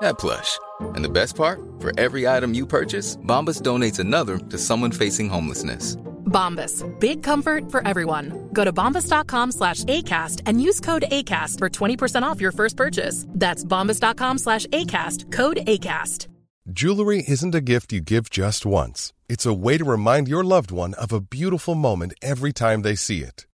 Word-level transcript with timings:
that 0.00 0.18
plush. 0.18 0.58
And 0.80 1.04
the 1.04 1.08
best 1.08 1.36
part? 1.36 1.60
For 1.78 1.98
every 1.98 2.26
item 2.28 2.54
you 2.54 2.66
purchase, 2.66 3.16
Bombas 3.16 3.62
donates 3.62 3.98
another 3.98 4.38
to 4.38 4.58
someone 4.58 4.90
facing 4.90 5.28
homelessness. 5.28 5.96
Bombas. 6.24 6.82
Big 6.98 7.22
comfort 7.22 7.70
for 7.70 7.86
everyone. 7.86 8.48
Go 8.52 8.64
to 8.64 8.72
bombas.com 8.72 9.52
slash 9.52 9.84
ACAST 9.84 10.42
and 10.46 10.60
use 10.60 10.80
code 10.80 11.04
ACAST 11.10 11.58
for 11.58 11.68
20% 11.68 12.22
off 12.22 12.40
your 12.40 12.52
first 12.52 12.76
purchase. 12.76 13.26
That's 13.28 13.64
bombas.com 13.64 14.38
slash 14.38 14.66
ACAST. 14.66 15.30
Code 15.32 15.58
ACAST. 15.66 16.26
Jewelry 16.70 17.22
isn't 17.28 17.54
a 17.54 17.60
gift 17.60 17.92
you 17.92 18.00
give 18.00 18.30
just 18.30 18.64
once. 18.64 19.12
It's 19.28 19.44
a 19.44 19.52
way 19.52 19.76
to 19.76 19.84
remind 19.84 20.28
your 20.28 20.42
loved 20.42 20.70
one 20.70 20.94
of 20.94 21.12
a 21.12 21.20
beautiful 21.20 21.74
moment 21.74 22.14
every 22.22 22.52
time 22.54 22.80
they 22.80 22.94
see 22.94 23.20
it. 23.20 23.46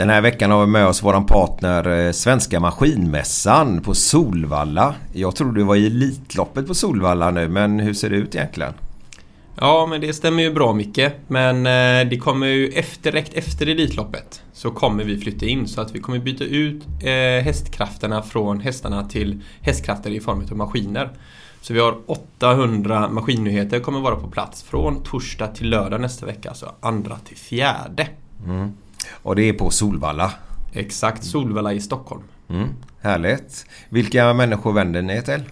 Den 0.00 0.10
här 0.10 0.20
veckan 0.20 0.50
har 0.50 0.60
vi 0.60 0.66
med 0.66 0.86
oss 0.86 1.02
våran 1.02 1.26
partner 1.26 2.06
eh, 2.06 2.12
Svenska 2.12 2.60
Maskinmässan 2.60 3.80
på 3.82 3.94
Solvalla. 3.94 4.94
Jag 5.12 5.36
tror 5.36 5.52
du 5.52 5.62
var 5.62 5.76
i 5.76 5.86
Elitloppet 5.86 6.66
på 6.66 6.74
Solvalla 6.74 7.30
nu, 7.30 7.48
men 7.48 7.80
hur 7.80 7.94
ser 7.94 8.10
det 8.10 8.16
ut 8.16 8.34
egentligen? 8.34 8.72
Ja, 9.56 9.86
men 9.90 10.00
det 10.00 10.12
stämmer 10.12 10.42
ju 10.42 10.52
bra 10.52 10.72
Micke. 10.72 11.10
Men 11.28 11.56
eh, 11.66 12.10
det 12.10 12.18
kommer 12.18 12.46
ju 12.46 12.68
efter, 12.68 13.12
direkt 13.12 13.34
efter 13.34 13.66
Elitloppet 13.66 14.42
så 14.52 14.70
kommer 14.70 15.04
vi 15.04 15.18
flytta 15.18 15.46
in 15.46 15.68
så 15.68 15.80
att 15.80 15.94
vi 15.94 16.00
kommer 16.00 16.18
byta 16.18 16.44
ut 16.44 16.82
eh, 17.00 17.44
hästkrafterna 17.44 18.22
från 18.22 18.60
hästarna 18.60 19.08
till 19.08 19.42
hästkrafter 19.60 20.10
i 20.10 20.20
form 20.20 20.46
av 20.50 20.56
maskiner. 20.56 21.10
Så 21.60 21.74
vi 21.74 21.80
har 21.80 21.96
800 22.06 23.08
maskinnyheter 23.08 23.80
kommer 23.80 24.00
vara 24.00 24.16
på 24.16 24.28
plats 24.28 24.62
från 24.62 25.02
torsdag 25.02 25.46
till 25.46 25.70
lördag 25.70 26.00
nästa 26.00 26.26
vecka, 26.26 26.48
alltså 26.48 26.72
andra 26.80 27.16
till 27.18 27.36
fjärde. 27.36 28.08
Mm. 28.46 28.72
Och 29.22 29.36
det 29.36 29.48
är 29.48 29.52
på 29.52 29.70
Solvalla? 29.70 30.32
Exakt, 30.72 31.24
Solvalla 31.24 31.72
i 31.72 31.80
Stockholm. 31.80 32.22
Mm. 32.50 32.68
Härligt. 33.00 33.66
Vilka 33.88 34.34
människor 34.34 34.72
vänder 34.72 35.02
ni 35.02 35.12
er 35.12 35.22
till? 35.22 35.42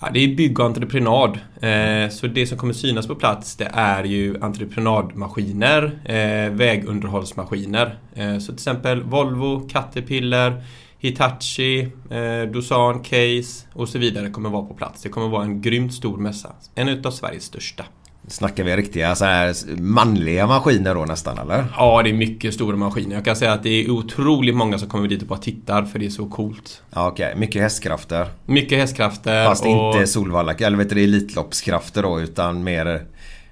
Ja, 0.00 0.10
det 0.12 0.20
är 0.20 0.36
bygg 0.36 0.60
och 0.60 0.66
entreprenad. 0.66 1.38
Eh, 1.60 2.10
så 2.10 2.26
det 2.26 2.46
som 2.46 2.58
kommer 2.58 2.72
synas 2.72 3.06
på 3.06 3.14
plats 3.14 3.56
det 3.56 3.70
är 3.72 4.04
ju 4.04 4.40
entreprenadmaskiner, 4.40 5.98
eh, 6.04 6.52
vägunderhållsmaskiner. 6.52 7.98
Eh, 8.14 8.38
så 8.38 8.46
till 8.46 8.54
exempel 8.54 9.02
Volvo, 9.02 9.68
Caterpillar, 9.68 10.62
Hitachi, 10.98 11.80
eh, 12.10 12.50
Doosan, 12.52 13.02
Case 13.02 13.66
och 13.72 13.88
så 13.88 13.98
vidare 13.98 14.30
kommer 14.30 14.50
vara 14.50 14.66
på 14.66 14.74
plats. 14.74 15.02
Det 15.02 15.08
kommer 15.08 15.28
vara 15.28 15.44
en 15.44 15.60
grymt 15.60 15.94
stor 15.94 16.18
mässa. 16.18 16.52
En 16.74 16.88
utav 16.88 17.10
Sveriges 17.10 17.44
största. 17.44 17.84
Snackar 18.28 18.64
vi 18.64 18.76
riktiga 18.76 19.14
så 19.14 19.24
här 19.24 19.54
manliga 19.80 20.46
maskiner 20.46 20.94
då 20.94 21.04
nästan 21.04 21.38
eller? 21.38 21.64
Ja, 21.76 22.02
det 22.02 22.10
är 22.10 22.14
mycket 22.14 22.54
stora 22.54 22.76
maskiner. 22.76 23.16
Jag 23.16 23.24
kan 23.24 23.36
säga 23.36 23.52
att 23.52 23.62
det 23.62 23.84
är 23.84 23.90
otroligt 23.90 24.56
många 24.56 24.78
som 24.78 24.88
kommer 24.88 25.08
dit 25.08 25.22
och 25.22 25.28
bara 25.28 25.38
tittar 25.38 25.84
för 25.84 25.98
det 25.98 26.06
är 26.06 26.10
så 26.10 26.26
coolt. 26.26 26.82
Ja, 26.94 27.08
Okej, 27.08 27.26
okay. 27.26 27.40
mycket 27.40 27.62
hästkrafter. 27.62 28.26
Mycket 28.46 28.78
hästkrafter. 28.78 29.46
Fast 29.46 29.64
och... 29.64 29.70
inte 29.70 30.06
Solvalla, 30.06 30.54
eller 30.54 30.78
vet 30.78 30.90
du, 30.90 31.04
Elitloppskrafter 31.04 32.02
då 32.02 32.20
utan 32.20 32.64
mer 32.64 33.06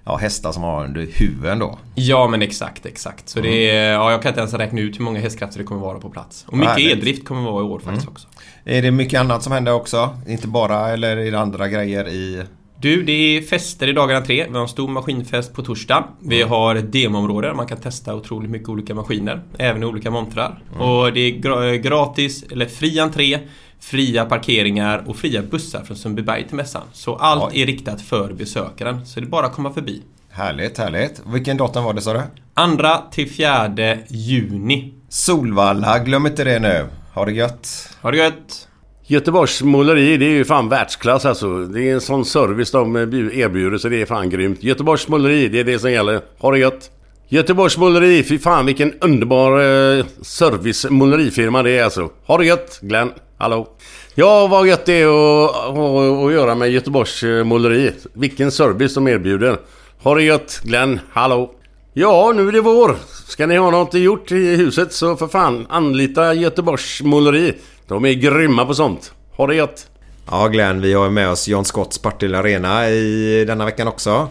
ja, 0.04 0.16
hästar 0.16 0.52
som 0.52 0.62
har 0.62 0.84
under 0.84 1.06
huven 1.14 1.58
då. 1.58 1.78
Ja 1.94 2.28
men 2.28 2.42
exakt, 2.42 2.86
exakt. 2.86 3.28
Så 3.28 3.38
mm. 3.38 3.50
det 3.50 3.70
är, 3.70 3.92
ja, 3.92 4.10
jag 4.10 4.22
kan 4.22 4.28
inte 4.28 4.40
ens 4.40 4.54
räkna 4.54 4.80
ut 4.80 4.98
hur 4.98 5.04
många 5.04 5.20
hästkrafter 5.20 5.58
det 5.58 5.64
kommer 5.64 5.80
vara 5.80 5.98
på 5.98 6.10
plats. 6.10 6.44
Och 6.48 6.58
mycket 6.58 6.92
eldrift 6.92 7.24
kommer 7.24 7.42
vara 7.42 7.64
i 7.64 7.66
år 7.66 7.78
faktiskt 7.78 8.06
mm. 8.06 8.12
också. 8.12 8.28
Är 8.64 8.82
det 8.82 8.90
mycket 8.90 9.20
annat 9.20 9.42
som 9.42 9.52
händer 9.52 9.74
också? 9.74 10.18
Inte 10.26 10.48
bara, 10.48 10.88
eller 10.88 11.16
är 11.16 11.30
det 11.30 11.38
andra 11.38 11.68
grejer 11.68 12.08
i 12.08 12.42
du, 12.84 13.02
det 13.02 13.12
är 13.12 13.42
fester 13.42 13.88
i 13.88 13.92
dagarna 13.92 14.20
tre. 14.20 14.46
Vi 14.48 14.54
har 14.54 14.62
en 14.62 14.68
stor 14.68 14.88
maskinfest 14.88 15.54
på 15.54 15.62
torsdag. 15.62 16.04
Vi 16.20 16.36
mm. 16.36 16.48
har 16.48 16.74
ett 16.74 16.92
demoområde 16.92 17.46
där 17.46 17.54
man 17.54 17.66
kan 17.66 17.80
testa 17.80 18.14
otroligt 18.14 18.50
mycket 18.50 18.68
olika 18.68 18.94
maskiner. 18.94 19.42
Även 19.58 19.82
i 19.82 19.86
olika 19.86 20.10
montrar. 20.10 20.62
Mm. 20.74 20.80
Och 20.80 21.12
det 21.12 21.20
är 21.20 21.76
gratis, 21.76 22.44
eller 22.52 22.66
fri 22.66 22.98
entré, 22.98 23.38
fria 23.80 24.24
parkeringar 24.24 25.04
och 25.06 25.16
fria 25.16 25.42
bussar 25.42 25.84
från 25.84 25.96
Sundbyberg 25.96 26.46
till 26.46 26.56
mässan. 26.56 26.82
Så 26.92 27.16
allt 27.16 27.52
Oj. 27.52 27.62
är 27.62 27.66
riktat 27.66 28.00
för 28.02 28.32
besökaren. 28.32 29.06
Så 29.06 29.20
det 29.20 29.26
är 29.26 29.30
bara 29.30 29.46
att 29.46 29.54
komma 29.54 29.72
förbi. 29.72 30.02
Härligt, 30.30 30.78
härligt. 30.78 31.22
Vilken 31.26 31.56
datum 31.56 31.84
var 31.84 31.92
det 31.92 32.00
sa 32.00 32.12
du? 32.12 32.22
Andra 32.54 33.02
till 33.10 33.30
fjärde 33.30 33.98
juni. 34.08 34.94
Solvalla, 35.08 35.98
glöm 35.98 36.26
inte 36.26 36.44
det 36.44 36.58
nu. 36.58 36.86
Ha 37.14 37.24
det 37.24 37.32
gött. 37.32 37.90
Ha 38.02 38.10
det 38.10 38.16
gött. 38.16 38.63
Göteborgs 39.06 39.62
måleri, 39.62 40.16
det 40.16 40.26
är 40.26 40.30
ju 40.30 40.44
fan 40.44 40.68
världsklass 40.68 41.24
alltså. 41.24 41.64
Det 41.64 41.88
är 41.88 41.94
en 41.94 42.00
sån 42.00 42.24
service 42.24 42.70
de 42.70 42.96
erbjuder 42.96 43.78
så 43.78 43.88
det 43.88 44.02
är 44.02 44.06
fan 44.06 44.30
grymt. 44.30 44.62
Göteborgs 44.62 45.08
måleri, 45.08 45.48
det 45.48 45.60
är 45.60 45.64
det 45.64 45.78
som 45.78 45.92
gäller. 45.92 46.20
Ha 46.38 46.50
det 46.50 46.58
gött! 46.58 46.90
Göteborgs 47.28 47.78
måleri, 47.78 48.22
fy 48.22 48.38
fan 48.38 48.66
vilken 48.66 48.92
underbar 49.00 49.50
eh, 49.50 50.04
service 50.22 50.86
målerifirma 50.90 51.62
det 51.62 51.70
är 51.70 51.84
alltså. 51.84 52.10
Ha 52.26 52.38
det 52.38 52.44
gött! 52.44 52.78
Glenn, 52.82 53.12
hallå! 53.38 53.68
Ja, 54.14 54.46
vad 54.46 54.66
gött 54.66 54.86
det 54.86 54.92
är 54.92 55.06
att, 55.06 55.56
att, 55.56 56.24
att 56.24 56.32
göra 56.32 56.54
med 56.54 56.70
Göteborgs 56.70 57.22
eh, 57.22 57.44
måleri. 57.44 57.92
Vilken 58.12 58.52
service 58.52 58.94
de 58.94 59.08
erbjuder. 59.08 59.56
Ha 60.02 60.14
det 60.14 60.22
gött! 60.22 60.60
Glenn, 60.64 61.00
hallå! 61.12 61.54
Ja, 61.92 62.32
nu 62.36 62.48
är 62.48 62.52
det 62.52 62.60
vår. 62.60 62.96
Ska 63.26 63.46
ni 63.46 63.56
ha 63.56 63.70
något 63.70 63.94
gjort 63.94 64.32
i 64.32 64.56
huset 64.56 64.92
så 64.92 65.16
för 65.16 65.26
fan 65.26 65.66
anlita 65.68 66.34
Göteborgs 66.34 67.02
måleri. 67.02 67.54
De 67.88 68.04
är 68.04 68.12
grymma 68.12 68.64
på 68.64 68.74
sånt. 68.74 69.12
Ha 69.36 69.46
det 69.46 69.54
gött! 69.54 69.86
Ja 70.30 70.48
Glenn, 70.48 70.80
vi 70.80 70.92
har 70.92 71.10
med 71.10 71.28
oss 71.28 71.48
John 71.48 71.64
Scotts 71.64 71.98
Partille 71.98 72.38
Arena 72.38 72.90
i 72.90 73.44
denna 73.46 73.64
veckan 73.64 73.88
också. 73.88 74.28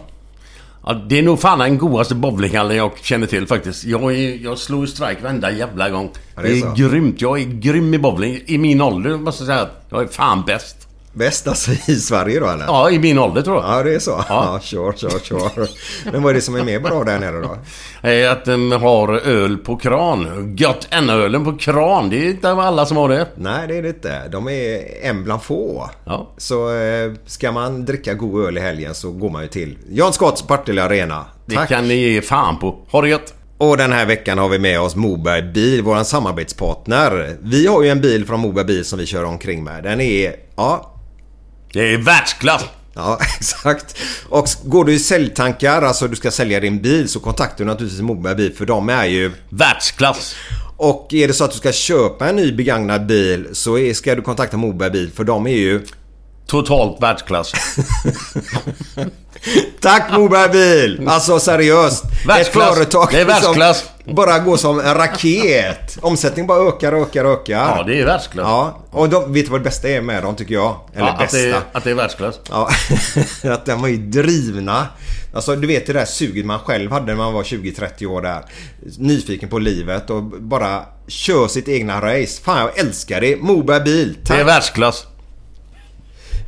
Ja, 0.86 0.94
det 0.94 1.18
är 1.18 1.22
nog 1.22 1.40
fan 1.40 1.58
den 1.58 1.78
godaste 1.78 2.14
bowlinghallen 2.14 2.76
jag 2.76 2.98
känner 2.98 3.26
till 3.26 3.46
faktiskt. 3.46 3.84
Jag, 3.84 4.14
är, 4.14 4.44
jag 4.44 4.58
slår 4.58 4.86
strike 4.86 5.22
varenda 5.22 5.50
jävla 5.50 5.90
gång. 5.90 6.10
Ja, 6.34 6.42
det, 6.42 6.48
är, 6.48 6.52
det 6.52 6.82
är 6.82 6.88
grymt. 6.88 7.20
Jag 7.20 7.40
är 7.40 7.44
grym 7.44 7.94
i 7.94 7.98
bowling. 7.98 8.40
I 8.46 8.58
min 8.58 8.80
ålder 8.80 9.16
måste 9.16 9.42
jag 9.42 9.46
säga 9.46 9.60
att 9.60 9.86
jag 9.88 10.02
är 10.02 10.06
fan 10.06 10.42
bäst. 10.46 10.83
Bäst 11.14 11.48
alltså 11.48 11.70
i 11.70 11.96
Sverige 11.96 12.40
då 12.40 12.46
eller? 12.46 12.64
Ja, 12.64 12.90
i 12.90 12.98
min 12.98 13.18
ålder 13.18 13.42
tror 13.42 13.56
jag. 13.56 13.78
Ja, 13.78 13.82
det 13.82 13.94
är 13.94 13.98
så? 13.98 14.10
Ja, 14.10 14.24
ja 14.28 14.60
sure, 14.60 14.96
sure, 14.96 15.20
sure. 15.20 15.66
Men 16.12 16.22
vad 16.22 16.30
är 16.30 16.34
det 16.34 16.40
som 16.40 16.54
är 16.54 16.64
mer 16.64 16.80
bra 16.80 17.04
där 17.04 17.18
nere 17.18 17.40
då? 17.40 17.58
Att 18.30 18.44
de 18.44 18.72
har 18.72 19.14
öl 19.14 19.56
på 19.56 19.76
kran. 19.76 20.54
Gött 20.58 20.88
ölen 20.92 21.44
på 21.44 21.56
kran. 21.56 22.10
Det 22.10 22.16
är 22.16 22.30
inte 22.30 22.50
alla 22.50 22.86
som 22.86 22.96
har 22.96 23.08
det. 23.08 23.28
Nej, 23.36 23.68
det 23.68 23.76
är 23.76 23.82
det 23.82 23.88
inte. 23.88 24.28
De 24.28 24.48
är 24.48 24.82
en 25.02 25.24
bland 25.24 25.42
få. 25.42 25.90
Ja. 26.04 26.34
Så 26.36 26.74
eh, 26.74 27.12
ska 27.26 27.52
man 27.52 27.84
dricka 27.84 28.14
god 28.14 28.44
öl 28.46 28.58
i 28.58 28.60
helgen 28.60 28.94
så 28.94 29.10
går 29.10 29.30
man 29.30 29.42
ju 29.42 29.48
till 29.48 29.78
Jan 29.88 30.12
Scotts 30.12 30.42
Partille 30.42 30.82
Arena. 30.82 31.24
Tack. 31.48 31.68
Det 31.68 31.74
kan 31.74 31.88
ni 31.88 31.94
ge 31.94 32.22
fan 32.22 32.58
på. 32.58 32.78
Ha 32.90 33.02
det 33.02 33.08
gött! 33.08 33.34
Och 33.58 33.76
den 33.76 33.92
här 33.92 34.06
veckan 34.06 34.38
har 34.38 34.48
vi 34.48 34.58
med 34.58 34.80
oss 34.80 34.96
Moberg 34.96 35.42
Bil, 35.42 35.82
vår 35.82 36.02
samarbetspartner. 36.02 37.36
Vi 37.40 37.66
har 37.66 37.82
ju 37.82 37.88
en 37.88 38.00
bil 38.00 38.26
från 38.26 38.40
Moberg 38.40 38.64
Bil 38.64 38.84
som 38.84 38.98
vi 38.98 39.06
kör 39.06 39.24
omkring 39.24 39.64
med. 39.64 39.82
Den 39.82 40.00
är, 40.00 40.36
ja, 40.56 40.93
det 41.74 41.94
är 41.94 41.98
världsklass! 41.98 42.64
Ja, 42.94 43.18
exakt. 43.38 43.96
Och 44.28 44.48
går 44.64 44.84
du 44.84 44.92
i 44.92 44.98
säljtankar, 44.98 45.82
alltså 45.82 46.08
du 46.08 46.16
ska 46.16 46.30
sälja 46.30 46.60
din 46.60 46.82
bil, 46.82 47.08
så 47.08 47.20
kontaktar 47.20 47.58
du 47.58 47.64
naturligtvis 47.64 48.00
Moberg 48.02 48.34
Bil 48.34 48.54
för 48.56 48.66
de 48.66 48.88
är 48.88 49.04
ju... 49.04 49.32
Världsklass! 49.48 50.34
Och 50.76 51.14
är 51.14 51.28
det 51.28 51.34
så 51.34 51.44
att 51.44 51.50
du 51.50 51.56
ska 51.58 51.72
köpa 51.72 52.28
en 52.28 52.36
ny 52.36 52.52
begagnad 52.52 53.06
bil 53.06 53.48
så 53.52 53.92
ska 53.94 54.14
du 54.14 54.22
kontakta 54.22 54.56
Moberg 54.56 54.90
Bil 54.90 55.10
för 55.16 55.24
de 55.24 55.46
är 55.46 55.50
ju... 55.56 55.86
Totalt 56.46 57.02
världsklass. 57.02 57.52
Tack 59.80 60.12
Moberg 60.12 60.48
Bil! 60.52 61.08
Alltså 61.08 61.40
seriöst. 61.40 62.04
Världsklass. 62.26 62.68
Ett 62.68 62.74
företag 62.76 63.08
Det 63.10 63.20
är 63.20 63.24
världsklass. 63.24 63.80
som 63.80 63.88
bara 64.04 64.38
går 64.38 64.56
som 64.56 64.80
en 64.80 64.94
raket. 64.94 65.98
Omsättningen 66.02 66.46
bara 66.46 66.68
ökar, 66.68 66.92
ökar, 66.92 67.24
ökar. 67.24 67.76
Ja, 67.76 67.82
det 67.86 68.00
är 68.00 68.06
världsklass. 68.06 68.46
Ja, 68.46 68.78
och 68.90 69.08
de, 69.08 69.32
vet 69.32 69.44
du 69.44 69.50
vad 69.50 69.60
det 69.60 69.64
bästa 69.64 69.88
är 69.88 70.00
med 70.00 70.22
dem 70.22 70.36
tycker 70.36 70.54
jag? 70.54 70.76
Eller 70.94 71.06
Ja, 71.06 71.12
att, 71.12 71.18
bästa. 71.18 71.38
det 71.38 71.62
att 71.72 71.84
det 71.84 71.90
är 71.90 71.94
världsklass. 71.94 72.40
Ja, 72.50 72.68
att 73.52 73.66
de 73.66 73.80
var 73.80 73.88
ju 73.88 73.96
drivna. 73.96 74.86
Alltså 75.34 75.56
du 75.56 75.66
vet 75.66 75.86
det 75.86 75.92
där 75.92 76.04
suget 76.04 76.46
man 76.46 76.58
själv 76.58 76.92
hade 76.92 77.06
när 77.06 77.14
man 77.14 77.32
var 77.32 77.42
20-30 77.42 78.06
år 78.06 78.22
där. 78.22 78.44
Nyfiken 78.98 79.48
på 79.48 79.58
livet 79.58 80.10
och 80.10 80.22
bara 80.22 80.82
kör 81.08 81.48
sitt 81.48 81.68
egna 81.68 82.00
race. 82.00 82.42
Fan 82.42 82.58
jag 82.60 82.78
älskar 82.78 83.20
det. 83.20 83.36
Moberg 83.36 83.80
bil. 83.84 84.16
Det 84.22 84.32
är 84.34 84.38
Tack. 84.38 84.46
världsklass. 84.46 85.06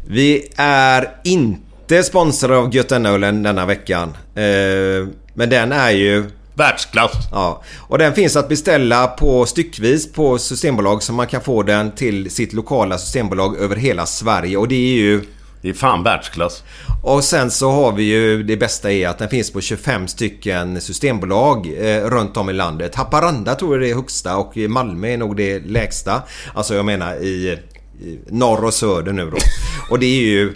Vi 0.09 0.53
är 0.57 1.11
inte 1.25 2.03
sponsrade 2.03 2.57
av 2.57 2.75
Götaölen 2.75 3.43
denna 3.43 3.67
veckan. 3.67 4.09
Eh, 4.35 5.09
men 5.35 5.51
den 5.51 5.73
är 5.73 5.91
ju... 5.91 6.25
Världsklass. 6.57 7.13
Ja, 7.33 7.63
och 7.89 7.99
den 7.99 8.15
finns 8.15 8.37
att 8.37 8.49
beställa 8.49 9.07
på 9.07 9.47
styckvis 9.47 10.13
på 10.13 10.39
Systembolag 10.39 11.03
så 11.03 11.13
man 11.13 11.27
kan 11.27 11.41
få 11.41 11.63
den 11.63 11.93
till 11.93 12.31
sitt 12.31 12.53
lokala 12.53 12.99
Systembolag 12.99 13.57
över 13.57 13.77
hela 13.77 14.07
Sverige 14.07 14.57
och 14.57 14.69
det 14.69 14.75
är 14.75 14.97
ju... 14.97 15.23
Det 15.63 15.69
är 15.69 15.75
fan 15.75 16.03
världsklass. 16.03 16.63
Och 17.03 17.25
sen 17.25 17.51
så 17.51 17.71
har 17.71 17.93
vi 17.93 18.03
ju 18.03 18.43
det 18.43 18.57
bästa 18.57 18.93
är 18.93 19.09
att 19.09 19.19
den 19.19 19.29
finns 19.29 19.51
på 19.51 19.61
25 19.61 20.09
stycken 20.09 20.81
systembolag 20.81 21.67
eh, 21.79 22.05
runt 22.05 22.37
om 22.37 22.51
i 22.51 22.53
landet. 22.53 22.95
Haparanda 22.95 23.55
tror 23.55 23.75
jag 23.75 23.83
det 23.83 23.91
är 23.91 23.95
högsta 23.95 24.37
och 24.37 24.57
i 24.57 24.69
Malmö 24.69 25.09
är 25.09 25.17
nog 25.17 25.37
det 25.37 25.61
lägsta. 25.67 26.23
Alltså 26.55 26.75
jag 26.75 26.85
menar 26.85 27.15
i, 27.15 27.59
i 28.01 28.19
norr 28.29 28.65
och 28.65 28.75
söder 28.75 29.13
nu 29.13 29.31
då. 29.31 29.37
Och 29.91 29.99
det 29.99 30.07
är 30.07 30.23
ju... 30.25 30.55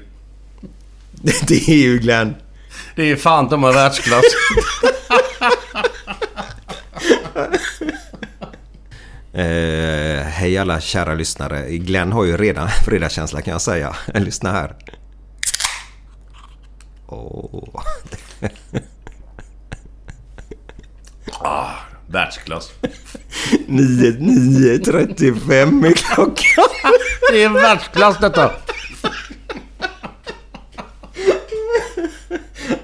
Det 1.49 1.69
är 1.69 1.77
ju 1.77 1.99
Glenn. 1.99 2.35
Det 2.97 3.11
är 3.11 3.17
fan 3.17 3.49
de 3.49 3.65
är 3.65 3.73
världsklass. 3.73 4.25
Eh, 9.33 10.23
hej 10.27 10.59
alla 10.59 10.81
kära 10.81 11.15
lyssnare. 11.15 11.71
Glenn 11.71 12.13
har 12.13 12.25
ju 12.25 12.37
redan 12.37 12.69
fredagskänsla 12.85 13.43
kan 13.43 13.53
jag 13.53 13.63
säga. 13.63 13.97
Lyssna 14.15 14.53
här. 14.53 14.75
Åh. 17.07 17.83
världsklass. 22.07 22.71
9.35 23.69 25.87
är 25.87 25.93
klockan. 25.93 26.65
Det 27.33 27.43
är 27.43 27.49
världsklass 27.49 28.17
detta. 28.21 28.53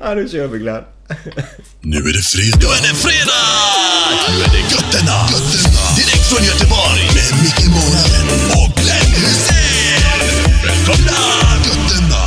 Ja, 0.01 0.15
nu 0.15 0.29
kör 0.29 0.47
vi 0.47 0.59
Glenn. 0.59 0.85
Nu 1.81 1.97
är 1.97 2.13
det 2.13 2.23
fredag. 2.23 2.59
Nu 2.61 2.67
är 2.67 2.83
det 2.83 2.95
fredag! 2.95 3.33
Nu 4.29 4.35
är 4.45 4.49
det 4.49 4.59
Götterna. 4.59 5.29
Götterna. 5.31 5.76
Från 6.29 6.45
Göteborg. 6.45 7.03
Med 7.15 7.43
Micke 7.43 7.67
Månaden 7.69 8.27
och 8.51 8.77
Glenn 8.77 9.13
Hysén. 9.15 10.43
Välkomna 10.65 11.21
gutterna! 11.65 12.25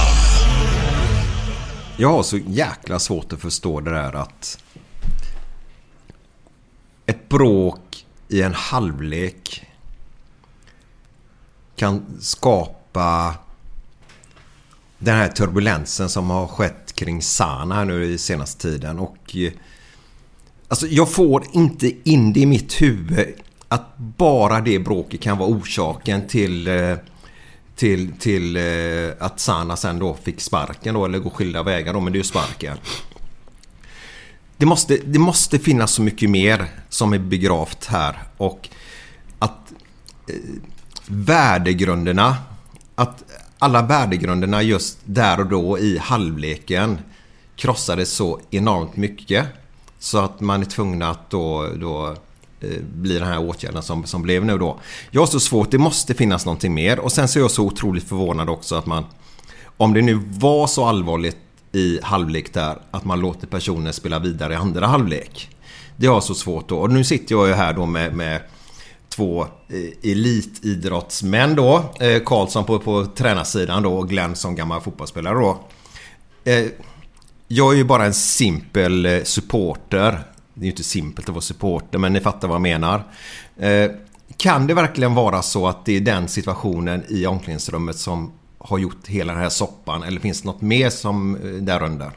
Jag 1.98 2.10
har 2.10 2.24
så 2.24 2.38
jäkla 2.38 3.00
svårt 3.00 3.34
att 3.34 3.42
förstå 3.42 3.81
det 3.81 3.92
där 3.92 4.16
att 4.16 4.63
ett 7.06 7.30
bråk 7.30 8.06
i 8.28 8.42
en 8.42 8.54
halvlek 8.54 9.66
kan 11.75 12.06
skapa 12.22 13.36
den 14.98 15.16
här 15.16 15.28
turbulensen 15.28 16.10
som 16.10 16.30
har 16.30 16.48
skett 16.48 16.94
kring 16.95 17.22
Sana 17.22 17.75
här 17.75 17.86
nu 17.86 18.06
i 18.06 18.18
senaste 18.18 18.62
tiden. 18.62 19.00
Och 19.00 19.36
eh, 19.36 19.52
Alltså 20.68 20.88
jag 20.88 21.12
får 21.12 21.44
inte 21.54 22.10
in 22.10 22.34
det 22.34 22.40
i 22.40 22.45
mitt 22.45 22.81
huvud 22.81 23.34
att 23.69 23.98
bara 23.98 24.62
det 24.62 24.80
bråket 24.80 25.21
kan 25.21 25.38
vara 25.38 25.50
orsaken 25.50 26.27
till 26.27 26.68
eh, 26.68 26.98
till, 27.80 28.12
till 28.19 28.56
eh, 28.57 29.12
att 29.19 29.39
Sana 29.39 29.75
sen 29.75 30.00
då 30.00 30.18
fick 30.24 30.42
sparken 30.42 30.94
då 30.94 31.06
eller 31.06 31.19
gå 31.19 31.30
skilda 31.30 31.63
vägar 31.63 31.94
då 31.94 32.00
men 32.00 32.13
det 32.13 32.18
är 32.18 32.19
ju 32.19 32.24
sparken. 32.24 32.77
Det 34.57 34.66
måste, 34.66 34.98
det 34.98 35.19
måste 35.19 35.60
finnas 35.60 35.92
så 35.92 36.01
mycket 36.01 36.30
mer 36.30 36.66
som 36.89 37.13
är 37.13 37.19
begravt 37.19 37.86
här 37.86 38.24
och 38.38 38.69
att 39.39 39.74
eh, 40.27 40.36
värdegrunderna 41.07 42.38
att 42.95 43.24
alla 43.60 43.81
värdegrunderna 43.81 44.62
just 44.62 44.98
där 45.04 45.39
och 45.39 45.45
då 45.45 45.80
i 45.80 45.98
halvleken 45.98 46.98
krossades 47.56 48.12
så 48.12 48.39
enormt 48.50 48.95
mycket 48.95 49.45
så 50.00 50.18
att 50.18 50.39
man 50.39 50.62
är 50.62 50.66
tvungen 50.66 51.01
att 51.01 51.30
då, 51.30 51.68
då 51.75 52.16
Eh, 52.62 52.70
blir 52.94 53.20
den 53.20 53.30
här 53.30 53.40
åtgärden 53.40 53.84
som, 53.84 54.06
som 54.06 54.22
blev 54.22 54.46
nu 54.46 54.58
då. 54.58 54.80
Jag 55.12 55.22
har 55.22 55.28
så 55.28 55.40
svårt, 55.40 55.72
det 55.72 55.78
måste 55.78 56.14
finnas 56.14 56.46
någonting 56.46 56.74
mer 56.74 57.00
och 57.00 57.12
sen 57.12 57.28
så 57.28 57.40
är 57.40 57.42
jag 57.42 57.52
så 57.52 57.66
otroligt 57.66 58.10
förvånad 58.10 58.50
också 58.50 58.76
att 58.76 58.86
man 58.86 59.06
om 59.78 59.94
det 59.94 60.02
nu 60.02 60.22
var 60.28 60.68
så 60.68 60.86
allvarligt 60.86 61.38
i 61.72 62.00
halvlek 62.04 62.54
där 62.54 62.78
att 62.92 63.06
man 63.06 63.20
låter 63.20 63.48
personer 63.48 63.92
spela 63.92 64.20
vidare 64.20 64.54
i 64.54 64.56
andra 64.56 64.88
halvlek. 64.88 65.50
Det 65.96 66.08
har 66.08 66.14
jag 66.14 66.24
så 66.24 66.36
svårt 66.36 66.70
då. 66.70 66.78
Och 66.78 66.92
nu 66.92 67.04
sitter 67.04 67.36
jag 67.36 67.48
ju 67.48 67.54
här 67.54 67.74
då 67.74 67.86
med, 67.86 68.16
med 68.16 68.42
två 69.10 69.42
eh, 69.42 70.12
elitidrottsmän 70.12 71.56
då. 71.56 71.84
Eh, 72.00 72.24
Karlsson 72.24 72.66
på, 72.66 72.80
på 72.80 73.06
tränarsidan 73.06 73.84
då 73.84 73.94
och 73.94 74.10
Glenn 74.10 74.36
som 74.36 74.56
gammal 74.56 74.82
fotbollsspelare 74.82 75.36
då. 75.40 75.60
Eh, 76.44 76.66
jag 77.48 77.74
är 77.74 77.78
ju 77.78 77.84
bara 77.84 78.06
en 78.06 78.14
simpel 78.14 79.06
eh, 79.06 79.24
supporter. 79.24 80.24
Det 80.54 80.62
är 80.62 80.66
ju 80.66 80.72
inte 80.72 80.84
simpelt 80.84 81.30
att 81.30 81.36
vara 81.36 81.42
supporter 81.42 81.98
men 81.98 82.13
ni 82.13 82.19
fattar 82.19 82.48
vad 82.48 82.56
jag 82.56 82.62
menar. 82.62 83.04
Eh, 83.57 83.92
kan 84.38 84.68
det 84.68 84.74
verkligen 84.74 85.16
vara 85.16 85.42
så 85.42 85.68
att 85.68 85.86
det 85.86 85.98
är 85.98 86.01
den 86.01 86.28
situationen 86.28 87.04
i 87.10 87.25
omklädningsrummet 87.25 87.98
som 87.98 88.31
har 88.57 88.78
gjort 88.78 89.07
hela 89.07 89.34
den 89.34 89.42
här 89.42 89.50
soppan? 89.50 90.04
Eller 90.04 90.22
finns 90.22 90.42
det 90.42 90.48
något 90.48 90.62
mer 90.62 90.90
som 90.90 91.36
eh, 91.36 91.42
där 91.42 91.84
under? 91.84 92.12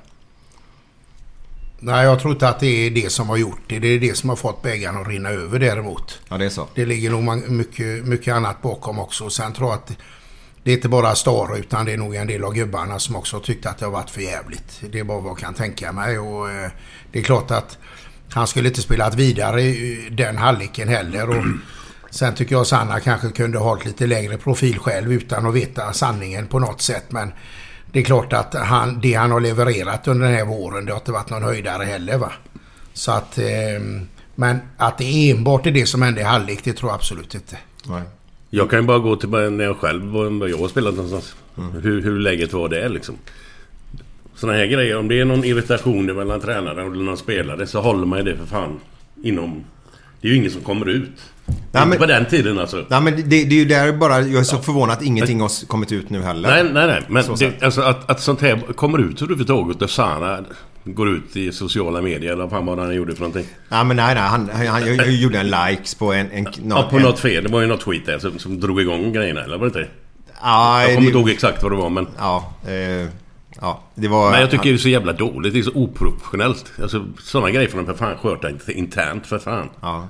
Nej, 1.85 2.05
jag 2.05 2.21
tror 2.21 2.33
inte 2.33 2.49
att 2.49 2.61
det 2.61 2.87
är 2.87 2.91
det 2.91 3.13
som 3.13 3.29
har 3.29 3.37
gjort 3.37 3.61
det. 3.67 3.79
Det 3.79 3.89
är 3.89 4.01
det 4.01 4.17
som 4.17 4.29
har 4.29 4.37
fått 4.37 4.63
bägaren 4.63 5.01
att 5.01 5.09
rinna 5.09 5.29
över 5.29 5.59
däremot. 5.59 6.21
Ja, 6.29 6.39
det 6.39 6.45
är 6.45 6.51
så. 6.51 6.69
Det 6.75 6.87
ligger 6.87 7.11
nog 7.11 7.51
mycket, 7.51 8.07
mycket 8.07 8.35
annat 8.35 8.63
bakom 8.63 8.99
också. 8.99 9.31
Sen 9.31 9.53
tror 9.53 9.69
jag 9.69 9.79
att 9.79 9.97
det 10.63 10.71
är 10.71 10.75
inte 10.75 10.89
bara 10.89 11.15
Stara 11.15 11.57
utan 11.57 11.87
det 11.87 11.93
är 11.93 11.97
nog 11.97 12.15
en 12.15 12.27
del 12.27 12.45
av 12.45 12.55
gubbarna 12.55 12.99
som 12.99 13.17
också 13.17 13.37
har 13.37 13.43
tyckt 13.43 13.67
att 13.67 13.79
det 13.79 13.85
har 13.85 13.93
varit 13.93 14.11
för 14.11 14.21
jävligt. 14.21 14.83
Det 14.93 14.99
är 14.99 15.05
bara 15.05 15.21
vad 15.21 15.31
jag 15.31 15.39
kan 15.39 15.55
tänka 15.55 15.93
mig. 15.93 16.19
Och, 16.19 16.51
eh, 16.51 16.71
det 17.13 17.19
är 17.19 17.23
klart 17.23 17.51
att 17.51 17.79
han 18.35 18.47
skulle 18.47 18.69
inte 18.69 18.83
spelat 18.83 19.15
vidare 19.15 19.63
i 19.63 20.09
den 20.11 20.39
halvleken 20.39 20.89
heller. 20.89 21.29
Och 21.31 21.45
sen 22.11 22.35
tycker 22.35 22.55
jag 22.55 22.67
Sanna 22.67 23.01
kanske 23.01 23.29
kunde 23.29 23.59
ha 23.59 23.79
ett 23.79 23.85
lite 23.85 24.07
längre 24.07 24.39
profil 24.39 24.79
själv 24.79 25.13
utan 25.13 25.47
att 25.47 25.55
veta 25.55 25.93
sanningen 25.93 26.47
på 26.47 26.59
något 26.59 26.81
sätt. 26.81 27.05
Men 27.09 27.33
det 27.93 28.01
är 28.01 28.05
klart 28.05 28.33
att 28.33 28.55
han, 28.55 29.01
det 29.01 29.15
han 29.15 29.31
har 29.31 29.41
levererat 29.41 30.09
under 30.09 30.27
den 30.27 30.37
här 30.37 30.45
våren, 30.45 30.87
det 30.87 30.93
har 30.93 30.99
inte 30.99 31.13
varit 31.13 31.31
någon 31.31 31.43
höjdare 31.43 31.85
heller 31.85 32.19
va. 32.19 32.33
Så 32.93 33.13
att... 33.13 33.39
Eh, 33.39 33.45
men 34.35 34.59
att 34.77 34.99
det 34.99 35.31
enbart 35.31 35.67
är 35.67 35.71
det 35.71 35.87
som 35.87 36.03
hände 36.03 36.21
i 36.21 36.25
halvlek, 36.25 36.61
det 36.65 36.73
tror 36.73 36.91
jag 36.91 36.95
absolut 36.95 37.35
inte. 37.35 37.59
Nej. 37.85 38.03
Jag 38.51 38.71
kan 38.71 38.79
ju 38.79 38.87
bara 38.87 38.99
gå 38.99 39.17
till 39.17 39.29
när 39.29 39.65
jag 39.65 39.77
själv 39.77 40.05
var 40.05 40.49
jag 40.49 40.59
har 40.59 40.69
spelat 40.69 40.95
någonstans. 40.95 41.35
Mm. 41.59 41.73
Hur, 41.73 42.03
hur 42.03 42.19
läget 42.19 42.53
var 42.53 42.69
det 42.69 42.89
liksom. 42.89 43.17
Sådana 44.35 44.59
här 44.59 44.67
grejer. 44.67 44.99
Om 44.99 45.09
det 45.09 45.21
är 45.21 45.25
någon 45.25 45.45
irritation 45.45 46.07
mellan 46.07 46.41
tränaren 46.41 46.87
och 46.87 46.97
någon 46.97 47.17
spelare 47.17 47.67
så 47.67 47.81
håller 47.81 48.07
man 48.07 48.19
ju 48.19 48.25
det 48.25 48.37
för 48.37 48.47
fan 48.47 48.81
inom... 49.23 49.65
Det 50.21 50.29
är 50.29 50.33
ju 50.33 50.37
ingen 50.39 50.51
som 50.51 50.61
kommer 50.61 50.89
ut. 50.89 51.11
Nej, 51.73 51.87
men- 51.87 51.99
på 51.99 52.07
den 52.07 52.25
tiden 52.27 52.59
alltså. 52.59 52.85
Nej 52.89 53.01
men 53.01 53.17
det, 53.17 53.23
det 53.23 53.37
är 53.55 53.59
ju 53.59 53.65
där 53.65 53.93
bara, 53.93 54.21
jag 54.21 54.41
är 54.41 54.45
så 54.45 54.59
förvånad 54.59 54.97
att 54.97 55.03
ingenting 55.03 55.41
har 55.41 55.67
kommit 55.67 55.93
ut 55.93 56.11
nu 56.11 56.23
heller. 56.23 56.51
Nej, 56.51 56.65
nej, 56.73 56.87
nej. 56.87 57.03
Men 57.09 57.25
det, 57.39 57.63
alltså 57.63 57.81
att, 57.83 58.11
att 58.11 58.21
sånt 58.21 58.41
här 58.41 58.57
kommer 58.73 58.99
ut 58.99 59.23
överhuvudtaget 59.23 59.83
och 59.83 59.91
Sana 59.91 60.45
går 60.85 61.09
ut 61.09 61.37
i 61.37 61.53
sociala 61.53 62.03
medier 62.03 62.33
eller 62.33 62.43
vad 62.43 62.51
fan 62.51 62.67
var 62.67 62.77
det 62.77 62.83
han 62.83 62.95
gjorde 62.95 63.13
för 63.15 63.21
någonting. 63.21 63.47
Nej 63.69 63.85
men 63.85 63.97
nej, 63.97 64.15
nej 64.15 64.23
han, 64.23 64.51
han, 64.53 64.67
han 64.67 64.87
jag 64.97 65.11
gjorde 65.13 65.39
en 65.39 65.51
likes 65.51 65.95
på 65.95 66.13
en... 66.13 66.31
en, 66.31 66.47
Ja, 66.69 66.89
på 66.91 66.97
en, 66.97 67.03
något 67.03 67.19
fel. 67.21 67.45
Det 67.45 67.51
var 67.53 67.61
ju 67.61 67.67
något 67.67 67.83
skit 67.83 68.07
där 68.07 68.19
som, 68.19 68.39
som 68.39 68.61
drog 68.61 68.81
igång 68.81 69.13
grejerna, 69.13 69.45
eller 69.45 69.59
var 69.59 69.67
det 69.67 69.81
inte? 69.81 69.91
Ja, 70.43 70.81
Jag 70.81 70.89
kommer 70.89 71.01
det- 71.01 71.07
inte 71.07 71.19
ihåg 71.19 71.31
exakt 71.31 71.63
vad 71.63 71.73
det 71.73 71.77
var 71.77 71.91
men... 71.91 72.07
Ja, 72.19 72.53
eh, 72.67 73.09
ja, 73.61 73.81
det 73.95 74.09
var... 74.09 74.31
Men 74.31 74.41
jag 74.41 74.51
tycker 74.51 74.65
det 74.65 74.75
är 74.75 74.79
så 74.79 74.89
jävla 74.89 75.13
dåligt. 75.13 75.53
Det 75.53 75.59
är 75.59 75.63
så 75.63 75.75
oprofessionellt. 75.75 76.73
Alltså 76.83 77.07
sådana 77.19 77.51
grejer 77.51 77.69
får 77.69 77.79
de 77.79 77.87
för 77.87 77.95
fan 77.95 78.17
sköta 78.17 78.51
inte 78.51 78.73
internt 78.73 79.27
för 79.27 79.39
fan. 79.39 79.69
Ja. 79.81 80.09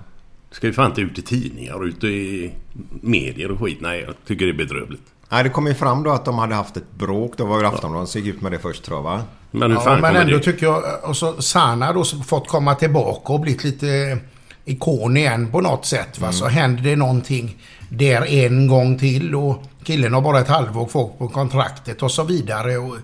Ska 0.50 0.66
ju 0.66 0.72
fan 0.72 0.90
inte 0.90 1.00
ut 1.00 1.18
i 1.18 1.22
tidningar 1.22 1.75
och 1.75 1.82
ut 1.82 2.04
i 2.04 2.52
medier 3.00 3.50
och 3.50 3.61
skit. 3.61 3.78
Nej, 3.80 4.00
jag 4.06 4.14
tycker 4.26 4.46
det 4.46 4.52
är 4.52 4.56
bedrövligt. 4.66 5.02
Nej, 5.28 5.44
det 5.44 5.50
kom 5.50 5.66
ju 5.66 5.75
fram 5.75 6.02
då 6.02 6.11
att 6.11 6.25
de 6.25 6.38
hade 6.38 6.54
haft 6.54 6.76
ett 6.76 6.92
bråk. 6.99 7.32
Då 7.37 7.44
var 7.44 7.61
ju 7.61 7.66
Aftonbladet 7.66 8.08
som 8.08 8.20
gick 8.20 8.34
ut 8.34 8.40
med 8.40 8.52
det 8.52 8.58
först 8.58 8.84
tror 8.84 8.99
jag 8.99 9.02
va? 9.02 9.22
Men 9.50 9.70
hur 9.70 9.78
Ja, 9.78 9.84
fan 9.84 10.00
men 10.00 10.11
kommer 10.11 10.25
ändå 10.25 10.37
det... 10.37 10.42
tycker 10.42 10.66
jag... 10.66 10.82
Och 11.02 11.16
så 11.16 11.42
Sana 11.42 11.92
då 11.92 12.04
som 12.04 12.25
fått 12.25 12.49
komma 12.49 12.75
tillbaka 12.75 13.32
och 13.32 13.40
blivit 13.40 13.64
lite 13.64 14.18
ikon 14.64 15.16
igen 15.16 15.50
på 15.50 15.61
något 15.61 15.87
sätt. 15.87 16.18
Va? 16.18 16.32
Så 16.32 16.46
händer 16.46 16.82
det 16.82 16.96
någonting 16.96 17.56
där 17.96 18.26
en 18.26 18.66
gång 18.66 18.99
till 18.99 19.34
och 19.34 19.62
killen 19.84 20.14
har 20.14 20.20
bara 20.20 20.40
ett 20.40 20.49
halvår 20.49 20.87
kvar 20.87 21.11
på 21.18 21.28
kontraktet 21.28 22.02
och 22.02 22.11
så 22.12 22.22
vidare. 22.25 22.76
Och, 22.78 22.96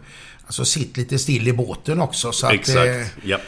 alltså 0.46 0.64
sitt 0.64 0.96
lite 0.96 1.18
still 1.18 1.48
i 1.48 1.52
båten 1.52 2.00
också. 2.00 2.32
Så 2.32 2.46
att, 2.46 2.52
eh, 2.52 2.58
Exakt. 2.58 3.14
Ja. 3.24 3.38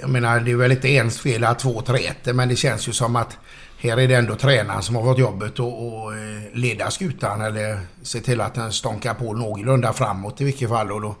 jag 0.00 0.10
menar, 0.10 0.40
det 0.40 0.50
är 0.50 0.56
väl 0.56 0.72
inte 0.72 0.88
ens 0.88 1.20
fel 1.20 1.44
att 1.44 1.58
två 1.58 1.82
träter, 1.82 2.32
men 2.32 2.48
det 2.48 2.56
känns 2.56 2.88
ju 2.88 2.92
som 2.92 3.16
att 3.16 3.38
här 3.78 4.00
är 4.00 4.08
det 4.08 4.14
ändå 4.14 4.34
tränaren 4.36 4.82
som 4.82 4.96
har 4.96 5.02
fått 5.02 5.18
jobbet 5.18 5.58
och, 5.58 5.86
och 6.04 6.14
eh, 6.14 6.20
leda 6.52 6.90
skutan 6.90 7.40
eller 7.40 7.80
se 8.02 8.20
till 8.20 8.40
att 8.40 8.54
den 8.54 8.72
stånkar 8.72 9.14
på 9.14 9.32
någorlunda 9.32 9.92
framåt 9.92 10.40
i 10.40 10.44
vilket 10.44 10.68
fall. 10.68 10.92
Och 10.92 11.00
då, 11.00 11.16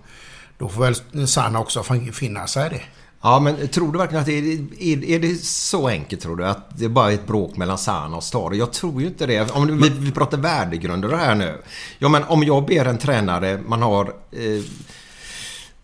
då 0.58 0.68
får 0.68 0.82
väl 0.82 1.26
Sanna 1.28 1.58
också 1.60 1.82
fin- 1.82 2.12
finna 2.12 2.46
sig 2.46 2.66
i 2.66 2.68
det. 2.68 2.82
Ja, 3.22 3.40
men 3.40 3.68
tror 3.68 3.92
du 3.92 3.98
verkligen 3.98 4.20
att 4.20 4.26
det 4.26 4.38
är, 4.38 4.58
är, 4.80 5.04
är 5.04 5.18
det 5.18 5.44
så 5.44 5.88
enkelt 5.88 6.22
tror 6.22 6.36
du? 6.36 6.46
Att 6.46 6.78
det 6.78 6.84
är 6.84 6.88
bara 6.88 7.10
är 7.10 7.14
ett 7.14 7.26
bråk 7.26 7.56
mellan 7.56 7.78
Sana 7.78 8.16
och 8.16 8.24
Stare? 8.24 8.56
Jag 8.56 8.72
tror 8.72 9.00
ju 9.00 9.06
inte 9.06 9.26
det. 9.26 9.50
Om 9.50 9.80
vi, 9.80 9.88
vi 9.88 10.12
pratar 10.12 10.38
värdegrunder 10.38 11.16
här 11.16 11.34
nu. 11.34 11.62
Ja, 11.98 12.08
men 12.08 12.24
om 12.24 12.42
jag 12.42 12.66
ber 12.66 12.84
en 12.84 12.98
tränare, 12.98 13.60
man 13.66 13.82
har 13.82 14.04
eh, 14.32 14.64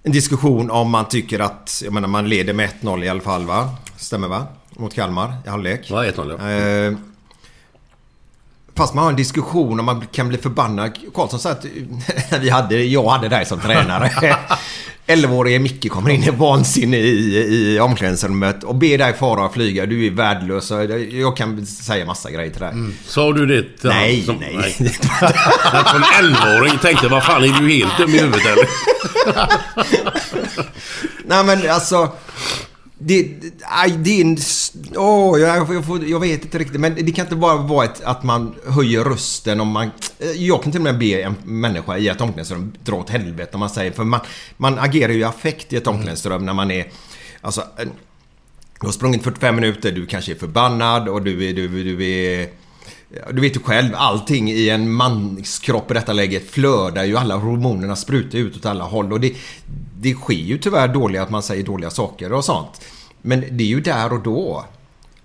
en 0.02 0.12
diskussion 0.12 0.71
om 0.71 0.90
man 0.90 1.09
tycker 1.09 1.40
att, 1.40 1.83
jag 1.85 1.92
menar 1.92 2.09
man 2.09 2.28
leder 2.28 2.52
med 2.54 2.71
1-0 2.80 3.04
i 3.04 3.09
alla 3.09 3.21
fall 3.21 3.45
va? 3.45 3.76
Stämmer 3.97 4.28
va? 4.28 4.47
Mot 4.71 4.95
Kalmar 4.95 5.35
i 5.47 5.49
halvlek. 5.49 5.90
Ja, 5.90 6.04
1-0 6.04 6.37
ja. 6.38 6.50
Eh, 6.50 6.99
Fast 8.79 8.95
man 8.95 9.05
har 9.05 9.11
en 9.11 9.17
diskussion 9.17 9.79
och 9.79 9.85
man 9.85 10.07
kan 10.13 10.29
bli 10.29 10.39
förbannad. 10.39 10.93
Karlsson 11.15 11.41
sa 11.41 11.51
att 11.51 11.65
vi 12.41 12.51
hade, 12.51 12.83
jag 12.83 13.09
hade 13.09 13.29
dig 13.29 13.45
som 13.47 13.61
tränare. 13.61 14.11
11-årige 15.07 15.59
Micke 15.59 15.91
kommer 15.91 16.11
in 16.11 16.23
i 16.25 16.31
vansinne 16.31 16.97
i, 16.97 17.37
i 17.75 17.81
omklädningsrummet 17.81 18.65
och 18.65 18.75
ber 18.75 18.99
dig 18.99 19.15
fara 19.15 19.45
och 19.45 19.55
flyga. 19.55 19.87
Du 19.87 20.07
är 20.07 20.11
värdelös. 20.11 20.73
Jag 21.11 21.37
kan 21.37 21.67
säga 21.67 22.05
massa 22.07 22.31
grejer 22.31 22.51
till 22.51 22.61
dig. 22.61 22.73
Sa 23.07 23.33
du 23.33 23.47
det 23.47 23.63
till 23.63 23.89
Nej, 23.89 24.23
som- 24.23 24.37
nej. 24.37 24.77
Att 25.73 25.95
en 25.95 26.03
11-åring 26.03 26.79
tänkte, 26.83 27.09
vad 27.09 27.25
fan 27.25 27.45
är 27.45 27.61
du 27.61 27.71
helt 27.73 27.99
dum 27.99 28.15
i 28.15 28.19
huvudet 28.19 28.47
eller? 28.47 28.69
Nej 31.25 31.45
men 31.45 31.71
alltså... 31.71 32.13
Det, 32.99 33.31
aj, 33.62 33.90
det 33.99 34.11
är 34.11 34.25
en... 34.25 34.38
Åh, 34.97 35.40
jag, 35.40 35.75
jag, 35.75 35.85
får, 35.85 36.05
jag 36.05 36.21
vet 36.21 36.45
inte 36.45 36.59
riktigt. 36.59 36.81
Men 36.81 36.95
det 36.95 37.12
kan 37.12 37.25
inte 37.25 37.37
bara 37.37 37.57
vara 37.57 37.85
ett, 37.85 38.02
att 38.05 38.23
man 38.23 38.55
höjer 38.67 39.05
rösten 39.05 39.61
om 39.61 39.69
man... 39.69 39.90
Jag 40.37 40.62
kan 40.62 40.73
till 40.73 40.81
och 40.81 40.85
med 40.85 40.99
be 40.99 41.23
en 41.23 41.35
människa 41.45 41.99
i 41.99 42.09
ett 42.09 42.21
omklädningsrum 42.21 42.73
dra 42.85 42.97
åt 42.97 43.11
helvete 43.11 43.50
om 43.55 43.61
man 43.61 43.71
säger... 43.71 43.93
För 43.93 44.05
man, 44.05 44.21
man 44.57 44.78
agerar 44.78 45.12
ju 45.12 45.19
i 45.19 45.25
affekt 45.25 45.73
i 45.73 45.76
ett 45.76 45.87
omklädningsrum 45.87 46.47
när 46.47 46.55
man 46.55 46.71
är... 46.71 46.87
Alltså... 47.40 47.62
Du 48.81 48.87
har 48.87 48.93
sprungit 48.93 49.23
45 49.23 49.55
minuter, 49.55 49.93
du 49.93 50.07
kanske 50.07 50.33
är 50.33 50.37
förbannad 50.37 51.09
och 51.09 51.23
du 51.23 51.49
är... 51.49 51.52
Du, 51.52 51.69
du 51.69 52.05
är 52.05 52.49
Ja, 53.11 53.33
Du 53.33 53.40
vet 53.40 53.57
ju 53.57 53.61
själv, 53.61 53.95
allting 53.95 54.50
i 54.50 54.69
en 54.69 54.93
mans 54.93 55.59
kropp 55.59 55.90
i 55.90 55.95
detta 55.95 56.12
läget 56.12 56.50
flödar 56.50 57.05
ju. 57.05 57.17
Alla 57.17 57.37
hormonerna 57.37 57.97
sprutar 57.97 58.38
ut 58.38 58.57
åt 58.57 58.67
alla 58.67 58.85
håll. 58.85 59.12
Och 59.12 59.21
det, 59.21 59.33
det 60.00 60.14
sker 60.14 60.35
ju 60.35 60.59
tyvärr 60.59 60.88
dåliga, 60.88 61.23
att 61.23 61.31
man 61.31 61.43
säger 61.43 61.64
dåliga 61.64 61.90
saker 61.90 62.33
och 62.33 62.45
sånt. 62.45 62.81
Men 63.23 63.45
det 63.50 63.64
är 63.64 63.69
ju 63.69 63.81
där 63.81 64.12
och 64.12 64.23
då. 64.23 64.64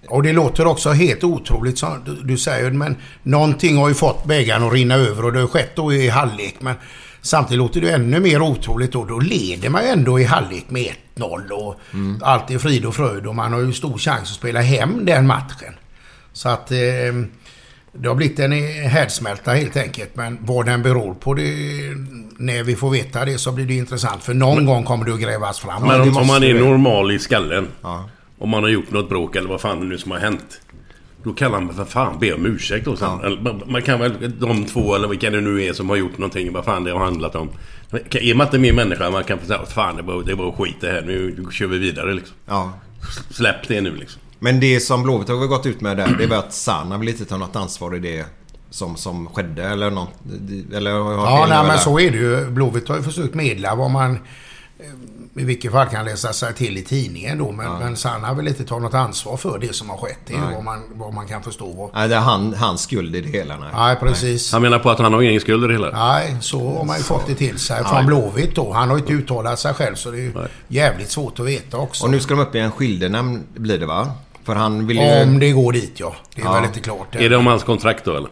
Och 0.08 0.24
det 0.24 0.34
låter 0.34 0.68
också 0.68 0.90
helt 0.92 1.24
otroligt 1.24 1.78
som 1.78 2.02
du, 2.06 2.16
du 2.16 2.38
säger, 2.38 2.72
men 2.72 2.98
någonting 3.24 3.78
har 3.78 3.88
ju 3.88 3.94
fått 3.94 4.26
bägaren 4.26 4.64
att 4.64 4.74
rinna 4.74 4.96
över 4.96 5.26
och 5.26 5.34
det 5.34 5.40
har 5.40 5.48
skett 5.48 5.76
då 5.76 5.94
i 5.94 6.10
halvlek. 6.10 6.56
Men 6.60 6.76
samtidigt 7.22 7.58
låter 7.58 7.82
det 7.82 7.92
ännu 7.92 8.20
mer 8.20 8.42
otroligt 8.42 8.92
då. 8.92 9.06
Då 9.06 9.20
leder 9.20 9.70
man 9.70 9.84
ju 9.84 9.90
ändå 9.90 10.20
i 10.20 10.24
halvlek 10.24 10.66
med 10.70 10.94
1-0 11.16 11.50
och 11.50 11.76
allt 12.22 12.52
är 12.52 12.58
frid 12.58 12.86
och 12.86 12.96
fröjd 12.96 13.28
och 13.28 13.36
man 13.36 13.54
har 13.54 13.60
ju 13.60 13.74
stor 13.74 13.98
chans 13.98 14.22
att 14.22 14.38
spela 14.38 14.62
hem 14.62 15.06
den 15.06 15.28
matchen. 15.28 15.74
Så 16.34 16.50
att 16.50 16.72
eh, 16.72 16.78
det 17.94 18.08
har 18.08 18.16
blivit 18.16 18.40
en 18.40 18.52
härdsmälta 18.90 19.52
helt 19.52 19.78
enkelt. 19.78 20.16
Men 20.16 20.38
vad 20.42 20.66
den 20.66 20.84
beror 20.84 21.14
på 21.14 21.34
det, 21.34 21.44
när 22.38 22.64
vi 22.64 22.76
får 22.76 22.90
veta 22.90 23.26
det 23.26 23.38
så 23.38 23.52
blir 23.52 23.66
det 23.66 23.74
intressant. 23.74 24.24
För 24.24 24.34
någon 24.34 24.66
gång 24.66 24.84
kommer 24.84 25.06
det 25.06 25.14
att 25.14 25.20
grävas 25.22 25.60
fram. 25.60 25.82
Men 25.88 26.02
om, 26.02 26.18
om 26.18 26.28
man 26.28 26.44
är 26.44 26.54
normal 26.54 27.12
i 27.12 27.20
skallen. 27.20 27.68
Ja. 27.82 28.10
Om 28.38 28.50
man 28.50 28.64
har 28.64 28.70
gjort 28.70 28.92
något 28.92 29.10
bråk 29.10 29.36
eller 29.36 29.50
vad 29.50 29.62
fan 29.62 29.80
det 29.80 29.86
nu 29.86 29.98
som 29.98 30.12
har 30.12 30.20
hänt. 30.20 30.62
Då 31.24 31.34
kan 31.34 31.52
man 31.52 31.74
för 31.74 31.86
fan 31.86 32.20
be 32.20 32.34
om 32.34 32.46
ursäkt 32.46 32.86
då 32.86 32.96
sen. 32.96 33.20
Eller, 33.24 33.66
man- 33.68 33.82
kan 33.82 34.00
väl, 34.00 34.40
de 34.40 34.66
två 34.66 34.96
eller 34.96 35.08
vilka 35.08 35.30
det 35.30 35.42
nu 35.42 35.64
är 35.64 35.74
som 35.74 35.90
har 35.90 35.96
gjort 35.96 36.18
någonting, 36.18 36.54
vad 36.54 36.66
fan 36.66 36.84
det 36.84 36.92
har 36.92 37.00
handlat 37.06 37.36
om. 37.36 37.50
Är 38.12 38.36
man 38.36 38.48
inte 38.48 38.60
mer 38.60 38.74
människa, 38.74 39.10
man 39.10 39.24
kan 39.24 39.40
säga 39.40 39.66
fan 39.66 39.96
det 39.96 40.02
var, 40.02 40.24
det 40.24 40.36
var 40.36 40.52
skit 40.52 40.76
det 40.80 40.88
här, 40.92 41.02
nu 41.02 41.46
kör 41.52 41.68
vi 41.68 41.78
vidare 41.78 42.14
liksom. 42.14 42.36
Ja. 42.46 42.74
Släpp 43.30 43.68
det 43.68 43.82
nu 43.82 43.96
liksom. 43.96 44.22
Men 44.44 44.60
det 44.60 44.80
som 44.80 45.04
Blåvitt 45.04 45.28
har 45.28 45.36
gått 45.36 45.66
ut 45.66 45.82
med 45.82 45.98
där, 45.98 46.16
det 46.18 46.24
är 46.24 46.28
väl 46.28 46.40
att 46.40 46.54
Sanna 46.54 46.98
vill 46.98 47.10
inte 47.10 47.26
ta 47.26 47.38
något 47.38 47.56
ansvar 47.56 47.96
i 47.96 48.00
det 48.00 48.26
som, 48.70 48.96
som 48.96 49.28
skedde 49.28 49.64
eller 49.64 49.90
något. 49.92 50.10
Eller 50.74 50.92
har 50.92 51.14
Ja, 51.14 51.46
nej, 51.50 51.58
men 51.58 51.70
eller? 51.70 51.78
så 51.78 52.00
är 52.00 52.12
det 52.12 52.18
ju. 52.18 52.50
Blåvitt 52.50 52.90
har 52.90 52.96
ju 52.96 53.04
försökt 53.04 53.34
medla 53.34 53.76
vad 53.76 53.92
man 53.92 54.12
eh, 54.80 55.42
i 55.42 55.46
vilket 55.46 55.72
fall 55.72 55.88
kan 55.88 56.06
läsa 56.06 56.34
sig 56.34 56.54
till 56.54 56.78
i 56.78 56.84
tidningen 56.84 57.38
då. 57.38 57.52
Men, 57.52 57.80
men 57.80 57.96
Sanna 57.98 58.34
vill 58.34 58.48
inte 58.48 58.64
ta 58.64 58.80
något 58.80 58.94
ansvar 58.94 59.38
för 59.38 59.60
det 59.60 59.76
som 59.76 59.90
har 59.90 59.98
skett. 59.98 60.20
Det 60.28 60.34
är 60.34 60.52
vad 60.56 60.64
man, 60.64 60.84
vad 60.94 61.14
man 61.14 61.28
kan 61.28 61.44
förstå. 61.44 61.92
Nej, 61.94 62.10
det 62.10 62.16
är 62.16 62.20
han, 62.20 62.54
hans 62.54 62.82
skuld 62.82 63.16
i 63.16 63.22
det 63.22 63.30
hela. 63.30 63.58
Nej. 63.58 63.70
Nej, 63.76 63.96
precis. 63.96 64.52
Han 64.52 64.62
menar 64.62 64.80
på 64.80 64.90
att 64.90 65.00
han 65.00 65.14
har 65.14 65.22
ingen 65.22 65.42
skuld 65.42 65.64
i 65.64 65.68
det 65.68 65.74
hela. 65.74 65.90
Nej, 66.08 66.38
så 66.42 66.78
har 66.78 66.86
man 66.86 66.98
ju 66.98 67.04
fått 67.04 67.28
det 67.28 67.36
till 67.36 67.60
sig 67.60 67.84
från 67.84 68.06
Blåvitt 68.06 68.56
då. 68.56 68.74
Han 68.74 68.90
har 68.90 68.96
ju 68.96 69.02
inte 69.02 69.14
uttalat 69.14 69.60
sig 69.60 69.74
själv 69.74 69.96
så 69.96 70.12
det 70.12 70.18
är 70.18 70.22
ju 70.22 70.34
jävligt 70.68 71.12
svårt 71.12 71.40
att 71.40 71.46
veta 71.46 71.78
också. 71.78 72.04
Och 72.04 72.12
nu 72.12 72.20
ska 72.20 72.36
de 72.36 72.42
upp 72.42 72.56
i 72.56 72.60
en 72.60 72.72
skildenämnd 72.72 73.44
blir 73.54 73.80
det 73.80 73.86
va? 73.86 74.12
För 74.46 74.56
han 74.56 74.88
vill 74.88 74.98
ju... 74.98 75.24
Om 75.24 75.40
det 75.40 75.52
går 75.52 75.72
dit 75.74 75.94
ja. 75.96 76.16
Det 76.36 76.42
är 76.42 76.46
Ja. 76.46 76.54
väl 76.54 76.64
inte 76.66 76.80
klart 76.80 77.16
Är 77.16 77.30
det 77.30 77.38
om 77.38 77.48
hans 77.48 77.64
kontrakt 77.64 78.06
då 78.06 78.16
eller? 78.16 78.30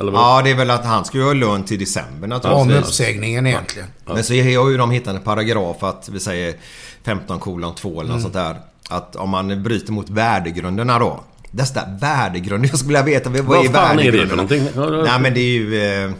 eller? 0.00 0.12
Ja, 0.12 0.40
det 0.44 0.50
är 0.50 0.54
väl 0.54 0.70
att 0.70 0.84
han 0.84 1.04
ska 1.04 1.18
ju 1.18 1.24
ha 1.24 1.32
lön 1.32 1.64
till 1.64 1.78
december 1.78 2.24
Om 2.24 2.28
naturligtvis. 2.28 2.88
uppsägningen 2.88 3.46
egentligen. 3.46 3.88
Men 4.06 4.24
så 4.24 4.34
har 4.34 4.70
ju 4.70 4.76
de 4.76 4.90
hittat 4.90 5.14
en 5.16 5.22
paragraf 5.22 5.82
att 5.82 6.08
vi 6.12 6.20
säger 6.20 6.54
15 7.04 7.38
kolon 7.38 7.74
2 7.74 7.88
eller 7.88 8.00
något 8.00 8.08
Mm. 8.10 8.22
sånt 8.22 8.34
där. 8.34 8.56
Att 8.88 9.16
om 9.16 9.30
man 9.30 9.62
bryter 9.62 9.92
mot 9.92 10.10
värdegrunderna 10.10 10.98
då. 10.98 11.20
Dessa 11.50 11.80
värdegrunder. 12.00 12.68
Jag 12.72 12.78
skulle 12.78 13.02
vilja 13.02 13.18
veta 13.18 13.30
vad, 13.30 13.40
Vad 13.44 13.66
är 13.66 13.70
fan 13.70 13.98
är 13.98 14.04
det 14.04 14.10
för 14.12 14.18
värdegrunderna? 14.18 14.42
någonting? 14.42 14.68
Ja, 14.76 14.96
ja. 14.96 15.02
Nej 15.04 15.20
men 15.20 15.34
det 15.34 15.40
är 15.40 15.52
ju... 15.52 15.82
Eh, 16.04 16.10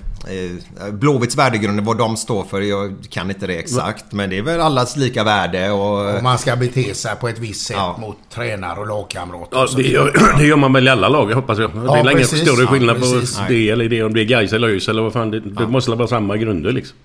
Blåvitts 0.93 1.37
värdegrunder, 1.37 1.83
vad 1.83 1.99
de 1.99 2.17
står 2.17 2.45
för. 2.45 2.61
Jag 2.61 2.95
kan 3.11 3.31
inte 3.31 3.47
det 3.47 3.55
exakt. 3.59 4.05
Men 4.13 4.31
det 4.31 4.39
är 4.39 4.43
väl 4.43 4.61
allas 4.61 4.97
lika 4.97 5.25
värde 5.25 5.71
och... 5.71 6.17
Om 6.17 6.23
man 6.25 6.39
ska 6.39 6.57
bete 6.57 6.95
sig 6.95 7.17
på 7.17 7.29
ett 7.29 7.39
visst 7.39 7.67
sätt 7.67 7.77
Ja. 7.77 7.97
mot 8.01 8.17
tränare 8.35 8.81
och 8.81 8.87
lagkamrater. 8.87 9.57
Ja, 9.57 9.63
och 9.63 9.77
det, 9.77 9.83
gör, 9.83 10.35
det 10.39 10.47
gör 10.47 10.57
man 10.57 10.73
väl 10.73 10.87
i 10.87 10.91
alla 10.91 11.09
lag 11.09 11.33
hoppas 11.33 11.59
jag. 11.59 11.71
det 11.75 11.79
är 11.93 12.11
ingen 12.11 12.27
större 12.27 12.63
Ja, 12.63 12.67
skillnad 12.67 12.97
precis. 12.97 13.37
på 13.39 13.43
det 13.49 13.71
eller 13.71 13.89
det 13.89 14.03
om 14.03 14.15
det 14.15 14.21
är 14.21 14.25
Gais 14.25 14.53
eller 14.53 14.69
ÖIS 14.69 14.89
eller 14.89 15.03
vad 15.03 15.13
fan. 15.13 15.31
Det, 15.31 15.41
det 15.41 15.67
måste 15.67 15.91
vara 15.91 16.09
samma 16.09 16.37
grunder 16.37 16.73
liksom. 16.73 16.97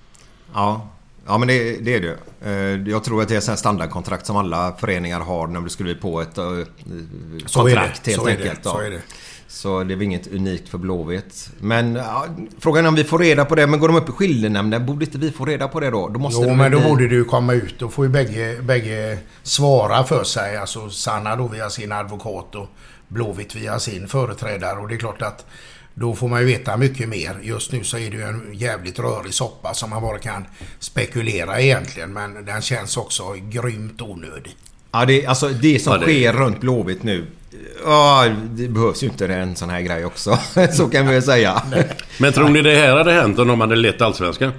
Ja. 0.53 0.89
Ja 1.27 1.37
men 1.37 1.47
det, 1.47 1.77
det 1.85 1.95
är 1.95 1.99
det 2.01 2.15
Eh, 2.45 2.89
Jag 2.91 3.03
tror 3.03 3.21
att 3.21 3.27
det 3.27 3.47
är 3.49 3.53
ett 3.53 3.59
standardkontrakt 3.59 4.25
som 4.25 4.35
alla 4.37 4.73
föreningar 4.79 5.19
har 5.19 5.47
när 5.47 5.61
du 5.61 5.69
skriver 5.69 5.93
på 5.95 6.21
ett 6.21 6.37
eh, 6.37 6.43
Så 6.43 6.51
är 6.51 6.55
det. 6.55 7.45
kontrakt 7.75 8.07
helt 8.07 8.21
Så 8.21 8.27
är 8.27 8.37
det. 8.37 8.43
enkelt. 8.43 8.63
Så 8.63 8.79
är 8.79 8.89
det. 8.89 9.01
Så 9.49 9.83
det 9.83 9.93
är 9.93 9.95
väl 9.95 10.01
inget 10.05 10.27
unikt 10.33 10.69
för 10.69 10.77
Blåvitt. 10.77 11.49
Men 11.59 11.95
ja, 11.95 12.25
frågan 12.59 12.85
är 12.85 12.89
om 12.89 12.95
vi 12.95 13.03
får 13.03 13.19
reda 13.19 13.45
på 13.45 13.55
det. 13.55 13.67
Men 13.67 13.79
går 13.79 13.87
de 13.87 13.97
upp 13.97 14.09
i 14.09 14.11
skiljenämnden, 14.11 14.85
borde 14.85 15.05
inte 15.05 15.17
vi 15.17 15.31
få 15.31 15.45
reda 15.45 15.67
på 15.67 15.79
det 15.79 15.89
då? 15.89 16.07
Då 16.09 16.19
måste 16.19 16.41
Jo, 16.43 16.49
det 16.49 16.55
men 16.55 16.71
då 16.71 16.79
bli- 16.79 16.87
borde 16.89 17.07
det 17.07 17.15
ju 17.15 17.23
komma 17.23 17.53
ut. 17.53 17.75
Då 17.79 17.89
får 17.89 18.05
ju 18.05 18.11
bägge, 18.11 18.57
bägge 18.61 19.17
svara 19.43 20.03
för 20.03 20.23
sig. 20.23 20.57
Alltså 20.57 20.89
Sanna 20.89 21.35
då 21.35 21.47
via 21.47 21.69
sin 21.69 21.91
advokat 21.91 22.55
och 22.55 22.67
Blåvitt 23.07 23.55
via 23.55 23.79
sin 23.79 24.07
företrädare. 24.07 24.79
Och 24.79 24.87
det 24.87 24.95
är 24.95 24.99
klart 24.99 25.21
att 25.21 25.45
då 25.93 26.15
får 26.15 26.27
man 26.27 26.39
ju 26.39 26.45
veta 26.45 26.77
mycket 26.77 27.09
mer. 27.09 27.39
Just 27.41 27.71
nu 27.71 27.83
så 27.83 27.97
är 27.97 28.09
det 28.11 28.17
ju 28.17 28.23
en 28.23 28.49
jävligt 28.53 28.99
rörig 28.99 29.33
soppa 29.33 29.73
som 29.73 29.89
man 29.89 30.01
bara 30.01 30.17
kan 30.17 30.45
spekulera 30.79 31.59
egentligen. 31.61 32.13
Men 32.13 32.45
den 32.45 32.61
känns 32.61 32.97
också 32.97 33.23
grymt 33.49 34.01
onödig. 34.01 34.55
Ja, 34.91 35.05
det, 35.05 35.25
alltså 35.25 35.49
det 35.49 35.79
som 35.79 35.93
Ja, 35.93 35.99
det- 35.99 36.05
sker 36.05 36.33
runt 36.33 36.59
Blåvitt 36.61 37.03
nu. 37.03 37.25
Ja, 37.85 38.25
det 38.49 38.67
behövs 38.67 39.03
ju 39.03 39.07
inte 39.07 39.27
en 39.27 39.55
sån 39.55 39.69
här 39.69 39.81
grej 39.81 40.05
också. 40.05 40.39
Så 40.71 40.87
kan 40.89 41.07
vi 41.07 41.13
väl 41.13 41.23
säga. 41.23 41.61
Men 42.19 42.33
tror 42.33 42.49
ni 42.49 42.61
det 42.61 42.75
här 42.75 42.97
hade 42.97 43.11
hänt 43.13 43.39
om 43.39 43.47
de 43.47 43.61
hade 43.61 43.75
lett 43.75 44.01
Allsvenskan? 44.01 44.51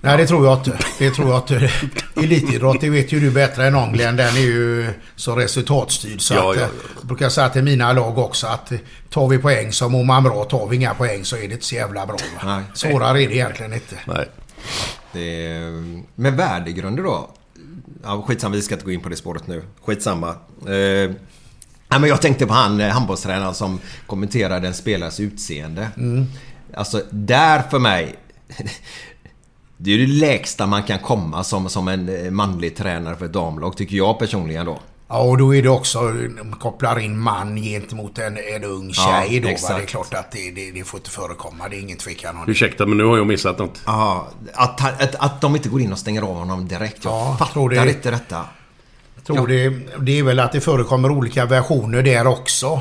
Nej, 0.00 0.16
det 0.16 0.26
tror 0.26 0.46
jag 0.46 0.58
inte. 0.58 0.78
Det 0.98 1.10
tror 1.10 1.28
jag 1.28 1.38
inte. 1.40 1.70
Elitidrott, 2.16 2.80
det 2.80 2.90
vet 2.90 3.12
ju 3.12 3.20
du 3.20 3.30
bättre 3.30 3.66
än 3.66 3.72
någon 3.72 3.92
Glenn. 3.92 4.16
Den 4.16 4.36
är 4.36 4.40
ju 4.40 4.90
så 5.16 5.36
resultatstyrd. 5.36 6.20
Så 6.20 6.34
Ja, 6.34 6.50
att, 6.50 6.56
ja. 6.56 6.62
eh, 6.62 6.68
Jag 7.00 7.06
brukar 7.06 7.28
säga 7.28 7.48
till 7.48 7.62
mina 7.62 7.92
lag 7.92 8.18
också 8.18 8.46
att 8.46 8.72
tar 9.10 9.28
vi 9.28 9.38
poäng 9.38 9.72
så 9.72 9.88
mår 9.88 10.04
man 10.04 10.22
bra. 10.24 10.44
Tar 10.44 10.66
vi 10.68 10.76
inga 10.76 10.94
poäng 10.94 11.24
så 11.24 11.36
är 11.36 11.40
det 11.40 11.44
inte 11.54 11.64
så 11.64 11.74
jävla 11.74 12.06
bra. 12.06 12.16
Va? 12.42 12.56
Nej. 12.56 12.64
Svårare 12.74 13.22
är 13.22 13.28
det 13.28 13.34
egentligen 13.34 13.72
inte. 13.72 13.96
Nej. 14.06 14.28
Det 15.12 15.46
är, 15.46 16.02
med 16.14 16.36
värdegrunder 16.36 17.02
då? 17.02 17.30
Ja, 18.04 18.24
skitsamma, 18.28 18.54
vi 18.54 18.62
ska 18.62 18.74
inte 18.74 18.84
gå 18.86 18.92
in 18.92 19.00
på 19.00 19.08
det 19.08 19.16
spåret 19.16 19.46
nu. 19.46 19.62
Skitsamma. 19.84 20.28
Eh, 20.66 21.10
ja, 21.94 21.98
men 21.98 22.08
jag 22.08 22.22
tänkte 22.22 22.46
på 22.46 22.52
han 22.54 22.80
eh, 22.80 22.88
handbollstränaren 22.88 23.54
som 23.54 23.80
kommenterade 24.06 24.66
en 24.68 24.74
spelares 24.74 25.20
utseende. 25.20 25.88
Alltså, 26.76 27.02
där 27.10 27.62
för 27.70 27.78
mig... 27.78 28.14
Det 29.76 29.94
är 29.94 29.98
det 29.98 30.06
lägsta 30.06 30.66
man 30.66 30.82
kan 30.82 30.98
komma 30.98 31.44
som, 31.44 31.68
som 31.68 31.88
en 31.88 32.24
eh, 32.24 32.30
manlig 32.30 32.76
tränare 32.76 33.16
för 33.16 33.24
ett 33.24 33.32
damlag, 33.32 33.76
tycker 33.76 33.96
jag 33.96 34.18
personligen 34.18 34.66
då. 34.66 34.78
Ja, 35.08 35.18
och 35.22 35.38
då 35.38 35.54
är 35.54 35.62
det 35.62 35.68
också, 35.68 35.98
de 36.12 36.52
kopplar 36.60 36.98
in 36.98 37.18
man 37.18 37.56
gentemot 37.56 38.18
en, 38.18 38.38
en 38.56 38.64
ung 38.64 38.92
Ja, 38.96 39.22
tjej 39.26 39.40
då. 39.40 39.48
Va? 39.48 39.76
Det 39.76 39.82
är 39.82 39.86
klart 39.86 40.14
att 40.14 40.30
det, 40.32 40.50
det, 40.50 40.70
det 40.70 40.84
får 40.84 41.00
inte 41.00 41.10
förekomma. 41.10 41.68
Det 41.68 41.76
är 41.76 41.80
ingen 41.80 41.98
tvekan 41.98 42.36
om 42.36 42.44
det. 42.46 42.52
Ursäkta, 42.52 42.86
men 42.86 42.98
nu 42.98 43.04
har 43.04 43.16
jag 43.16 43.26
missat 43.26 43.58
något. 43.58 43.80
Ja, 43.86 44.28
att, 44.54 45.02
att, 45.02 45.14
att 45.14 45.40
de 45.40 45.56
inte 45.56 45.68
går 45.68 45.80
in 45.80 45.92
och 45.92 45.98
stänger 45.98 46.22
av 46.22 46.34
honom 46.34 46.68
direkt. 46.68 47.04
Jag 47.04 47.12
Ja, 47.12 47.36
fattar 47.38 47.52
tror 47.52 47.70
det- 47.70 47.88
inte 47.90 48.10
detta. 48.10 48.44
Tror 49.26 49.46
det, 49.46 49.72
det 50.00 50.18
är 50.18 50.22
väl 50.22 50.40
att 50.40 50.52
det 50.52 50.60
förekommer 50.60 51.10
olika 51.10 51.46
versioner 51.46 52.02
där 52.02 52.26
också. 52.26 52.80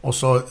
Och 0.00 0.14
så 0.14 0.42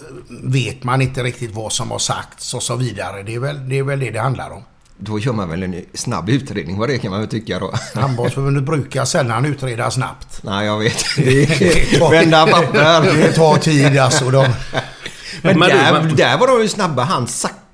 vet 0.43 0.83
man 0.83 1.01
inte 1.01 1.23
riktigt 1.23 1.55
vad 1.55 1.71
som 1.73 1.91
har 1.91 1.99
sagts 1.99 2.53
och 2.53 2.63
så 2.63 2.75
vidare. 2.75 3.23
Det 3.23 3.35
är 3.35 3.39
väl 3.39 3.69
det 3.69 3.77
är 3.79 3.83
väl 3.83 3.99
det, 3.99 4.09
det 4.11 4.19
handlar 4.19 4.49
om. 4.49 4.63
Då 4.97 5.19
gör 5.19 5.33
man 5.33 5.49
väl 5.49 5.63
en 5.63 5.85
snabb 5.93 6.29
utredning 6.29 6.77
vad 6.77 6.89
det 6.89 6.97
kan 6.97 7.11
man 7.11 7.19
väl 7.19 7.29
tycka 7.29 7.59
då. 7.59 7.73
Handbollsförbundet 8.01 8.63
brukar 8.63 9.05
sällan 9.05 9.45
utreda 9.45 9.91
snabbt. 9.91 10.39
Nej, 10.43 10.65
jag 10.65 10.79
vet. 10.79 11.03
Det 11.17 11.43
är 11.43 12.09
vända 12.11 12.47
papper. 12.47 13.01
Det 13.17 13.33
tar 13.33 13.57
tid 13.57 13.97
alltså. 13.97 14.29
De, 14.29 14.47
Men, 15.41 15.59
Men 15.59 15.69
du, 15.69 15.75
där, 15.75 15.93
men- 15.93 16.15
där 16.15 16.37
var 16.37 16.47
de 16.47 16.61
ju 16.61 16.67
snabba. 16.67 17.03
Han 17.03 17.27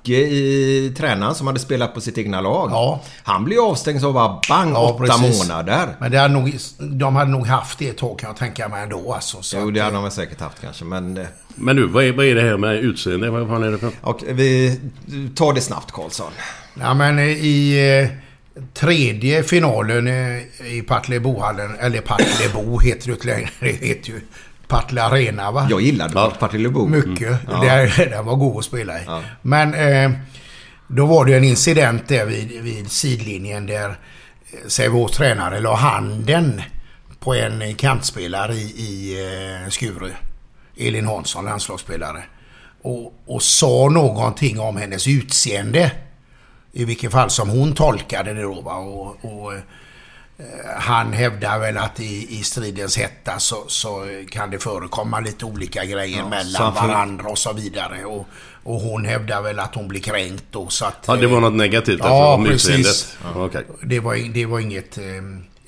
Zacke 0.08 0.20
i 0.26 0.94
tränaren 0.96 1.34
som 1.34 1.46
hade 1.46 1.58
spelat 1.58 1.94
på 1.94 2.00
sitt 2.00 2.18
egna 2.18 2.40
lag. 2.40 2.70
Ja. 2.72 3.00
Han 3.22 3.44
blev 3.44 3.60
avstängd 3.60 4.00
så 4.00 4.12
bara 4.12 4.40
bang, 4.48 4.72
Ja, 4.74 4.90
åtta 4.90 5.04
precis. 5.18 5.38
månader. 5.48 5.88
men 6.00 6.10
det 6.10 6.18
hade 6.18 6.34
nog, 6.34 6.56
de 6.78 7.16
hade 7.16 7.30
nog 7.30 7.46
haft 7.46 7.78
det 7.78 7.88
ett 7.88 7.96
tag 7.98 8.18
kan 8.18 8.28
jag 8.28 8.36
tänka 8.36 8.68
mig 8.68 8.82
ändå. 8.82 9.12
Alltså, 9.14 9.42
så 9.42 9.56
Jo, 9.60 9.70
det 9.70 9.80
hade 9.80 9.94
de 9.96 10.02
väl 10.02 10.12
säkert 10.12 10.40
haft 10.40 10.60
kanske. 10.60 10.84
Men... 10.84 11.16
eh, 11.16 11.26
Men 11.54 11.76
du, 11.76 11.86
vad 11.86 12.04
är, 12.04 12.12
vad 12.12 12.26
är 12.26 12.34
det 12.34 12.40
här 12.42 12.56
med 12.56 12.76
utseende? 12.76 13.30
Vad 13.30 13.48
fan 13.48 13.62
är 13.62 13.70
det 13.70 13.78
för... 13.78 13.90
Och 14.00 14.22
vi 14.28 14.80
tar 15.34 15.52
det 15.52 15.60
snabbt 15.60 15.92
Karlsson. 15.92 16.32
Ja, 16.80 16.94
men 16.94 17.18
i 17.18 17.78
eh, 18.02 18.18
tredje 18.74 19.42
finalen 19.42 20.06
eh, 20.08 20.42
i 20.72 20.82
Partillebohallen, 20.88 21.76
eller 21.80 22.00
Partillebo 22.00 22.78
heter 22.80 23.06
det 23.06 23.12
inte 23.12 23.26
längre. 23.26 23.48
Det 23.60 23.86
heter 23.86 24.08
ju 24.10 24.20
Partille 24.68 25.02
Arena 25.02 25.50
va? 25.50 25.66
Jag 25.70 25.80
gillade 25.80 26.12
Ja. 26.14 26.32
Partillebo. 26.38 26.86
Mycket. 26.86 27.38
Ja. 27.50 27.60
Där, 27.60 28.06
den 28.10 28.24
var 28.26 28.36
god 28.36 28.58
att 28.58 28.64
spela 28.64 28.98
i. 29.00 29.02
Ja. 29.06 29.22
Men 29.42 29.74
eh, 29.74 30.10
då 30.86 31.06
var 31.06 31.24
det 31.24 31.36
en 31.36 31.44
incident 31.44 32.08
där 32.08 32.26
vid, 32.26 32.62
vid 32.62 32.90
sidlinjen 32.90 33.66
där 33.66 33.88
eh, 33.88 34.58
säg 34.66 34.88
vår 34.88 35.08
tränare 35.08 35.60
la 35.60 35.74
handen 35.74 36.62
på 37.20 37.34
en 37.34 37.74
kantspelare 37.74 38.54
i, 38.54 38.58
i 38.76 39.16
eh, 39.64 39.70
Skuru. 39.70 40.10
Elin 40.76 41.06
Hansson, 41.06 41.44
landslagsspelare. 41.44 42.22
Och, 42.82 43.14
och 43.26 43.42
sa 43.42 43.88
någonting 43.88 44.60
om 44.60 44.76
hennes 44.76 45.08
utseende. 45.08 45.92
I 46.72 46.84
vilket 46.84 47.12
fall 47.12 47.30
som 47.30 47.48
hon 47.48 47.74
tolkade 47.74 48.34
det 48.34 48.42
då. 48.42 48.60
Va? 48.60 48.74
Och, 48.76 49.16
och, 49.24 49.54
eh, 49.54 49.60
han 50.78 51.12
hävdar 51.12 51.58
väl 51.58 51.76
att 51.78 52.00
i, 52.00 52.38
i 52.38 52.42
stridens 52.42 52.98
hetta 52.98 53.38
så, 53.38 53.64
så 53.68 54.06
kan 54.30 54.50
det 54.50 54.58
förekomma 54.58 55.20
lite 55.20 55.44
olika 55.44 55.84
grejer 55.84 56.22
så 56.22 56.28
mellan 56.28 56.74
får- 56.74 56.86
varandra 56.88 57.28
och 57.30 57.38
så 57.38 57.52
vidare. 57.52 58.04
Och, 58.04 58.26
och 58.64 58.80
hon 58.80 59.04
hävdar 59.04 59.42
väl 59.42 59.58
att 59.58 59.74
hon 59.74 59.88
blir 59.88 60.00
kränkt 60.00 60.44
då 60.50 60.68
så 60.68 60.84
att... 60.84 61.04
Ja, 61.06 61.16
det 61.16 61.26
var 61.26 61.40
något 61.40 61.52
negativt 61.54 62.00
alltså, 62.00 62.08
Ja, 62.08 62.34
om 62.34 62.44
precis. 62.44 62.68
utseendet. 62.68 63.16
Ja, 63.34 63.44
okej. 63.44 63.64
det 63.82 64.00
var, 64.00 64.34
det 64.34 64.46
var 64.46 64.60
inget, 64.60 64.98
eh, 64.98 65.04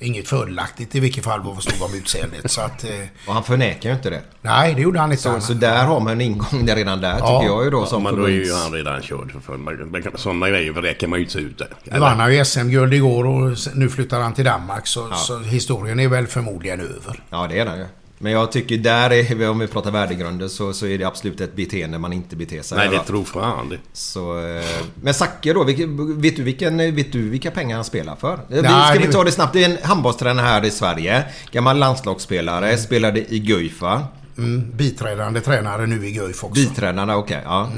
inget 0.01 0.27
fördelaktigt 0.27 0.95
i 0.95 0.99
vilket 0.99 1.23
fall 1.23 1.41
vad 1.43 1.63
stod 1.63 1.81
om 1.81 1.93
utseendet. 1.95 2.51
Så 2.51 2.61
att, 2.61 2.83
eh, 2.83 2.89
Och 3.27 3.33
han 3.33 3.43
förnekar 3.43 3.89
ju 3.89 3.95
inte 3.95 4.09
det. 4.09 4.21
nej, 4.41 4.73
det 4.75 4.81
gjorde 4.81 4.99
han 4.99 5.11
inte. 5.11 5.23
Så, 5.23 5.29
Han- 5.29 5.41
så 5.41 5.53
där 5.53 5.85
har 5.85 5.99
man 5.99 6.13
en 6.13 6.21
ingång 6.21 6.65
där 6.65 6.75
redan 6.75 7.01
där 7.01 7.17
Ja. 7.19 7.39
tycker 7.41 7.53
jag 7.53 7.63
ju 7.63 7.69
då 7.69 7.81
Ja, 7.81 7.85
som 7.85 8.03
men 8.03 8.15
då 8.15 8.23
är 8.23 8.29
ju 8.29 8.53
han 8.53 8.71
redan 8.73 9.01
körd. 9.01 9.31
För 9.45 10.17
Sådana 10.17 10.49
grejer 10.49 10.73
räcker 10.73 11.07
man 11.07 11.19
ju 11.19 11.25
inte 11.25 11.37
ut. 11.39 11.61
Nu 11.83 11.99
vann 11.99 12.19
han 12.19 12.33
ju 12.35 12.45
SM-guld 12.45 12.93
igår 12.93 13.25
och 13.27 13.57
nu 13.75 13.89
flyttar 13.89 14.19
han 14.21 14.33
till 14.33 14.45
Danmark. 14.45 14.87
Så, 14.87 15.11
så 15.13 15.39
historien 15.39 15.99
är 15.99 16.07
väl 16.07 16.27
förmodligen 16.27 16.79
över. 16.79 17.23
Ja, 17.29 17.47
det 17.49 17.59
är 17.59 17.65
den 17.65 17.77
ju. 17.79 17.85
Men 18.21 18.31
jag 18.31 18.51
tycker 18.51 18.77
där, 18.77 19.09
är, 19.09 19.49
om 19.49 19.59
vi 19.59 19.67
pratar 19.67 19.91
värdegrunder, 19.91 20.47
så, 20.47 20.73
så 20.73 20.85
är 20.87 20.97
det 20.97 21.03
absolut 21.03 21.41
ett 21.41 21.55
beteende 21.55 21.97
man 21.99 22.13
inte 22.13 22.35
beter 22.35 22.61
sig. 22.61 22.77
Nej, 22.77 22.89
det 22.89 22.99
tror 23.03 23.23
fan 23.23 23.69
det. 23.69 23.77
Så, 23.93 24.39
eh, 24.47 24.63
men 25.03 25.13
Zacke 25.13 25.53
då, 25.53 25.63
vet, 25.63 26.35
du 26.35 26.43
vilken, 26.43 26.95
vet 26.95 27.11
du 27.11 27.29
vilka 27.29 27.51
pengar 27.51 27.75
han 27.75 27.85
spelar 27.85 28.15
för? 28.15 28.39
Vi- 28.47 28.61
Nej, 28.61 28.95
Ska 28.97 29.07
vi 29.07 29.13
ta 29.13 29.23
det 29.23 29.31
snabbt? 29.31 29.53
Det 29.53 29.63
är 29.63 29.69
en 29.69 29.77
handbollstränare 29.83 30.45
här 30.45 30.65
i 30.65 30.71
Sverige. 30.71 31.23
Gammal 31.51 31.77
landslagsspelare, 31.77 32.77
spelade 32.77 33.33
i 33.33 33.39
Guif 33.39 33.81
va? 33.81 34.07
Mm, 34.37 34.71
biträdande 34.77 35.41
tränare 35.41 35.87
nu 35.87 36.07
i 36.07 36.11
Guif 36.11 36.43
också. 36.43 36.53
Bitränarna, 36.61 37.17
okej. 37.17 37.41
ja. 37.43 37.69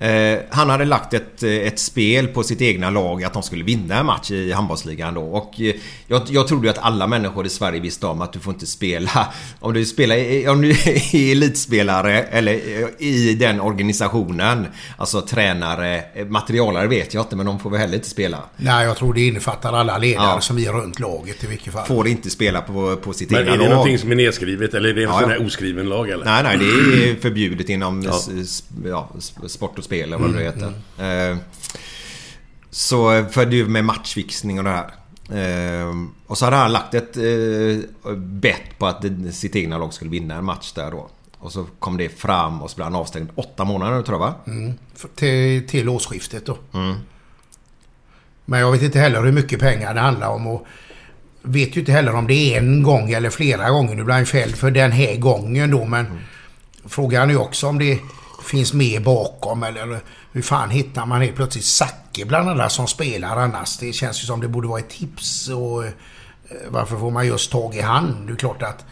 Eh, 0.00 0.38
han 0.50 0.70
hade 0.70 0.84
lagt 0.84 1.14
ett, 1.14 1.42
eh, 1.42 1.50
ett 1.50 1.78
spel 1.78 2.26
på 2.28 2.42
sitt 2.42 2.60
egna 2.62 2.90
lag 2.90 3.24
att 3.24 3.32
de 3.32 3.42
skulle 3.42 3.64
vinna 3.64 3.98
en 3.98 4.06
match 4.06 4.30
i 4.30 4.52
handbollsligan 4.52 5.14
då. 5.14 5.22
Och 5.22 5.60
eh, 5.60 5.74
jag, 6.06 6.22
jag 6.28 6.48
trodde 6.48 6.66
ju 6.66 6.70
att 6.70 6.78
alla 6.78 7.06
människor 7.06 7.46
i 7.46 7.48
Sverige 7.48 7.80
visste 7.80 8.06
om 8.06 8.20
att 8.22 8.32
du 8.32 8.38
får 8.38 8.52
inte 8.54 8.66
spela... 8.66 9.28
Om 9.60 9.72
du 9.74 9.84
spelar 9.84 10.16
om 10.50 10.60
du 10.62 10.70
är 10.86 11.32
elitspelare 11.32 12.22
eller 12.22 12.52
eh, 12.54 12.88
i 12.98 13.34
den 13.34 13.60
organisationen. 13.60 14.66
Alltså 14.96 15.20
tränare, 15.20 16.02
materialare 16.28 16.86
vet 16.86 17.14
jag 17.14 17.22
inte 17.22 17.36
men 17.36 17.46
de 17.46 17.58
får 17.60 17.70
väl 17.70 17.80
heller 17.80 17.94
inte 17.94 18.08
spela. 18.08 18.38
Nej, 18.56 18.86
jag 18.86 18.96
tror 18.96 19.14
det 19.14 19.26
innefattar 19.26 19.72
alla 19.72 19.98
ledare 19.98 20.26
Ja. 20.34 20.40
som 20.40 20.58
är 20.58 20.72
runt 20.72 21.00
laget 21.00 21.44
i 21.44 21.46
vilket 21.46 21.72
fall. 21.72 21.86
Får 21.86 22.08
inte 22.08 22.30
spela 22.30 22.60
på, 22.60 22.96
på 22.96 23.12
sitt 23.12 23.30
Men 23.30 23.40
egna 23.40 23.52
är 23.52 23.56
det 23.58 23.62
lag. 23.64 23.70
någonting 23.70 23.98
som 23.98 24.10
är 24.12 24.16
nedskrivet 24.16 24.74
eller 24.74 24.88
är 24.88 24.94
det 24.94 25.02
en 25.04 25.08
Ja, 25.10 25.20
sån 25.20 25.30
ja. 25.30 25.36
här 25.38 25.46
oskriven 25.46 25.88
lag 25.88 26.10
eller? 26.10 26.24
Nej, 26.24 26.42
nej, 26.42 26.56
det 26.58 26.64
är 27.10 27.14
förbjudet 27.20 27.68
inom 27.68 28.02
Ja. 28.02 28.20
ja, 28.84 29.10
sport 29.48 29.78
och 29.78 29.84
spel 29.88 30.02
eller 30.12 30.18
vad 30.18 30.34
det 30.34 30.42
heter. 30.42 30.72
Eh, 31.32 31.36
Så 32.70 33.24
för 33.30 33.46
det 33.46 33.60
är 33.60 33.64
med 33.64 33.84
matchfixning 33.84 34.58
och 34.58 34.64
det 34.64 34.70
här. 34.70 34.90
Eh, 35.80 35.94
Och 36.26 36.38
så 36.38 36.44
hade 36.44 36.56
han 36.56 36.72
lagt 36.72 36.94
ett 36.94 37.16
eh, 37.16 38.12
bett 38.16 38.78
på 38.78 38.86
att 38.86 39.04
sitt 39.32 39.56
egna 39.56 39.78
lag 39.78 39.92
skulle 39.94 40.10
vinna 40.10 40.34
en 40.34 40.44
match 40.44 40.72
där 40.72 40.90
då. 40.90 41.08
Och 41.38 41.52
så 41.52 41.66
kom 41.78 41.96
det 41.96 42.08
fram 42.08 42.62
och 42.62 42.70
så 42.70 42.76
blev 42.76 42.84
han 42.84 42.94
avstängd 42.94 43.28
åtta 43.34 43.64
månader 43.64 44.02
tror 44.02 44.14
jag 44.14 44.26
va? 44.26 44.34
F- 44.96 45.06
till, 45.16 45.66
till 45.68 45.88
årsskiftet 45.88 46.46
då. 46.46 46.58
Men 48.44 48.60
jag 48.60 48.72
vet 48.72 48.82
inte 48.82 48.98
heller 48.98 49.22
hur 49.22 49.32
mycket 49.32 49.60
pengar 49.60 49.94
det 49.94 50.00
handlar 50.00 50.28
om. 50.28 50.46
Och 50.46 50.66
vet 51.42 51.76
ju 51.76 51.80
inte 51.80 51.92
heller 51.92 52.14
om 52.14 52.26
det 52.26 52.34
är 52.54 52.58
en 52.58 52.82
gång 52.82 53.10
eller 53.10 53.30
flera 53.30 53.70
gånger 53.70 53.94
nu 53.94 54.04
blir 54.04 54.14
han 54.14 54.26
fälld 54.26 54.56
för 54.56 54.70
den 54.70 54.92
här 54.92 55.16
gången 55.16 55.70
då. 55.70 55.84
Men 55.84 56.06
frågan 56.86 57.28
är 57.28 57.32
ju 57.32 57.38
också 57.38 57.66
om 57.66 57.78
det 57.78 57.98
finns 58.42 58.72
mer 58.72 59.00
bakom 59.00 59.62
eller 59.62 60.00
hur 60.32 60.42
fan 60.42 60.70
hittar 60.70 61.06
man 61.06 61.20
helt 61.20 61.36
plötsligt 61.36 61.64
Zacke 61.64 62.24
bland 62.24 62.48
alla 62.48 62.68
som 62.68 62.86
spelar 62.86 63.36
annars? 63.36 63.76
Det 63.76 63.92
känns 63.92 64.22
ju 64.22 64.26
som 64.26 64.40
det 64.40 64.48
borde 64.48 64.68
vara 64.68 64.80
ett 64.80 64.90
tips 64.90 65.48
och 65.48 65.84
eh, 65.84 65.90
varför 66.68 66.96
får 66.96 67.10
man 67.10 67.26
just 67.26 67.52
tag 67.52 67.74
i 67.74 67.80
han? 67.80 68.26
Det 68.26 68.32
är 68.32 68.36
klart 68.36 68.62
att 68.62 68.84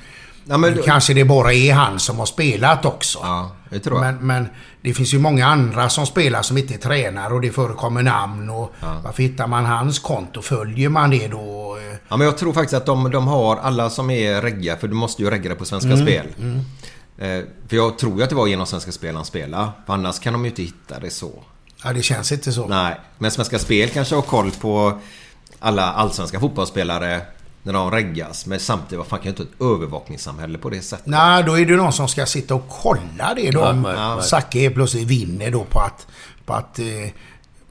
Ja, 0.48 0.58
men, 0.58 0.82
kanske 0.84 1.14
det 1.14 1.24
bara 1.24 1.52
är 1.52 1.72
han 1.74 1.98
som 1.98 2.18
har 2.18 2.26
spelat 2.26 2.84
också. 2.84 3.18
ja, 3.22 3.50
det 3.70 3.80
tror 3.80 4.04
jag. 4.04 4.14
Men, 4.14 4.26
men 4.26 4.48
det 4.82 4.94
finns 4.94 5.14
ju 5.14 5.18
många 5.18 5.46
andra 5.46 5.88
som 5.88 6.06
spelar 6.06 6.42
som 6.42 6.58
inte 6.58 6.74
är 6.74 6.78
tränare 6.78 7.34
och 7.34 7.40
det 7.40 7.50
förekommer 7.50 8.02
namn. 8.02 8.50
Och 8.50 8.74
Varför 9.04 9.22
hittar 9.22 9.46
man 9.46 9.64
hans 9.64 9.98
konto? 9.98 10.42
Följer 10.42 10.88
man 10.88 11.10
det 11.10 11.28
då? 11.28 11.78
Ja, 12.08 12.16
men 12.16 12.26
jag 12.26 12.38
tror 12.38 12.52
faktiskt 12.52 12.74
att 12.74 12.86
de, 12.86 13.10
de 13.10 13.28
har 13.28 13.56
alla 13.56 13.90
som 13.90 14.10
är 14.10 14.42
regga, 14.42 14.76
för 14.76 14.88
du 14.88 14.94
måste 14.94 15.22
ju 15.22 15.30
regga 15.30 15.48
det 15.50 15.56
på 15.56 15.64
Svenska 15.64 15.96
Spel. 15.96 16.26
Eh, 16.38 16.60
för 17.68 17.76
jag 17.76 17.98
tror 17.98 18.16
ju 18.16 18.22
att 18.22 18.30
det 18.30 18.36
var 18.36 18.46
genom 18.46 18.66
Svenska 18.66 18.92
Spel 18.92 19.14
han 19.16 19.24
spelade. 19.24 19.70
För 19.86 19.92
annars 19.92 20.18
kan 20.18 20.32
de 20.32 20.44
ju 20.44 20.50
inte 20.50 20.62
hitta 20.62 20.98
det 20.98 21.10
så. 21.10 21.30
Ja, 21.84 21.92
det 21.92 22.02
känns 22.02 22.32
inte 22.32 22.52
så. 22.52 22.66
Nej, 22.66 23.00
men 23.18 23.30
Svenska 23.30 23.58
Spel 23.58 23.88
kanske 23.88 24.14
har 24.14 24.22
koll 24.22 24.50
på 24.50 24.98
alla 25.58 25.92
allsvenska 25.92 26.40
fotbollsspelare 26.40 27.20
när 27.62 27.72
de 27.72 27.90
reggas. 27.90 28.46
Men 28.46 28.60
samtidigt, 28.60 28.98
vad 28.98 29.06
fan 29.06 29.18
kan 29.18 29.24
ju 29.24 29.30
inte 29.30 29.42
ett 29.42 29.60
övervakningssamhälle 29.60 30.58
på 30.58 30.70
det 30.70 30.80
sättet? 30.80 31.06
Nej, 31.06 31.44
då 31.44 31.58
är 31.58 31.66
det 31.66 31.76
någon 31.76 31.92
som 31.92 32.08
ska 32.08 32.26
sitta 32.26 32.54
och 32.54 32.68
kolla 32.68 33.34
det 33.36 33.50
då. 33.50 33.60
Ja, 33.60 33.70
Om 33.70 33.82
nej. 33.82 34.22
Zacke 34.22 34.70
plötsligt 34.70 35.08
vinner 35.08 35.50
då 35.50 35.64
på 35.64 35.80
att... 35.80 36.06
På, 36.44 36.52
att, 36.52 36.78
eh, 36.78 36.84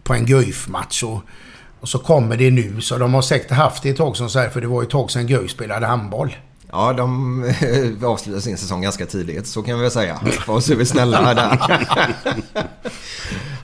på 0.04 0.14
en 0.14 0.26
Guif-match. 0.26 1.04
Och, 1.04 1.22
och 1.80 1.90
så 1.90 2.00
kommer 2.00 2.38
det 2.38 2.52
nu. 2.52 2.82
Så 2.82 2.98
de 2.98 3.14
har 3.14 3.22
säkert 3.22 3.52
haft 3.52 3.84
det 3.84 3.90
ett 3.90 3.98
tag 3.98 4.18
som 4.18 4.30
så 4.30 4.40
här, 4.40 4.50
för 4.50 4.62
det 4.62 4.68
var 4.68 4.82
ju 4.82 4.86
ett 4.86 4.92
tag 4.92 5.12
sedan 5.12 5.28
Guif 5.28 5.52
spelade 5.52 5.86
handboll. 5.86 6.36
Ja, 6.78 6.94
de 6.94 7.44
avslutade 8.06 8.42
sin 8.42 8.58
säsong 8.58 8.82
ganska 8.82 9.06
tidigt, 9.06 9.48
så 9.48 9.64
kan 9.64 9.76
vi 9.76 9.82
väl 9.82 9.92
säga. 9.92 10.20
Var 10.48 10.60
så 10.60 10.72
är 10.74 10.76
vi 10.78 10.86
snälla 10.86 11.34
där. 11.34 11.58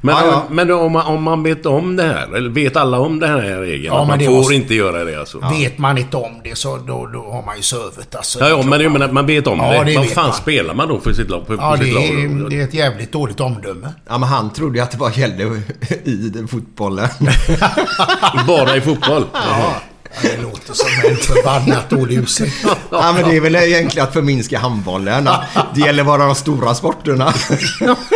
Men, 0.04 0.16
Ja, 0.16 0.26
ja. 0.26 0.44
men 0.50 0.72
om, 0.72 0.92
man, 0.92 1.06
om 1.06 1.24
man 1.24 1.44
vet 1.44 1.66
om 1.66 1.96
det 1.96 2.04
här, 2.04 2.36
eller 2.36 2.50
vet 2.50 2.76
alla 2.78 3.00
om 3.00 3.20
den 3.20 3.30
här 3.30 3.40
regeln? 3.60 3.94
Ja, 3.96 4.04
man 4.06 4.20
det 4.20 4.26
får 4.26 4.32
måste- 4.34 4.54
inte 4.56 4.76
göra 4.76 5.04
det 5.04 5.20
alltså? 5.20 5.38
Ja, 5.42 5.50
Vet 5.50 5.78
man 5.78 5.98
inte 5.98 6.18
om 6.18 6.42
det 6.44 6.58
så 6.58 6.78
då, 6.78 7.06
då 7.06 7.32
har 7.32 7.46
man 7.46 7.56
ju 7.58 7.62
sövit. 7.62 8.16
Alltså, 8.16 8.40
ja, 8.40 8.64
men 8.64 8.82
jag 8.82 8.92
menar, 8.92 9.12
man 9.12 9.26
vet 9.26 9.48
om 9.48 9.60
Ja, 9.60 9.84
det. 9.84 9.92
det 9.92 9.98
Vad 9.98 10.08
fan 10.10 10.26
man. 10.26 10.34
spelar 10.34 10.74
man 10.74 10.88
då 10.88 11.00
för 11.00 11.14
sitt 11.14 11.30
lag? 11.30 11.44
För, 11.48 11.56
Ja, 11.56 11.72
för 11.78 11.84
det 11.84 11.84
sitt 11.86 11.94
lag 11.96 12.04
är, 12.04 12.50
det 12.50 12.60
är 12.60 12.64
ett 12.64 12.74
jävligt 12.74 13.12
dåligt 13.12 13.40
omdöme. 13.40 13.94
Ja, 14.08 14.18
men 14.18 14.30
han 14.30 14.50
trodde 14.54 14.78
ju 14.78 14.84
att 14.84 14.92
det 14.92 14.98
bara 14.98 15.12
gällde 15.12 15.62
i 16.04 16.16
den 16.16 16.48
fotbollen. 16.48 17.08
Bara 18.48 18.76
i 18.76 18.82
fotboll? 18.82 19.26
Ja, 19.34 19.74
det 20.22 20.42
låter 20.42 20.74
som 20.74 20.88
en 21.10 21.18
förbannat 21.18 21.90
dålig 21.90 22.18
ursäkt. 22.18 22.54
Ja, 22.92 23.12
men 23.16 23.30
det 23.30 23.38
är 23.38 23.42
väl 23.42 23.56
egentligen 23.56 24.08
att 24.08 24.14
förminska 24.14 24.60
handbollen. 24.60 25.30
Det 25.76 25.82
gäller 25.82 26.04
bara 26.04 26.26
de 26.26 26.36
stora 26.36 26.76
sporterna. 26.76 27.34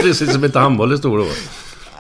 Precis 0.04 0.32
som 0.34 0.46
inte 0.46 0.60
handboll 0.60 0.92
är 0.94 0.98
stor 0.98 1.18
då. 1.18 1.26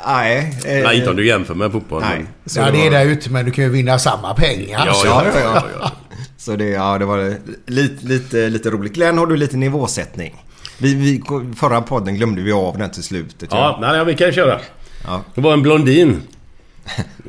Nej. 0.07 0.57
eh, 0.65 0.83
Nej, 0.83 0.97
inte 0.97 1.09
om 1.09 1.15
du 1.15 1.27
jämför 1.27 1.55
med 1.55 1.71
fotboll. 1.71 2.01
Nej. 2.01 2.25
Så 2.45 2.59
Ja, 2.59 2.71
det 2.71 2.87
är 2.87 2.91
där 2.91 3.05
ute 3.05 3.29
men 3.29 3.45
du 3.45 3.51
kan 3.51 3.63
ju 3.63 3.69
vinna 3.69 3.99
samma 3.99 4.33
pengar. 4.33 4.83
Ja, 4.85 4.93
så- 4.93 5.07
ja, 5.07 5.23
ja, 5.25 5.39
ja, 5.39 5.41
ja. 5.43 5.53
ja, 5.55 5.77
ja. 5.81 5.91
Så 6.37 6.55
det, 6.55 6.65
ja, 6.69 6.97
det 6.97 7.05
var 7.05 7.35
lite, 7.67 8.05
lite, 8.05 8.49
lite 8.49 8.69
roligt. 8.69 8.93
Glenn, 8.93 9.17
har 9.17 9.25
du 9.27 9.35
lite 9.37 9.57
nivåsättning? 9.57 10.43
Vi, 10.77 10.93
vi, 10.95 11.21
förra 11.59 11.81
podden 11.81 12.15
glömde 12.15 12.41
vi 12.41 12.51
av 12.51 12.77
den 12.77 12.89
till 12.91 13.03
slutet. 13.03 13.49
Ja, 13.51 13.77
nej, 13.81 14.05
vi 14.05 14.15
kan 14.15 14.31
köra. 14.31 14.59
Ja. 15.05 15.21
Det 15.35 15.41
var 15.41 15.53
en 15.53 15.61
blondin. 15.61 16.21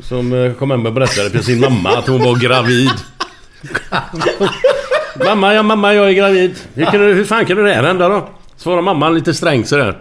Som 0.02 0.32
eh, 0.32 0.52
kom 0.52 0.70
hem 0.70 0.86
och 0.86 0.92
berättade 0.92 1.30
för 1.30 1.38
sin 1.38 1.60
mamma 1.60 1.90
att 1.90 2.06
hon 2.06 2.24
var 2.24 2.36
gravid. 2.36 2.90
mamma, 5.24 5.54
ja 5.54 5.62
mamma, 5.62 5.94
jag 5.94 6.08
är 6.08 6.12
gravid. 6.12 6.56
Hur, 6.74 6.84
kan 6.84 7.00
du, 7.00 7.14
hur 7.14 7.24
fan 7.24 7.46
kan 7.46 7.56
det 7.56 7.74
här 7.74 7.82
hända 7.82 8.08
då? 8.08 8.28
Svarade 8.56 8.82
mamman 8.82 9.14
lite 9.14 9.34
strängt 9.34 9.68
sådär. 9.68 9.98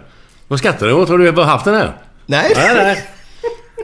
Vad 0.48 0.58
skrattar 0.58 0.86
du 0.86 0.92
åt? 0.92 1.08
Har 1.08 1.18
du 1.18 1.42
haft 1.42 1.64
den 1.64 1.74
här? 1.74 1.92
Nej. 2.26 2.52
Nej, 2.56 2.74
nej. 2.74 3.08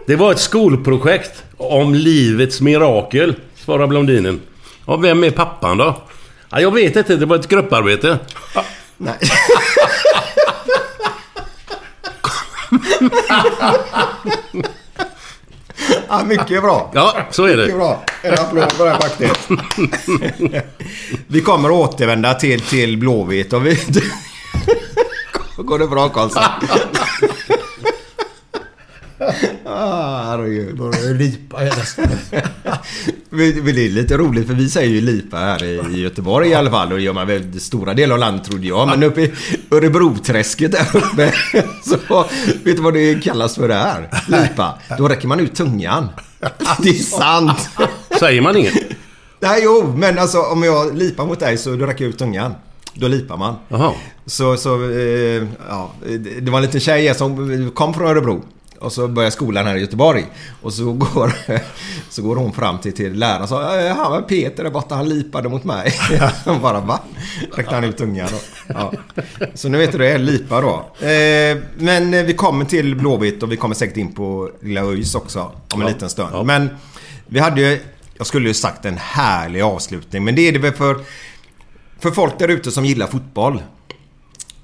Det 0.06 0.16
var 0.16 0.32
ett 0.32 0.38
skolprojekt 0.38 1.44
om 1.56 1.94
livets 1.94 2.60
mirakel, 2.60 3.34
svarade 3.54 3.88
blondinen. 3.88 4.40
Och 4.84 5.04
vem 5.04 5.24
är 5.24 5.30
pappan 5.30 5.78
då? 5.78 6.02
Ja, 6.50 6.60
jag 6.60 6.74
vet 6.74 6.96
inte, 6.96 7.16
det 7.16 7.26
var 7.26 7.36
ett 7.36 7.48
grupparbete. 7.48 8.18
Nej. 8.96 9.14
ja, 16.18 16.24
mycket 16.24 16.62
bra. 16.62 16.90
Ja, 16.94 17.16
så 17.30 17.44
är 17.44 17.56
Mycket 17.56 17.66
det. 17.72 17.76
bra. 17.78 18.02
En 18.22 18.34
applåd 18.34 18.72
för 18.72 18.86
det 18.86 18.94
faktiskt. 19.00 19.48
vi 21.26 21.40
kommer 21.40 21.68
att 21.68 21.74
återvända 21.94 22.34
till, 22.34 22.60
till 22.60 22.96
Blåvitt 22.98 23.52
och 23.52 23.66
vi... 23.66 23.78
Går 25.56 25.78
det 25.78 25.86
bra 25.86 26.08
Karlsson? 26.08 26.42
Ah, 30.42 30.46
herregud. 30.46 30.76
Börjar 30.78 31.14
lipa. 31.14 31.60
Men 33.30 33.64
det 33.74 33.86
är 33.86 33.90
lite 33.90 34.16
roligt 34.16 34.46
för 34.46 34.54
vi 34.54 34.68
säger 34.68 34.88
ju 34.88 35.00
Lipa 35.00 35.36
här 35.36 35.64
i 35.64 36.00
Göteborg 36.00 36.48
i 36.48 36.54
alla 36.54 36.70
fall 36.70 36.92
och 36.92 36.98
det 36.98 37.04
gör 37.04 37.12
man 37.12 37.26
väl 37.26 37.56
i 37.56 37.60
stora 37.60 37.94
delar 37.94 38.14
av 38.14 38.20
landet 38.20 38.44
trodde 38.44 38.66
jag. 38.66 38.88
Men 38.88 39.02
uppe 39.02 39.20
i 39.22 39.32
Örebroträsket 39.70 40.72
där 40.72 40.86
uppe 40.96 41.32
så 41.84 42.24
vet 42.64 42.76
du 42.76 42.82
vad 42.82 42.94
det 42.94 43.24
kallas 43.24 43.54
för 43.54 43.68
där? 43.68 44.10
Lipa. 44.28 44.78
Då 44.98 45.08
räcker 45.08 45.28
man 45.28 45.40
ut 45.40 45.54
tungan. 45.54 46.08
Det 46.82 46.88
är 46.88 46.92
sant. 46.94 47.68
Säger 48.18 48.40
man 48.40 48.56
inget? 48.56 48.74
Nej 49.40 49.60
jo, 49.64 49.94
men 49.96 50.18
alltså 50.18 50.38
om 50.38 50.62
jag 50.62 50.96
lipar 50.98 51.26
mot 51.26 51.40
dig 51.40 51.58
så 51.58 51.76
då 51.76 51.86
räcker 51.86 52.04
jag 52.04 52.08
ut 52.10 52.18
tungan. 52.18 52.54
Då 52.94 53.08
lipar 53.08 53.36
man. 53.36 53.54
Jaha. 53.68 53.92
Så, 54.26 54.56
så 54.56 54.90
eh, 54.90 55.42
ja, 55.68 55.92
det- 56.06 56.40
det 56.40 56.50
var 56.50 56.58
en 56.58 56.64
liten 56.64 56.80
tjej 56.80 57.14
som 57.14 57.70
kom 57.74 57.94
från 57.94 58.06
Örebro. 58.06 58.44
Och 58.82 58.92
så 58.92 59.08
började 59.08 59.30
skolan 59.32 59.66
här 59.66 59.76
i 59.76 59.80
Göteborg. 59.80 60.26
Och 60.62 60.72
så 60.74 60.92
går, 60.92 61.32
så 62.10 62.22
går 62.22 62.36
hon 62.36 62.52
fram 62.52 62.78
till, 62.78 62.92
till 62.92 63.12
läraren 63.12 63.42
och 63.42 63.48
sa 63.48 63.80
"Eh, 63.80 63.96
Han 63.96 64.12
var 64.12 64.22
Peter 64.22 64.64
där 64.64 64.70
borta, 64.70 64.94
han 64.94 65.08
lipade 65.08 65.48
mot 65.48 65.64
mig. 65.64 65.94
Hon 66.44 66.60
bara 66.62 66.80
va? 66.80 67.00
Räckte 67.54 67.74
han 67.74 67.84
ut 67.84 67.96
tungan. 67.96 68.28
Ja. 68.68 68.92
Så 69.54 69.68
nu 69.68 69.78
vet 69.78 69.92
du 69.92 69.98
det, 69.98 70.18
lipa 70.18 70.60
då. 70.60 71.06
Eh, 71.06 71.56
men 71.78 72.14
eh, 72.14 72.22
vi 72.24 72.34
kommer 72.34 72.64
till 72.64 72.96
Blåvitt 72.96 73.42
och 73.42 73.52
vi 73.52 73.56
kommer 73.56 73.74
säkert 73.74 73.96
in 73.96 74.12
på 74.14 74.50
Lilla 74.62 74.80
ÖIS 74.80 75.14
också 75.14 75.40
om 75.74 75.80
en 75.80 75.86
Ja. 75.86 75.92
liten 75.94 76.10
stund. 76.10 76.30
Ja. 76.32 76.42
Men 76.42 76.68
vi 77.26 77.38
hade 77.40 77.60
ju, 77.60 77.80
jag 78.18 78.26
skulle 78.26 78.48
ju 78.48 78.54
sagt 78.54 78.84
en 78.84 78.98
härlig 78.98 79.60
avslutning. 79.60 80.24
Men 80.24 80.34
det 80.34 80.48
är 80.48 80.52
det 80.52 80.58
väl 80.58 80.72
för, 80.72 80.96
för 82.00 82.10
folk 82.10 82.38
där 82.38 82.48
ute 82.48 82.70
som 82.70 82.84
gillar 82.84 83.06
fotboll. 83.06 83.62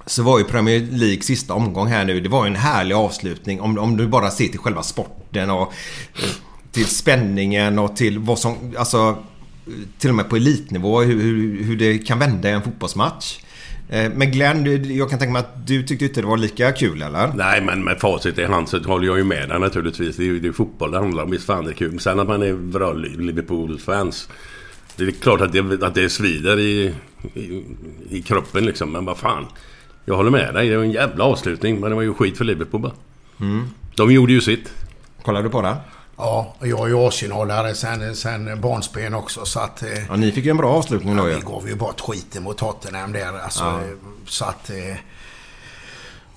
Så 0.09 0.23
var 0.23 0.39
ju 0.39 0.45
Premier 0.45 0.87
League 0.91 1.21
sista 1.21 1.53
omgång 1.53 1.87
här 1.87 2.05
nu. 2.05 2.19
Det 2.19 2.29
var 2.29 2.45
ju 2.45 2.47
en 2.47 2.55
härlig 2.55 2.95
avslutning. 2.95 3.61
Om, 3.61 3.77
om 3.77 3.97
du 3.97 4.07
bara 4.07 4.31
ser 4.31 4.47
till 4.47 4.59
själva 4.59 4.83
sporten 4.83 5.49
och 5.49 5.73
eh, 6.15 6.29
till 6.71 6.85
spänningen 6.85 7.79
och 7.79 7.95
till 7.95 8.19
vad 8.19 8.39
som... 8.39 8.55
Alltså 8.77 9.17
till 9.99 10.09
och 10.09 10.15
med 10.15 10.29
på 10.29 10.35
elitnivå 10.35 11.01
hur, 11.01 11.21
hur, 11.21 11.63
hur 11.63 11.77
det 11.77 11.97
kan 11.97 12.19
vända 12.19 12.49
i 12.49 12.51
en 12.51 12.63
fotbollsmatch. 12.63 13.39
Eh, 13.89 14.11
men 14.15 14.31
Glenn, 14.31 14.95
jag 14.95 15.09
kan 15.09 15.19
tänka 15.19 15.31
mig 15.31 15.39
att 15.39 15.67
du 15.67 15.83
tyckte 15.83 16.05
inte 16.05 16.21
det 16.21 16.27
var 16.27 16.37
lika 16.37 16.71
kul 16.71 17.01
eller? 17.01 17.31
Nej, 17.35 17.61
men 17.61 17.83
med 17.83 17.99
facit 17.99 18.37
i 18.37 18.45
hand 18.45 18.69
så 18.69 18.79
håller 18.79 19.07
jag 19.07 19.17
ju 19.17 19.23
med 19.23 19.49
dig 19.49 19.59
naturligtvis. 19.59 20.15
Det 20.15 20.23
är 20.23 20.25
ju 20.25 20.39
det 20.39 20.47
är 20.47 20.51
fotboll 20.51 20.91
det 20.91 20.97
handlar 20.97 21.23
om. 21.23 21.31
Visst 21.31 21.45
fan 21.45 21.65
det 21.65 21.71
är 21.71 21.75
kul. 21.75 21.91
Men 21.91 21.99
sen 21.99 22.19
att 22.19 22.27
man 22.27 22.43
är 22.43 22.53
bra 22.53 22.93
Liverpool-fans. 22.93 24.29
Det 24.95 25.03
är 25.03 25.11
klart 25.11 25.41
att 25.41 25.51
det, 25.51 25.83
att 25.83 25.95
det 25.95 26.09
svider 26.09 26.59
i, 26.59 26.93
i, 27.33 27.63
i 28.09 28.21
kroppen 28.21 28.65
liksom. 28.65 28.91
Men 28.91 29.05
vad 29.05 29.17
fan. 29.17 29.45
Jag 30.09 30.15
håller 30.15 30.31
med 30.31 30.53
dig. 30.53 30.69
Det 30.69 30.77
var 30.77 30.83
en 30.83 30.91
jävla 30.91 31.23
avslutning. 31.23 31.79
Men 31.79 31.89
det 31.89 31.95
var 31.95 32.01
ju 32.01 32.13
skit 32.13 32.37
för 32.37 32.45
Liverpool 32.45 32.81
bara. 32.81 32.91
De 33.95 34.11
gjorde 34.13 34.33
ju 34.33 34.41
sitt. 34.41 34.69
Kollar 35.23 35.43
du 35.43 35.49
på 35.49 35.61
det? 35.61 35.75
Ja, 36.17 36.55
och 36.59 36.67
jag 36.67 36.79
är 36.79 36.87
ju 36.87 36.97
Arsenalare 37.07 37.75
sen, 37.75 38.15
sen 38.15 38.61
barnsben 38.61 39.13
också 39.13 39.45
så 39.45 39.59
att... 39.59 39.83
eh, 39.83 39.89
Ja, 40.09 40.15
ni 40.15 40.31
fick 40.31 40.45
ju 40.45 40.51
en 40.51 40.57
bra 40.57 40.69
avslutning 40.69 41.17
då 41.17 41.29
ju. 41.29 41.35
Vi 41.35 41.41
gav 41.41 41.67
ju 41.69 41.75
bort 41.75 42.01
skiten 42.01 42.43
mot 42.43 42.57
Tottenham 42.57 43.11
där 43.13 43.39
alltså. 43.43 43.63
eh, 43.63 43.97
Så 44.27 44.45
att... 44.45 44.69
eh, 44.69 44.95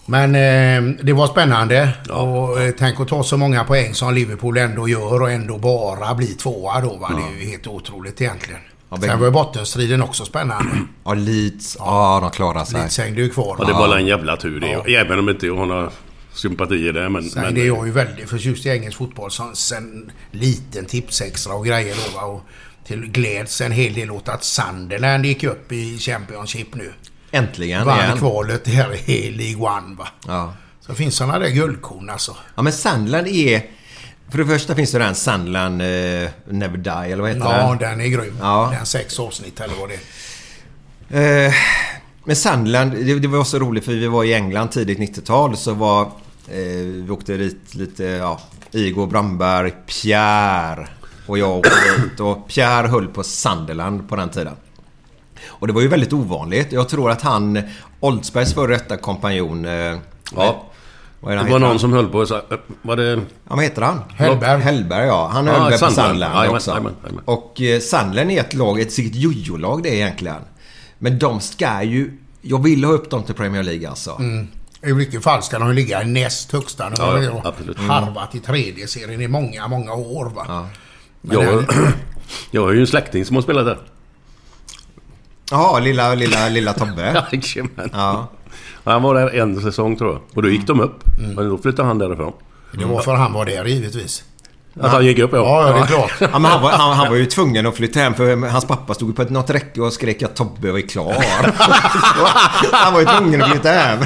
Men 0.06 0.34
eh, 0.34 0.94
det 1.02 1.12
var 1.12 1.26
spännande. 1.26 1.88
Och 2.10 2.60
eh, 2.60 2.74
tänk 2.78 3.00
att 3.00 3.08
ta 3.08 3.22
så 3.22 3.36
många 3.36 3.64
poäng 3.64 3.94
som 3.94 4.14
Liverpool 4.14 4.56
ändå 4.58 4.88
gör 4.88 5.22
och 5.22 5.30
ändå 5.30 5.58
bara 5.58 6.14
bli 6.14 6.26
tvåa 6.26 6.80
då 6.80 6.96
va. 6.96 7.10
Det 7.16 7.36
är 7.36 7.44
ju 7.44 7.50
helt 7.50 7.66
otroligt 7.66 8.20
egentligen. 8.20 8.60
Ja, 8.92 9.00
Sen 9.00 9.18
var 9.18 9.26
ju 9.26 9.32
bottenstriden 9.32 10.02
också 10.02 10.24
spännande. 10.24 10.70
Ja, 11.04 11.14
Leeds. 11.14 11.76
Ja, 11.78 12.18
de 12.22 12.30
klarar 12.30 12.64
sig. 12.64 12.80
Leeds 12.80 12.98
hängde 12.98 13.22
ju 13.22 13.28
kvar. 13.28 13.56
Och 13.58 13.66
det 13.66 13.72
va. 13.72 13.78
var 13.78 13.96
en 13.96 14.06
jävla 14.06 14.36
tur 14.36 14.60
det. 14.60 14.94
Även 14.96 15.18
om 15.18 15.28
inte 15.28 15.46
jag 15.46 15.56
har 15.56 15.66
några 15.66 15.90
sympatier 16.32 16.92
där. 16.92 17.08
Men, 17.08 17.22
Sen 17.30 17.42
men 17.42 17.54
det 17.54 17.60
är 17.60 17.66
jag 17.66 17.86
ju 17.86 17.92
väldigt 17.92 18.28
förtjust 18.30 18.66
i 18.66 18.68
engelsk 18.68 18.98
fotboll. 18.98 19.30
Som 19.30 19.54
sen 19.54 20.12
liten 20.30 20.84
tipsextra 20.84 21.54
och 21.54 21.66
grejer 21.66 21.96
då 22.06 22.16
va. 22.18 22.24
Och 22.24 22.42
till 22.86 23.06
gläds 23.10 23.60
en 23.60 23.72
hel 23.72 23.94
del 23.94 24.10
åt 24.10 24.28
att 24.28 24.44
Sunderland 24.44 25.26
gick 25.26 25.44
upp 25.44 25.72
i 25.72 25.98
Championship 25.98 26.74
nu. 26.74 26.92
Äntligen 27.30 27.86
Vann 27.86 27.98
igen. 27.98 28.18
kvalet 28.18 28.68
här 28.68 29.10
i 29.10 29.30
League 29.30 29.76
One 29.76 29.96
va. 29.96 30.08
Ja. 30.26 30.54
Så 30.80 30.94
finns 30.94 31.16
sådana 31.16 31.38
där 31.38 31.48
guldkorn 31.48 32.10
alltså. 32.10 32.36
Ja 32.54 32.62
men 32.62 32.72
Sandland 32.72 33.26
är... 33.28 33.62
För 34.30 34.38
det 34.38 34.46
första 34.46 34.74
finns 34.74 34.92
det 34.92 34.98
den 34.98 35.14
Sandland 35.14 35.82
eh, 35.82 36.28
Never 36.48 36.76
Die 36.76 36.90
eller 37.12 37.20
vad 37.22 37.30
heter 37.30 37.40
Ja, 37.44 37.68
den? 37.68 37.78
den 37.78 38.00
är 38.00 38.06
grym. 38.08 38.36
Ja. 38.40 38.72
Den 38.76 38.86
sex 38.86 39.18
avsnitt 39.20 39.60
eller 39.60 39.74
vad 39.74 39.88
det 39.88 39.98
är. 41.18 41.46
Eh, 41.46 41.52
men 42.24 42.36
Sandland, 42.36 42.92
det, 42.92 43.18
det 43.18 43.28
var 43.28 43.44
så 43.44 43.58
roligt 43.58 43.84
för 43.84 43.92
vi 43.92 44.06
var 44.06 44.24
i 44.24 44.34
England 44.34 44.68
tidigt 44.68 44.98
90-tal 44.98 45.56
så 45.56 45.74
var... 45.74 46.02
Eh, 46.02 46.06
vi 46.84 47.06
åkte 47.10 47.36
dit 47.36 47.74
lite, 47.74 48.04
ja... 48.04 48.40
Igor 48.74 49.06
Brandberg, 49.06 49.70
Pierre 49.86 50.88
och 51.26 51.38
jag 51.38 51.50
åkte 51.50 51.70
dit 52.02 52.20
och 52.20 52.48
Pierre 52.48 52.88
höll 52.88 53.06
på 53.08 53.22
Sunderland 53.24 54.08
på 54.08 54.16
den 54.16 54.28
tiden. 54.30 54.54
Och 55.46 55.66
det 55.66 55.72
var 55.72 55.80
ju 55.80 55.88
väldigt 55.88 56.12
ovanligt. 56.12 56.72
Jag 56.72 56.88
tror 56.88 57.10
att 57.10 57.22
han, 57.22 57.62
Oldsbergs 58.00 58.54
före 58.54 58.72
detta 58.72 58.96
kompanjon... 58.96 59.64
Eh, 59.64 59.96
Ja. 60.36 60.64
Vad 61.22 61.32
är 61.32 61.36
Det 61.44 61.50
var 61.50 61.58
någon 61.58 61.68
han? 61.68 61.78
som 61.78 61.92
höll 61.92 62.08
på... 62.08 62.26
Så, 62.26 62.40
vad 62.82 62.98
det... 62.98 63.10
Ja, 63.12 63.20
vad 63.48 63.62
heter 63.64 63.82
han? 63.82 64.00
Hellberg. 64.16 64.60
Hellberg, 64.60 65.06
ja. 65.06 65.30
Han 65.32 65.46
Ja, 65.46 65.52
höll 65.52 65.70
väl 65.70 65.78
på 65.80 65.90
Sandland. 65.90 66.34
Jajamän, 66.34 66.56
också. 66.56 66.70
jajamän, 66.70 66.92
jajamän. 67.02 67.24
Och 67.24 67.60
eh, 67.60 67.80
Sandland 67.80 68.30
är 68.30 68.40
ett 68.40 68.54
lag, 68.54 68.80
ett 68.80 68.92
sitt 68.92 69.14
jojo-lag 69.14 69.82
det 69.82 69.88
är 69.88 69.94
egentligen. 69.94 70.42
Men 70.98 71.18
de 71.18 71.40
ska 71.40 71.82
ju... 71.82 72.18
Jag 72.42 72.62
vill 72.62 72.84
ha 72.84 72.92
upp 72.92 73.10
dem 73.10 73.22
till 73.22 73.34
Premier 73.34 73.62
League 73.62 73.88
alltså. 73.88 74.20
I 74.86 74.92
vilket 74.92 75.22
fall 75.22 75.42
ska 75.42 75.58
de 75.58 75.68
ju 75.68 75.74
ligga 75.74 76.02
i 76.02 76.06
näst 76.06 76.52
högsta. 76.52 76.90
De 76.90 77.02
har 77.02 77.18
Ja, 77.18 77.40
absolut. 77.44 77.78
harvat 77.78 78.34
i 78.34 78.40
tredje 78.40 78.86
serien 78.86 79.20
i 79.20 79.28
många, 79.28 79.68
många 79.68 79.92
år 79.92 80.30
va. 80.30 80.66
Men 81.20 81.40
Jag, 81.40 81.54
den- 81.56 81.66
jag 82.50 82.62
har 82.62 82.72
ju 82.72 82.80
en 82.80 82.86
släkting 82.86 83.24
som 83.24 83.36
har 83.36 83.42
spelat 83.42 83.64
där. 83.66 83.78
Jaha, 85.50 85.78
lilla, 85.80 86.14
lilla, 86.14 86.48
lilla 86.48 86.72
Tobbe. 86.72 87.24
Ja. 87.92 88.28
Han 88.84 89.02
var 89.02 89.14
där 89.14 89.28
en 89.40 89.60
säsong 89.60 89.96
tror 89.96 90.12
jag. 90.12 90.20
Och 90.34 90.42
då 90.42 90.48
gick 90.48 90.66
de 90.66 90.80
upp. 90.80 91.04
Men 91.36 91.48
då 91.48 91.58
flyttade 91.58 91.88
han 91.88 91.98
därifrån. 91.98 92.32
Det 92.78 92.84
var 92.84 93.00
för 93.00 93.14
han 93.14 93.32
var 93.32 93.44
där 93.44 93.64
givetvis. 93.64 94.24
Att 94.80 94.90
han 94.92 95.06
gick 95.06 95.18
upp 95.18 95.30
ja. 95.32 95.38
Ja, 95.68 95.72
det 95.72 95.78
är 95.80 95.86
klart. 95.86 96.12
Ja, 96.20 96.26
men 96.38 96.44
han, 96.44 96.62
var, 96.62 96.70
han, 96.70 96.96
han 96.96 97.08
var 97.08 97.16
ju 97.16 97.26
tvungen 97.26 97.66
att 97.66 97.74
flytta 97.76 98.00
hem 98.00 98.14
för 98.14 98.36
hans 98.48 98.64
pappa 98.66 98.94
stod 98.94 99.16
på 99.16 99.22
ett- 99.22 99.30
något 99.30 99.50
räcke 99.50 99.80
och 99.80 99.92
skrek 99.92 100.22
att 100.22 100.36
Tobbe 100.36 100.72
var 100.72 100.80
klar. 100.80 101.14
han 102.72 102.92
var 102.92 103.00
ju 103.00 103.06
tvungen 103.06 103.42
att 103.42 103.50
flytta 103.50 103.68
hem. 103.70 103.98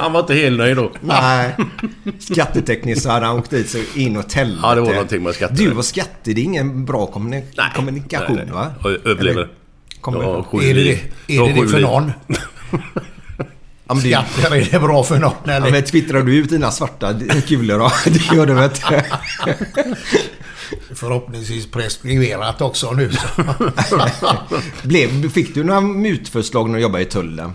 Han 0.00 0.12
var 0.12 0.20
inte 0.20 0.34
helt 0.34 0.58
nöjd 0.58 0.76
då. 0.76 0.90
Nej. 1.00 1.56
Skattetekniskt 2.18 3.02
så 3.02 3.10
hade 3.10 3.26
han 3.26 3.36
åkt 3.38 3.50
dit 3.50 3.70
så 3.70 3.78
in 3.94 4.16
och 4.16 4.32
helvete. 4.32 4.60
Ja, 4.62 4.74
det 4.74 4.80
var 4.80 4.92
någonting 4.92 5.22
med 5.22 5.34
skatter. 5.34 5.56
Du 5.56 5.76
och 5.76 5.84
skatter, 5.84 6.34
det 6.34 6.40
är 6.40 6.44
ingen 6.44 6.84
bra 6.84 7.06
kommuni- 7.06 7.44
Nej. 7.56 7.66
kommunikation 7.76 8.36
Nej, 8.36 8.44
nej. 8.44 8.54
va? 8.54 8.66
Och 8.82 8.90
överlever. 8.90 9.48
Kommer- 10.00 10.22
Ja, 10.22 10.44
sju 10.50 10.58
Är 10.58 10.74
det 10.74 10.84
det, 10.84 10.98
Jag 11.34 11.48
är 11.48 11.54
det, 11.54 11.60
det 11.62 11.68
för 11.68 11.76
liv. 11.76 11.86
någon? 11.86 12.12
Ja, 14.04 14.24
Skatter, 14.32 14.56
är 14.56 14.68
det 14.70 14.78
bra 14.78 15.04
för 15.04 15.18
någon 15.18 15.32
ja, 15.44 15.52
eller? 15.52 15.70
men 15.70 15.84
twittrar 15.84 16.22
du 16.22 16.36
ut 16.36 16.50
dina 16.50 16.70
svarta 16.70 17.14
kulor 17.46 17.78
då? 17.78 17.92
Det 18.10 18.34
gör 18.34 18.46
du 18.46 18.54
väl 18.54 18.64
inte? 18.64 19.04
Förhoppningsvis 20.94 21.70
preskriberat 21.70 22.60
också 22.60 22.92
nu. 22.92 23.10
Blev, 24.82 25.30
fick 25.30 25.54
du 25.54 25.64
några 25.64 25.80
mutförslag 25.80 26.70
när 26.70 26.76
du 26.76 26.82
jobbade 26.82 27.04
i 27.04 27.06
tullen? 27.06 27.54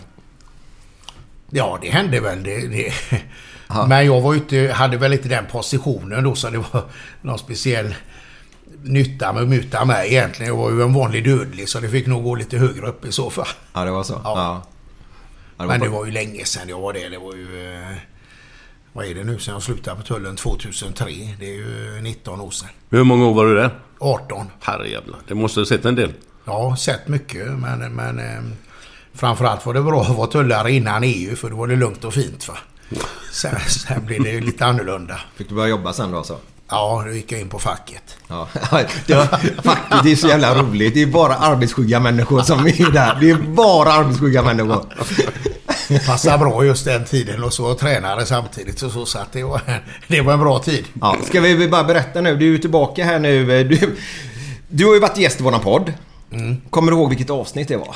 Ja, 1.50 1.80
det 1.82 1.89
hände 1.89 2.19
väl. 2.19 2.43
Det, 2.43 2.67
det. 2.67 2.93
Men 3.88 4.06
jag 4.06 4.21
var 4.21 4.34
ute, 4.34 4.71
hade 4.74 4.98
väl 4.98 5.13
inte 5.13 5.30
den 5.30 5.45
positionen 5.52 6.24
då 6.24 6.36
så 6.36 6.50
det 6.50 6.58
var 6.58 6.84
någon 7.21 7.39
speciell 7.39 7.95
nytta 8.84 9.34
med 9.34 9.43
att 9.43 9.50
muta 9.50 9.86
mig 9.86 10.13
egentligen. 10.13 10.54
Jag 10.54 10.58
var 10.58 10.71
ju 10.71 10.82
en 10.82 10.93
vanlig 10.93 11.26
dödlig 11.26 11.69
så 11.69 11.80
det 11.80 11.89
fick 11.89 12.08
nog 12.08 12.24
gå 12.24 12.36
lite 12.36 12.58
högre 12.58 12.88
upp 12.88 13.06
i 13.06 13.12
så 13.12 13.30
fall. 13.30 13.48
Ja, 13.74 13.84
det 13.86 13.91
var 13.91 14.04
så? 14.04 14.21
Ja. 14.24 14.34
Ja, 14.36 14.63
Men 15.58 15.80
det 15.80 15.89
var 15.89 16.06
ju 16.06 16.12
länge 16.12 16.46
sedan 16.46 16.70
jag 16.70 16.80
var 16.80 16.94
det. 16.94 17.10
Det 17.10 17.18
var 17.18 17.34
ju... 17.34 17.74
Eh, 17.74 17.98
vad 18.94 19.06
är 19.06 19.15
det 19.15 19.24
nu 19.24 19.39
sen 19.39 19.54
jag 19.54 19.63
slutade 19.63 19.98
på 19.98 20.04
tullen? 20.04 20.36
2003. 20.36 21.06
Det 21.39 21.46
är 21.46 21.56
ju 21.56 22.02
19 22.02 22.41
år 22.41 22.52
sedan. 22.52 22.70
Hur 22.89 23.04
många 23.04 23.26
år 23.26 23.34
var 23.34 23.46
du 23.46 23.56
där? 23.56 23.80
18. 24.00 24.48
Herrejävlar. 24.62 25.20
Det 25.28 25.36
måste 25.36 25.60
ha 25.60 25.65
sett 25.65 25.86
en 25.86 25.96
del. 25.96 26.13
Ja, 26.46 26.76
sett 26.76 27.08
mycket 27.08 27.48
men... 27.48 27.96
men 27.96 28.20
eh, 28.20 28.44
framförallt 29.13 29.65
var 29.65 29.74
det 29.74 29.82
bra 29.82 30.02
att 30.02 30.18
vara 30.18 30.28
tullare 30.28 30.72
innan 30.72 31.04
EU 31.04 31.36
för 31.36 31.50
då 31.50 31.56
var 31.56 31.68
det 31.68 31.76
lugnt 31.76 32.04
och 32.04 32.13
fint 32.13 32.48
va. 32.48 32.58
Sen, 33.32 33.60
sen 33.60 34.06
blev 34.06 34.24
det 34.24 34.30
ju 34.32 34.41
lite 34.41 34.65
annorlunda. 34.65 35.20
Fick 35.36 35.50
du 35.50 35.56
börja 35.56 35.70
jobba 35.70 35.94
sen 35.94 36.12
då 36.12 36.18
alltså? 36.18 36.39
Ja, 36.69 37.04
då 37.08 37.13
gick 37.13 37.32
jag 37.32 37.41
in 37.41 37.49
på 37.49 37.60
facket. 37.60 38.17
Ja, 38.28 38.47
det 39.08 39.15
var, 39.15 39.25
facket 39.62 40.04
det 40.04 40.12
är 40.12 40.15
så 40.15 40.28
jävla 40.28 40.56
roligt. 40.56 40.93
Det 40.93 41.01
är 41.01 41.08
bara 41.08 41.36
arbetsskygga 41.36 41.99
människor 41.99 42.41
som 42.41 42.67
är 42.67 42.91
där. 42.91 43.17
Det 43.21 43.30
är 43.30 43.36
bara 43.36 43.93
arbetsskygga 43.93 44.43
människor. 44.43 44.86
Passade 46.08 46.38
bra 46.38 46.65
just 46.65 46.86
den 46.86 47.06
tiden 47.06 47.43
och 47.43 47.54
så 47.54 47.63
var 47.63 47.73
tränare 47.73 48.25
samtidigt 48.25 48.82
och 48.82 48.91
så, 48.91 49.06
så 49.06 49.19
att 49.19 49.32
det 49.32 49.43
var, 49.43 49.62
det 50.08 50.21
var 50.21 50.34
en 50.34 50.39
bra 50.39 50.60
tid. 50.60 50.86
Ja, 51.01 51.17
ska 51.23 51.41
vi 51.41 51.67
bara 51.67 51.84
berätta 51.84 52.21
nu. 52.21 52.36
Du 52.36 52.45
är 52.45 52.49
ju 52.49 52.58
tillbaka 52.58 53.06
här 53.06 53.19
nu. 53.19 53.63
Du, 53.63 53.95
du 54.69 54.86
har 54.86 54.93
ju 54.93 54.99
varit 54.99 55.17
gäst 55.17 55.39
i 55.39 55.43
våran 55.43 55.60
podd. 55.60 55.93
Kommer 56.69 56.91
du 56.91 56.97
ihåg 56.97 57.10
vilket 57.10 57.30
avsnitt 57.30 57.67
det 57.67 57.78
var? 57.78 57.95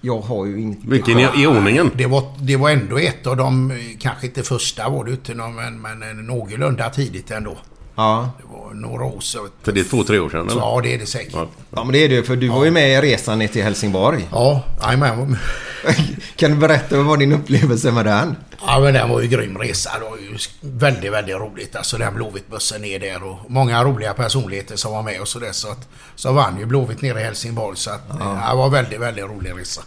Jag 0.00 0.20
har 0.20 0.46
ju 0.46 0.60
inget... 0.60 0.78
Vilken 0.84 1.18
i, 1.18 1.28
i 1.36 1.46
ordningen? 1.46 1.90
Det 1.94 2.06
var, 2.06 2.22
det 2.38 2.56
var 2.56 2.70
ändå 2.70 2.98
ett 2.98 3.26
av 3.26 3.36
de, 3.36 3.78
kanske 4.00 4.26
inte 4.26 4.42
första 4.42 4.88
var 4.88 5.04
det 5.04 5.10
inte, 5.10 5.34
någon, 5.34 5.54
men, 5.54 5.80
men 5.80 6.26
någorlunda 6.26 6.90
tidigt 6.90 7.30
ändå. 7.30 7.56
Ja. 7.98 8.30
Det 8.38 8.44
var 8.58 8.74
några 8.74 9.04
år 9.04 9.20
så. 9.20 9.48
För 9.62 9.72
det 9.72 9.80
är 9.80 9.84
två, 9.84 10.04
tre 10.04 10.18
år 10.18 10.30
sedan 10.30 10.50
eller? 10.50 10.60
ja, 10.60 10.80
det 10.82 10.94
är 10.94 10.98
det 10.98 11.06
säkert. 11.06 11.32
Ja. 11.34 11.46
ja, 11.70 11.84
men 11.84 11.92
det 11.92 11.98
är 11.98 12.08
det 12.08 12.22
för 12.22 12.36
du 12.36 12.48
var 12.48 12.64
ju 12.64 12.70
med 12.70 12.90
i 12.90 13.00
resan 13.00 13.38
ner 13.38 13.48
till 13.48 13.62
Helsingborg. 13.62 14.28
Ja, 14.32 14.62
jajamän. 14.82 15.38
Kan 16.36 16.50
du 16.50 16.56
berätta 16.56 16.96
vad 16.96 17.06
var 17.06 17.16
din 17.16 17.32
upplevelse 17.32 17.92
med 17.92 18.06
den? 18.06 18.36
Ja, 18.66 18.80
men 18.80 18.94
det 18.94 19.06
var 19.06 19.20
ju 19.20 19.28
grym 19.28 19.58
resa. 19.58 19.90
Det 19.98 20.04
var 20.04 20.16
ju 20.16 20.38
väldigt, 20.60 21.12
väldigt 21.12 21.36
roligt. 21.36 21.76
Alltså 21.76 21.98
den 21.98 22.14
Blåvitt-bussen 22.14 22.82
ner 22.82 22.98
där 22.98 23.22
och 23.22 23.38
många 23.48 23.84
roliga 23.84 24.14
personligheter 24.14 24.76
som 24.76 24.92
var 24.92 25.02
med 25.02 25.20
och 25.20 25.28
så 25.28 25.38
där. 25.38 25.52
Så, 25.52 25.68
att, 25.68 25.88
så 26.14 26.32
vann 26.32 26.58
ju 26.58 26.66
Blåvitt 26.66 27.02
nere 27.02 27.20
i 27.20 27.24
Helsingborg. 27.24 27.76
Så 27.76 27.90
att, 27.90 28.02
ja. 28.08 28.48
det 28.50 28.56
var 28.56 28.68
väldigt, 28.68 29.00
väldigt 29.00 29.24
rolig 29.24 29.52
resa. 29.56 29.82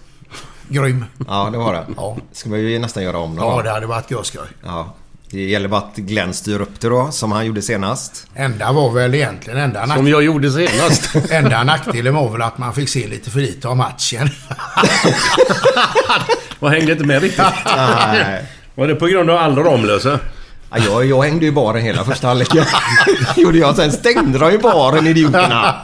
Grym. 0.67 1.05
Ja, 1.27 1.49
det 1.51 1.57
var 1.57 1.73
det. 1.73 1.85
Ja. 1.97 2.17
ska 2.31 2.49
vi 2.49 2.71
ju 2.71 2.79
nästan 2.79 3.03
göra 3.03 3.17
om 3.17 3.35
då. 3.35 3.43
Ja, 3.43 3.61
det 3.61 3.69
hade 3.69 3.85
varit 3.85 4.11
görskoj. 4.11 4.47
Ja. 4.63 4.93
Det 5.31 5.41
gäller 5.41 5.67
bara 5.67 5.81
att 5.81 5.95
Glenn 5.95 6.33
styr 6.33 6.61
upp 6.61 6.79
det 6.79 6.87
då, 6.89 7.11
som 7.11 7.31
han 7.31 7.45
gjorde 7.45 7.61
senast. 7.61 8.27
Enda 8.35 8.71
var 8.71 8.91
väl 8.91 9.15
egentligen 9.15 9.59
enda, 9.59 9.87
Som 9.87 10.07
nack- 10.07 10.09
jag 10.09 10.23
gjorde 10.23 10.51
senast. 10.51 11.15
enda 11.31 11.63
nackdelen 11.63 12.15
var 12.15 12.29
väl 12.29 12.41
att 12.41 12.57
man 12.57 12.73
fick 12.73 12.89
se 12.89 13.07
lite 13.07 13.29
för 13.29 13.39
lite 13.39 13.67
av 13.67 13.77
matchen. 13.77 14.29
Man 16.59 16.71
hängde 16.71 16.91
inte 16.91 17.03
med 17.03 17.21
riktigt. 17.21 17.43
Nej. 17.75 18.45
Var 18.75 18.87
det 18.87 18.95
på 18.95 19.07
grund 19.07 19.29
av 19.29 19.37
all 19.37 19.55
Ramlösa? 19.57 20.19
Ja, 20.71 20.77
jag, 20.85 21.05
jag 21.05 21.21
hängde 21.23 21.45
ju 21.45 21.51
i 21.51 21.53
baren 21.53 21.81
hela 21.83 22.03
första 22.03 22.27
halvleken. 22.27 22.63
gjorde 23.37 23.57
jag. 23.57 23.75
Sen 23.75 23.91
stängde 23.91 24.39
de 24.39 24.51
ju 24.51 24.57
baren, 24.57 25.07
idioterna. 25.07 25.75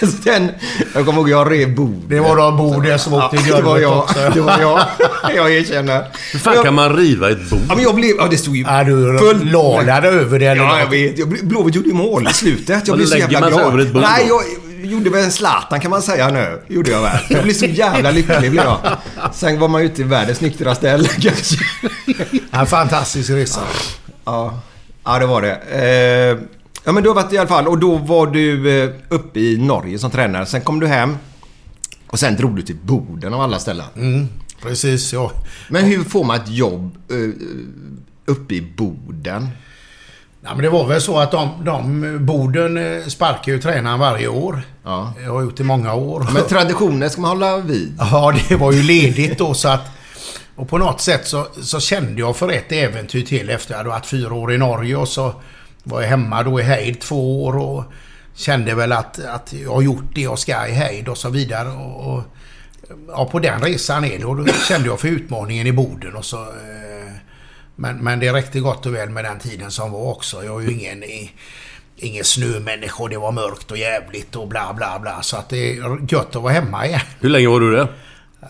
Sen, 0.24 0.50
jag 0.94 1.06
kommer 1.06 1.18
ihåg 1.20 1.28
jag 1.28 1.52
rev 1.52 1.74
bordet. 1.74 2.08
Det 2.08 2.20
var 2.20 2.36
de 2.36 2.56
borden 2.56 2.98
som 2.98 3.14
åkte 3.14 3.36
i 3.36 3.40
det 3.56 3.62
var 3.62 3.78
jag. 3.78 3.98
också. 3.98 4.30
Det 4.34 4.40
var 4.40 4.58
jag. 4.60 4.80
Jag 5.36 5.52
erkänner. 5.52 6.04
Hur 6.32 6.38
fan 6.38 6.54
jag, 6.54 6.64
kan 6.64 6.74
man 6.74 6.96
riva 6.96 7.30
ett 7.30 7.50
bord? 7.50 7.58
Ja, 7.68 7.74
men 7.74 7.84
jag 7.84 7.94
blev... 7.94 8.16
Ja, 8.18 8.26
det 8.30 8.36
stod 8.38 8.56
ju... 8.56 8.62
Ja, 8.62 8.84
du 8.84 9.18
Full- 9.18 9.50
lalade 9.52 10.08
över 10.08 10.38
det 10.38 10.46
eller 10.46 10.62
Ja, 10.62 10.78
jag 10.78 10.84
något. 10.84 10.92
vet. 10.94 11.18
Jag 11.18 11.28
Blåvitt 11.28 11.74
gjorde 11.74 11.88
ju 11.88 11.94
mål 11.94 12.28
i 12.30 12.34
slutet. 12.34 12.88
Jag 12.88 12.96
blev 12.96 13.06
så 13.06 13.16
jävla 13.16 13.48
glad. 13.50 13.60
över 13.60 13.78
ett 13.78 13.92
bord 13.92 14.02
Nej, 14.02 14.28
jag 14.28 14.42
gjorde 14.90 15.10
väl 15.10 15.24
en 15.24 15.32
Zlatan 15.32 15.80
kan 15.80 15.90
man 15.90 16.02
säga 16.02 16.28
nu. 16.30 16.60
Gjorde 16.68 16.90
jag 16.90 17.02
väl. 17.02 17.18
Jag 17.28 17.42
blev 17.42 17.54
så 17.54 17.66
jävla 17.66 18.10
lycklig 18.10 18.50
blev 18.50 18.54
jag. 18.64 18.78
Sen 19.32 19.58
var 19.60 19.68
man 19.68 19.80
ju 19.80 19.86
ute 19.86 20.00
i 20.00 20.04
världens 20.04 20.40
nyktraste 20.40 20.76
ställe 20.80 21.08
kanske. 21.08 21.56
En 22.50 22.66
fantastisk 22.66 23.30
resa. 23.30 23.60
Ja, 24.24 24.60
ja 25.04 25.18
det 25.18 25.26
var 25.26 25.42
det. 25.42 25.54
Eh, 26.30 26.38
ja, 26.84 26.92
men 26.92 27.02
du 27.02 27.08
har 27.08 27.14
varit 27.14 27.32
i 27.32 27.38
alla 27.38 27.48
fall. 27.48 27.68
Och 27.68 27.78
då 27.78 27.96
var 27.96 28.26
du 28.26 28.82
eh, 28.82 28.90
uppe 29.08 29.40
i 29.40 29.58
Norge 29.58 29.98
som 29.98 30.10
tränare. 30.10 30.46
Sen 30.46 30.60
kom 30.60 30.80
du 30.80 30.86
hem. 30.86 31.16
Och 32.06 32.18
sen 32.18 32.36
drog 32.36 32.56
du 32.56 32.62
till 32.62 32.76
Boden 32.82 33.34
av 33.34 33.40
alla 33.40 33.58
ställen. 33.58 33.86
Mm, 33.96 34.28
precis, 34.62 35.12
ja. 35.12 35.32
Men 35.68 35.84
hur 35.84 36.04
får 36.04 36.24
man 36.24 36.36
ett 36.36 36.48
jobb 36.48 36.96
eh, 37.10 37.30
uppe 38.26 38.54
i 38.54 38.72
Boden? 38.76 39.48
Ja, 40.42 40.54
men 40.54 40.62
det 40.62 40.70
var 40.70 40.86
väl 40.86 41.00
så 41.00 41.18
att 41.18 41.30
de, 41.30 41.48
de 41.64 42.18
Boden 42.26 42.76
eh, 42.76 43.06
sparkar 43.06 43.52
ju 43.52 43.60
tränaren 43.60 43.98
varje 43.98 44.28
år. 44.28 44.62
Ja. 44.84 45.12
Jag 45.24 45.32
har 45.32 45.42
gjort 45.42 45.60
i 45.60 45.62
många 45.64 45.94
år. 45.94 46.26
Men 46.32 46.46
traditioner 46.48 47.08
ska 47.08 47.20
man 47.20 47.30
hålla 47.30 47.56
vid. 47.56 47.94
Ja, 47.98 48.34
det 48.48 48.56
var 48.56 48.72
ju 48.72 48.82
ledigt 48.82 49.38
då 49.38 49.54
så 49.54 49.68
att... 49.68 49.90
Och 50.56 50.68
på 50.68 50.78
något 50.78 51.00
sätt 51.00 51.26
så, 51.26 51.46
så 51.62 51.80
kände 51.80 52.20
jag 52.20 52.36
för 52.36 52.52
ett 52.52 52.72
äventyr 52.72 53.22
till 53.22 53.50
efter 53.50 53.72
jag 53.72 53.78
hade 53.78 53.90
varit 53.90 54.06
fyra 54.06 54.34
år 54.34 54.52
i 54.52 54.58
Norge 54.58 54.96
och 54.96 55.08
så 55.08 55.34
var 55.84 56.00
jag 56.02 56.08
hemma 56.08 56.42
då 56.42 56.60
i 56.60 56.62
Heid 56.62 57.00
två 57.00 57.44
år 57.44 57.56
och 57.58 57.84
kände 58.34 58.74
väl 58.74 58.92
att, 58.92 59.18
att 59.24 59.52
jag 59.52 59.72
har 59.74 59.82
gjort 59.82 60.14
det 60.14 60.20
jag 60.20 60.38
ska 60.38 60.66
i 60.66 60.72
Heid 60.72 61.08
och 61.08 61.18
så 61.18 61.28
vidare. 61.30 61.68
Och, 61.68 62.14
och, 62.14 62.22
ja, 63.08 63.28
på 63.32 63.38
den 63.38 63.60
resan 63.62 64.04
är 64.04 64.18
det 64.18 64.24
och 64.24 64.36
då 64.36 64.46
kände 64.68 64.88
jag 64.88 65.00
för 65.00 65.08
utmaningen 65.08 65.66
i 65.66 65.72
Boden 65.72 66.16
och 66.16 66.24
så... 66.24 66.36
Eh, 66.42 67.12
men, 67.76 67.96
men 67.96 68.20
det 68.20 68.32
räckte 68.32 68.60
gott 68.60 68.86
och 68.86 68.94
väl 68.94 69.10
med 69.10 69.24
den 69.24 69.38
tiden 69.38 69.70
som 69.70 69.92
var 69.92 70.00
också. 70.10 70.44
Jag 70.44 70.62
är 70.64 70.68
ju 70.68 70.72
ingen... 70.80 71.04
i- 71.04 71.32
Ingen 72.02 72.24
snömänniska 72.24 73.02
och 73.02 73.10
det 73.10 73.16
var 73.18 73.32
mörkt 73.32 73.70
och 73.70 73.76
jävligt 73.78 74.36
och 74.36 74.48
bla 74.48 74.72
bla 74.76 74.98
bla. 74.98 75.22
Så 75.22 75.36
att 75.36 75.48
det 75.48 75.70
är 75.70 76.12
gött 76.12 76.36
att 76.36 76.42
vara 76.42 76.52
hemma 76.52 76.86
igen 76.86 77.00
Hur 77.20 77.28
länge 77.28 77.48
var 77.48 77.60
du 77.60 77.76
där? 77.76 77.88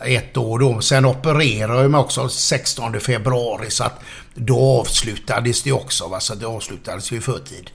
ett 0.05 0.37
år 0.37 0.59
då. 0.59 0.81
Sen 0.81 1.05
opererade 1.05 1.83
jag 1.83 1.91
mig 1.91 2.01
också 2.01 2.29
16 2.29 3.01
februari 3.01 3.71
så 3.71 3.85
att 3.85 4.01
då 4.35 4.81
avslutades 4.81 5.63
det 5.63 5.73
också. 5.73 6.09
Va? 6.09 6.21
Så 6.21 6.35
det 6.35 6.47
avslutades 6.47 7.13
ju 7.13 7.17
i 7.17 7.21
förtid. 7.21 7.71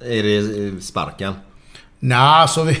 Är 0.00 0.22
det 0.22 0.66
eh, 0.66 0.80
sparken? 0.80 1.34
Nej, 1.98 2.18
alltså 2.18 2.62
vi, 2.62 2.80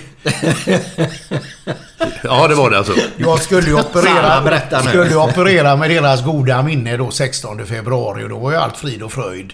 Ja, 2.22 2.48
det 2.48 2.54
var 2.54 2.70
det 2.70 2.78
alltså. 2.78 2.92
jag 3.16 3.42
skulle 3.42 3.66
ju 3.66 3.74
operera, 3.80 4.82
skulle 4.82 5.10
ju 5.10 5.16
operera 5.16 5.76
med 5.76 5.90
deras 5.90 6.24
goda 6.24 6.62
minne 6.62 6.96
då 6.96 7.10
16 7.10 7.66
februari 7.66 8.24
och 8.24 8.28
då 8.28 8.38
var 8.38 8.50
ju 8.50 8.56
allt 8.56 8.76
frid 8.76 9.02
och 9.02 9.12
fröjd. 9.12 9.52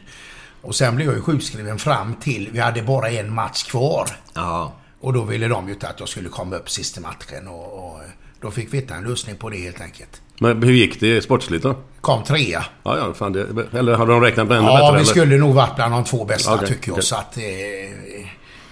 Och 0.62 0.74
sen 0.74 0.96
blev 0.96 1.08
jag 1.08 1.16
ju 1.16 1.22
sjukskriven 1.22 1.78
fram 1.78 2.14
till, 2.14 2.48
vi 2.52 2.60
hade 2.60 2.82
bara 2.82 3.10
en 3.10 3.34
match 3.34 3.62
kvar. 3.62 4.08
Ja. 4.34 4.72
Och 5.00 5.12
då 5.12 5.22
ville 5.22 5.48
de 5.48 5.66
ju 5.68 5.74
inte 5.74 5.88
att 5.88 6.00
jag 6.00 6.08
skulle 6.08 6.28
komma 6.28 6.56
upp 6.56 6.70
sista 6.70 7.00
matchen 7.00 7.48
och, 7.48 7.84
och 7.84 8.00
då 8.42 8.50
fick 8.50 8.72
vi 8.72 8.78
hitta 8.78 8.94
en 8.94 9.04
lösning 9.04 9.36
på 9.36 9.50
det 9.50 9.56
helt 9.56 9.80
enkelt. 9.80 10.20
Men 10.40 10.62
hur 10.62 10.72
gick 10.72 11.00
det 11.00 11.22
sportsligt 11.22 11.62
då? 11.62 11.74
Kom 12.00 12.24
trea. 12.24 12.64
Ja, 12.82 12.98
ja, 12.98 13.14
fan 13.14 13.32
det, 13.32 13.46
Eller 13.72 13.94
hade 13.94 14.12
de 14.12 14.20
räknat 14.20 14.48
med 14.48 14.58
ännu 14.58 14.66
Ja, 14.66 14.74
bättre? 14.76 14.92
vi 14.92 14.96
eller? 14.96 15.04
skulle 15.04 15.38
nog 15.38 15.54
varit 15.54 15.76
bland 15.76 15.92
de 15.94 16.04
två 16.04 16.24
bästa 16.24 16.54
Okej, 16.54 16.68
tycker 16.68 16.88
jag. 16.88 16.92
okej. 16.92 17.04
Så 17.04 17.16
att 17.16 17.36
eh, 17.36 17.42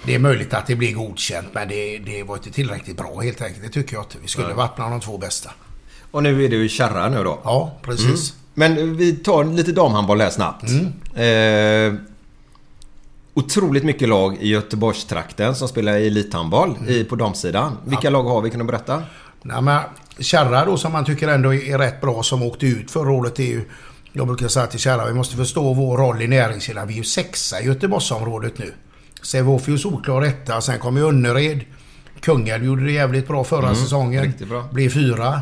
det 0.05 0.15
är 0.15 0.19
möjligt 0.19 0.55
att 0.55 0.67
det 0.67 0.75
blir 0.77 0.93
godkänt 0.95 1.49
men 1.53 1.69
det, 1.69 1.99
det 1.99 2.23
var 2.23 2.37
inte 2.37 2.51
tillräckligt 2.51 2.97
bra 2.97 3.21
helt 3.21 3.43
enkelt. 3.43 3.63
Det 3.63 3.69
tycker 3.69 3.95
jag 3.95 4.03
inte. 4.05 4.17
Vi 4.23 4.29
skulle 4.29 4.55
varit 4.55 4.77
bland 4.77 4.93
de 4.93 5.01
två 5.01 5.19
bästa. 5.19 5.51
Och 6.11 6.23
nu 6.23 6.45
är 6.45 6.49
du 6.49 6.65
i 6.65 6.69
Kärra 6.69 7.09
nu 7.09 7.25
då? 7.25 7.41
Ja, 7.45 7.73
precis. 7.83 8.35
Men 8.55 8.97
vi 8.97 9.13
tar 9.13 9.45
lite 9.45 9.73
damhandboll 9.73 10.21
här 10.21 10.31
snabbt. 10.31 10.65
Eh, 11.15 12.01
otroligt 13.35 13.85
mycket 13.85 14.09
lag 14.09 14.37
i 14.41 14.49
Göteborgstrakten 14.49 15.55
som 15.55 15.69
spelar 15.69 15.97
i 15.99 16.07
elithandboll 16.07 16.77
i, 16.89 17.05
på 17.05 17.17
damsidan. 17.17 17.77
Vilka 17.85 18.11
lag 18.11 18.23
har 18.23 18.41
vi? 18.43 18.51
Kan 18.51 18.59
du 18.61 18.67
berätta? 18.67 19.03
Nej, 19.43 19.63
men 19.63 19.81
Kärra 20.19 20.65
då 20.65 20.77
som 20.77 20.93
man 20.93 21.05
tycker 21.05 21.29
ändå 21.29 21.55
är 21.55 21.79
rätt 21.79 22.01
bra 22.01 22.23
som 22.23 22.43
åkte 22.43 22.67
ut 22.67 22.91
förra 22.91 23.13
året 23.13 23.39
är 23.39 23.45
ju... 23.45 23.69
Jag 24.13 24.27
brukar 24.27 24.49
säga 24.49 24.67
till 24.67 24.81
Kärra, 24.81 25.07
vi 25.07 25.15
måste 25.15 25.37
förstå 25.37 25.75
vår 25.75 25.99
roll 25.99 26.23
i 26.23 26.29
näringskedjan. 26.29 26.87
Vi 26.89 26.95
är 26.95 26.99
ju 26.99 27.05
sexa 27.05 27.61
i 27.61 27.67
Göteborgsområdet 27.67 28.59
nu. 28.59 28.73
Ju 29.67 29.79
solklar 29.79 30.23
etta. 30.23 30.61
Sen 30.61 30.79
kommer 30.79 31.01
Önnered. 31.01 31.61
Kungälv 32.21 32.65
gjorde 32.65 32.85
det 32.85 32.93
jävligt 32.93 33.29
bra 33.29 33.45
förra 33.45 33.75
säsongen. 33.75 34.23
riktigt 34.25 34.49
bra. 34.49 34.69
Blev 34.73 34.89
fyra. 34.91 35.41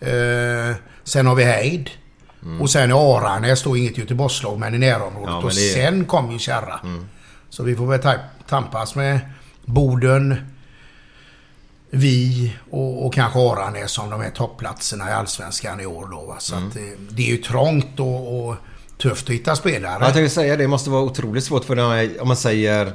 Eh, 0.00 0.76
sen 1.04 1.26
har 1.26 1.34
vi 1.34 1.44
Heid. 1.44 1.90
Och 2.60 2.70
sen 2.70 2.90
är 2.90 3.16
Aranäs 3.18 3.62
då 3.62 3.76
inget 3.76 3.98
Göteborgslag 3.98 4.58
men 4.58 4.74
i 4.74 4.78
närområdet. 4.78 5.26
Ja, 5.28 5.36
men 5.36 5.44
och 5.44 5.52
det 5.54 5.70
är- 5.70 5.74
sen 5.90 6.04
kom 6.04 6.32
ju 6.32 6.38
Kärra. 6.38 6.80
Så 7.50 7.62
vi 7.62 7.76
får 7.76 7.86
väl 7.86 8.00
ta- 8.00 8.14
tampas 8.48 8.94
med 8.94 9.20
Boden, 9.64 10.34
vi 11.90 12.52
och, 12.70 13.06
och 13.06 13.14
kanske 13.14 13.38
Aranäs 13.38 13.90
som 13.90 14.10
de 14.10 14.20
här 14.20 14.30
toppplatserna 14.30 15.10
i 15.10 15.12
Allsvenskan 15.12 15.80
i 15.80 15.86
år 15.86 16.08
då. 16.10 16.24
Va? 16.26 16.36
Så 16.38 16.54
att, 16.54 16.76
eh, 16.76 16.82
det 17.10 17.22
är 17.22 17.30
ju 17.30 17.36
trångt 17.36 18.00
och, 18.00 18.48
och 18.48 18.56
tufft 18.98 19.28
att 19.28 19.34
hitta 19.34 19.56
spelare. 19.56 20.04
Jag 20.04 20.14
tänkte 20.14 20.34
säga 20.34 20.56
det 20.56 20.68
måste 20.68 20.90
vara 20.90 21.02
otroligt 21.02 21.44
svårt 21.44 21.64
för 21.64 21.76
de 21.76 22.10
om 22.20 22.28
man 22.28 22.36
säger... 22.36 22.92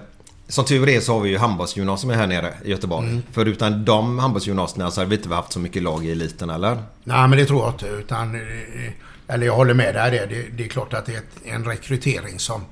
Som 0.47 0.65
tur 0.65 0.89
är 0.89 0.99
så 0.99 1.13
har 1.13 1.21
vi 1.21 1.29
ju 1.29 1.37
handbollsgymnasium 1.37 2.13
här 2.13 2.27
nere 2.27 2.53
i 2.63 2.69
Göteborg. 2.69 3.21
För 3.31 3.45
utan 3.45 3.85
de 3.85 4.19
handbollsgymnasierna 4.19 4.91
så 4.91 5.01
hade 5.01 5.09
vi 5.09 5.15
inte 5.15 5.29
haft 5.29 5.53
så 5.53 5.59
mycket 5.59 5.83
lag 5.83 6.05
i 6.05 6.11
eliten 6.11 6.49
eller? 6.49 6.83
Nej, 7.03 7.27
men 7.27 7.31
det 7.31 7.45
tror 7.45 7.61
jag 7.63 7.73
inte. 7.73 7.87
Utan, 7.87 8.35
eh, 8.35 8.91
eller 9.27 9.45
jag 9.45 9.55
håller 9.55 9.73
med 9.73 9.93
där. 9.95 10.11
Det, 10.11 10.25
det, 10.25 10.45
det 10.57 10.63
är 10.63 10.67
klart 10.67 10.93
att 10.93 11.05
det 11.05 11.13
är 11.15 11.55
en 11.55 11.65
rekrytering 11.65 12.39
som 12.39 12.65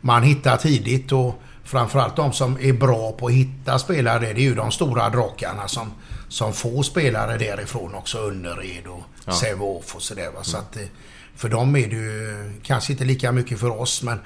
man 0.00 0.22
hittar 0.22 0.56
tidigt 0.56 1.12
och 1.12 1.42
framförallt 1.68 2.16
de 2.16 2.32
som 2.32 2.58
är 2.60 2.72
bra 2.72 3.12
på 3.12 3.26
att 3.26 3.32
hitta 3.32 3.78
spelare, 3.78 4.18
det 4.20 4.40
är 4.40 4.44
ju 4.44 4.54
de 4.54 4.70
stora 4.70 5.08
drakarna 5.08 5.68
som, 5.68 5.92
som 6.28 6.52
får 6.52 6.82
spelare 6.82 7.36
därifrån 7.38 7.94
också. 7.94 8.18
Önnered 8.18 8.86
och 8.86 9.02
Ja. 9.24 9.32
Sävehof 9.32 9.94
och 9.94 10.02
sådär. 10.02 10.30
Va? 10.34 10.42
Så 10.42 10.56
att, 10.56 10.76
eh, 10.76 10.82
för 11.36 11.48
dem 11.48 11.76
är 11.76 11.86
det 11.88 11.96
ju 11.96 12.50
kanske 12.62 12.92
inte 12.92 13.04
lika 13.04 13.32
mycket 13.32 13.60
för 13.60 13.80
oss 13.80 14.02
men 14.02 14.18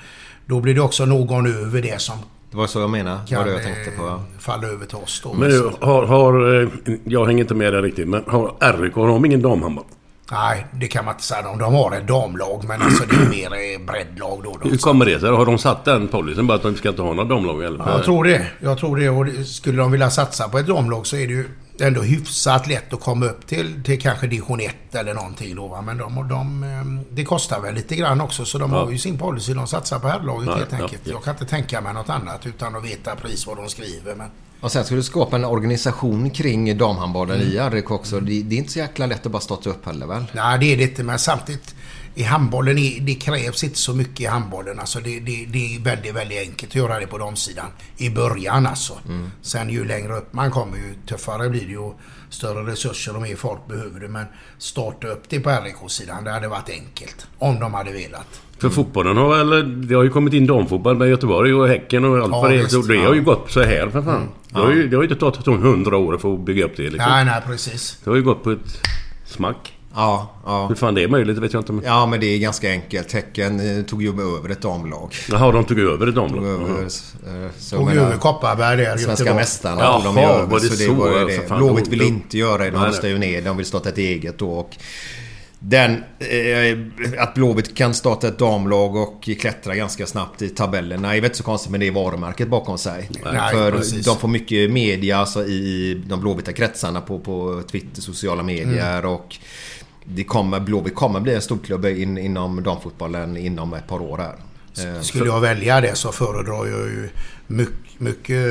då 0.46 0.60
blir 0.60 0.74
det 0.74 0.80
också 0.80 1.04
någon 1.06 1.46
över 1.46 1.82
det 1.82 2.00
som 2.00 2.16
Det 2.50 2.56
var 2.56 2.66
så 2.66 2.80
jag 2.80 2.90
menade. 2.90 3.20
Kan 3.28 3.38
var 3.38 3.44
det 3.46 3.52
jag 3.52 3.62
tänkte 3.62 3.90
på. 3.90 4.06
eh, 4.06 4.20
falla 4.38 4.66
över 4.68 4.86
till 4.86 4.96
oss 4.96 5.20
då. 5.24 5.32
Men 5.32 5.48
du, 5.50 5.70
har, 5.80 6.02
har... 6.06 6.62
eh, 6.62 6.68
Jag 7.04 7.26
hänger 7.26 7.40
inte 7.40 7.54
med 7.54 7.72
där 7.72 7.82
riktigt, 7.82 8.08
men 8.08 8.24
har 8.26 8.78
RIK, 8.82 8.94
har 8.94 9.08
de 9.08 9.24
ingen 9.24 9.42
damhandboll? 9.42 9.84
Nej, 10.32 10.66
det 10.72 10.86
kan 10.86 11.04
man 11.04 11.14
inte 11.14 11.24
säga. 11.24 11.42
De, 11.42 11.58
de 11.58 11.74
har 11.74 11.96
ett 11.96 12.08
damlag 12.08 12.64
men 12.68 12.82
alltså 12.82 13.04
det 13.06 13.16
är 13.16 13.28
mer 13.28 13.46
eh, 13.46 13.86
breddlag 13.86 14.40
då. 14.44 14.58
då. 14.62 14.68
Hur 14.68 14.76
kommer 14.76 15.06
det 15.06 15.20
sig? 15.20 15.30
Har 15.30 15.46
de 15.46 15.58
satt 15.58 15.84
den 15.84 16.08
policyn 16.08 16.46
bara 16.46 16.54
att 16.54 16.62
de 16.62 16.76
ska 16.76 16.88
inte 16.88 17.02
ha 17.02 17.12
några 17.12 17.28
damlag? 17.28 17.64
Eller? 17.64 17.78
Ja, 17.78 17.90
jag 17.90 18.04
tror 18.04 18.24
det. 18.24 18.46
Jag 18.60 18.78
tror 18.78 18.96
det. 18.96 19.08
Och 19.10 19.46
skulle 19.46 19.78
de 19.78 19.92
vilja 19.92 20.10
satsa 20.10 20.48
på 20.48 20.58
ett 20.58 20.66
damlag 20.66 21.06
så 21.06 21.16
är 21.16 21.26
det 21.26 21.32
ju 21.32 21.48
ändå 21.82 22.02
hyfsat 22.02 22.66
lätt 22.66 22.92
att 22.92 23.00
komma 23.00 23.26
upp 23.26 23.46
till, 23.46 23.82
till 23.84 24.00
kanske 24.00 24.26
division 24.26 24.60
1 24.60 24.94
eller 24.94 25.14
någonting 25.14 25.56
då. 25.56 25.68
Va? 25.68 25.82
Men 25.82 25.98
de, 25.98 26.28
de, 26.28 26.62
eh, 26.64 27.14
det 27.14 27.24
kostar 27.24 27.60
väl 27.60 27.74
lite 27.74 27.96
grann 27.96 28.20
också 28.20 28.44
så 28.44 28.58
de 28.58 28.72
Ja. 28.72 28.84
har 28.84 28.90
ju 28.90 28.98
sin 28.98 29.18
policy. 29.18 29.54
De 29.54 29.66
satsar 29.66 29.98
på 29.98 30.08
herrlaget 30.08 30.46
Ja, 30.48 30.56
helt 30.56 30.72
enkelt. 30.72 31.02
ja. 31.04 31.12
Jag 31.12 31.24
kan 31.24 31.34
inte 31.34 31.46
tänka 31.46 31.80
mig 31.80 31.94
något 31.94 32.08
annat 32.08 32.46
utan 32.46 32.76
att 32.76 32.84
veta 32.84 33.16
precis 33.16 33.46
vad 33.46 33.56
de 33.56 33.68
skriver. 33.68 34.14
Men 34.14 34.30
Och 34.60 34.72
sen 34.72 34.84
ska 34.84 34.94
du 34.94 35.02
skapa 35.02 35.36
en 35.36 35.44
organisation 35.44 36.30
kring 36.30 36.78
damhandbollen 36.78 37.40
Mm. 37.40 37.48
i 37.72 37.76
RIK 37.76 37.90
också. 37.90 38.20
Det, 38.20 38.42
det 38.42 38.54
är 38.54 38.58
inte 38.58 38.72
så 38.72 38.78
jäkla 38.78 39.06
lätt 39.06 39.26
att 39.26 39.32
bara 39.32 39.40
starta 39.40 39.70
upp 39.70 39.86
heller 39.86 40.06
väl? 40.06 40.24
Nej, 40.32 40.58
det 40.58 40.72
är 40.72 40.76
det 40.76 40.82
inte. 40.82 41.02
Men 41.02 41.18
samtidigt 41.18 41.71
i 42.14 42.22
handbollen, 42.22 42.78
är, 42.78 43.00
det 43.00 43.14
krävs 43.14 43.64
inte 43.64 43.78
så 43.78 43.94
mycket 43.94 44.20
i 44.20 44.26
handbollen. 44.26 44.78
Alltså 44.80 45.00
det, 45.00 45.20
det, 45.20 45.46
det 45.52 45.74
är 45.76 45.80
väldigt, 45.80 46.14
väldigt 46.14 46.40
enkelt 46.40 46.70
att 46.72 46.74
göra 46.76 46.98
det 47.00 47.06
på 47.06 47.18
de 47.18 47.36
sidan 47.36 47.66
I 47.96 48.10
början 48.10 48.66
alltså. 48.66 48.94
Sen 49.42 49.70
ju 49.70 49.84
längre 49.84 50.16
upp 50.16 50.32
man 50.32 50.50
kommer 50.50 50.76
ju 50.76 50.94
tuffare 51.08 51.48
blir 51.48 51.60
det 51.66 51.72
ju. 51.72 51.92
Större 52.30 52.70
resurser 52.72 53.16
och 53.16 53.22
mer 53.22 53.36
folk 53.36 53.68
behöver 53.68 54.00
det. 54.00 54.08
Men 54.08 54.24
starta 54.58 55.06
upp 55.08 55.22
det 55.28 55.40
på 55.40 55.50
RIK-sidan, 55.50 56.24
det 56.24 56.30
hade 56.30 56.48
varit 56.48 56.68
enkelt. 56.70 57.26
Om 57.38 57.60
de 57.60 57.74
hade 57.74 57.92
velat. 57.92 58.40
För 58.58 58.68
fotbollen 58.68 59.16
har 59.16 59.28
väl... 59.44 59.86
Det 59.88 59.94
har 59.94 60.02
ju 60.02 60.10
kommit 60.10 60.34
in 60.34 60.46
damfotboll 60.46 60.96
med 60.96 61.08
Göteborg 61.08 61.54
och 61.54 61.68
Häcken 61.68 62.04
och 62.04 62.16
allt 62.18 62.32
Ja, 62.32 62.40
vad 62.40 62.50
det 62.50 62.56
är. 62.56 62.88
det 63.00 63.06
har 63.06 63.14
ju 63.14 63.22
gått 63.22 63.50
så 63.50 63.62
här 63.62 63.88
för 63.90 64.02
fan. 64.02 64.28
Det, 64.48 64.58
har 64.58 64.70
Ja. 64.70 64.74
ju, 64.74 64.88
det 64.88 64.96
har 64.96 65.02
ju 65.02 65.08
inte 65.08 65.20
tagit 65.20 65.46
hundra 65.62 65.96
år 65.96 66.18
för 66.18 66.34
att 66.34 66.40
bygga 66.40 66.64
upp 66.64 66.76
det 66.76 66.82
liksom. 66.82 67.10
Nej, 67.10 67.24
nej 67.24 67.40
precis. 67.46 67.98
Det 68.04 68.10
har 68.10 68.16
ju 68.16 68.22
gått 68.22 68.42
på 68.44 68.50
ett 68.50 68.78
smack. 69.26 69.72
Ja, 69.94 70.30
ja. 70.44 70.66
Hur 70.66 70.74
fan 70.74 70.94
det 70.94 71.02
är 71.02 71.08
möjligt 71.08 71.38
vet 71.38 71.52
jag 71.52 71.60
inte. 71.60 71.72
Men... 71.72 71.84
Ja, 71.84 72.06
men 72.06 72.20
det 72.20 72.26
är 72.26 72.38
ganska 72.38 72.70
enkelt. 72.70 73.12
Häcken 73.12 73.78
eh, 73.78 73.84
tog 73.84 74.02
ju 74.02 74.08
över 74.38 74.48
ett 74.48 74.60
damlag. 74.62 75.14
Jaha, 75.30 75.52
de 75.52 75.64
tog 75.64 75.78
över 75.78 76.06
ett 76.06 76.14
damlag. 76.14 76.38
Tog 76.44 76.68
över, 76.70 76.82
eh, 76.82 77.50
så 77.58 77.76
Tog 77.76 77.90
över 77.92 78.16
Kopparberg 78.16 78.76
där. 78.76 78.96
Svenska 78.96 79.34
mästarna 79.34 79.80
Jaha, 79.82 80.02
tog 80.02 80.14
de 80.14 80.20
över. 80.20 80.46
var 80.46 80.60
det 80.60 80.66
så 80.66 80.72
det 80.74 80.84
så? 80.86 80.92
var 80.92 81.08
Ja, 81.18 81.24
det. 81.24 81.48
fan, 81.48 81.58
Blåvitt 81.58 81.88
vill 81.88 81.98
då- 81.98 82.04
inte 82.04 82.38
göra 82.38 82.64
det. 82.64 82.70
De 82.70 82.84
röstar 82.84 83.08
ju 83.08 83.18
ner. 83.18 83.42
De 83.42 83.56
vill 83.56 83.66
starta 83.66 83.88
ett 83.88 83.98
eget 83.98 84.38
då. 84.38 84.50
Och 84.52 84.76
den, 85.64 85.92
eh, 86.18 86.78
att 87.22 87.34
Blåvitt 87.34 87.74
kan 87.74 87.94
starta 87.94 88.28
ett 88.28 88.38
damlag 88.38 88.96
och 88.96 89.22
klättra 89.40 89.74
ganska 89.74 90.06
snabbt 90.06 90.42
i 90.42 90.48
tabellerna 90.48 91.08
är 91.16 91.20
väl 91.20 91.24
inte 91.24 91.36
så 91.36 91.42
konstigt 91.44 91.70
men 91.70 91.80
det 91.80 91.86
är 91.86 91.90
varumärket 91.90 92.48
bakom 92.48 92.78
sig. 92.78 93.10
Nej, 93.32 93.52
För 93.52 93.72
precis. 93.72 94.06
de 94.06 94.16
får 94.16 94.28
mycket 94.28 94.70
media 94.70 95.18
alltså, 95.18 95.44
i 95.44 95.94
de 96.06 96.20
blåvita 96.20 96.52
kretsarna 96.52 97.00
på, 97.00 97.18
på 97.18 97.62
Twitter, 97.70 98.02
sociala 98.02 98.42
medier 98.42 98.98
Mm. 98.98 99.10
och 99.10 99.36
det 100.04 100.24
kommer, 100.24 100.60
Blåvitt 100.60 100.94
kommer 100.94 101.20
bli 101.20 101.34
en 101.34 101.42
storklubb 101.42 101.84
in, 101.86 102.18
inom 102.18 102.62
damfotbollen 102.62 103.36
inom 103.36 103.74
ett 103.74 103.86
par 103.88 104.00
år 104.02 104.18
här. 104.18 104.34
Eh, 104.78 105.00
Skulle 105.00 105.26
jag 105.26 105.40
välja 105.40 105.80
det 105.80 105.94
så 105.94 106.12
föredrar 106.12 106.66
jag 106.66 106.88
ju 106.88 107.08
mycket, 107.46 108.00
mycket, 108.00 108.46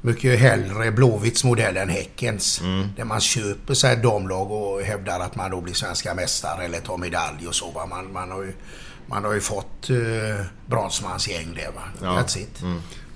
mycket 0.00 0.38
hellre 0.38 0.90
Blåvitts 0.90 1.44
modell 1.44 1.76
än 1.76 1.88
Häckens. 1.88 2.60
Mm. 2.60 2.88
Där 2.96 3.04
man 3.04 3.20
köper 3.20 3.74
sig 3.74 3.92
ett 3.92 4.02
damlag 4.02 4.52
och 4.52 4.80
hävdar 4.80 5.20
att 5.20 5.36
man 5.36 5.50
då 5.50 5.60
blir 5.60 5.74
svenska 5.74 6.14
mästare 6.14 6.64
eller 6.64 6.80
tar 6.80 6.96
medalj 6.96 7.48
och 7.48 7.54
så. 7.54 7.70
Va? 7.70 7.86
Man, 7.86 8.12
man, 8.12 8.30
har 8.30 8.42
ju, 8.42 8.52
man 9.06 9.24
har 9.24 9.34
ju 9.34 9.40
fått 9.40 9.90
eh, 9.90 10.46
Bronsmans 10.66 11.28
gäng 11.28 11.54
där 11.54 11.72
va. 11.74 11.82
Ja. 12.02 12.06
Mm. 12.06 12.22
That's 12.24 12.38
it. 12.38 12.62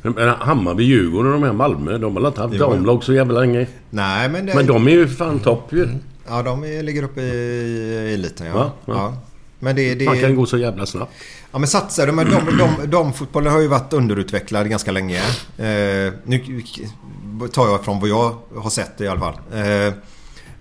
Men 0.03 0.29
Hammarby, 0.29 0.85
Djurgården 0.85 1.33
och 1.33 1.41
de 1.41 1.47
här 1.47 1.53
Malmö, 1.53 1.99
de 1.99 2.17
har 2.17 2.27
inte 2.29 2.41
haft 2.41 2.59
damlag 2.59 3.05
så 3.05 3.13
jävla 3.13 3.41
länge. 3.41 3.67
Nej 3.91 4.29
men 4.29 4.47
det, 4.47 4.55
Men 4.55 4.67
de 4.67 4.87
är 4.87 4.91
ju 4.91 5.09
fan 5.09 5.39
topp 5.39 5.73
ju. 5.73 5.89
Ja, 6.29 6.43
de 6.43 6.63
ligger 6.63 7.03
uppe 7.03 7.21
i, 7.21 7.25
i 7.25 8.15
eliten 8.15 8.47
ja. 8.47 8.53
Ja, 8.55 8.73
ja. 8.87 8.95
ja. 8.95 9.15
Men 9.59 9.77
det, 9.77 9.95
det, 9.95 10.05
Man 10.05 10.21
kan 10.21 10.37
gå 10.37 10.47
så 10.47 10.59
jävla 10.59 10.87
snabbt. 10.87 11.13
Ja 11.53 11.59
men 11.59 11.69
satsar? 11.69 12.13
Men 12.13 12.31
de, 12.31 12.59
de, 12.59 12.91
de 12.91 13.13
fotbollen 13.13 13.53
har 13.53 13.61
ju 13.61 13.67
varit 13.67 13.93
underutvecklad 13.93 14.71
ganska 14.71 14.93
länge. 14.93 15.19
Eh, 15.57 16.13
nu 16.25 16.63
tar 17.53 17.69
jag 17.69 17.85
från 17.85 18.01
vad 18.01 18.09
jag 18.09 18.37
har 18.57 18.71
sett 18.71 19.01
i 19.01 19.09
alla 19.09 19.21
fall. 19.21 19.35
Eh, 19.53 19.95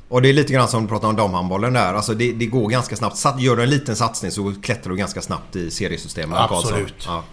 och 0.09 0.21
det 0.21 0.29
är 0.29 0.33
lite 0.33 0.53
grann 0.53 0.67
som 0.67 0.83
du 0.83 0.89
pratade 0.89 1.09
om 1.09 1.15
damhandbollen 1.15 1.73
där. 1.73 1.93
Alltså 1.93 2.13
det, 2.13 2.31
det 2.31 2.45
går 2.45 2.69
ganska 2.69 2.95
snabbt. 2.95 3.17
Sat, 3.17 3.41
gör 3.41 3.55
du 3.55 3.63
en 3.63 3.69
liten 3.69 3.95
satsning 3.95 4.31
så 4.31 4.53
klättrar 4.61 4.91
du 4.91 4.97
ganska 4.97 5.21
snabbt 5.21 5.55
i 5.55 5.71
seriesystemet. 5.71 6.39
Absolut. 6.39 7.07
Ja. 7.07 7.23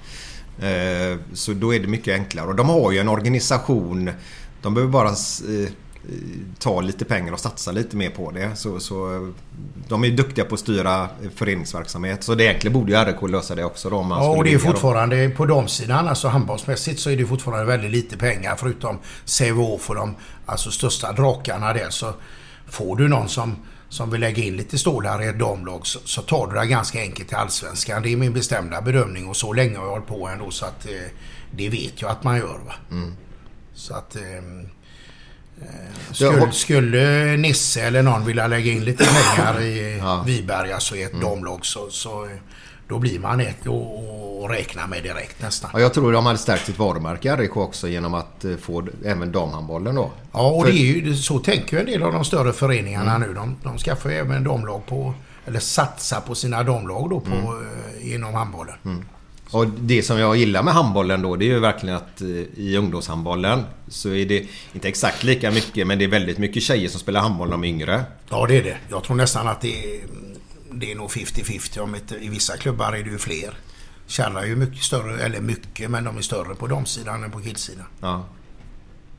Eh, 0.66 1.18
så 1.32 1.52
då 1.52 1.74
är 1.74 1.80
det 1.80 1.86
mycket 1.86 2.14
enklare. 2.14 2.46
Och 2.46 2.54
de 2.54 2.68
har 2.68 2.92
ju 2.92 2.98
en 2.98 3.08
organisation. 3.08 4.10
De 4.62 4.74
behöver 4.74 4.92
bara 4.92 5.08
eh, 5.08 5.70
ta 6.58 6.80
lite 6.80 7.04
pengar 7.04 7.32
och 7.32 7.40
satsa 7.40 7.72
lite 7.72 7.96
mer 7.96 8.10
på 8.10 8.30
det. 8.30 8.56
Så, 8.56 8.80
så, 8.80 9.32
de 9.88 10.04
är 10.04 10.08
ju 10.08 10.16
duktiga 10.16 10.44
på 10.44 10.54
att 10.54 10.60
styra 10.60 11.08
föreningsverksamhet. 11.34 12.22
Så 12.22 12.34
det 12.34 12.44
egentligen 12.44 12.72
borde 12.72 12.92
ju 12.92 12.98
RIK 12.98 13.30
lösa 13.30 13.54
det 13.54 13.64
också 13.64 13.90
då. 13.90 13.96
Om 13.96 14.06
man 14.06 14.22
Ja, 14.22 14.28
och 14.28 14.44
det 14.44 14.52
är 14.52 14.58
fortfarande 14.58 15.28
på 15.28 15.46
de 15.46 15.68
sidan, 15.68 16.08
alltså 16.08 16.28
handbollsmässigt 16.28 17.00
så 17.00 17.10
är 17.10 17.16
det 17.16 17.26
fortfarande 17.26 17.64
väldigt 17.64 17.90
lite 17.90 18.16
pengar 18.16 18.56
förutom 18.56 18.98
Sävehof 19.24 19.90
och 19.90 19.96
de 19.96 20.16
alltså, 20.46 20.70
största 20.70 21.12
drakarna 21.12 21.72
där. 21.72 21.90
Så 21.90 22.12
får 22.66 22.96
du 22.96 23.08
någon 23.08 23.28
som, 23.28 23.56
som 23.88 24.10
vill 24.10 24.20
lägga 24.20 24.42
in 24.42 24.56
lite 24.56 24.78
stålar 24.78 25.22
i 25.22 25.28
ett 25.28 25.38
damlag 25.38 25.86
så, 25.86 25.98
så 26.04 26.22
tar 26.22 26.46
du 26.46 26.60
det 26.60 26.66
ganska 26.66 27.00
enkelt 27.00 27.28
till 27.28 27.36
Allsvenskan. 27.36 28.02
Det 28.02 28.12
är 28.12 28.16
min 28.16 28.32
bestämda 28.32 28.80
bedömning 28.80 29.28
och 29.28 29.36
så 29.36 29.52
länge 29.52 29.76
har 29.76 29.84
jag 29.84 29.92
hållit 29.92 30.08
på 30.08 30.28
ändå 30.28 30.50
så 30.50 30.66
att 30.66 30.86
eh, 30.86 30.92
det 31.50 31.68
vet 31.68 32.02
jag 32.02 32.10
att 32.10 32.24
man 32.24 32.36
gör. 32.36 32.60
Va? 32.66 32.74
Så 33.74 33.94
att... 33.94 34.16
eh, 34.16 34.22
skulle, 36.12 36.40
och- 36.40 36.54
skulle 36.54 37.36
Nisse 37.36 37.80
eller 37.82 38.02
någon 38.02 38.24
vilja 38.26 38.46
lägga 38.46 38.72
in 38.72 38.84
lite 38.84 39.04
pengar 39.04 39.60
i 39.62 39.98
Ja. 40.00 40.22
Viberg, 40.26 40.72
alltså 40.72 40.96
i 40.96 41.02
ett 41.02 41.20
damlag 41.20 41.66
så, 41.66 41.90
så 41.90 42.24
eh, 42.24 42.30
då 42.88 42.98
blir 42.98 43.18
man 43.18 43.40
ett 43.40 43.66
och, 43.66 44.42
och 44.42 44.50
räkna 44.50 44.86
med 44.86 45.02
direkt 45.02 45.42
nästan. 45.42 45.70
Ja, 45.74 45.80
jag 45.80 45.94
tror 45.94 46.12
de 46.12 46.26
hade 46.26 46.38
stärkt 46.38 46.66
sitt 46.66 46.78
varumärke 46.78 47.36
RIK 47.36 47.56
också 47.56 47.88
genom 47.88 48.14
att 48.14 48.44
eh, 48.44 48.56
få 48.56 48.86
även 49.04 49.32
damhandbollen 49.32 49.94
då. 49.94 50.10
Ja, 50.32 50.50
och 50.50 50.64
För- 50.64 50.72
det 50.72 50.78
är 50.78 50.84
ju, 50.94 51.16
så 51.16 51.38
tänker 51.38 51.76
ju 51.76 51.80
en 51.80 51.86
del 51.86 52.02
av 52.02 52.12
de 52.12 52.24
större 52.24 52.52
föreningarna 52.52 53.18
nu. 53.18 53.34
De, 53.34 53.56
de 53.62 53.78
skaffar 53.78 54.10
ju 54.10 54.16
även 54.16 54.44
damlag 54.44 54.86
på, 54.86 55.14
eller 55.46 55.60
satsar 55.60 56.20
på 56.20 56.34
sina 56.34 56.62
damlag 56.62 57.10
då 57.10 57.20
på, 57.20 57.32
eh, 57.32 58.14
inom 58.14 58.34
handbollen. 58.34 58.74
Och 59.50 59.66
det 59.66 60.02
som 60.02 60.18
jag 60.18 60.36
gillar 60.36 60.62
med 60.62 60.74
handbollen 60.74 61.22
då 61.22 61.36
det 61.36 61.44
är 61.44 61.46
ju 61.46 61.60
verkligen 61.60 61.96
att 61.96 62.20
eh, 62.20 62.28
i 62.56 62.76
ungdomshandbollen 62.76 63.62
så 63.88 64.08
är 64.08 64.26
det 64.26 64.46
inte 64.72 64.88
exakt 64.88 65.24
lika 65.24 65.50
mycket 65.50 65.86
men 65.86 65.98
det 65.98 66.04
är 66.04 66.08
väldigt 66.08 66.38
mycket 66.38 66.62
tjejer 66.62 66.88
som 66.88 67.00
spelar 67.00 67.20
handboll 67.20 67.50
de 67.50 67.64
är 67.64 67.68
yngre. 67.68 68.04
Ja, 68.30 68.46
det 68.46 68.58
är 68.58 68.62
det. 68.62 68.76
Jag 68.88 69.04
tror 69.04 69.16
nästan 69.16 69.48
att 69.48 69.60
det 69.60 69.96
är, 69.96 70.00
det 70.72 70.92
är 70.92 70.96
nog 70.96 71.10
50-50. 71.10 71.78
Om 71.78 71.94
inte, 71.94 72.14
I 72.14 72.28
vissa 72.28 72.56
klubbar 72.56 72.92
är 72.92 73.04
det 73.04 73.10
ju 73.10 73.18
fler. 73.18 73.58
Kärra 74.06 74.42
är 74.42 74.46
ju 74.46 74.56
mycket 74.56 74.82
större, 74.82 75.22
eller 75.22 75.40
mycket, 75.40 75.90
men 75.90 76.04
de 76.04 76.16
är 76.16 76.22
större 76.22 76.54
på 76.54 76.66
damsidan 76.66 77.24
än 77.24 77.30
på 77.30 77.40
killsidan. 77.40 77.86
Ja. 78.00 78.24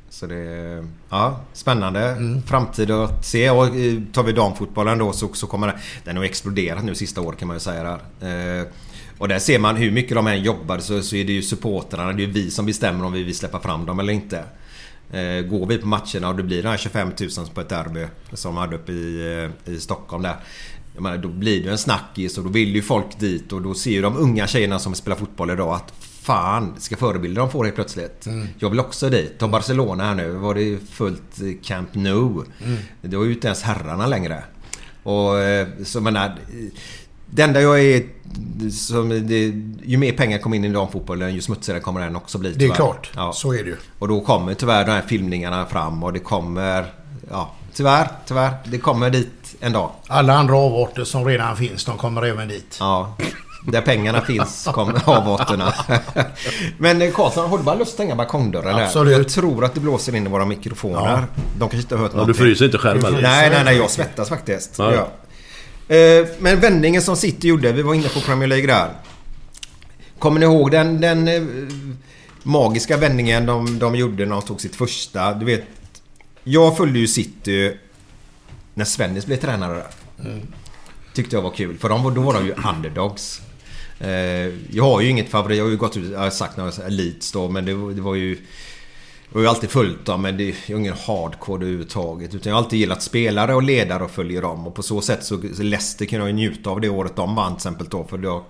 Så 0.09 0.27
det 0.27 0.35
är 0.35 0.87
ja, 1.09 1.39
spännande 1.53 2.17
framtid 2.45 2.91
att 2.91 3.25
se. 3.25 3.49
Och 3.49 3.65
eh, 3.65 4.01
tar 4.13 4.23
vi 4.23 4.31
damfotbollen 4.31 4.97
då 4.97 5.13
så, 5.13 5.33
så 5.33 5.47
kommer 5.47 5.67
den... 5.67 5.77
Den 6.03 6.17
har 6.17 6.23
exploderat 6.23 6.83
nu 6.83 6.95
sista 6.95 7.21
året 7.21 7.39
kan 7.39 7.47
man 7.47 7.55
ju 7.55 7.59
säga 7.59 7.99
där. 8.19 8.59
Eh, 8.59 8.67
och 9.17 9.27
där 9.27 9.39
ser 9.39 9.59
man 9.59 9.75
hur 9.75 9.91
mycket 9.91 10.15
de 10.15 10.27
än 10.27 10.43
jobbar 10.43 10.79
så, 10.79 11.01
så 11.01 11.15
är 11.15 11.25
det 11.25 11.33
ju 11.33 11.41
supportrarna, 11.41 12.13
det 12.13 12.23
är 12.23 12.27
vi 12.27 12.51
som 12.51 12.65
bestämmer 12.65 13.05
om 13.05 13.13
vi 13.13 13.23
vill 13.23 13.35
släppa 13.35 13.59
fram 13.59 13.85
dem 13.85 13.99
eller 13.99 14.13
inte. 14.13 14.43
Eh, 15.11 15.41
går 15.41 15.65
vi 15.65 15.77
på 15.77 15.87
matcherna 15.87 16.29
och 16.29 16.35
det 16.35 16.43
blir 16.43 16.63
de 16.63 16.69
här 16.69 16.77
25 16.77 17.11
000 17.19 17.29
på 17.53 17.61
ett 17.61 17.69
derby 17.69 18.05
som 18.33 18.55
de 18.55 18.61
hade 18.61 18.75
uppe 18.75 18.91
i, 18.91 19.49
eh, 19.65 19.73
i 19.73 19.79
Stockholm 19.79 20.23
där. 20.23 20.35
Jag 20.93 21.03
menar, 21.03 21.17
då 21.17 21.27
blir 21.27 21.63
det 21.63 21.71
en 21.71 21.77
snackis 21.77 22.37
och 22.37 22.43
då 22.43 22.49
vill 22.49 22.75
ju 22.75 22.81
folk 22.81 23.19
dit 23.19 23.53
och 23.53 23.61
då 23.61 23.73
ser 23.73 23.91
ju 23.91 24.01
de 24.01 24.17
unga 24.17 24.47
tjejerna 24.47 24.79
som 24.79 24.95
spelar 24.95 25.17
fotboll 25.17 25.51
idag 25.51 25.75
att 25.75 25.93
Fan, 26.21 26.73
ska 26.77 26.97
förebilder 26.97 27.41
de 27.41 27.51
får 27.51 27.63
helt 27.63 27.75
plötsligt. 27.75 28.27
Jag 28.59 28.69
vill 28.69 28.79
också 28.79 29.09
dit. 29.09 29.39
Ta 29.39 29.47
Barcelona 29.47 30.03
här 30.03 30.15
nu. 30.15 30.31
Var 30.31 30.55
det 30.55 30.77
fullt 30.91 31.41
eh, 31.41 31.47
Camp 31.63 31.89
Nou. 31.93 32.43
Det 33.01 33.17
var 33.17 33.23
ju 33.23 33.33
inte 33.33 33.47
ens 33.47 33.61
herrarna 33.61 34.07
längre. 34.07 34.43
Och 35.03 35.33
så 35.83 36.01
menar... 36.01 36.35
Det 37.35 37.41
enda 37.43 37.61
jag 37.61 37.81
är... 37.83 38.03
Som 38.71 39.09
det, 39.09 39.35
ju 39.85 39.97
mer 39.97 40.11
pengar 40.11 40.37
kommer 40.37 40.57
in 40.57 40.65
i 40.65 40.69
damfotbollen 40.69 41.33
ju 41.35 41.41
smutsigare 41.41 41.79
kommer 41.79 42.01
den 42.01 42.15
också 42.15 42.37
bli 42.37 42.49
Det 42.49 42.55
är 42.55 42.59
tyvärr. 42.59 42.75
klart. 42.75 43.11
Ja. 43.15 43.33
Så 43.33 43.53
är 43.53 43.57
det 43.63 43.69
ju. 43.69 43.75
Och 43.99 44.07
då 44.07 44.21
kommer 44.21 44.53
tyvärr 44.53 44.85
de 44.85 44.91
här 44.91 45.01
filmningarna 45.01 45.65
fram 45.65 46.03
och 46.03 46.13
det 46.13 46.19
kommer... 46.19 46.85
Ja, 47.31 47.51
tyvärr, 47.73 48.07
tyvärr. 48.27 48.51
Det 48.65 48.77
kommer 48.77 49.09
dit 49.09 49.55
en 49.59 49.71
dag. 49.73 49.91
Alla 50.07 50.33
andra 50.33 50.57
avarter 50.57 51.03
som 51.03 51.25
redan 51.25 51.57
finns, 51.57 51.85
de 51.85 51.97
kommer 51.97 52.21
även 52.25 52.47
dit. 52.47 52.77
Ja. 52.79 53.15
Där 53.67 53.81
pengarna 53.81 54.21
finns 54.21 54.67
kommer 54.73 55.09
avarterna. 55.09 55.73
Men 56.77 57.01
eh, 57.01 57.11
Karlsson, 57.11 57.49
har 57.49 57.57
du 57.57 57.63
bara 57.63 57.75
lust 57.75 57.89
att 57.89 57.93
stänga 57.93 58.15
balkongdörren 58.15 58.75
där? 58.75 58.83
Absolut. 58.83 59.17
Jag 59.17 59.29
tror 59.29 59.65
att 59.65 59.73
det 59.73 59.79
blåser 59.79 60.15
in 60.15 60.25
i 60.25 60.29
våra 60.29 60.45
mikrofoner. 60.45 61.25
De 61.57 61.59
kanske 61.59 61.77
inte 61.77 61.95
har 61.95 62.01
hört 62.01 62.11
Ja, 62.13 62.17
något. 62.17 62.27
du 62.27 62.33
fryser 62.33 62.65
inte 62.65 62.77
själv 62.77 63.05
eller? 63.05 63.21
Nej, 63.21 63.49
nej, 63.49 63.63
nej. 63.65 63.77
Jag 63.77 63.89
svettas 63.91 64.29
faktiskt. 64.29 64.75
Ja. 64.77 65.07
Eh, 65.87 66.27
Men 66.39 66.59
vändningen 66.59 67.01
som 67.01 67.15
City 67.15 67.47
gjorde, 67.47 67.71
vi 67.71 67.81
var 67.81 67.93
inne 67.93 68.09
på 68.09 68.19
Premier 68.19 68.47
League 68.47 68.67
där. 68.67 68.89
Kommer 70.19 70.39
ni 70.39 70.45
ihåg 70.45 70.71
den, 70.71 71.01
den 71.01 71.27
eh, 71.27 71.43
magiska 72.43 72.97
vändningen 72.97 73.45
de, 73.45 73.79
de 73.79 73.95
gjorde 73.95 74.25
när 74.25 74.35
de 74.35 74.41
tog 74.41 74.61
sitt 74.61 74.75
första? 74.75 75.33
Du 75.33 75.45
vet, 75.45 75.63
jag 76.43 76.77
följde 76.77 76.99
ju 76.99 77.07
City 77.07 77.77
när 78.73 78.85
Svennis 78.85 79.25
blev 79.25 79.37
tränare 79.37 79.73
där. 79.75 80.41
Tyckte 81.13 81.35
jag 81.35 81.41
var 81.41 81.51
kul, 81.51 81.77
för 81.77 81.89
de, 81.89 82.13
då 82.13 82.21
var 82.21 82.33
de 82.33 82.45
ju 82.45 82.53
underdogs. 82.75 83.41
Eh, 83.99 84.09
jag 84.71 84.83
har 84.83 85.01
ju 85.01 85.09
inget 85.09 85.29
favorit, 85.29 85.57
jag 85.57 85.65
har 85.65 85.71
ju 85.71 85.77
gått 85.77 85.97
ut, 85.97 86.11
jag 86.11 86.19
har 86.19 86.29
sagt 86.29 86.57
några 86.57 86.71
elites 86.85 87.31
då, 87.31 87.49
men 87.49 87.65
det, 87.65 87.93
det 87.93 88.01
var 88.01 88.15
ju... 88.15 88.37
Jag 89.35 89.39
har 89.39 89.43
ju 89.43 89.49
alltid 89.49 89.69
följt 89.69 90.05
dem 90.05 90.21
men 90.21 90.37
det 90.37 90.43
är 90.43 90.55
ju 90.67 90.77
ingen 90.77 90.93
hardcore 90.93 91.63
överhuvudtaget. 91.63 92.35
Utan 92.35 92.49
jag 92.49 92.57
har 92.57 92.63
alltid 92.63 92.79
gillat 92.79 93.01
spelare 93.01 93.55
och 93.55 93.63
ledare 93.63 94.03
och 94.03 94.11
följer 94.11 94.41
dem. 94.41 94.67
Och 94.67 94.75
på 94.75 94.83
så 94.83 95.01
sätt 95.01 95.23
så, 95.23 95.37
Leicester 95.57 96.05
kan 96.05 96.19
jag 96.19 96.27
ju 96.27 96.33
njuta 96.33 96.69
av 96.69 96.81
det 96.81 96.89
året 96.89 97.15
de 97.15 97.35
vann 97.35 97.51
till 97.51 97.55
exempel 97.55 97.87
då. 97.89 98.03
För 98.03 98.17
då, 98.17 98.45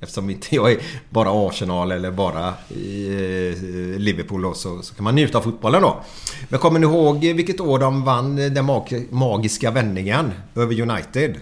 eftersom 0.00 0.30
inte 0.30 0.54
jag 0.54 0.72
är 0.72 0.78
bara 1.10 1.48
Arsenal 1.48 1.92
eller 1.92 2.10
bara 2.10 2.48
eh, 2.48 3.98
Liverpool 3.98 4.42
då, 4.42 4.54
så, 4.54 4.82
så 4.82 4.94
kan 4.94 5.04
man 5.04 5.14
njuta 5.14 5.38
av 5.38 5.42
fotbollen 5.42 5.82
då. 5.82 6.02
Men 6.48 6.60
kommer 6.60 6.78
ni 6.78 6.86
ihåg 6.86 7.20
vilket 7.20 7.60
år 7.60 7.78
de 7.78 8.04
vann 8.04 8.36
den 8.36 8.64
mag, 8.64 9.06
magiska 9.10 9.70
vändningen 9.70 10.32
över 10.54 10.80
United? 10.80 11.40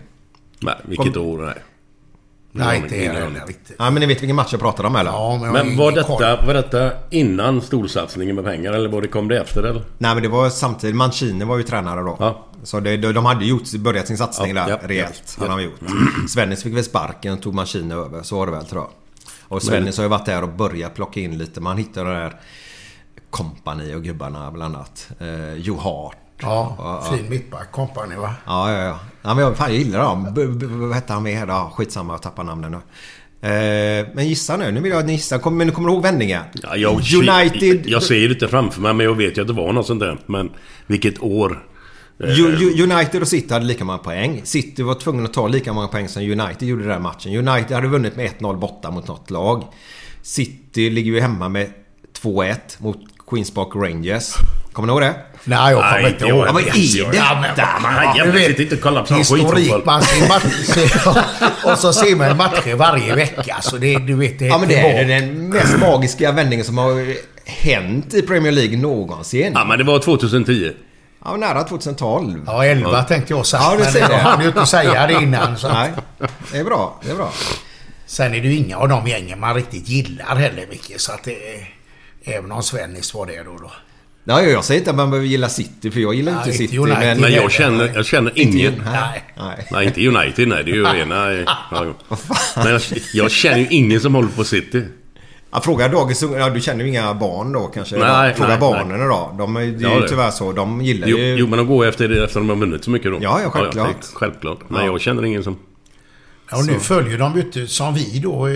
Nej, 0.60 0.76
vilket 0.84 1.16
år 1.16 1.38
nej. 1.38 1.62
Nej, 2.52 2.66
Ja, 2.66 2.74
inte 2.74 2.96
men- 2.96 3.04
jag 3.04 3.12
heller 3.14 3.46
riktigt. 3.46 3.76
Ja 3.78 3.90
men 3.90 4.00
ni 4.00 4.06
vet 4.06 4.20
vilken 4.22 4.36
match 4.36 4.48
jag 4.52 4.60
pratar 4.60 4.84
om 4.84 4.96
eller? 4.96 5.10
Ja, 5.10 5.38
men, 5.40 5.52
Men 5.52 5.76
var 5.76 6.02
koll. 6.02 6.20
detta, 6.20 6.46
var 6.46 6.54
detta 6.54 6.90
innan 7.10 7.60
storsatsningen 7.60 8.36
med 8.36 8.44
pengar 8.44 8.72
eller 8.72 8.88
var 8.88 9.02
det, 9.02 9.08
kom 9.08 9.28
det 9.28 9.40
efter 9.40 9.62
eller? 9.62 9.84
Nej 9.98 10.14
men 10.14 10.22
det 10.22 10.28
var 10.28 10.50
samtidigt, 10.50 10.96
Mancini 10.96 11.44
var 11.44 11.56
ju 11.56 11.62
tränare 11.62 12.00
då. 12.00 12.16
Ja. 12.20 12.46
Så 12.62 12.80
det, 12.80 12.96
de 12.96 13.12
de 13.12 13.24
hade 13.24 13.44
gjort, 13.44 13.72
börjat 13.74 14.06
sin 14.06 14.18
satsning 14.18 14.56
Ja, 14.56 14.64
där 14.66 14.70
ja, 14.70 14.78
rejält. 14.88 15.36
ja, 15.40 15.48
Hade 15.48 15.62
de 15.62 15.64
gjort. 15.64 15.80
Svennis 16.30 16.62
fick 16.62 16.76
väl 16.76 16.84
sparken 16.84 17.32
och 17.32 17.42
tog 17.42 17.54
Mancini 17.54 17.94
över. 17.94 18.22
Så 18.22 18.36
var 18.36 18.46
det 18.46 18.52
väl 18.52 18.64
tror 18.66 18.82
jag. 18.82 18.90
Och 19.48 19.62
Svennis 19.62 19.96
har 19.96 20.04
ju 20.04 20.08
varit 20.10 20.26
där 20.26 20.42
och 20.42 20.48
börjat 20.48 20.94
plocka 20.94 21.20
in 21.20 21.38
lite. 21.38 21.60
Man 21.60 21.76
hittar 21.78 22.04
det 22.04 22.10
där 22.14 22.40
kompani 23.30 23.94
och 23.94 24.02
gubbarna 24.02 24.50
bland 24.50 24.76
annat. 24.76 25.08
Eh, 25.18 25.54
Joe 25.54 25.78
Hart. 25.78 26.16
Ja, 26.42 27.04
fin 27.12 27.30
mittback. 27.30 27.72
Company 27.72 28.16
va? 28.16 28.34
Ja, 28.46 28.72
ja, 28.72 28.82
ja. 28.84 28.98
Ja 29.22 29.34
men 29.34 29.44
jag, 29.44 29.56
fan, 29.56 29.70
jag 29.70 29.78
gillar 29.78 29.98
dem. 29.98 30.28
B- 30.34 30.66
vad 30.66 30.94
hette 30.94 31.12
han 31.12 31.22
med? 31.22 31.48
Ja, 31.48 31.72
skitsamma, 31.74 32.12
jag 32.12 32.22
tappar 32.22 32.44
namnen 32.44 32.70
nu. 32.72 32.78
Eh, 33.48 34.06
men 34.14 34.28
gissa 34.28 34.56
nu. 34.56 34.70
Nu 34.72 34.80
vill 34.80 34.90
jag 34.92 35.00
att 35.00 35.06
ni 35.06 35.12
gissar. 35.12 35.38
Kom, 35.38 35.56
men 35.56 35.72
kommer 35.72 35.88
ihåg 35.90 36.02
vändningen? 36.02 36.42
Ja, 36.62 36.76
jag, 36.76 36.92
United... 36.92 37.86
Jag 37.86 38.02
ser 38.02 38.14
det 38.28 38.34
inte 38.34 38.48
framför 38.48 38.80
mig 38.80 38.94
men 38.94 39.06
jag 39.06 39.14
vet 39.14 39.36
ju 39.38 39.40
att 39.40 39.46
det 39.46 39.52
var 39.52 39.72
något 39.72 39.86
sånt 39.86 40.00
där. 40.00 40.18
Men 40.26 40.50
vilket 40.86 41.22
år? 41.22 41.66
Eh, 42.24 42.30
Ju- 42.34 42.56
Ju- 42.56 42.82
United 42.92 43.22
och 43.22 43.28
City 43.28 43.52
hade 43.54 43.64
lika 43.66 43.84
många 43.84 43.98
poäng. 43.98 44.40
City 44.44 44.82
var 44.82 44.94
tvungna 44.94 45.24
att 45.24 45.32
ta 45.34 45.48
lika 45.48 45.72
många 45.72 45.88
poäng 45.88 46.08
som 46.08 46.22
United 46.22 46.68
gjorde 46.68 46.82
den 46.82 46.92
här 46.92 46.98
matchen. 47.00 47.48
United 47.48 47.74
hade 47.76 47.88
vunnit 47.88 48.16
med 48.16 48.30
1-0 48.38 48.56
borta 48.58 48.90
mot 48.90 49.08
något 49.08 49.30
lag. 49.30 49.64
City 50.22 50.90
ligger 50.90 51.12
ju 51.12 51.20
hemma 51.20 51.48
med 51.48 51.70
2-1 52.22 52.54
mot 52.78 52.96
Queens 53.30 53.50
Park 53.54 53.68
Rangers. 53.74 54.34
Kommer 54.72 54.86
ni 54.86 54.92
ihåg 54.92 55.00
det? 55.02 55.14
Nej, 55.44 55.72
jag 55.72 55.82
kommer 55.82 56.08
inte 56.08 56.24
jag- 56.24 56.28
ihåg. 56.36 56.46
Ja, 56.48 56.52
vad 56.52 56.62
är 56.62 56.66
Ja, 56.66 57.36
detta? 57.56 57.68
men- 57.82 58.26
Man 58.28 58.38
sitter 58.38 58.62
inte 58.62 58.74
och 58.74 58.80
kollar 58.80 59.00
på 59.00 59.06
sån 59.06 59.24
skitfotboll. 59.24 59.82
man 59.84 60.02
ser 60.02 60.28
matcher 60.28 61.16
och 61.72 61.78
så 61.78 61.92
ser 61.92 62.16
man 62.16 62.36
matcher 62.36 62.74
varje 62.74 63.14
vecka. 63.14 63.56
Så 63.60 63.76
det, 63.76 63.98
du 63.98 64.14
vet, 64.14 64.38
det 64.38 64.46
Ja 64.46 64.58
men 64.58 64.68
det 64.68 64.80
är 64.80 65.04
den 65.04 65.48
mest 65.48 65.78
magiska 65.78 66.32
vändningen 66.32 66.64
som 66.66 66.78
har 66.78 67.14
hänt 67.46 68.14
i 68.14 68.22
Premier 68.22 68.52
League 68.52 68.76
någonsin. 68.76 69.52
Ja 69.54 69.64
men 69.64 69.78
det 69.78 69.84
var 69.84 69.98
2010. 69.98 70.72
Ja, 71.24 71.36
nära 71.36 71.62
2012. 71.64 72.42
Ja, 72.46 72.64
11 72.64 73.02
tänkte 73.02 73.32
jag 73.32 73.46
sagt. 73.46 73.64
Ja, 73.64 73.72
du 73.76 73.82
men 73.82 73.92
ser 73.92 74.00
jag 74.00 74.10
det. 74.10 74.16
hann 74.16 74.40
ju 74.42 74.46
inte 74.48 74.66
säga 74.66 75.06
det 75.06 75.12
innan. 75.12 75.56
Så 75.58 75.68
Nej, 75.68 75.90
det 76.52 76.58
är 76.58 76.64
bra. 76.64 77.00
Det 77.04 77.10
är 77.10 77.14
bra. 77.14 77.32
sen 78.06 78.34
är 78.34 78.40
det 78.40 78.48
ju 78.48 78.56
inga 78.56 78.76
av 78.76 78.88
de 78.88 79.06
gängen 79.08 79.40
man 79.40 79.54
riktigt 79.54 79.88
gillar 79.88 80.36
heller 80.36 80.66
mycket. 80.70 81.00
Så 81.00 81.12
att 81.12 81.24
det 81.24 81.30
är, 81.54 81.68
Även 82.24 82.52
om 82.52 82.62
Svennis 82.62 83.14
var 83.14 83.26
det 83.26 83.42
då. 83.42 83.56
då. 83.56 83.70
Ja, 84.24 84.42
jag 84.42 84.64
säger 84.64 84.78
inte 84.80 84.90
att 84.90 84.96
man 84.96 85.10
behöver 85.10 85.28
gilla 85.28 85.48
City, 85.48 85.90
för 85.90 86.00
jag 86.00 86.14
gillar 86.14 86.32
Nej, 86.32 86.38
inte 86.38 86.50
inte 86.50 86.58
City. 86.72 86.78
United. 86.78 86.98
Men, 86.98 87.20
Men 87.20 87.30
Nej, 87.30 87.34
jag 87.40 87.52
känner, 87.52 87.92
jag 87.94 88.06
känner 88.06 88.38
Inte 88.38 88.58
ingen... 88.58 88.66
United. 88.72 88.84
Nej. 88.92 89.24
Nej. 89.36 89.66
Nej, 89.70 89.86
inte 89.86 90.06
United. 90.08 90.48
Nej, 90.48 90.64
det 90.64 90.70
är 90.70 90.74
ju 90.74 90.84
rena... 90.98 91.32
Ja. 91.70 91.94
Men 92.56 92.66
jag, 92.72 92.80
jag 93.14 93.30
känner 93.30 93.58
ju 93.58 93.66
ingen 93.70 94.00
som 94.00 94.14
håller 94.14 94.28
på 94.28 94.44
City. 94.44 94.84
Ja, 95.52 95.60
fråga 95.60 95.88
dagens. 95.88 96.22
Ja, 96.22 96.50
du 96.50 96.60
känner 96.60 96.84
ju 96.84 96.90
inga 96.90 97.14
barn 97.14 97.52
då 97.52 97.66
kanske? 97.66 97.96
Nej, 97.96 98.34
fråga 98.34 98.48
nej, 98.48 98.58
barnen 98.58 99.08
då. 99.08 99.34
De 99.38 99.56
är, 99.56 99.60
det 99.60 99.66
är 99.66 99.90
Ja, 99.90 100.00
ju 100.00 100.08
tyvärr 100.08 100.30
så. 100.30 100.52
De 100.52 100.80
gillar 100.82 101.08
Jo, 101.08 101.18
ju... 101.18 101.34
jo 101.36 101.46
men 101.46 101.56
de 101.58 101.66
går 101.66 101.86
efter 101.86 102.08
det 102.08 102.24
efter 102.24 102.40
de 102.40 102.48
har 102.48 102.56
vunnit 102.56 102.84
så 102.84 102.90
mycket 102.90 103.12
då. 103.12 103.18
Ja, 103.20 103.40
ja, 103.42 103.50
självklart. 103.50 103.88
är 103.88 104.14
självklart. 104.14 104.58
Men 104.68 104.80
Ja. 104.80 104.86
jag 104.86 105.00
känner 105.00 105.24
ingen 105.24 105.44
som... 105.44 105.58
Ja, 106.50 106.58
och 106.58 106.66
nu 106.66 106.78
följer 106.80 107.18
de 107.18 107.34
ju 107.36 107.40
inte 107.40 107.66
som 107.66 107.94
vi 107.94 108.18
då. 108.18 108.48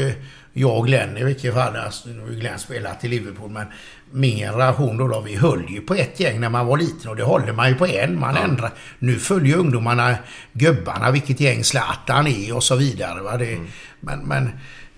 Jag 0.56 0.78
och 0.78 0.86
Glenn 0.86 1.16
i 1.16 1.24
vilket 1.24 1.54
fall. 1.54 1.76
Alltså, 1.76 2.08
Glenn 2.30 2.58
spelat 2.58 3.04
i 3.04 3.08
Liverpool. 3.08 3.50
Men 3.50 3.66
min 4.10 4.36
generation 4.38 4.96
då, 4.96 5.08
då, 5.08 5.20
vi 5.20 5.36
höll 5.36 5.64
ju 5.70 5.80
på 5.80 5.94
ett 5.94 6.20
gäng 6.20 6.40
när 6.40 6.48
man 6.48 6.66
var 6.66 6.76
liten. 6.78 7.10
Och 7.10 7.16
det 7.16 7.22
håller 7.24 7.52
man 7.52 7.68
ju 7.68 7.74
på 7.74 7.86
en. 7.86 8.20
Man 8.20 8.36
ändrar. 8.36 8.70
Nu 8.98 9.18
följer 9.18 9.56
ungdomarna 9.56 10.14
gubbarna 10.52 11.10
vilket 11.10 11.40
gäng 11.40 11.64
Zlatan 11.64 12.26
är 12.26 12.56
och 12.56 12.62
så 12.62 12.76
vidare. 12.76 13.22
Va? 13.22 13.36
Det, 13.36 13.58
Men, 14.00 14.20
men 14.20 14.46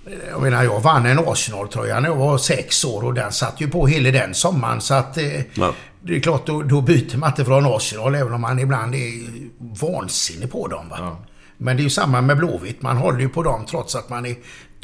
eh, 0.07 0.13
jag 0.31 0.43
menar, 0.43 0.63
jag 0.65 0.81
vann 0.81 1.07
en 1.07 1.19
Arsenal-tröja 1.19 2.01
när 2.01 2.09
jag 2.09 2.17
var 2.17 2.39
sex 2.39 2.85
år 2.85 3.05
och 3.05 3.15
den 3.15 3.33
satt 3.33 3.61
ju 3.61 3.69
på 3.69 3.87
hela 3.87 4.11
den 4.11 4.35
sommaren. 4.35 4.81
Så 4.81 4.95
att 4.95 5.19
eh, 5.19 5.41
Ja. 5.55 5.75
det 6.03 6.17
är 6.17 6.21
klart, 6.21 6.47
då, 6.47 6.63
då 6.63 6.81
byter 6.81 7.17
man 7.17 7.31
inte 7.31 7.45
från 7.45 7.67
Arsenal 7.67 8.15
även 8.15 8.33
om 8.33 8.41
man 8.41 8.59
ibland 8.59 8.95
är 8.95 9.13
vansinnig 9.59 10.53
på 10.53 10.69
dem. 10.69 10.89
Va? 10.89 11.17
Men 11.59 11.77
det 11.77 11.81
är 11.81 11.85
ju 11.85 11.91
samma 11.91 12.21
med 12.21 12.37
Blåvitt. 12.37 12.83
Man 12.83 12.97
håller 12.97 13.21
ju 13.21 13.29
på 13.29 13.43
dem 13.43 13.67
trots 13.71 13.95
att 13.95 14.09
man 14.11 14.27
är 14.27 14.37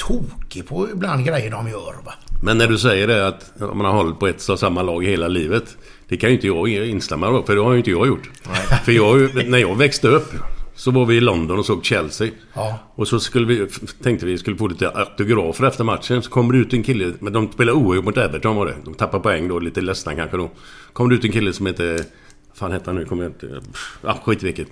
tokig 0.07 0.69
på 0.69 0.89
ibland 0.91 1.27
grejer 1.27 1.51
de 1.51 1.69
gör. 1.69 1.95
Va? 2.05 2.15
Men 2.43 2.59
när 2.59 2.67
du 2.69 2.79
säger 2.79 3.07
det 3.07 3.27
att 3.27 3.53
man 3.59 3.81
har 3.81 3.93
hållit 3.93 4.19
på 4.19 4.27
ett 4.27 4.49
och 4.49 4.59
samma 4.59 4.83
lag 4.83 5.05
hela 5.05 5.29
livet. 5.29 5.77
Det 6.09 6.17
kan 6.17 6.31
ju 6.31 6.37
inte 6.37 6.47
jag 6.47 6.69
instämma 6.69 7.39
i, 7.39 7.43
för 7.47 7.55
det 7.55 7.63
har 7.63 7.73
ju 7.73 7.79
inte 7.79 7.91
jag 7.91 8.07
gjort. 8.07 8.31
För 8.85 8.93
jag, 8.93 9.35
när 9.49 9.59
jag 9.59 9.77
växte 9.77 10.09
upp 10.09 10.33
så 10.75 10.91
var 10.91 11.07
vi 11.07 11.17
i 11.17 11.21
London 11.21 11.59
och 11.59 11.67
såg 11.67 11.85
Chelsea. 11.85 12.31
Ja. 12.55 12.79
Och 12.95 13.09
så 13.09 13.21
skulle 13.21 13.47
vi, 13.47 13.67
tänkte 14.03 14.27
vi 14.27 14.39
skulle 14.39 14.57
få 14.57 14.67
lite 14.67 14.91
autografer 14.91 15.65
efter 15.67 15.85
matchen. 15.85 16.23
Så 16.23 16.31
kommer 16.31 16.53
det 16.53 16.59
ut 16.59 16.73
en 16.73 16.83
kille, 16.83 17.13
men 17.19 17.33
de 17.33 17.53
spelade 17.53 17.79
oerhört 17.79 18.05
mot 18.05 18.17
Everton 18.17 18.57
var 18.57 18.67
det. 18.67 18.75
De 18.85 18.95
tappade 18.95 19.23
poäng 19.23 19.49
då, 19.49 19.59
lite 19.59 19.81
ledsna 19.81 20.15
kanske 20.15 20.37
då. 20.37 20.51
Kom 20.93 21.09
det 21.09 21.15
ut 21.15 21.25
en 21.25 21.33
kille 21.33 21.53
som 21.53 21.67
heter... 21.67 21.93
Vad 22.49 22.57
fan 22.59 22.73
hette 22.73 22.91
han 22.91 22.97
nu? 22.97 23.05
Kommer 23.05 23.23
jag 23.23 23.33
inte... 23.33 23.61
Ja, 24.03 24.19
skit 24.25 24.43
vilket. 24.43 24.69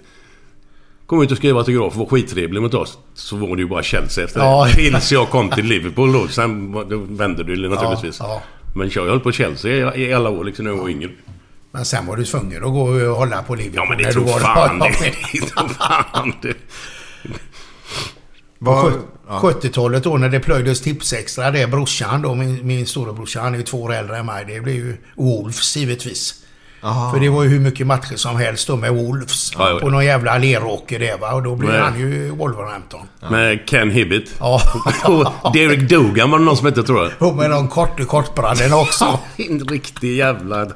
Kom 1.11 1.22
ut 1.22 1.30
och 1.30 1.36
skrev 1.36 1.58
autograf 1.58 1.92
och 1.92 1.98
var 1.98 2.06
skittrevlig 2.06 2.62
mot 2.62 2.74
oss. 2.74 2.98
Så 3.14 3.36
var 3.36 3.56
det 3.56 3.62
ju 3.62 3.68
bara 3.68 3.82
Chelsea 3.82 4.24
efter 4.24 4.40
Ja. 4.40 4.66
det. 4.66 4.72
Tills 4.74 5.12
jag 5.12 5.28
kom 5.30 5.50
till 5.50 5.64
Liverpool 5.64 6.12
då. 6.12 6.28
Sen 6.28 6.72
var- 6.72 6.84
då 6.84 6.98
vände 6.98 7.44
det 7.44 7.68
naturligtvis. 7.68 8.16
Ja, 8.20 8.42
Men 8.74 8.90
jag 8.94 9.06
höll 9.06 9.20
på 9.20 9.32
Chelsea 9.32 9.94
i, 9.96 10.12
alla 10.12 10.30
år 10.30 10.44
liksom 10.44 10.64
när 10.64 10.72
jag 10.72 10.78
var 10.78 10.88
yngre. 10.88 11.11
Men 11.72 11.84
sen 11.84 12.06
var 12.06 12.16
du 12.16 12.24
tvungen 12.24 12.56
att 12.64 12.70
gå 12.70 12.80
och 12.82 13.16
hålla 13.16 13.42
på 13.42 13.54
Liverpool. 13.54 13.76
Ja 13.76 13.86
men 13.88 13.98
det 13.98 14.04
när 14.04 14.12
tror 14.12 14.24
var 14.24 14.38
fan 14.38 14.78
Ja, 14.80 14.90
det. 15.00 15.14
det 15.32 15.74
fan 15.74 16.32
det. 16.42 16.54
Vad- 18.58 18.92
På 19.28 19.50
70-talet 19.50 20.04
då 20.04 20.16
när 20.16 20.28
det 20.28 20.40
plöjdes 20.40 20.80
tipsextra, 20.80 21.50
det 21.50 21.66
brorsan 21.66 22.22
då, 22.22 22.34
min, 22.34 22.66
min 22.66 22.86
storebrorsa, 22.86 23.40
han 23.40 23.54
är 23.54 23.58
ju 23.58 23.64
två 23.64 23.82
år 23.82 23.94
äldre 23.94 24.16
än 24.18 24.26
mig. 24.26 24.44
Det 24.48 24.61
blev 24.61 24.74
ju 24.76 24.96
Wolves 25.16 25.76
givetvis. 25.76 26.34
Aha. 26.83 27.12
För 27.12 27.20
det 27.20 27.28
var 27.28 27.43
ju 27.43 27.49
hur 27.49 27.61
mycket 27.61 27.87
matcher 27.87 28.16
som 28.16 28.37
helst 28.37 28.66
då 28.68 28.76
med 28.76 28.93
Wolves. 28.95 29.53
Ja, 29.59 29.70
ja. 29.70 29.78
På 29.78 29.91
någon 29.91 30.05
jävla 30.05 30.39
leråker 30.39 30.99
där 30.99 31.18
va. 31.18 31.33
Och 31.33 31.43
då 31.43 31.57
blev 31.57 31.70
Men- 31.70 31.83
han 31.83 32.01
ju 32.01 32.31
Wolverhampton. 32.31 33.01
Med 33.31 33.68
Ken 33.68 33.91
Hibbett. 33.91 34.24
Ja. 34.41 34.62
Och 35.43 35.53
Derek 35.53 35.89
Dugan 35.89 36.31
var 36.31 36.39
det 36.39 36.45
någon 36.45 36.57
som 36.57 36.66
hette 36.66 36.83
tror 36.83 37.03
jag. 37.03 37.28
Och 37.28 37.37
med 37.37 37.51
de 37.51 37.68
kort, 37.68 38.07
kortbrallorna 38.07 38.76
också. 38.76 39.18
En 39.37 39.61
riktig 39.68 40.16
jävla... 40.16 40.66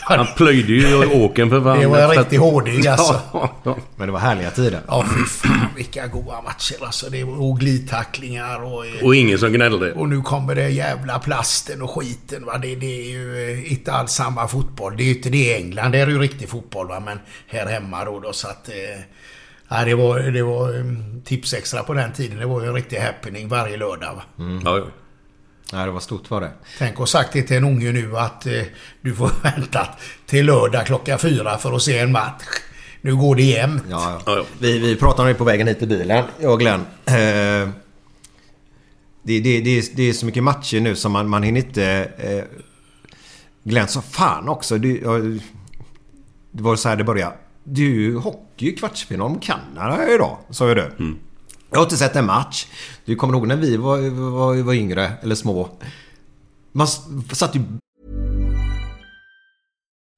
Han 0.00 0.26
plöjde 0.36 0.72
ju 0.72 1.06
åken 1.06 1.50
för 1.50 1.60
fan. 1.60 1.78
Det 1.78 1.86
var 1.86 1.98
en 1.98 2.10
riktig 2.10 2.36
hårding 2.36 2.86
alltså. 2.86 3.20
Ja. 3.32 3.76
Men 3.96 4.06
det 4.06 4.12
var 4.12 4.20
härliga 4.20 4.50
tider. 4.50 4.80
Ja, 4.86 5.04
fy 5.16 5.24
fan 5.24 5.66
vilka 5.76 6.06
goa 6.06 6.42
matcher 6.42 6.76
alltså. 6.84 7.10
Det 7.10 7.24
var 7.24 7.40
och 7.40 7.60
glidtacklingar 7.60 8.64
och... 8.64 8.84
Och 9.02 9.16
ingen 9.16 9.38
som 9.38 9.52
gnällde. 9.52 9.92
Och 9.92 10.08
nu 10.08 10.20
kommer 10.20 10.54
det 10.54 10.68
jävla 10.68 11.18
plasten 11.18 11.82
och 11.82 11.90
skiten. 11.90 12.44
Va? 12.44 12.58
Det, 12.58 12.74
det 12.74 13.00
är 13.00 13.10
ju 13.10 13.52
eh, 13.52 13.72
inte 13.72 13.92
alls 13.92 14.12
samma 14.12 14.48
fotboll. 14.48 14.96
Det 14.96 15.02
är 15.02 15.04
ju 15.04 15.14
inte 15.14 15.30
det 15.30 15.49
i 15.50 15.54
England. 15.54 15.92
Det 15.92 15.98
är 15.98 16.06
ju 16.06 16.18
riktig 16.18 16.48
fotboll. 16.48 16.88
Va? 16.88 17.00
Men 17.00 17.18
här 17.46 17.66
hemma 17.66 18.04
då. 18.04 18.20
då 18.20 18.32
så 18.32 18.48
att, 18.48 18.68
eh, 18.68 18.74
ja, 19.68 19.84
det 19.84 19.94
var, 19.94 20.18
det 20.20 20.42
var 20.42 20.76
um, 20.78 21.22
tipsextra 21.24 21.82
på 21.82 21.94
den 21.94 22.12
tiden. 22.12 22.38
Det 22.38 22.46
var 22.46 22.60
ju 22.62 22.66
en 22.68 22.74
riktig 22.74 22.96
happening 22.98 23.48
varje 23.48 23.76
lördag. 23.76 24.14
Va? 24.14 24.22
Ja, 24.64 24.78
ja. 24.78 24.84
Nej, 25.72 25.86
det 25.86 25.92
var 25.92 26.00
stort 26.00 26.30
var 26.30 26.40
det. 26.40 26.50
Tänk 26.78 27.00
och 27.00 27.08
sagt 27.08 27.32
det 27.32 27.42
till 27.42 27.56
en 27.56 27.64
unge 27.64 27.92
nu 27.92 28.16
att 28.18 28.46
eh, 28.46 28.62
du 29.00 29.14
får 29.14 29.30
vänta 29.42 29.88
till 30.26 30.46
lördag 30.46 30.86
klockan 30.86 31.18
fyra 31.18 31.58
för 31.58 31.72
att 31.72 31.82
se 31.82 31.98
en 31.98 32.12
match. 32.12 32.44
Nu 33.00 33.16
går 33.16 33.34
det 33.36 33.42
jämnt. 33.42 33.82
Ja, 33.90 34.12
Ja, 34.12 34.22
ja. 34.26 34.36
ja. 34.36 34.44
Vi, 34.58 34.78
vi 34.78 34.96
pratade 34.96 35.22
om 35.22 35.28
det 35.28 35.34
på 35.34 35.44
vägen 35.44 35.66
hit 35.68 35.82
i 35.82 35.86
bilen, 35.86 36.24
jag 36.40 36.52
och 36.52 36.60
Glenn. 36.60 36.80
Eh, 37.06 37.68
Det, 39.22 39.40
det, 39.40 39.60
det, 39.60 39.78
är, 39.78 39.84
det 39.96 40.02
är 40.08 40.12
så 40.12 40.26
mycket 40.26 40.42
matcher 40.42 40.80
nu 40.80 40.96
som 40.96 41.12
man, 41.12 41.28
man 41.28 41.42
hinner 41.42 41.60
inte... 41.60 42.10
Eh, 42.18 42.44
Glenn 43.62 43.88
sa 43.88 44.02
fan 44.02 44.48
också. 44.48 44.78
Du, 44.78 45.00
ja, 45.00 45.18
det 46.50 46.62
var 46.62 46.76
så 46.76 46.88
här 46.88 46.96
det 46.96 47.04
började. 47.04 47.36
Du, 47.64 48.16
hockey 48.16 48.76
kvartsfinal 48.76 49.30
mot 49.30 49.42
Kanada 49.42 50.14
idag, 50.14 50.38
sa 50.50 50.68
ju 50.68 50.74
du. 50.74 50.92
Jag 51.70 51.78
har 51.78 51.84
inte 51.84 51.96
sett 51.96 52.16
en 52.16 52.26
match. 52.26 52.66
Du 53.04 53.16
kommer 53.16 53.34
ihåg 53.34 53.46
när 53.46 53.56
vi 53.56 53.76
var, 53.76 54.10
var, 54.30 54.62
var 54.62 54.74
yngre, 54.74 55.12
eller 55.22 55.34
små. 55.34 55.68
Man 56.72 56.86
satt 57.32 57.56
ju 57.56 57.62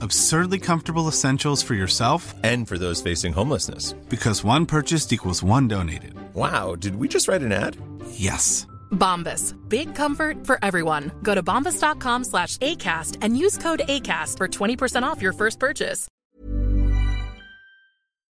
Absurdly 0.00 0.58
comfortable 0.58 1.08
essentials 1.08 1.62
for 1.62 1.74
yourself 1.74 2.34
And 2.42 2.68
for 2.68 2.78
those 2.78 3.02
facing 3.02 3.32
homelessness. 3.34 3.94
because 4.08 4.44
one 4.44 4.66
purchased 4.66 5.12
equals 5.12 5.42
one 5.42 5.68
donated. 5.68 6.14
Wow, 6.34 6.74
did 6.76 6.96
we 6.96 7.08
just 7.08 7.28
write 7.28 7.42
an 7.44 7.52
ad? 7.52 7.76
Yes. 8.10 8.66
Bombas. 8.90 9.54
Big 9.68 9.94
comfort 9.94 10.46
for 10.46 10.58
everyone. 10.62 11.10
Go 11.22 11.34
to 11.34 11.42
bombas.com 11.42 12.24
slash 12.24 12.58
ACAST 12.58 13.18
and 13.22 13.36
use 13.36 13.58
code 13.58 13.82
ACAST 13.88 14.36
for 14.38 14.48
20% 14.48 15.02
off 15.04 15.22
your 15.22 15.32
first 15.32 15.58
purchase. 15.60 16.08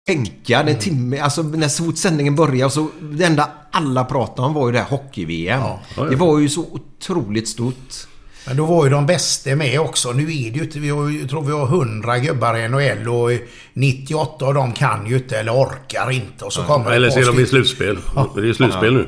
tänka 0.08 0.60
en 0.64 0.80
timme, 0.80 1.20
alltså 1.20 1.44
när 1.44 1.68
så 1.68 1.84
fort 1.84 1.98
sändningen 1.98 2.36
började 2.36 2.72
så 2.72 2.88
det 3.02 3.24
enda 3.26 3.52
alla 3.72 4.04
pratade 4.06 4.48
om 4.48 4.54
var 4.54 4.68
ju 4.68 4.74
det 4.74 4.80
här 4.80 4.90
hockey-VM. 4.90 5.78
Det 6.10 6.16
var 6.16 6.40
ju 6.40 6.50
så 6.50 6.62
otroligt 6.72 7.48
stort. 7.48 8.08
Men 8.48 8.58
då 8.58 8.66
var 8.66 8.84
ju 8.86 8.90
de 8.92 9.06
bästa 9.06 9.56
med 9.56 9.80
också. 9.80 10.12
Nu 10.12 10.24
är 10.24 10.28
det 10.28 10.58
ju 10.58 10.64
inte... 10.64 10.80
Vi 10.80 10.90
har, 10.90 11.10
ju- 11.10 11.20
jag 11.20 11.30
tror 11.30 11.44
vi 11.44 11.52
har 11.52 11.66
100 11.66 12.20
gubbar 12.20 12.58
i 12.58 12.68
NHL 12.68 13.10
och 13.10 13.32
98 13.74 14.46
av 14.46 14.54
dem 14.54 14.74
kan 14.74 15.08
ju 15.08 15.16
inte 15.18 15.40
eller 15.40 15.52
orkar 15.52 16.12
inte. 16.12 16.46
Och 16.46 16.54
så 16.54 16.64
kommer 16.64 16.90
det 16.90 16.96
Eller 16.96 17.10
så 17.10 17.20
är 17.20 17.26
de 17.26 17.40
i 17.40 17.46
slutspel. 17.46 17.98
Det 18.36 18.50
är 18.50 18.54
slutspel 18.54 18.94
nu. 18.94 19.08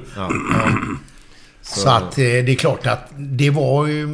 Så 1.61 1.89
att 1.89 2.03
eh, 2.17 2.23
det 2.23 2.49
är 2.51 2.55
klart 2.55 2.87
att 2.87 3.09
det 3.17 3.49
var 3.49 3.87
ju... 3.87 4.07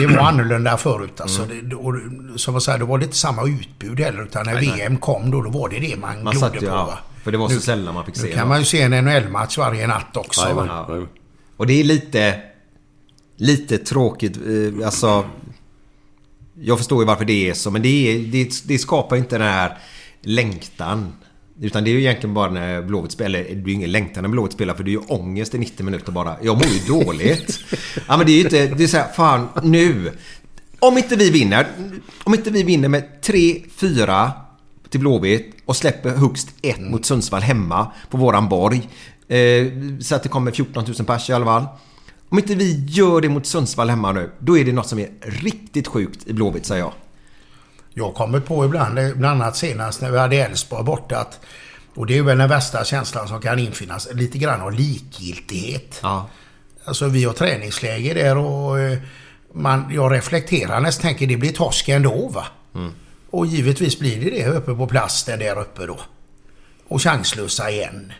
Det 0.00 0.06
var 0.06 0.18
annorlunda 0.18 0.76
förut 0.76 1.20
alltså. 1.20 1.42
Det, 1.62 1.74
och, 1.76 1.94
som 2.36 2.54
jag 2.54 2.62
säger, 2.62 2.78
det 2.78 2.84
var 2.84 2.98
lite 2.98 3.16
samma 3.16 3.48
utbud 3.48 4.00
heller. 4.00 4.22
Utan 4.22 4.46
när 4.46 4.60
VM 4.60 4.96
kom 4.96 5.30
då, 5.30 5.42
då 5.42 5.50
var 5.50 5.68
det 5.68 5.78
det 5.78 5.96
man, 5.96 6.24
Man 6.24 6.34
glodde 6.34 6.58
på. 6.58 6.64
ja, 6.64 6.84
va? 6.86 6.98
för 7.24 7.32
det 7.32 7.38
var 7.38 7.48
så 7.48 7.54
Nu- 7.54 7.60
sällan 7.60 7.94
man 7.94 8.04
fick 8.04 8.16
se. 8.16 8.22
Nu 8.22 8.28
kan 8.32 8.40
va? 8.42 8.48
man 8.48 8.58
ju 8.58 8.64
se 8.64 8.82
en 8.82 8.90
NHL-match 9.04 9.58
varje 9.58 9.86
natt 9.86 10.16
också. 10.16 10.40
Jajamän, 10.40 10.68
va? 10.68 10.84
jajamän. 10.88 11.08
Och 11.56 11.66
det 11.66 11.80
är 11.80 11.84
lite... 11.84 12.40
Lite 13.42 13.78
tråkigt. 13.78 14.36
eh, 14.36 14.86
Alltså... 14.86 15.24
Jag 16.60 16.78
förstår 16.78 17.02
ju 17.02 17.06
varför 17.06 17.24
det 17.24 17.48
är 17.50 17.54
så, 17.54 17.70
men 17.70 17.82
det, 17.82 17.88
är, 17.88 18.18
det, 18.18 18.62
det 18.64 18.78
skapar 18.78 19.16
inte 19.16 19.38
den 19.38 19.48
här 19.48 19.78
längtan. 20.22 21.12
Utan 21.60 21.84
det 21.84 21.90
är 21.90 21.92
ju 21.92 22.00
egentligen 22.00 22.34
bara 22.34 22.50
när 22.50 22.82
Blåvitt 22.82 23.12
spelar. 23.12 23.38
Det 23.38 23.50
är 23.52 23.66
ju 23.66 23.72
ingen 23.72 23.92
längtan 23.92 24.22
när 24.22 24.28
Blåvitt 24.28 24.52
spelar 24.52 24.74
för 24.74 24.84
det 24.84 24.90
är 24.90 24.92
ju 24.92 24.98
ångest 24.98 25.54
i 25.54 25.58
90 25.58 25.84
minuter 25.84 26.12
bara. 26.12 26.36
Jag 26.42 26.56
mår 26.56 26.66
ju 26.66 26.78
dåligt. 26.78 27.58
ja 28.08 28.16
men 28.16 28.26
det 28.26 28.32
är 28.32 28.36
ju 28.36 28.42
inte... 28.42 28.66
Det 28.66 28.84
är 28.84 28.88
så 28.88 28.96
här, 28.96 29.12
fan 29.12 29.48
nu. 29.62 30.12
Om 30.78 30.98
inte 30.98 31.16
vi 31.16 31.30
vinner. 31.30 31.66
Om 32.24 32.34
inte 32.34 32.50
vi 32.50 32.62
vinner 32.62 32.88
med 32.88 33.04
3-4 33.22 34.30
till 34.88 35.00
Blåvitt 35.00 35.54
och 35.64 35.76
släpper 35.76 36.10
högst 36.10 36.48
ett 36.62 36.80
mot 36.80 37.06
Sundsvall 37.06 37.42
hemma 37.42 37.92
på 38.10 38.16
våran 38.16 38.48
borg. 38.48 38.88
Eh, 39.28 39.66
så 40.00 40.14
att 40.14 40.22
det 40.22 40.28
kommer 40.28 40.50
14 40.50 40.84
000 40.84 41.06
pers 41.06 41.30
i 41.30 41.32
alla 41.32 41.44
fall. 41.44 41.66
Om 42.32 42.38
inte 42.38 42.54
vi 42.54 42.84
gör 42.88 43.20
det 43.20 43.28
mot 43.28 43.46
Sundsvall 43.46 43.90
hemma 43.90 44.12
nu, 44.12 44.30
då 44.38 44.58
är 44.58 44.64
det 44.64 44.72
något 44.72 44.88
som 44.88 44.98
är 44.98 45.08
riktigt 45.20 45.86
sjukt 45.86 46.26
i 46.26 46.32
Blåvitt, 46.32 46.66
säger 46.66 46.82
jag. 46.82 46.92
Jag 47.94 48.14
kommer 48.14 48.40
på 48.40 48.64
ibland, 48.64 48.94
bland 48.94 49.42
annat 49.42 49.56
senast 49.56 50.00
när 50.00 50.10
vi 50.10 50.18
hade 50.18 50.36
Elfsborg 50.36 50.84
borta 50.84 51.18
att 51.18 51.40
och 51.94 52.06
det 52.06 52.18
är 52.18 52.22
väl 52.22 52.38
den 52.38 52.48
värsta 52.48 52.84
känslan 52.84 53.28
som 53.28 53.40
kan 53.40 53.58
infinnas. 53.58 54.08
Lite 54.12 54.38
grann 54.38 54.60
av 54.60 54.72
likgiltighet. 54.72 56.00
Ja. 56.02 56.28
Alltså 56.84 57.08
vi 57.08 57.24
har 57.24 57.32
träningsläger 57.32 58.14
där 58.14 58.36
och 58.36 58.80
eh, 58.80 58.98
man, 59.52 59.90
jag 59.94 60.12
reflekterar 60.12 60.80
nästan 60.80 61.02
tänker 61.02 61.26
det 61.26 61.36
blir 61.36 61.52
torsk 61.52 61.88
ändå 61.88 62.28
va. 62.28 62.46
Och 63.30 63.46
givetvis 63.46 63.98
blir 63.98 64.24
det 64.24 64.30
det 64.30 64.46
uppe 64.46 64.74
på 64.74 64.86
plasten 64.86 65.38
där 65.38 65.58
uppe 65.58 65.86
då. 65.86 66.00
Och 66.88 67.02
chanslösa 67.02 67.70
igen. 67.70 68.12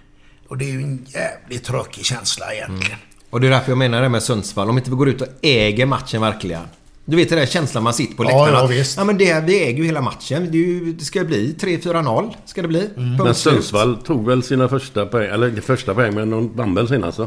Och 0.49 0.59
det 0.59 0.65
är 0.65 0.73
ju 0.73 0.83
en 0.83 1.07
jävligt 1.09 1.65
tråkig 1.65 2.05
känsla 2.05 2.55
egentligen. 2.55 2.99
Och 3.33 3.41
det 3.41 3.47
är 3.47 3.51
därför 3.51 3.71
jag 3.71 3.79
menar 3.79 4.03
det 4.03 4.09
med 4.09 4.23
Sundsvall. 4.23 4.69
Om 4.71 4.79
inte 4.79 4.91
vi 4.91 4.97
går 4.97 5.09
ut 5.09 5.21
och 5.21 5.29
äger 5.43 5.87
matchen 5.87 6.21
verkligen. 6.21 6.63
Du 7.05 7.17
vet 7.17 7.29
den 7.29 7.39
där 7.39 7.47
känslan 7.47 7.85
man 7.85 7.95
sitter 7.95 8.15
på 8.17 8.25
Ja, 8.25 8.29
läktaren. 8.29 8.55
ja, 8.55 8.65
att, 8.65 8.71
visst. 8.71 8.97
Ja 8.97 9.05
men 9.05 9.19
det, 9.19 9.45
vi 9.47 9.63
äger 9.65 9.79
ju 9.79 9.85
hela 9.85 10.01
matchen. 10.01 10.49
Det, 10.51 10.59
ju, 10.59 10.93
det 10.93 11.05
ska 11.05 11.25
bli 11.25 11.55
3-4-0. 11.61 12.35
Ska 12.45 12.63
det 12.63 12.69
bli. 12.69 12.89
Mm. 12.97 13.17
Men. 13.25 13.35
Sundsvall 13.35 13.97
tog 13.97 14.27
väl 14.27 14.43
sina 14.43 14.69
första 14.69 15.07
poäng, 15.07 15.31
eller 15.31 15.49
inte 15.49 15.61
första 15.63 15.95
poäng, 15.95 16.15
men 16.15 16.31
de 16.31 16.57
vann 16.57 16.75
väl 16.75 16.89
senast 16.89 17.19
va? 17.19 17.27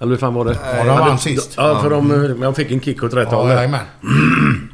Eller 0.00 0.10
hur 0.10 0.16
fan 0.18 0.34
var 0.34 0.44
det? 0.44 0.58
Ja, 0.76 0.84
de 0.84 0.98
vann 0.98 1.18
sist. 1.18 1.54
Ja, 1.56 1.80
för 1.82 1.90
de, 1.90 2.08
de 2.40 2.54
fick 2.54 2.70
en 2.70 2.80
kick 2.80 3.02
åt 3.02 3.14
rätt 3.14 3.28
Ja, 3.30 3.36
håll. 3.36 3.48
där. 3.48 3.54
jajamän. 3.56 3.80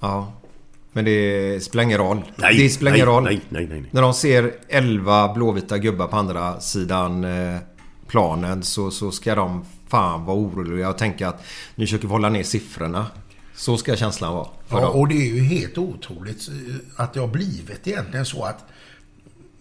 Ja. 0.00 0.32
Men 0.92 1.04
det 1.04 1.64
spelar 1.64 1.82
ingen 1.84 1.98
roll. 1.98 2.22
Nej, 2.36 2.56
det 2.58 2.68
spelar 2.68 2.90
nej, 2.90 2.98
ingen 3.00 3.08
roll. 3.14 3.22
nej, 3.24 3.40
nej, 3.48 3.66
nej, 3.70 3.80
nej. 3.80 3.88
När 3.92 4.02
de 4.02 4.14
ser 4.14 4.52
11 4.68 5.32
blåvita 5.34 5.78
gubbar 5.78 6.06
på 6.06 6.16
andra 6.16 6.60
sidan 6.60 7.24
eh, 7.24 7.56
planen 8.16 8.62
så, 8.62 8.90
så 8.90 9.10
ska 9.10 9.34
de 9.34 9.64
fan 9.88 10.24
vara 10.24 10.36
oroliga 10.36 10.88
och 10.88 10.98
tänka 10.98 11.28
att 11.28 11.44
nu 11.74 11.86
försöker 11.86 12.06
vi 12.08 12.12
hålla 12.12 12.28
ner 12.28 12.42
siffrorna. 12.42 13.06
Så 13.54 13.76
ska 13.76 13.96
känslan 13.96 14.34
vara 14.34 14.46
Ja, 14.68 14.80
dem. 14.80 14.90
och 15.00 15.08
det 15.08 15.14
är 15.14 15.34
ju 15.34 15.40
helt 15.40 15.78
otroligt 15.78 16.48
att 16.96 17.14
det 17.14 17.20
har 17.20 17.28
blivit 17.28 17.86
egentligen 17.88 18.26
så 18.26 18.44
att 18.44 18.64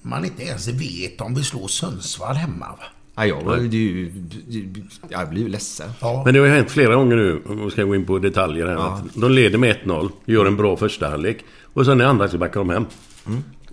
man 0.01 0.25
inte 0.25 0.43
ens 0.43 0.67
vet 0.67 1.21
om 1.21 1.35
vi 1.35 1.43
slår 1.43 1.67
Sundsvall 1.67 2.35
hemma. 2.35 2.65
Va? 2.69 2.83
Ja, 3.15 3.25
jag, 3.25 3.69
det 3.71 3.77
är 3.77 3.81
ju, 3.81 4.13
jag 5.09 5.29
blir 5.29 5.41
ju 5.41 5.47
ledsen. 5.49 5.89
Ja. 5.99 6.21
Men 6.25 6.33
det 6.33 6.39
har 6.39 6.47
ju 6.47 6.53
hänt 6.53 6.71
flera 6.71 6.95
gånger 6.95 7.15
nu, 7.15 7.41
om 7.49 7.65
vi 7.65 7.71
ska 7.71 7.83
gå 7.83 7.95
in 7.95 8.05
på 8.05 8.19
detaljer 8.19 8.65
här. 8.67 8.73
Ja. 8.73 8.87
Att 9.05 9.21
de 9.21 9.31
leder 9.31 9.57
med 9.57 9.75
1-0, 9.85 10.09
gör 10.25 10.45
en 10.45 10.57
bra 10.57 10.77
första 10.77 11.09
halvlek 11.09 11.37
och 11.73 11.85
sen 11.85 12.01
i 12.01 12.03
andra 12.03 12.27
så 12.27 12.37
backar 12.37 12.59
de 12.59 12.69
hem. 12.69 12.85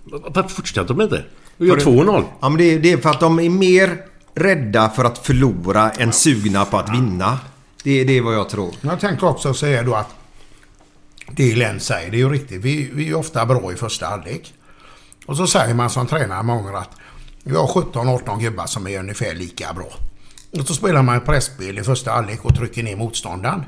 Varför 0.03 0.49
fortsätter 0.49 0.93
de 0.93 1.01
inte? 1.01 1.23
Och 1.57 1.65
gör 1.65 1.77
För- 1.77 1.91
2-0. 1.91 2.23
Ja, 2.41 2.49
men 2.49 2.57
det, 2.57 2.77
det 2.77 2.91
är 2.91 2.97
för 2.97 3.09
att 3.09 3.19
de 3.19 3.39
är 3.39 3.49
mer 3.49 3.97
rädda 4.35 4.89
för 4.89 5.05
att 5.05 5.17
förlora 5.17 5.91
än 5.91 6.13
sugna 6.13 6.65
på 6.65 6.77
att 6.77 6.93
vinna. 6.93 7.39
Det, 7.83 8.03
det 8.03 8.17
är 8.17 8.21
vad 8.21 8.35
jag 8.35 8.49
tror. 8.49 8.73
Jag 8.81 8.99
tänkte 8.99 9.25
också 9.25 9.53
säga 9.53 9.83
då 9.83 9.95
att 9.95 10.15
det 11.31 11.49
Glenn 11.49 11.79
säger, 11.79 12.11
det 12.11 12.17
är 12.17 12.19
ju 12.19 12.29
riktigt. 12.29 12.61
Vi, 12.61 12.89
vi 12.93 13.09
är 13.09 13.15
ofta 13.15 13.45
bra 13.45 13.73
i 13.73 13.75
första 13.75 14.05
halvlek. 14.05 14.53
Och 15.25 15.37
så 15.37 15.47
säger 15.47 15.73
man 15.73 15.89
som 15.89 16.07
tränare 16.07 16.43
många 16.43 16.61
gånger 16.61 16.77
att 16.77 16.89
vi 17.43 17.55
har 17.55 17.67
17-18 17.67 18.39
gubbar 18.39 18.65
som 18.65 18.87
är 18.87 18.99
ungefär 18.99 19.35
lika 19.35 19.73
bra. 19.73 19.89
Och 20.51 20.67
så 20.67 20.73
spelar 20.73 21.01
man 21.01 21.17
ett 21.17 21.25
pressspel 21.25 21.79
i 21.79 21.83
första 21.83 22.11
halvlek 22.11 22.45
och 22.45 22.55
trycker 22.55 22.83
ner 22.83 22.95
motståndaren. 22.95 23.63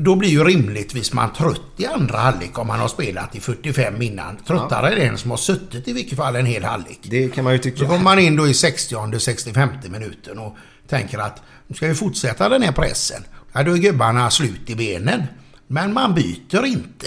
Då 0.00 0.14
blir 0.14 0.28
ju 0.28 0.44
rimligtvis 0.44 1.12
man 1.12 1.32
trött 1.32 1.60
i 1.76 1.86
andra 1.86 2.18
halvlek 2.18 2.58
om 2.58 2.66
man 2.66 2.80
har 2.80 2.88
spelat 2.88 3.36
i 3.36 3.40
45 3.40 4.02
innan. 4.02 4.36
Tröttare 4.46 4.92
är 4.92 4.96
den 4.96 5.18
som 5.18 5.30
har 5.30 5.38
suttit 5.38 5.88
i 5.88 5.92
vilket 5.92 6.18
fall 6.18 6.36
en 6.36 6.46
hel 6.46 6.64
halvlek. 6.64 6.98
Det 7.02 7.28
kan 7.28 7.44
man 7.44 7.52
ju 7.52 7.58
tycka. 7.58 7.78
Så 7.78 7.86
kommer 7.86 8.04
man 8.04 8.18
in 8.18 8.36
då 8.36 8.48
i 8.48 8.52
60-65 8.52 9.90
minuten 9.90 10.38
och 10.38 10.56
tänker 10.88 11.18
att 11.18 11.42
nu 11.66 11.74
ska 11.74 11.86
vi 11.86 11.94
fortsätta 11.94 12.48
den 12.48 12.62
här 12.62 12.72
pressen. 12.72 13.24
Ja, 13.52 13.62
då 13.62 13.72
är 13.72 13.78
gubbarna 13.78 14.30
slut 14.30 14.70
i 14.70 14.74
benen. 14.74 15.22
Men 15.66 15.92
man 15.92 16.14
byter 16.14 16.64
inte. 16.66 17.06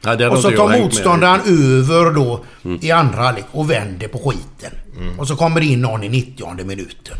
Ja, 0.00 0.30
Och 0.30 0.38
så 0.38 0.50
tar 0.50 0.78
motståndaren 0.80 1.40
över 1.40 2.10
då 2.10 2.44
i 2.80 2.90
andra 2.90 3.22
halvlek 3.22 3.44
och 3.50 3.70
vänder 3.70 4.08
på 4.08 4.18
skiten. 4.18 4.78
Och 5.18 5.28
så 5.28 5.36
kommer 5.36 5.60
det 5.60 5.66
in 5.66 5.80
någon 5.80 6.04
i 6.04 6.08
90 6.08 6.64
minuten. 6.64 7.16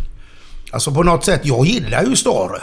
Alltså 0.70 0.94
på 0.94 1.02
något 1.02 1.24
sätt, 1.24 1.40
jag 1.44 1.66
gillar 1.66 2.04
ju 2.04 2.16
Stare. 2.16 2.62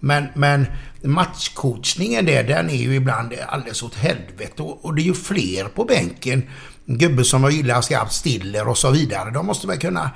Men, 0.00 0.24
men 0.34 0.66
matchcoachningen 1.02 2.24
där, 2.24 2.44
den 2.44 2.70
är 2.70 2.76
ju 2.76 2.94
ibland 2.94 3.34
alldeles 3.48 3.82
åt 3.82 3.94
helvete. 3.94 4.62
Och, 4.62 4.84
och 4.84 4.94
det 4.94 5.02
är 5.02 5.04
ju 5.04 5.14
fler 5.14 5.64
på 5.64 5.84
bänken. 5.84 6.42
En 6.86 6.98
gubbe 6.98 7.24
som 7.24 7.42
jag 7.42 7.52
gillar 7.52 7.80
skarpt, 7.80 8.12
Stiller 8.12 8.68
och 8.68 8.78
så 8.78 8.90
vidare. 8.90 9.30
De 9.30 9.46
måste 9.46 9.66
väl 9.66 9.78
kunna... 9.78 10.10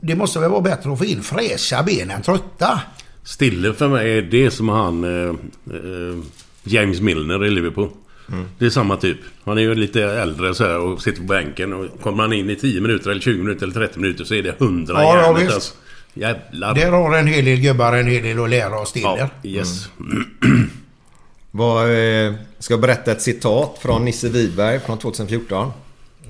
Det 0.00 0.16
måste 0.16 0.38
väl 0.38 0.50
vara 0.50 0.60
bättre 0.60 0.92
att 0.92 0.98
få 0.98 1.04
in 1.04 1.22
fräscha 1.22 1.82
ben 1.82 2.10
än 2.10 2.22
trötta. 2.22 2.80
Stille 3.22 3.74
för 3.74 3.88
mig 3.88 4.18
är 4.18 4.22
det 4.22 4.50
som 4.50 4.68
han... 4.68 5.04
Eh, 5.04 5.30
eh, 5.74 6.18
James 6.68 7.00
Milner 7.00 7.44
i 7.44 7.50
Liverpool. 7.50 7.90
Det 8.58 8.66
är 8.66 8.70
samma 8.70 8.96
typ. 8.96 9.18
Han 9.44 9.58
är 9.58 9.62
ju 9.62 9.74
lite 9.74 10.02
äldre 10.02 10.54
så 10.54 10.64
här 10.64 10.78
och 10.78 11.02
sitter 11.02 11.20
på 11.20 11.26
bänken. 11.26 11.72
Och 11.72 12.00
kommer 12.00 12.22
han 12.22 12.32
in 12.32 12.50
i 12.50 12.56
10 12.56 12.80
minuter 12.80 13.10
eller 13.10 13.20
20 13.20 13.42
minuter 13.42 13.62
eller 13.62 13.74
30 13.74 14.00
minuter 14.00 14.24
så 14.24 14.34
är 14.34 14.42
det 14.42 14.60
100 14.60 14.94
Ja, 14.94 15.16
ja, 15.16 15.38
järnet 15.38 15.56
visst. 15.56 15.76
Jävlar. 16.16 16.74
Där 16.74 16.90
har 16.90 17.16
en 17.16 17.26
hel 17.26 17.44
del 17.44 17.60
gubbar 17.60 17.92
en 17.92 18.06
hel 18.06 18.22
del 18.22 18.44
att 18.44 18.50
lära 18.50 18.78
av 18.80 18.84
Stiller. 18.84 19.30
Ja, 19.42 19.50
yes. 19.50 19.88
Vad, 21.50 21.84
eh, 22.26 22.32
ska 22.58 22.74
jag 22.74 22.80
berätta 22.80 23.12
ett 23.12 23.22
citat 23.22 23.78
från 23.80 24.04
Nisse 24.04 24.28
Wiberg 24.28 24.80
från 24.80 24.98
2014? 24.98 25.72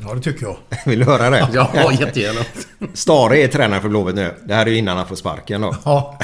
Ja, 0.01 0.15
det 0.15 0.21
tycker 0.21 0.47
jag. 0.47 0.57
Vill 0.87 0.99
du 0.99 1.05
höra 1.05 1.31
det? 1.31 1.49
Ja, 1.53 1.93
jättegärna. 2.01 2.41
Stare 2.95 3.39
är 3.39 3.49
tränare 3.49 3.81
för 3.81 3.89
Blåvitt 3.89 4.15
nu. 4.15 4.35
Det 4.45 4.55
här 4.55 4.67
är 4.67 4.71
ju 4.71 4.77
innan 4.77 4.97
han 4.97 5.07
får 5.09 5.17
sparken 5.17 5.61
då. 5.61 5.77
Ja. 5.85 6.19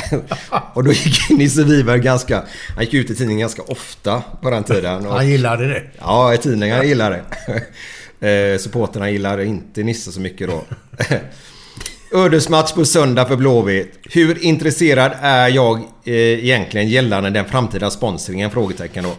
och 0.74 0.84
då 0.84 0.92
gick 0.92 1.30
Nisse 1.30 1.64
Wiberg 1.64 2.00
ganska... 2.00 2.42
Han 2.74 2.84
gick 2.84 2.94
ut 2.94 3.10
i 3.10 3.14
tidningen 3.14 3.40
ganska 3.40 3.62
ofta 3.62 4.22
på 4.42 4.50
den 4.50 4.64
tiden. 4.64 5.06
Och, 5.06 5.14
Han 5.14 5.28
gillade 5.28 5.68
det. 5.68 5.82
ja, 5.98 6.34
i 6.34 6.38
tidningarna 6.38 6.84
gillar 6.84 7.22
det. 8.20 8.52
eh, 8.52 8.58
supporterna 8.58 9.10
gillar 9.10 9.40
inte 9.40 9.82
Nisse 9.82 10.12
så 10.12 10.20
mycket 10.20 10.48
då. 10.48 10.64
Ödesmatch 12.14 12.72
på 12.72 12.84
söndag 12.84 13.24
för 13.24 13.36
Blåvitt. 13.36 13.98
Hur 14.10 14.44
intresserad 14.44 15.12
är 15.22 15.48
jag 15.48 15.76
eh, 16.04 16.14
egentligen 16.14 16.88
gällande 16.88 17.30
den 17.30 17.44
framtida 17.44 17.90
sponsringen? 17.90 18.50
Frågetecken 18.50 19.04
då. 19.04 19.10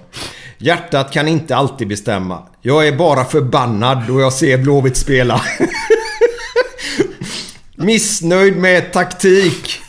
Hjärtat 0.57 1.11
kan 1.11 1.27
inte 1.27 1.55
alltid 1.55 1.87
bestämma. 1.87 2.43
Jag 2.61 2.87
är 2.87 2.91
bara 2.91 3.25
förbannad 3.25 4.03
då 4.07 4.19
jag 4.19 4.33
ser 4.33 4.57
Blåvitt 4.57 4.97
spela. 4.97 5.41
Missnöjd 7.75 8.57
med 8.57 8.93
taktik, 8.93 9.79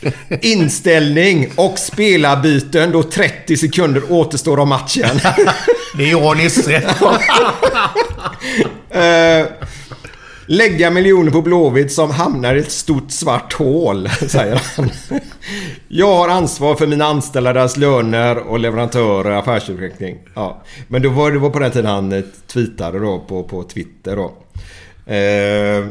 inställning 0.42 1.50
och 1.57 1.78
spelarbyten 1.78 2.92
då 2.92 3.02
30 3.02 3.57
sekunder 3.57 4.02
återstår 4.12 4.61
av 4.61 4.66
matchen. 4.66 5.20
Det 5.96 6.05
är 6.05 6.11
jag 6.11 6.36
Nisse. 6.36 6.82
Lägga 10.47 10.90
miljoner 10.90 11.30
på 11.30 11.42
Blåvitt 11.42 11.92
som 11.92 12.11
hamnar 12.11 12.55
i 12.55 12.59
ett 12.59 12.70
stort 12.72 13.11
svart 13.11 13.53
hål, 13.53 14.09
säger 14.28 14.62
han. 14.76 14.90
Jag 15.88 16.16
har 16.16 16.28
ansvar 16.28 16.74
för 16.74 16.86
mina 16.86 17.05
anställda, 17.05 17.53
deras 17.53 17.76
löner 17.76 18.36
och 18.38 18.59
leverantörer, 18.59 19.30
affärsutveckling. 19.30 20.18
Ja. 20.34 20.62
Men 20.88 21.03
det 21.03 21.09
var, 21.09 21.32
det 21.32 21.38
var 21.38 21.51
på 21.51 21.59
den 21.59 21.70
tiden 21.70 21.90
han 21.90 22.12
eh, 22.12 22.24
tweetade 22.47 22.99
då 22.99 23.18
på, 23.28 23.42
på 23.42 23.62
Twitter 23.62 24.16
då. 24.16 24.24
Eh, 25.12 25.86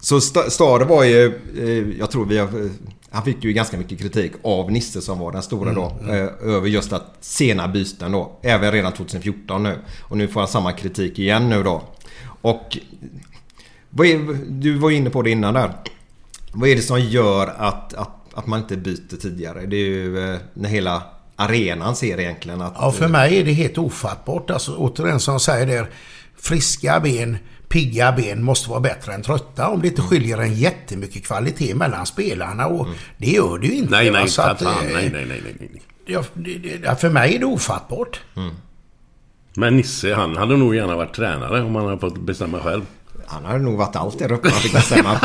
så 0.00 0.18
Sta- 0.18 0.48
Stare 0.50 0.84
var 0.84 1.04
ju, 1.04 1.26
eh, 1.58 1.98
jag 1.98 2.10
tror 2.10 2.24
vi 2.26 2.38
har, 2.38 2.46
eh, 2.46 2.70
han 3.10 3.24
fick 3.24 3.44
ju 3.44 3.52
ganska 3.52 3.76
mycket 3.76 3.98
kritik 4.00 4.32
av 4.42 4.72
Nisse 4.72 5.00
som 5.00 5.18
var 5.18 5.32
den 5.32 5.42
stora 5.42 5.72
då. 5.72 5.92
Eh, 6.08 6.54
över 6.54 6.66
just 6.68 6.92
att 6.92 7.16
sena 7.20 7.68
byten 7.68 8.12
då. 8.12 8.32
Även 8.42 8.72
redan 8.72 8.92
2014 8.92 9.62
nu. 9.62 9.78
Och 10.02 10.16
nu 10.16 10.28
får 10.28 10.40
han 10.40 10.48
samma 10.48 10.72
kritik 10.72 11.18
igen 11.18 11.48
nu 11.48 11.62
då. 11.62 11.82
Och 12.42 12.78
du 14.48 14.78
var 14.78 14.90
inne 14.90 15.10
på 15.10 15.22
det 15.22 15.30
innan 15.30 15.54
där. 15.54 15.72
Vad 16.52 16.68
är 16.68 16.76
det 16.76 16.82
som 16.82 17.00
gör 17.00 17.46
att, 17.46 17.94
att, 17.94 18.34
att 18.34 18.46
man 18.46 18.60
inte 18.60 18.76
byter 18.76 19.16
tidigare? 19.20 19.66
Det 19.66 19.76
är 19.76 19.88
ju 19.90 20.32
eh, 20.32 20.38
när 20.54 20.68
hela 20.68 21.02
arenan 21.36 21.96
ser 21.96 22.20
egentligen 22.20 22.60
att... 22.60 22.74
Ja, 22.76 22.92
för 22.92 23.08
mig 23.08 23.38
är 23.38 23.44
det 23.44 23.52
helt 23.52 23.78
ofattbart. 23.78 24.50
Alltså, 24.50 24.76
återigen 24.76 25.20
som 25.20 25.32
jag 25.32 25.40
säger 25.40 25.66
där. 25.66 25.90
Friska 26.36 27.00
ben, 27.00 27.38
pigga 27.68 28.12
ben 28.12 28.42
måste 28.42 28.70
vara 28.70 28.80
bättre 28.80 29.14
än 29.14 29.22
trötta. 29.22 29.68
Om 29.68 29.82
det 29.82 29.88
inte 29.88 30.02
skiljer 30.02 30.38
en 30.38 30.54
jättemycket 30.54 31.26
kvalitet 31.26 31.74
mellan 31.74 32.06
spelarna. 32.06 32.66
Och 32.66 32.86
det 33.18 33.30
gör 33.30 33.58
det 33.58 33.66
ju 33.66 33.74
inte. 33.74 33.90
Nej, 33.90 34.10
nej, 34.10 34.28
Så 34.28 34.42
fan, 34.42 34.50
att, 34.50 34.62
eh, 34.62 34.68
nej, 34.82 35.10
nej, 35.12 35.26
nej, 35.26 35.42
nej, 35.44 35.54
nej. 35.58 35.82
ja, 36.84 36.94
för 36.94 37.10
mig 37.10 37.34
är 37.34 37.38
det 37.38 37.46
ofattbart. 37.46 38.20
Men 39.54 39.76
Nisse, 39.76 40.14
han 40.14 40.36
hade 40.36 40.56
nog 40.56 40.74
gärna 40.74 40.96
varit 40.96 41.14
tränare 41.14 41.62
om 41.62 41.74
han 41.74 41.84
hade 41.84 41.98
fått 41.98 42.18
bestämma 42.18 42.60
själv. 42.60 42.82
Han 43.30 43.44
hade 43.44 43.58
nog 43.58 43.76
varit 43.76 43.96
allt 43.96 44.18
där 44.18 44.32
uppe 44.32 44.48
han 44.50 44.60
fick 44.60 44.72
bestämma. 44.72 45.20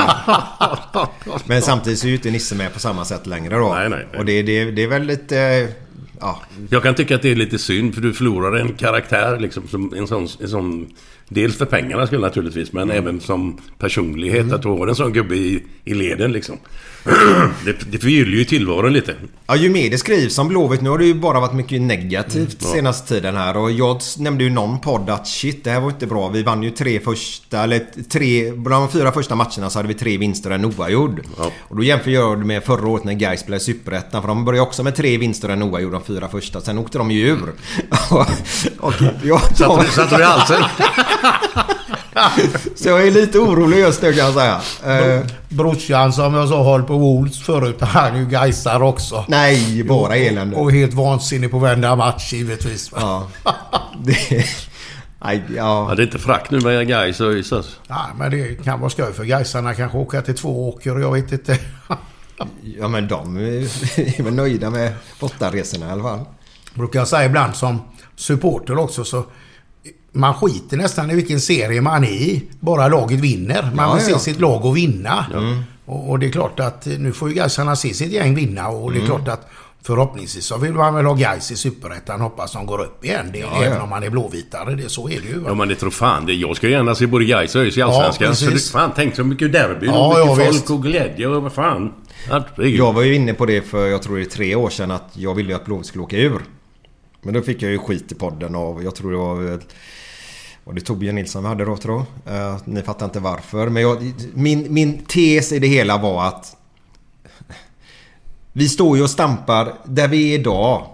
Men 1.46 1.62
samtidigt 1.62 2.00
så 2.00 2.06
är 2.06 2.10
ju 2.10 2.16
inte 2.16 2.32
Nisse 2.32 2.56
med 2.56 2.74
på 2.74 2.80
samma 2.80 3.06
sätt 3.06 3.28
längre 3.28 3.58
då. 3.58 3.74
Nej, 3.74 3.90
nej, 3.90 4.08
nej. 4.12 4.20
Och 4.20 4.26
det, 4.26 4.42
det, 4.42 4.72
det 4.72 4.84
är 4.84 4.88
väl 4.88 5.04
lite... 5.04 5.68
Ja, 6.20 6.42
Jag 6.70 6.84
kan 6.84 6.96
tycka 6.96 7.16
att 7.16 7.22
det 7.22 7.32
är 7.32 7.36
lite 7.36 7.58
synd 7.58 7.96
för 7.96 8.02
du 8.02 8.14
förlorar 8.14 8.60
en 8.60 8.74
karaktär 8.74 9.40
liksom. 9.40 9.68
Som 9.68 9.94
en 9.94 10.08
sån, 10.08 10.28
en 10.42 10.50
sån, 10.50 10.88
dels 11.30 11.58
för 11.58 11.66
pengarna 11.66 12.08
skulle 12.08 12.22
naturligtvis 12.22 12.74
men 12.74 12.92
även 12.92 13.20
som 13.20 13.58
personlighet. 13.80 14.52
Att 14.52 14.62
du 14.62 14.68
har 14.68 14.88
en 14.88 14.96
sån 14.96 15.14
gubbe 15.14 15.36
i, 15.36 15.64
i 15.86 15.94
leden 15.94 16.32
liksom. 16.32 16.58
det, 17.66 17.92
det 17.92 17.98
förgyller 17.98 18.38
ju 18.38 18.46
tillvaron 18.46 18.94
lite. 18.94 19.16
Ja, 19.48 19.56
ju 19.56 19.70
mer 19.70 19.90
det 19.90 19.98
skrivs 19.98 20.38
om 20.38 20.48
Blåvitt. 20.48 20.82
Nu 20.82 20.90
har 20.90 20.98
det 20.98 21.06
ju 21.06 21.14
bara 21.14 21.40
varit 21.40 21.54
mycket 21.54 21.82
negativt 21.82 22.62
senaste 22.62 23.08
tiden 23.14 23.36
här. 23.36 23.58
Och 23.58 23.72
jag 23.72 24.00
nämnde 24.18 24.44
ju 24.44 24.50
någon 24.50 24.80
podd 24.80 25.10
att 25.10 25.28
shit, 25.28 25.64
det 25.64 25.70
här 25.72 25.80
var 25.80 25.90
inte 25.90 26.08
bra. 26.08 26.30
Vi 26.30 26.44
vann 26.44 26.64
ju 26.64 26.70
tre 26.70 27.00
första, 27.00 27.64
eller 27.64 27.86
tre, 28.10 28.52
bland 28.52 28.84
de 28.84 28.92
fyra 28.92 29.12
första 29.12 29.36
matcherna 29.36 29.70
så 29.70 29.80
hade 29.80 29.88
vi 29.88 29.94
tre 29.94 30.18
vinster 30.18 30.50
och 30.50 30.56
en 30.56 30.66
oavgjord. 30.66 31.22
Ja. 31.38 31.52
Och 31.58 31.76
då 31.76 31.84
jämför 31.84 32.12
jag 32.12 32.40
det 32.40 32.46
med 32.46 32.64
förra 32.64 32.88
året 32.88 33.04
när 33.04 33.14
Gais 33.14 33.40
spelade 33.40 33.64
Superettan. 33.64 34.22
För 34.22 34.28
de 34.28 34.46
började 34.46 34.68
också 34.68 34.84
med 34.84 34.96
tre 34.96 35.18
vinster 35.18 35.48
och 35.48 35.54
en 35.54 35.64
oavgjord 35.64 35.93
de 35.94 36.04
fyra 36.04 36.28
första. 36.30 36.62
Sen 36.62 36.78
åkte 36.78 36.98
de 36.98 37.12
ju 37.12 37.28
ur. 37.28 37.54
och, 38.12 38.28
och 38.80 38.94
jag, 39.24 39.42
Satte 39.92 40.16
du- 40.18 40.22
i 40.22 40.26
halsen? 40.26 40.64
så 42.76 42.90
jag 42.90 43.08
är 43.08 43.12
lite 43.12 43.40
orolig 43.40 43.80
just 43.80 44.02
nu 44.02 44.14
kan 44.14 44.26
jag 44.26 44.34
säga. 44.34 44.62
Eh, 45.00 45.26
Brorsan 45.50 46.14
som 46.14 46.34
jag 46.34 46.50
sa 46.50 46.64
höll 46.64 46.84
på 46.84 46.98
Wolves 46.98 47.44
förut. 47.44 47.82
Han 47.82 48.16
är 48.16 48.20
ju 48.20 48.26
Gaisar 48.26 48.82
också. 48.84 49.26
nej, 49.28 49.84
bara 49.84 50.16
elände. 50.16 50.56
Och 50.56 50.72
helt 50.72 50.94
vansinnig 50.94 51.52
på 51.52 51.60
vända 51.60 51.96
match 51.96 52.34
givetvis. 52.34 52.92
Ja. 52.96 53.28
Det, 54.06 54.46
nej, 55.24 55.44
ja. 55.56 55.88
Ja, 55.90 55.96
det 55.96 56.02
är 56.02 56.06
inte 56.06 56.20
frack 56.20 56.52
nu 56.52 56.60
med 56.60 56.88
Gais 56.88 57.20
och 57.20 57.32
alltså. 57.32 57.64
Ja, 57.88 58.06
men 58.18 58.32
det 58.32 58.64
kan 58.64 58.80
vara 58.80 58.90
skoj 58.90 59.14
för 59.14 59.24
Gaisarna 59.24 59.74
kanske 59.74 59.98
åka 59.98 60.22
till 60.22 60.36
två 60.36 60.70
åker. 60.70 61.00
Jag 61.00 61.12
vet 61.14 61.32
inte. 61.32 61.58
Ja 62.80 62.88
men 62.88 63.08
de 63.08 63.38
är 64.18 64.24
väl 64.24 64.34
nöjda 64.34 64.70
med 64.70 64.94
bortaresorna 65.20 65.88
i 65.88 65.92
alla 65.92 66.04
fall. 66.04 66.20
brukar 66.74 67.00
jag 67.00 67.08
säga 67.08 67.26
ibland 67.26 67.56
som 67.56 67.82
supporter 68.16 68.78
också 68.78 69.04
så 69.04 69.26
man 70.12 70.34
skiter 70.34 70.78
nästan 70.78 71.12
i 71.12 71.16
vilken 71.16 71.42
serie 71.42 71.82
man 71.82 72.04
är 72.04 72.08
i. 72.08 72.44
Bara 72.60 72.88
laget 72.88 73.20
vinner. 73.20 73.72
Man 73.76 73.90
Ja, 73.90 73.96
vill 73.96 74.04
ja, 74.12 74.20
se 74.20 74.32
sitt 74.32 74.40
lag 74.40 74.66
att 74.66 74.76
vinna. 74.76 75.26
Och, 75.86 76.10
och 76.10 76.20
det 76.20 76.26
är 76.26 76.32
klart 76.32 76.60
att 76.60 76.86
nu 76.86 77.12
får 77.14 77.30
ju 77.30 77.36
Gaisarna 77.36 77.76
se 77.76 77.94
sitt 77.94 78.12
gäng 78.12 78.36
vinna 78.36 78.68
och 78.68 78.82
Mm. 78.90 78.94
det 78.94 79.06
är 79.06 79.06
klart 79.06 79.28
att 79.28 79.48
förhoppningsvis 79.86 80.46
så 80.46 80.58
vill 80.58 80.74
man 80.74 80.96
väl 80.96 81.06
ha 81.06 81.14
Gais 81.14 81.52
i 81.52 81.56
Superettan. 81.56 82.22
Hoppas 82.22 82.54
de 82.54 82.66
går 82.66 82.82
upp 82.82 83.06
igen. 83.06 83.30
Det, 83.34 83.40
Ja, 83.40 83.64
även 83.64 83.78
ja. 83.78 83.84
om 83.84 83.90
man 83.90 84.04
är 84.04 84.10
blåvitare. 84.10 84.76
Det, 84.76 84.90
så 84.90 85.10
är 85.10 85.22
det 85.22 85.28
ju. 85.28 85.40
va? 85.40 85.46
Ja 85.50 85.54
men 85.56 85.68
det 85.68 85.76
tror 85.76 85.90
fan 85.92 86.26
det. 86.26 86.34
Jag 86.34 86.56
ska 86.56 86.68
ju 86.68 86.74
gärna 86.74 86.96
se 86.96 87.08
både 87.08 87.26
Gais 87.26 87.56
och 87.56 87.62
ÖIS 87.62 87.78
i 87.78 87.82
Allsvenskan. 87.82 88.28
Ja, 88.52 88.58
så 88.58 88.72
fan 88.72 88.92
tänk 88.96 89.16
så 89.16 89.24
mycket 89.24 89.52
derby 89.54 89.86
Ja, 89.86 90.06
och 90.08 90.10
mycket 90.10 90.30
ja, 90.30 90.36
folk 90.36 90.56
visst. 90.56 90.70
och 90.70 90.84
glädje 90.84 91.28
och 91.28 91.44
vad 91.44 91.54
fan. 91.54 91.94
Herregud. 92.30 92.80
Jag 92.80 92.94
var 92.94 93.02
ju 93.02 93.16
inne 93.16 93.34
på 93.34 93.46
det 93.46 93.62
för 93.62 93.88
jag 93.88 94.02
tror 94.02 94.16
det 94.16 94.22
är 94.22 94.26
tre 94.26 94.56
år 94.56 94.70
sedan 94.70 94.92
att 94.92 95.10
jag 95.14 95.34
ville 95.36 95.50
ju 95.50 95.56
att 95.56 95.66
Blåvitt 95.66 95.86
skulle 95.88 96.04
åka 96.04 96.18
ur. 96.18 96.42
Men 97.22 97.34
då 97.34 97.42
fick 97.42 97.62
jag 97.62 97.72
ju 97.72 97.78
skit 97.78 98.12
i 98.12 98.16
podden 98.16 98.56
av, 98.56 98.84
jag 98.84 98.96
tror 98.96 99.12
det 99.12 99.18
var... 99.18 99.60
Var 100.66 100.74
det 100.74 100.82
Torbjörn 100.82 101.16
Nilsson 101.16 101.44
vi 101.44 101.50
hade 101.50 101.66
då 101.66 101.78
tror 101.78 102.06
jag? 102.26 102.36
Eh, 102.36 102.58
Ni 102.66 102.82
fattar 102.82 103.06
inte 103.06 103.20
varför. 103.20 103.70
Men 103.70 103.84
jag, 103.84 104.14
min, 104.34 104.74
min 104.74 104.98
tes 105.06 105.52
i 105.52 105.60
det 105.60 105.68
hela 105.68 105.98
var 105.98 106.28
att... 106.28 106.58
Vi 108.54 108.70
står 108.70 108.98
ju 108.98 109.04
och 109.04 109.10
stampar. 109.10 109.74
Där 109.86 110.08
vi 110.08 110.32
är 110.34 110.40
idag 110.40 110.88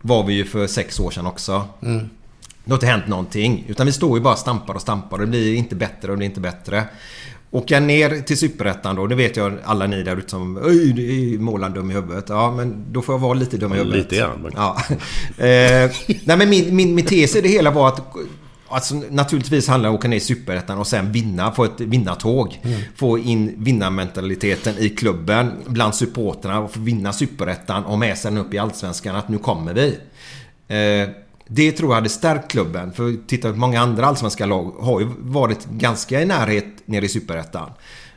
var 0.00 0.24
vi 0.26 0.34
ju 0.34 0.44
för 0.44 0.66
sex 0.66 1.00
år 1.00 1.10
sedan 1.10 1.26
också. 1.26 1.64
Det 2.64 2.70
har 2.70 2.76
inte 2.76 2.86
hänt 2.86 3.08
någonting. 3.08 3.64
Utan 3.68 3.86
vi 3.86 3.92
står 3.92 4.18
ju 4.18 4.24
bara 4.24 4.32
och 4.32 4.38
stampar 4.38 4.74
och 4.74 4.80
stampar. 4.80 5.18
Det 5.18 5.26
blir 5.26 5.54
inte 5.54 5.74
bättre 5.74 6.08
och 6.08 6.08
det 6.08 6.16
blir 6.16 6.26
inte 6.26 6.40
bättre. 6.40 6.84
Åka 7.50 7.80
ner 7.80 8.20
till 8.20 8.38
Superettan 8.38 8.96
då, 8.96 9.06
det 9.06 9.14
vet 9.14 9.36
jag 9.36 9.52
alla 9.64 9.86
ni 9.86 10.02
där 10.02 10.16
ute 10.16 10.30
som 10.30 10.58
Öj, 10.58 10.92
det 10.92 11.02
är 11.02 11.38
målan 11.38 11.72
dum 11.72 11.90
i 11.90 11.94
huvudet. 11.94 12.24
Ja, 12.28 12.50
men 12.50 12.84
då 12.92 13.02
får 13.02 13.14
jag 13.14 13.20
vara 13.20 13.34
lite 13.34 13.56
dum 13.56 13.72
i 13.72 13.76
huvudet. 13.76 13.96
Lite 13.96 14.16
grann. 14.16 14.52
Ja. 14.56 14.82
Eh, 15.38 15.90
nej 16.24 16.36
men 16.36 16.48
min, 16.48 16.76
min, 16.76 16.94
min 16.94 17.04
tes 17.04 17.36
i 17.36 17.40
det 17.40 17.48
hela 17.48 17.70
var 17.70 17.88
att 17.88 18.14
Alltså, 18.68 18.94
naturligtvis 19.10 19.68
handlar 19.68 19.88
det 19.88 19.90
om 19.90 19.94
att 19.94 20.00
åka 20.00 20.08
ner 20.08 20.16
i 20.16 20.20
Superettan 20.20 20.78
och 20.78 20.86
sen 20.86 21.12
vinna, 21.12 21.52
få 21.52 21.64
ett 21.64 21.80
vinnartåg. 21.80 22.60
Få 22.96 23.18
in 23.18 23.54
vinnarmentaliteten 23.56 24.78
i 24.78 24.88
klubben 24.88 25.52
bland 25.66 25.94
supporterna 25.94 26.58
och 26.58 26.72
få 26.72 26.80
vinna 26.80 27.12
Superettan 27.12 27.84
och 27.84 27.98
med 27.98 28.18
sen 28.18 28.38
upp 28.38 28.54
i 28.54 28.58
Allsvenskan 28.58 29.16
att 29.16 29.28
nu 29.28 29.38
kommer 29.38 29.74
vi. 29.74 29.98
Eh, 30.68 31.08
det 31.48 31.72
tror 31.72 31.90
jag 31.90 31.94
hade 31.94 32.08
stärkt 32.08 32.50
klubben. 32.50 32.92
För 32.92 33.26
titta 33.26 33.52
på 33.52 33.58
många 33.58 33.80
andra 33.80 34.06
allsvenska 34.06 34.46
lag 34.46 34.74
har 34.80 35.00
ju 35.00 35.08
varit 35.18 35.64
ganska 35.64 36.22
i 36.22 36.24
närhet 36.24 36.66
nere 36.84 37.04
i 37.04 37.08
Superettan. 37.08 37.70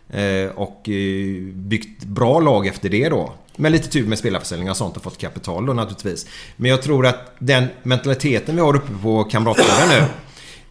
Eh, 0.10 0.50
och 0.56 0.89
eh, 0.89 1.41
byggt 1.54 2.04
bra 2.04 2.39
lag 2.39 2.68
efter 2.68 2.89
det 2.89 3.10
då. 3.10 3.34
Med 3.56 3.72
lite 3.72 3.89
tur 3.89 4.08
med 4.08 4.20
spelarförsäljning 4.20 4.70
och 4.70 4.78
sånt 4.78 4.97
och 4.97 5.04
fått 5.04 5.18
kapital 5.18 5.66
då 5.66 5.74
naturligtvis. 5.74 6.26
Men 6.56 6.72
jag 6.72 6.82
tror 6.82 7.08
att 7.08 7.36
den 7.39 7.66
mentaliteten 7.84 8.56
vi 8.56 8.62
har 8.62 8.76
uppe 8.76 8.91
på 9.02 9.24
Kamratgården 9.24 9.89
nu. 9.89 10.04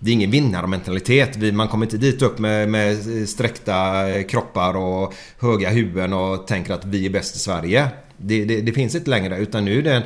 Det 0.00 0.10
är 0.10 0.14
ingen 0.14 0.30
vinnarmentalitet. 0.30 1.36
Vi- 1.36 1.52
Man 1.52 1.68
kommer 1.68 1.86
inte 1.86 1.96
dit 1.96 2.22
upp 2.22 2.38
med, 2.38 2.68
med 2.68 2.98
sträckta 3.28 4.04
kroppar 4.28 4.76
och 4.76 5.14
höga 5.40 5.70
huvuden 5.70 6.12
och 6.12 6.46
tänker 6.46 6.74
att 6.74 6.84
vi 6.84 7.06
är 7.06 7.10
bäst 7.10 7.36
i 7.36 7.38
Sverige. 7.38 7.88
Det, 8.16 8.44
det, 8.44 8.60
det 8.60 8.72
finns 8.72 8.94
inte 8.94 9.10
längre 9.10 9.38
utan 9.38 9.64
nu 9.64 9.78
är 9.78 9.82
det 9.82 9.92
en 9.94 10.02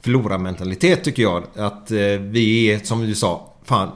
förlorarmentalitet 0.00 1.04
tycker 1.04 1.22
jag. 1.22 1.44
Att 1.56 1.90
eh, 1.90 1.98
vi 2.20 2.66
är, 2.72 2.78
som 2.78 3.06
du 3.06 3.14
sa, 3.14 3.52
fan. 3.64 3.88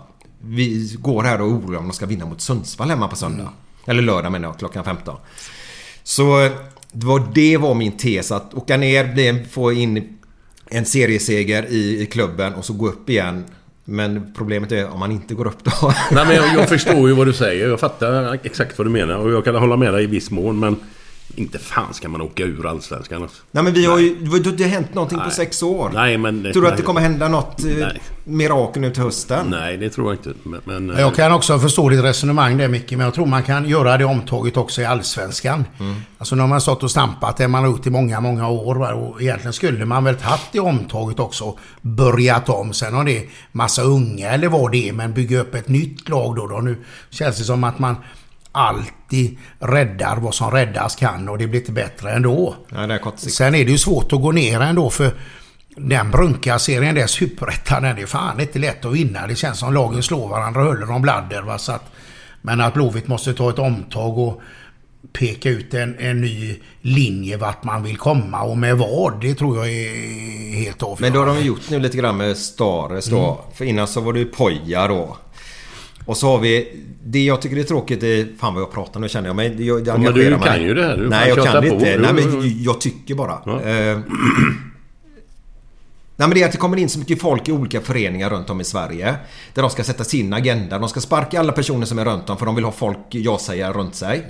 Vi 0.43 0.97
går 0.99 1.23
här 1.23 1.41
och 1.41 1.49
oroar 1.49 1.79
om 1.79 1.89
de 1.89 1.93
ska 1.93 2.07
vinna 2.07 2.27
mot 2.27 2.41
Sundsvall 2.41 2.89
hemma 2.91 3.09
på 3.09 3.17
söndag. 3.17 3.49
Eller 3.87 4.03
lördag 4.03 4.33
menar 4.33 4.49
jag, 4.49 4.59
klockan 4.59 4.85
15. 4.85 5.17
Så 6.03 6.51
det 6.93 7.07
var, 7.07 7.29
det 7.35 7.57
var 7.57 7.75
min 7.75 7.93
tes. 7.97 8.33
Att 8.33 8.55
åka 8.55 8.77
ner, 8.77 9.13
bli 9.13 9.45
få 9.51 9.73
in 9.73 10.19
en 10.71 10.85
serieseger 10.85 11.67
i, 11.71 12.01
i 12.03 12.07
klubben 12.07 12.55
och 12.55 12.65
så 12.65 12.73
gå 12.73 12.89
upp 12.89 13.11
igen. 13.11 13.45
Men 13.89 14.33
problemet 14.37 14.73
är 14.73 14.89
om 14.89 15.01
man 15.01 15.13
inte 15.13 15.35
går 15.35 15.47
upp 15.47 15.65
då. 15.65 15.93
Nej 16.11 16.27
men 16.27 16.37
jag, 16.37 16.55
jag 16.55 16.69
förstår 16.75 17.09
ju 17.09 17.15
vad 17.15 17.27
du 17.27 17.33
säger. 17.33 17.69
Jag 17.69 17.81
fattar 17.81 18.39
exakt 18.43 18.79
vad 18.79 18.87
du 18.87 18.91
menar. 18.91 19.17
Och 19.17 19.33
jag 19.33 19.45
kan 19.45 19.55
hålla 19.55 19.77
med 19.77 19.93
dig 19.93 20.05
i 20.05 20.07
viss 20.07 20.31
mån. 20.31 20.59
Men 20.59 20.77
inte 21.39 21.59
fan 21.59 21.95
ska 21.95 22.09
man 22.09 22.21
åka 22.21 22.43
ur 22.43 22.67
Allsvenskan 22.67 23.23
alltså. 23.23 23.43
Nej 23.51 23.65
men 23.65 23.73
vi 23.73 23.87
har 23.87 23.99
ju... 23.99 24.15
Det 24.15 24.31
har 24.31 24.37
inte 24.37 24.65
hänt 24.65 24.95
någonting 24.95 25.19
på 25.19 25.25
Nej. 25.25 25.35
sex 25.35 25.63
år. 25.63 25.91
Nej 25.95 26.19
men... 26.19 26.43
Tror 26.43 26.53
du 26.53 26.59
att 26.59 26.65
nej. 26.65 26.77
det 26.77 26.83
kommer 26.83 27.01
hända 27.01 27.29
något 27.29 27.65
eh, 27.65 27.71
Nej. 27.71 28.01
mirakel 28.25 28.83
nu 28.83 28.91
till 28.91 29.03
hösten? 29.03 29.47
Nej, 29.51 29.77
det 29.77 29.91
tror 29.91 30.07
jag 30.07 30.15
inte. 30.15 30.41
Men... 30.43 30.61
men 30.65 30.91
eh, 30.91 31.01
Jag 31.01 31.15
kan 31.15 31.33
också 31.33 31.59
förstå 31.59 31.89
ditt 31.89 32.05
resonemang 32.05 32.57
där 32.57 32.69
Micke, 32.69 32.91
men 32.91 33.01
jag 33.01 33.15
tror 33.15 33.27
man 33.27 33.43
kan 33.43 33.69
göra 33.69 33.97
det 33.97 34.05
omtaget 34.05 34.57
också 34.57 34.83
i 34.83 34.85
Allsvenskan. 34.85 35.65
Alltså 36.19 36.35
när 36.35 36.43
man 36.43 36.53
har 36.53 36.61
stått 36.61 36.83
och 36.83 36.91
stampat 36.91 37.37
det 37.37 37.49
man 37.49 37.65
har 37.65 37.71
gjort 37.71 37.87
i 37.87 37.91
många, 37.91 38.21
många 38.21 38.49
år. 38.49 38.93
Och 38.93 39.23
egentligen 39.23 39.53
skulle 39.53 39.85
man 39.85 40.05
väl 40.05 40.19
haft 40.21 40.53
det 40.53 40.61
omtaget 40.61 41.21
också. 41.21 41.59
Börjat 41.83 42.49
om. 42.49 42.73
Sen 42.73 42.95
har 42.95 43.05
det 43.05 43.29
massa 43.53 43.83
unga 43.83 44.31
eller 44.31 44.49
vad 44.49 44.73
det 44.73 44.89
är, 44.89 44.93
men 44.93 45.13
bygga 45.13 45.41
upp 45.41 45.55
ett 45.55 45.69
nytt 45.69 46.09
lag 46.09 46.37
då. 46.37 46.47
då. 46.47 46.59
Nu 46.59 46.77
känns 47.11 47.39
det 47.39 47.45
som 47.45 47.65
att 47.65 47.79
man 47.79 47.97
alltid 48.57 49.39
räddar 49.59 50.17
vad 50.17 50.35
som 50.35 50.51
räddas 50.51 50.97
kan 50.97 51.29
och 51.29 51.39
det 51.39 51.47
blir 51.47 51.61
inte 51.61 51.73
bättre 51.73 52.13
ändå. 52.13 52.55
Nej, 52.69 52.89
det 52.89 52.95
är 52.95 52.99
kortsiktigt. 52.99 53.37
Sen 53.37 53.55
är 53.55 53.65
det 53.65 53.71
ju 53.71 53.79
svårt 53.79 54.13
att 54.13 54.23
gå 54.23 54.33
ner 54.33 54.61
ändå 54.61 54.91
för 54.91 55.13
den 55.77 56.11
brunkarserien 56.11 56.95
där, 56.95 57.07
Superettan, 57.07 57.83
den 57.83 57.99
är 57.99 58.07
fan 58.07 58.41
inte 58.41 58.59
lätt 58.59 58.85
att 58.85 58.93
vinna. 58.93 59.27
Det 59.27 59.35
känns 59.35 59.59
som 59.59 59.75
lagen 59.75 60.03
slår 60.03 60.29
varandra 60.29 60.61
och 60.61 60.67
håller 60.67 60.91
om 60.91 61.03
bladder. 61.03 61.43
Va? 61.43 61.59
Så 61.59 61.73
att, 61.73 61.93
men 62.43 62.61
att 62.61 62.75
Blåvitt 62.75 63.09
måste 63.09 63.35
ta 63.35 63.51
ett 63.51 63.59
omtag 63.59 64.19
och 64.19 64.43
peka 65.13 65.51
ut 65.51 65.75
en, 65.75 65.99
en 65.99 66.21
ny 66.21 66.57
linje 66.81 67.37
vart 67.37 67.65
man 67.65 67.83
vill 67.83 67.97
komma 67.97 68.43
och 68.43 68.59
med 68.59 68.79
vad. 68.79 69.21
Det 69.21 69.35
tror 69.35 69.57
jag 69.57 69.69
är 69.69 70.55
helt 70.55 70.83
avgörande. 70.83 71.03
Men 71.03 71.13
då 71.13 71.19
har 71.19 71.27
de 71.27 71.47
gjort 71.47 71.71
nu 71.71 71.79
lite 71.79 71.97
grann 71.97 72.17
med 72.17 72.37
Stares 72.37 73.07
då. 73.07 73.25
Mm. 73.25 73.37
För 73.55 73.65
innan 73.65 73.89
så 73.89 74.01
var 74.01 74.13
det 74.13 74.19
ju 74.19 74.25
Poja 74.25 74.89
då. 74.89 75.17
Och 76.07 76.17
så 76.17 76.31
har 76.31 76.39
vi... 76.39 76.83
Det 77.05 77.25
jag 77.25 77.43
tycker 77.43 77.57
är 77.57 77.63
tråkigt 77.63 78.03
är... 78.03 78.29
Fan 78.39 78.55
vad 78.55 78.63
jag 78.63 78.73
pratar 78.73 79.01
nu 79.01 79.09
känner 79.09 79.29
jag 79.29 79.37
mig. 79.37 79.67
Jag, 79.67 79.87
jag 79.87 80.01
men 80.01 80.15
du 80.15 80.31
mig. 80.31 80.41
kan 80.45 80.63
ju 80.63 80.75
det 80.75 80.83
här. 80.83 80.97
Du 80.97 81.09
Nej 81.09 81.29
jag 81.29 81.47
kan 81.47 81.63
det 81.63 81.69
inte. 81.69 81.99
Nej 81.99 82.13
men 82.13 82.63
jag 82.63 82.81
tycker 82.81 83.15
bara. 83.15 83.39
Ja. 83.45 83.63
Eh, 83.63 83.99
Nej 86.19 86.29
men 86.29 86.31
det 86.31 86.43
är 86.43 86.47
att 86.47 86.53
det 86.53 86.59
kommer 86.59 86.77
in 86.77 86.89
så 86.89 86.99
mycket 86.99 87.21
folk 87.21 87.49
i 87.49 87.53
olika 87.53 87.81
föreningar 87.81 88.31
runt 88.31 88.51
om 88.51 88.61
i 88.61 88.65
Sverige. 88.65 89.17
Där 89.55 89.63
de 89.63 89.71
ska 89.71 89.85
sätta 89.85 90.05
sin 90.05 90.33
agenda. 90.33 90.79
De 90.79 90.89
ska 90.89 91.01
sparka 91.01 91.41
alla 91.41 91.53
personer 91.53 91.87
som 91.87 91.99
är 91.99 92.05
runt 92.05 92.31
om 92.31 92.37
för 92.37 92.47
de 92.47 92.55
vill 92.55 92.65
ha 92.65 92.73
folk 92.73 92.99
ja-sägare 93.09 93.73
runt 93.73 93.95
sig. 93.95 94.27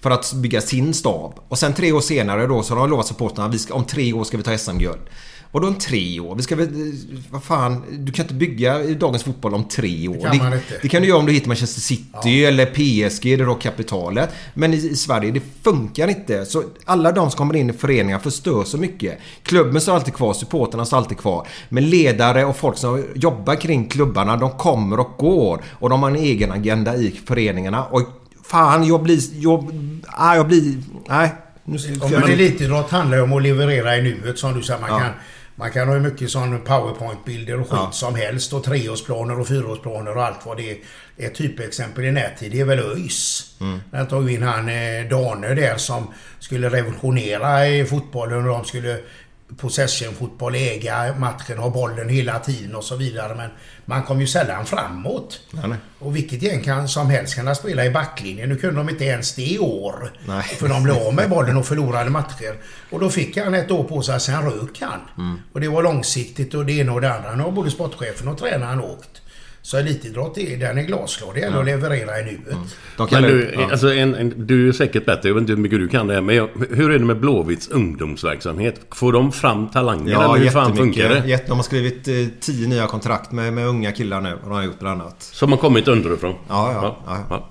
För 0.00 0.10
att 0.10 0.32
bygga 0.32 0.60
sin 0.60 0.94
stab. 0.94 1.40
Och 1.48 1.58
sen 1.58 1.74
tre 1.74 1.92
år 1.92 2.00
senare 2.00 2.46
då 2.46 2.62
så 2.62 2.74
har 2.74 2.80
de 2.80 2.90
lovat 2.90 3.06
supportrarna 3.06 3.54
att 3.54 3.70
om 3.70 3.84
tre 3.84 4.12
år 4.12 4.24
ska 4.24 4.36
vi 4.36 4.42
ta 4.42 4.58
SM-guld. 4.58 5.00
Och 5.52 5.60
då 5.60 5.68
om 5.68 5.74
tre 5.74 6.20
år? 6.20 6.34
Vi 6.34 6.42
ska 6.42 6.56
väl... 6.56 6.68
Vad 7.30 7.42
fan? 7.42 7.84
Du 7.98 8.12
kan 8.12 8.24
inte 8.24 8.34
bygga 8.34 8.78
dagens 8.78 9.22
fotboll 9.24 9.54
om 9.54 9.64
tre 9.64 10.08
år. 10.08 10.14
kan 10.28 10.36
man 10.36 10.52
inte. 10.52 10.78
det 10.82 10.88
kan 10.88 11.02
du 11.02 11.08
göra 11.08 11.18
om 11.18 11.26
du 11.26 11.32
hittar 11.32 11.48
Manchester 11.48 11.80
City 11.80 12.44
eller 12.44 12.66
PSG 12.66 13.38
du 13.38 13.46
har 13.46 13.54
kapitalet. 13.60 14.30
Men 14.54 14.74
i, 14.74 14.76
i 14.76 14.96
Sverige, 14.96 15.30
det 15.30 15.42
funkar 15.62 16.08
inte. 16.08 16.44
Så 16.46 16.62
alla 16.84 17.12
de 17.12 17.30
som 17.30 17.38
kommer 17.38 17.56
in 17.56 17.70
i 17.70 17.72
föreningar 17.72 18.18
förstör 18.18 18.64
så 18.64 18.78
mycket. 18.78 19.18
Klubben 19.42 19.80
står 19.80 19.94
alltid 19.94 20.14
kvar, 20.14 20.34
supporterna 20.34 20.84
står 20.84 20.96
alltid 20.96 21.18
kvar. 21.18 21.46
Men 21.68 21.90
ledare 21.90 22.44
och 22.44 22.56
folk 22.56 22.76
som 22.78 23.04
jobbar 23.14 23.54
kring 23.54 23.88
klubbarna, 23.88 24.36
de 24.36 24.50
kommer 24.50 25.00
och 25.00 25.14
går. 25.18 25.62
Och 25.70 25.90
de 25.90 26.02
har 26.02 26.10
en 26.10 26.16
egen 26.16 26.52
agenda 26.52 26.96
i 26.96 27.20
föreningarna. 27.26 27.84
Och 27.84 28.02
fan, 28.44 28.84
jag 28.86 29.02
blir... 29.02 29.20
Jag, 29.42 29.64
jag 30.36 30.48
blir... 30.48 30.74
Nej. 31.08 31.30
Nu, 31.64 31.76
Ja, 32.00 32.08
men 32.08 32.22
elitidrott 32.30 32.90
handlar 32.90 33.16
ju 33.16 33.22
om 33.22 33.32
att 33.32 33.42
leverera 33.42 33.96
i 33.96 34.02
nuet 34.02 34.38
som 34.38 34.54
du 34.54 34.62
säger. 34.62 34.80
Man, 34.80 34.90
Ja. 34.90 34.98
kan, 34.98 35.08
man 35.60 35.70
kan 35.70 35.88
ha 35.88 35.94
hur 35.94 36.00
mycket 36.00 36.30
sån 36.30 36.60
powerpoint-bilder 36.64 37.60
och 37.60 37.70
skit 37.70 37.78
Ja. 37.82 37.90
som 37.92 38.14
helst 38.14 38.52
och 38.52 38.64
treårsplaner 38.64 39.40
och 39.40 39.48
fyraårsplaner 39.48 40.16
och 40.16 40.24
allt 40.24 40.46
vad 40.46 40.56
det 40.56 40.70
är. 40.70 40.76
Ett 41.16 41.34
typexempel 41.34 42.04
i 42.04 42.12
närtid 42.12 42.52
det 42.52 42.60
är 42.60 42.64
väl 42.64 42.78
ÖIS. 42.78 43.54
Mm. 43.60 43.80
Där 43.90 44.04
tog 44.04 44.24
vi 44.24 44.34
in 44.34 44.42
han 44.42 44.68
eh, 44.68 45.08
Dane 45.10 45.54
där 45.54 45.76
som 45.76 46.14
skulle 46.38 46.68
revolutionera 46.70 47.68
i 47.68 47.84
fotbollen 47.84 48.38
och 48.38 48.48
de 48.48 48.64
skulle 48.64 49.00
possession-fotboll, 49.56 50.54
äga 50.54 51.14
matchen, 51.18 51.58
ha 51.58 51.70
bollen 51.70 52.08
hela 52.08 52.38
tiden 52.38 52.74
och 52.74 52.84
så 52.84 52.96
vidare. 52.96 53.34
Men 53.34 53.50
man 53.84 54.02
kom 54.02 54.20
ju 54.20 54.26
sällan 54.26 54.66
framåt. 54.66 55.40
Ja, 55.50 55.66
nej. 55.66 55.78
Och 55.98 56.16
vilket 56.16 56.42
gäng 56.42 56.62
kan, 56.62 56.88
som 56.88 57.10
helst 57.10 57.34
kan 57.34 57.56
spela 57.56 57.84
i 57.84 57.90
backlinjen. 57.90 58.48
Nu 58.48 58.56
kunde 58.56 58.76
de 58.76 58.88
inte 58.88 59.04
ens 59.04 59.34
det 59.34 59.42
i 59.42 59.58
år. 59.58 60.12
Nej. 60.26 60.42
För 60.42 60.68
de 60.68 60.82
blev 60.82 60.96
av 60.96 61.14
med 61.14 61.30
bollen 61.30 61.56
och 61.56 61.66
förlorade 61.66 62.10
matcher. 62.10 62.54
Och 62.90 63.00
då 63.00 63.10
fick 63.10 63.36
han 63.36 63.54
ett 63.54 63.70
år 63.70 63.84
på 63.84 64.02
sig, 64.02 64.20
sen 64.20 64.42
rök 64.42 64.80
han. 64.80 65.00
Mm. 65.18 65.38
Och 65.52 65.60
det 65.60 65.68
var 65.68 65.82
långsiktigt 65.82 66.54
och 66.54 66.66
det 66.66 66.72
ena 66.72 66.92
och 66.92 67.00
det 67.00 67.14
andra. 67.14 67.34
Nu 67.34 67.42
har 67.42 67.50
både 67.50 67.70
sportchefen 67.70 68.28
och 68.28 68.38
tränaren 68.38 68.80
åkt. 68.80 69.19
Så 69.62 69.76
elitidrott, 69.76 70.38
är, 70.38 70.56
den 70.56 70.78
är 70.78 70.82
glasklar. 70.82 71.34
Det 71.34 71.40
gäller 71.40 71.58
att 71.58 71.64
leverera 71.66 72.20
i 72.20 72.24
nuet. 72.24 72.56
De 72.96 73.08
Men 73.12 73.22
du, 73.22 73.54
ja. 73.54 73.68
alltså 73.70 73.92
en, 73.94 74.14
en, 74.14 74.46
du 74.46 74.68
är 74.68 74.72
säkert 74.72 75.06
bättre. 75.06 75.28
Jag 75.28 75.34
vet 75.34 75.40
inte 75.40 75.52
hur 75.52 75.60
mycket 75.60 75.78
du 75.78 75.88
kan 75.88 76.06
det 76.06 76.14
här. 76.14 76.20
Men 76.20 76.36
jag, 76.36 76.48
hur 76.70 76.90
är 76.90 76.98
det 76.98 77.04
med 77.04 77.20
Blåvitts 77.20 77.68
ungdomsverksamhet? 77.68 78.80
Får 78.94 79.12
de 79.12 79.32
fram 79.32 79.68
talanger? 79.68 80.12
Ja, 80.12 80.34
eller 80.34 80.44
hur 80.44 80.50
fan 80.50 80.76
funkar 80.76 81.08
det? 81.08 81.28
Jätte- 81.28 81.46
De 81.48 81.56
har 81.56 81.62
skrivit 81.62 82.08
eh, 82.08 82.14
tio 82.40 82.68
nya 82.68 82.86
kontrakt 82.86 83.32
med, 83.32 83.52
med 83.52 83.66
unga 83.66 83.92
killar 83.92 84.20
nu. 84.20 84.38
Har 84.44 84.50
de 84.50 84.64
gjort 84.64 84.78
bland 84.78 85.00
annat. 85.02 85.22
Som 85.22 85.50
har 85.52 85.58
kommit 85.58 85.88
underifrån? 85.88 86.34
Ja, 86.48 86.96
ja. 87.06 87.24
ja. 87.30 87.50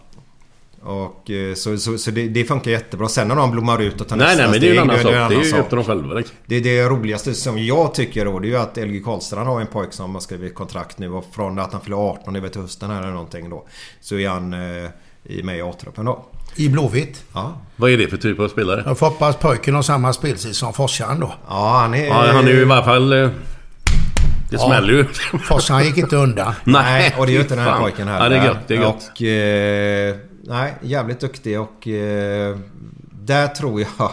Och, 0.83 1.29
eh, 1.31 1.53
så 1.55 1.77
så, 1.77 1.97
så 1.97 2.11
det, 2.11 2.27
det 2.27 2.43
funkar 2.45 2.71
jättebra. 2.71 3.07
Sen 3.07 3.27
när 3.27 3.35
de 3.35 3.51
blommar 3.51 3.81
ut 3.81 4.01
och 4.01 4.07
tar 4.07 4.15
Nej, 4.15 4.27
nästa 4.27 4.41
nej, 4.41 4.51
men 4.51 4.61
det 4.61 4.67
är 4.67 4.73
ju 4.73 4.77
en 4.77 4.83
steg, 4.99 5.15
annan 5.15 5.29
sak. 5.29 5.29
Det 5.29 5.35
är 5.35 5.53
ju 5.55 5.61
upp 5.61 5.67
till 5.69 5.75
dem 5.75 5.85
själva 5.85 6.13
liksom. 6.13 6.35
Det, 6.45 6.59
det 6.59 6.83
roligaste 6.83 7.33
som 7.33 7.59
jag 7.63 7.93
tycker 7.93 8.25
då, 8.25 8.39
det 8.39 8.47
är 8.47 8.49
ju 8.49 8.57
att 8.57 8.77
LG 8.77 9.03
Karlstrand 9.05 9.47
har 9.47 9.61
en 9.61 9.67
pojk 9.67 9.93
som 9.93 10.13
har 10.13 10.21
skrivit 10.21 10.55
kontrakt 10.55 10.97
nu 10.99 11.11
och 11.11 11.25
från 11.35 11.59
att 11.59 11.71
han 11.73 11.81
fyller 11.81 11.97
18 12.09 12.33
nu 12.33 12.49
till 12.49 12.61
hösten 12.61 12.89
här 12.89 13.01
eller 13.01 13.11
någonting 13.11 13.49
då. 13.49 13.67
Så 14.01 14.15
är 14.17 14.29
han 14.29 14.53
eh, 14.53 14.89
i 15.23 15.43
med 15.43 15.57
i 15.57 15.61
A-truppen 15.61 16.05
då. 16.05 16.25
I 16.55 16.69
Blåvitt. 16.69 17.23
Ja. 17.33 17.53
Vad 17.75 17.91
är 17.91 17.97
det 17.97 18.07
för 18.07 18.17
typ 18.17 18.39
av 18.39 18.47
spelare? 18.47 18.83
Jag 18.85 18.97
får 18.97 19.05
hoppas 19.09 19.35
pojken 19.35 19.75
har 19.75 19.81
samma 19.81 20.13
spelstil 20.13 20.53
som 20.55 20.73
Forsan 20.73 21.19
då. 21.19 21.33
Ja, 21.49 21.77
han 21.81 21.93
är... 21.93 22.05
Ja, 22.05 22.31
han 22.31 22.47
är 22.47 22.51
ju 22.51 22.61
i 22.61 22.65
varje 22.65 22.83
fall... 22.83 23.13
eh, 23.13 23.19
Det 23.19 24.55
Ja. 24.55 24.59
smäller 24.59 24.93
ju. 24.93 25.05
Forsan 25.43 25.83
gick 25.85 25.97
inte 25.97 26.15
undan. 26.15 26.53
Nej, 26.63 27.15
och 27.17 27.25
det 27.25 27.31
gör 27.31 27.41
inte 27.41 27.55
den 27.55 27.63
här 27.63 27.71
fan. 27.71 27.81
pojken 27.81 28.07
heller. 28.07 28.23
Ja, 28.23 28.29
det 28.29 28.37
är 28.37 28.45
gött. 28.45 28.67
Det 28.67 28.75
är 28.75 28.81
gött. 28.81 29.11
Och... 29.15 29.21
Eh, 29.21 30.15
nej, 30.49 30.73
jävligt 30.81 31.19
duktig 31.19 31.59
och... 31.59 31.87
Eh, 31.87 32.57
där 33.11 33.47
tror 33.47 33.81
jag... 33.81 33.89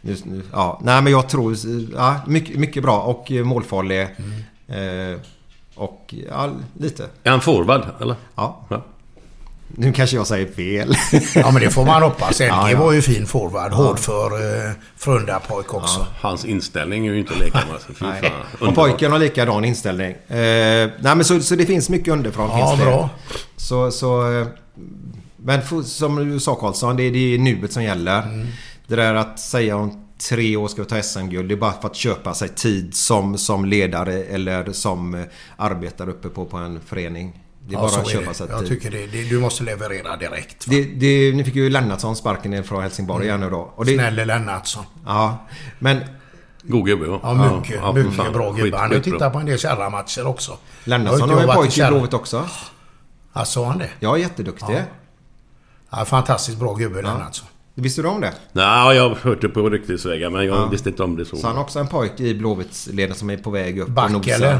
Nu, 0.00 0.16
nu, 0.24 0.42
ja, 0.52 0.80
nej 0.84 1.02
men 1.02 1.12
jag 1.12 1.28
tror... 1.28 1.56
Ja, 1.96 2.20
mycket, 2.26 2.56
mycket 2.56 2.82
bra 2.82 3.00
och 3.00 3.32
eh, 3.32 3.44
målfarlig. 3.44 4.02
Eh, 4.68 5.20
och 5.74 6.14
ja, 6.30 6.50
lite. 6.78 7.06
Är 7.22 7.30
han 7.30 7.40
forward, 7.40 7.82
eller? 8.00 8.16
Ja. 8.34 8.66
Ja. 8.68 8.84
Nu 9.68 9.92
kanske 9.92 10.16
jag 10.16 10.26
säger 10.26 10.46
fel. 10.52 10.94
Ja 11.34 11.50
men 11.50 11.62
det 11.62 11.70
får 11.70 11.84
man 11.84 12.02
hoppas. 12.02 12.40
LG 12.40 12.46
Ja, 12.46 12.70
ja. 12.70 12.78
var 12.78 12.92
ju 12.92 13.02
fin 13.02 13.26
forward. 13.26 13.72
Hård 13.72 13.98
för 13.98 14.32
eh, 14.66 14.72
Frölunda-pojk 14.96 15.74
också. 15.74 16.06
Hans 16.20 16.44
inställning 16.44 17.06
är 17.06 17.12
ju 17.12 17.18
inte 17.18 17.34
leka 17.34 17.58
med. 18.00 18.30
Och 18.68 18.74
pojken 18.74 19.12
har 19.12 19.18
likadan 19.18 19.64
inställning. 19.64 20.10
Eh, 20.10 20.16
nej 20.28 20.90
men 21.00 21.24
så, 21.24 21.40
så 21.40 21.54
det 21.54 21.66
finns 21.66 21.88
mycket 21.88 22.12
underifrån. 22.12 22.50
Ja, 22.50 22.68
finns 22.68 22.80
det. 22.80 22.86
bra. 22.86 23.10
Så, 23.56 23.90
så... 23.90 24.44
Men 25.42 25.84
som 25.84 26.30
du 26.30 26.40
sa 26.40 26.54
Karlsson, 26.54 26.96
det 26.96 27.02
är, 27.02 27.10
det 27.10 27.34
är 27.34 27.38
nuet 27.38 27.72
som 27.72 27.82
gäller. 27.82 28.22
Mm. 28.22 28.46
Det 28.86 28.96
där 28.96 29.14
att 29.14 29.38
säga 29.38 29.76
om 29.76 30.04
tre 30.28 30.56
år 30.56 30.68
ska 30.68 30.82
vi 30.82 30.88
ta 30.88 31.02
SM-guld. 31.02 31.48
Det 31.48 31.54
är 31.54 31.56
bara 31.56 31.72
för 31.72 31.88
att 31.88 31.96
köpa 31.96 32.34
sig 32.34 32.48
tid 32.48 32.94
som, 32.94 33.38
som 33.38 33.64
ledare 33.64 34.14
eller 34.14 34.72
som 34.72 35.14
eh, 35.14 35.24
arbetare 35.56 36.10
uppe 36.10 36.28
på, 36.28 36.44
på 36.44 36.56
en 36.56 36.80
förening. 36.80 37.42
Det 37.68 37.74
är 37.74 37.78
Ja, 37.78 37.88
bara 37.92 38.00
att 38.00 38.08
köpa 38.10 38.34
sig 38.34 38.46
Jag 38.50 38.58
tid. 38.60 38.68
tycker 38.68 38.90
det, 38.90 39.06
det, 39.06 39.24
du 39.24 39.40
måste 39.40 39.64
leverera 39.64 40.16
direkt. 40.16 40.68
va? 40.68 40.74
Det, 40.76 40.84
det, 40.84 41.32
ni 41.36 41.44
fick 41.44 41.54
ju 41.54 41.70
Lennartsson 41.70 42.16
sparken 42.16 42.50
ner 42.50 42.62
från 42.62 42.82
Helsingborg 42.82 43.26
igen 43.26 43.40
nu 43.40 43.50
då. 43.50 43.72
Och 43.74 43.84
det, 43.84 43.94
Snälle 43.94 44.24
Lennartsson. 44.24 44.84
Ja, 45.06 45.46
men 45.78 46.00
God 46.62 46.86
gubbe 46.86 47.06
ja. 47.06 47.20
Ja, 47.22 47.56
mycket, 47.56 47.76
ja, 47.82 47.92
mycket 47.92 48.14
fan. 48.14 48.32
bra 48.32 48.52
gubbar. 48.52 48.78
Han 48.78 48.92
har 48.92 49.00
tittat 49.00 49.32
på 49.32 49.38
en 49.38 49.46
del 49.46 49.58
kärramatcher 49.58 50.26
också. 50.26 50.56
Lennartsson 50.84 51.28
Jag 51.28 51.36
har 51.36 51.42
ju 51.42 51.48
jobbat 51.48 51.68
i 51.68 51.70
Kärra. 51.70 51.90
Blåvitt 51.90 52.14
också. 52.14 52.48
Ja, 53.32 53.44
sa 53.44 53.66
han 53.66 53.78
det? 53.78 53.90
Ja, 54.00 54.18
jätteduktig. 54.18 54.74
Ja, 54.74 54.80
fantastiskt 56.06 56.58
bra 56.58 56.74
gubbe 56.74 57.02
Lennartsson. 57.02 57.48
Visste 57.74 58.02
du 58.02 58.08
om 58.08 58.20
det? 58.20 58.32
Nej, 58.52 58.96
jag 58.96 59.08
har 59.08 59.16
hört 59.16 59.40
det 59.40 59.48
på 59.48 59.70
ryktesvägar 59.70 60.30
men 60.30 60.46
jag 60.46 60.56
Ja. 60.56 60.66
visste 60.66 60.88
inte 60.88 61.02
om 61.02 61.16
det 61.16 61.24
så. 61.24 61.36
Så 61.36 61.46
han 61.46 61.56
har 61.56 61.62
också 61.62 61.78
en 61.78 61.86
pojke 61.88 62.22
i 62.22 62.34
Blåvittsleden 62.34 63.16
som 63.16 63.30
är 63.30 63.36
på 63.36 63.50
väg 63.50 63.78
upp 63.78 63.88
Back, 63.88 64.04
och 64.06 64.12
nosar. 64.12 64.32
eller? 64.32 64.58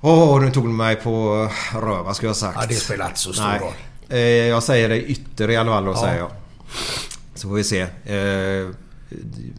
Åh, 0.00 0.40
nu 0.40 0.50
tog 0.50 0.64
du 0.64 0.68
mig 0.72 0.96
på 0.96 1.48
röva 1.74 2.14
skulle 2.14 2.26
jag 2.26 2.30
ha 2.34 2.40
sagt. 2.40 2.58
Ja, 2.60 2.66
det 2.68 2.74
spelar 2.74 3.06
inte 3.06 3.18
så 3.20 3.32
stor 3.32 3.44
Nej. 3.44 3.60
roll. 3.60 3.72
Eh, 4.08 4.18
jag 4.20 4.62
säger 4.62 4.88
det 4.88 5.02
ytter 5.10 5.50
i 5.50 5.56
alla 5.56 5.70
fall 5.72 5.84
då 5.84 5.90
Ja. 5.90 5.96
säger 6.00 6.18
jag. 6.18 6.30
Så 7.34 7.48
får 7.48 7.54
vi 7.54 7.64
se. 7.64 7.80
Eh, 8.04 8.16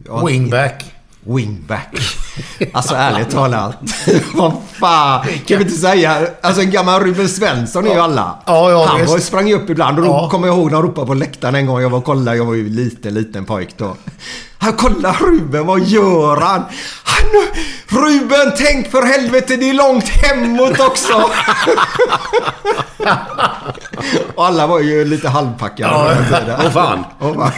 ja, 0.06 0.24
Wingback. 0.26 0.84
Wingback. 1.20 1.94
Alltså 2.72 2.94
ärligt 2.94 3.30
talat. 3.30 3.76
Vad 4.34 4.52
fan. 4.80 5.24
Kan 5.46 5.58
vi 5.58 5.64
inte 5.64 5.76
säga... 5.76 6.16
Alltså 6.40 6.62
en 6.62 6.70
gammal 6.70 7.00
Ruben 7.02 7.28
Svensson 7.28 7.86
är 7.86 7.94
ju 7.94 8.00
alla. 8.00 8.38
Ja, 8.46 8.70
ja, 8.70 8.86
Han 8.88 9.06
var, 9.06 9.18
sprang 9.18 9.48
ju 9.48 9.54
upp 9.54 9.70
ibland 9.70 9.98
och 9.98 10.04
då 10.04 10.10
Ja. 10.10 10.28
kommer 10.30 10.46
jag 10.48 10.56
ihåg 10.56 10.66
när 10.70 10.78
de 10.78 10.82
ropade 10.82 11.06
på 11.06 11.14
läktaren 11.14 11.54
en 11.54 11.66
gång. 11.66 11.80
Jag 11.80 11.90
var 11.90 11.98
och 11.98 12.04
kollade. 12.04 12.36
Jag 12.36 12.44
var 12.44 12.54
ju 12.54 12.68
liten, 12.68 13.14
liten 13.14 13.44
pojk 13.44 13.74
då. 13.76 13.96
Han 14.60 14.72
kolla 14.72 15.12
Ruben, 15.20 15.66
vad 15.66 15.80
gör 15.80 16.36
han? 16.36 16.62
han? 17.04 17.24
Ruben, 17.88 18.52
tänk 18.58 18.90
för 18.90 19.02
helvete, 19.02 19.56
det 19.56 19.70
är 19.70 19.74
långt 19.74 20.08
hemåt 20.08 20.80
också. 20.80 21.12
och 24.34 24.46
alla 24.46 24.66
var 24.66 24.80
ju 24.80 25.04
lite 25.04 25.28
halvpackade 25.28 25.92
på 25.94 26.04
den 26.08 26.24
tiden. 26.40 26.60
Åh 26.64 26.70
fan! 26.70 27.04
Och 27.18 27.36
bara- 27.36 27.52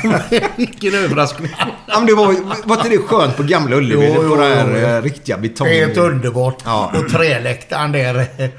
Vilken 0.57 0.95
överraskning! 0.95 1.51
Ja, 1.87 1.99
men 1.99 2.07
det 2.07 2.14
var, 2.14 2.35
var 2.68 2.76
inte 2.76 2.89
det 2.89 2.99
skönt 2.99 3.37
på 3.37 3.43
Gamla 3.43 3.76
Ullevi? 3.76 4.12
Jo, 4.16 4.28
på 4.31 4.37
det 4.37 4.43
här 4.43 4.64
jo, 4.66 4.70
jo. 4.70 4.70
Riktiga 5.03 5.39
betong... 5.39 5.68
Helt 5.68 5.97
underbart. 5.97 6.62
Ja. 6.64 6.93
Och 6.95 7.11
träläktaren 7.11 7.93
där 7.93 8.27
eh, 8.39 8.51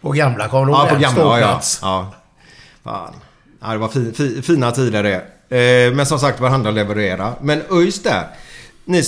på 0.00 0.10
gamla. 0.10 0.48
Kommer 0.48 0.66
du 0.66 0.72
ihåg 0.72 0.80
Ja, 0.80 0.94
på? 0.94 1.00
Gamla. 1.00 1.22
Ja, 1.22 1.40
ja. 1.40 1.46
Ståplats. 1.46 1.78
ja. 1.82 2.14
Fan. 2.84 3.14
Ja, 3.62 3.72
det 3.72 3.78
var 3.78 3.88
fi, 3.88 4.12
fi, 4.12 4.42
fina 4.42 4.70
tider 4.70 5.02
det. 5.02 5.24
Eh, 5.56 5.94
men 5.94 6.06
som 6.06 6.18
sagt, 6.18 6.40
att 6.40 6.74
leverera? 6.74 7.32
Men 7.40 7.62
ÖIS 7.70 8.02
där. 8.02 8.26
Ni, 8.84 9.02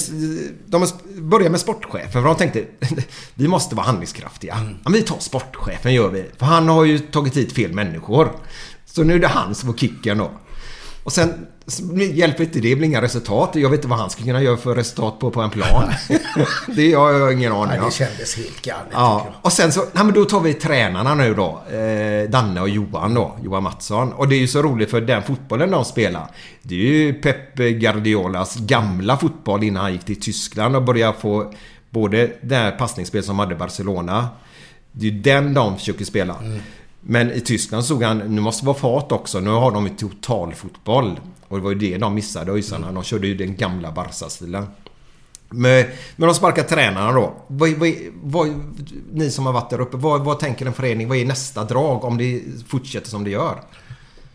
de 0.67 0.87
började 1.19 1.51
med 1.51 1.61
sportchefen 1.61 2.13
för 2.13 2.23
de 2.23 2.37
tänkte 2.37 2.65
vi 3.35 3.49
måste 3.49 3.75
vara 3.75 3.87
handlingskraftiga. 3.87 4.55
Mm. 4.55 4.77
Ja, 4.85 4.91
vi 4.91 5.03
tar 5.03 5.19
sportchefen 5.19 5.95
gör 5.95 6.09
vi. 6.09 6.25
För 6.39 6.47
han 6.47 6.69
har 6.69 6.85
ju 6.85 6.99
tagit 6.99 7.37
hit 7.37 7.53
fel 7.53 7.73
människor. 7.73 8.33
Så 8.87 9.03
nu 9.03 9.15
är 9.15 9.19
det 9.19 9.29
han 9.29 9.55
som 9.55 9.73
får 9.73 9.79
kicken 9.79 10.19
då. 10.19 10.31
Och 11.05 11.13
sen 11.13 11.47
hjälper 12.13 12.45
inte 12.45 12.61
det, 12.61 12.69
det 12.69 12.77
blir 12.77 12.89
inga 12.89 13.03
resultat. 13.03 13.51
Jag 13.55 13.71
vet 13.71 13.79
inte 13.79 13.89
vad 13.89 13.99
han 13.99 14.11
ska 14.11 14.25
kunna 14.25 14.43
göra 14.43 14.57
för 14.57 14.75
resultat 14.75 15.19
på, 15.19 15.31
på 15.31 15.41
en 15.41 15.51
plan. 15.51 15.93
det 16.77 16.93
har 16.93 17.13
jag 17.13 17.33
ingen 17.33 17.53
aning 17.53 17.81
om. 17.81 17.85
det 17.87 17.95
kändes 17.95 18.37
helt 18.37 18.63
galet. 18.63 18.89
Ja, 18.93 19.23
jag. 19.27 19.35
och 19.43 19.53
sen 19.53 19.73
så, 19.73 19.81
nej 19.93 20.05
men 20.05 20.15
då 20.15 20.25
tar 20.25 20.41
vi 20.41 20.55
tränarna 20.55 21.15
nu 21.15 21.35
då. 21.35 21.63
Eh, 21.77 22.31
Danne 22.31 22.61
och 22.61 22.69
Johan 22.69 23.15
då, 23.15 23.37
Johan 23.43 23.63
Mattsson. 23.63 24.13
Och 24.13 24.29
det 24.29 24.35
är 24.37 24.41
ju 24.41 24.49
så 24.49 24.63
roligt 24.63 24.91
för 24.91 25.01
den 25.01 25.23
fotbollen 25.23 25.71
de 25.71 25.85
spelar. 25.85 26.31
Det 26.63 26.75
är 26.75 26.79
ju 26.79 27.13
Pep 27.15 27.55
Guardiolas 27.55 28.57
gamla 28.57 29.17
fotboll 29.17 29.63
innan 29.63 29.83
han 29.83 29.93
gick 29.93 30.05
till 30.05 30.21
Tyskland 30.21 30.77
och 30.77 30.83
började 30.83 31.19
få 31.19 31.53
både 31.91 32.31
det 32.43 32.55
här 32.57 32.71
passningsspel 32.71 33.23
som 33.23 33.39
hade 33.39 33.55
Barcelona. 33.55 34.29
Det 34.93 35.07
är 35.07 35.11
ju 35.11 35.21
den 35.21 35.55
de 35.55 35.79
försöker 35.79 36.05
spela. 36.05 36.37
Men 37.01 37.33
i 37.33 37.41
Tyskland 37.41 37.85
såg 37.85 38.03
han, 38.03 38.19
nu 38.19 38.41
måste 38.41 38.63
det 38.63 38.67
vara 38.67 38.77
fart 38.79 39.13
också. 39.13 39.41
Nu 39.41 39.51
har 39.51 39.71
de 39.71 39.87
ju 39.87 39.95
totalfotboll. 39.95 41.21
Och 41.49 41.57
det 41.57 41.65
var 41.65 41.71
ju 41.71 41.79
det 41.79 41.99
de 41.99 42.15
missade 42.15 42.53
ÖISarna. 42.53 42.93
De 42.93 43.03
körde 43.03 43.27
ju 43.27 43.35
den 43.35 43.57
gamla 43.57 43.93
Barca-stilen. 43.93 44.67
Men, 45.51 45.87
men 46.17 46.29
de 46.29 46.35
sparkar 46.35 46.63
tränarna 46.63 47.13
då. 47.13 47.35
Vad, 47.47 47.71
vad, 47.71 47.93
vad, 48.23 48.49
ni 49.13 49.31
som 49.31 49.47
har 49.47 49.53
varit 49.53 49.71
där 49.71 49.81
uppe, 49.81 49.97
vad, 49.97 50.25
vad 50.25 50.39
tänker 50.39 50.67
en 50.67 50.73
förening? 50.73 51.09
Vad 51.09 51.19
är 51.19 51.25
nästa 51.25 51.65
drag 51.65 52.05
om 52.05 52.19
det 52.19 52.43
fortsätter 52.69 53.09
som 53.11 53.25
det 53.25 53.31
gör? 53.31 53.61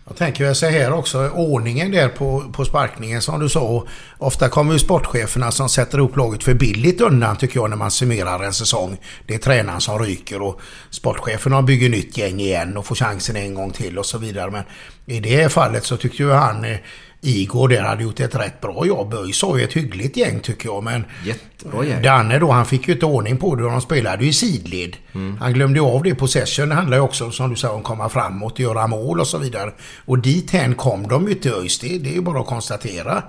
Jag 0.08 0.18
tänker 0.18 0.46
väl 0.46 0.56
så 0.56 0.66
här 0.66 0.94
också, 0.94 1.30
ordningen 1.30 1.92
där 1.92 2.10
på, 2.10 2.44
på 2.52 2.66
sparkningen 2.66 3.22
som 3.22 3.40
du 3.40 3.50
sa. 3.50 3.86
Ofta 4.18 4.50
kommer 4.50 4.74
ju 4.74 4.80
sportcheferna 4.80 5.52
som 5.52 5.70
sätter 5.70 6.00
upp 6.00 6.18
laget 6.18 6.44
för 6.44 6.54
billigt 6.54 7.02
undan 7.02 7.36
tycker 7.36 7.60
jag 7.60 7.70
när 7.70 7.78
man 7.78 7.92
summerar 7.92 8.44
en 8.44 8.54
säsong. 8.54 8.98
Det 9.26 9.34
är 9.34 9.38
tränaren 9.38 9.82
som 9.82 10.00
ryker 10.00 10.42
och 10.42 10.62
sportcheferna 10.90 11.62
bygger 11.62 11.90
nytt 11.90 12.18
gäng 12.18 12.40
igen 12.40 12.78
och 12.78 12.86
får 12.86 12.96
chansen 12.96 13.36
en 13.36 13.54
gång 13.54 13.72
till 13.72 13.98
och 13.98 14.06
så 14.06 14.18
vidare. 14.18 14.52
Men 14.52 14.64
i 15.06 15.20
det 15.20 15.42
här 15.42 15.50
fallet 15.50 15.86
så 15.86 15.98
tyckte 15.98 16.24
ju 16.24 16.32
han 16.32 16.66
eh, 16.66 16.78
Igor 17.26 17.68
där 17.68 17.82
hade 17.82 18.04
gjort 18.04 18.20
ett 18.20 18.36
rätt 18.36 18.62
bra 18.62 18.86
jobb. 18.86 19.14
ÖIS 19.14 19.42
har 19.42 19.58
ju 19.58 19.64
ett 19.64 19.74
hyggligt 19.74 20.18
gäng 20.18 20.40
tycker 20.40 20.70
jag 20.70 20.84
men 20.84 21.06
Jättebra 21.26 21.86
gäng. 21.86 22.02
Danne 22.02 22.40
då, 22.40 22.52
han 22.52 22.66
fick 22.66 22.88
ju 22.88 22.94
inte 22.94 23.06
ordning 23.06 23.38
på 23.38 23.56
det 23.56 23.64
och 23.64 23.72
de 23.72 23.82
spelade 23.82 24.24
ju 24.24 24.30
i 24.30 24.34
sidled. 24.34 24.98
Han 25.40 25.54
glömde 25.54 25.82
av 25.82 26.04
det. 26.04 26.16
Possession 26.16 26.70
det 26.70 26.76
handlar 26.76 26.98
ju 26.98 27.04
också 27.04 27.32
som 27.32 27.50
du 27.50 27.56
sa 27.56 27.70
om 27.70 27.80
att 27.80 27.84
komma 27.84 28.10
framåt, 28.10 28.60
göra 28.60 28.88
mål 28.88 29.20
och 29.20 29.28
så 29.28 29.38
vidare. 29.38 29.72
Och 30.06 30.20
dit 30.20 30.52
hän 30.52 30.76
kom 30.76 31.08
de 31.08 31.28
ju 31.28 31.34
till 31.34 31.54
ÖIS. 31.54 31.80
Det, 31.80 31.98
det 31.98 32.10
är 32.10 32.14
ju 32.14 32.22
bara 32.22 32.40
att 32.40 32.48
konstatera. 32.48 33.24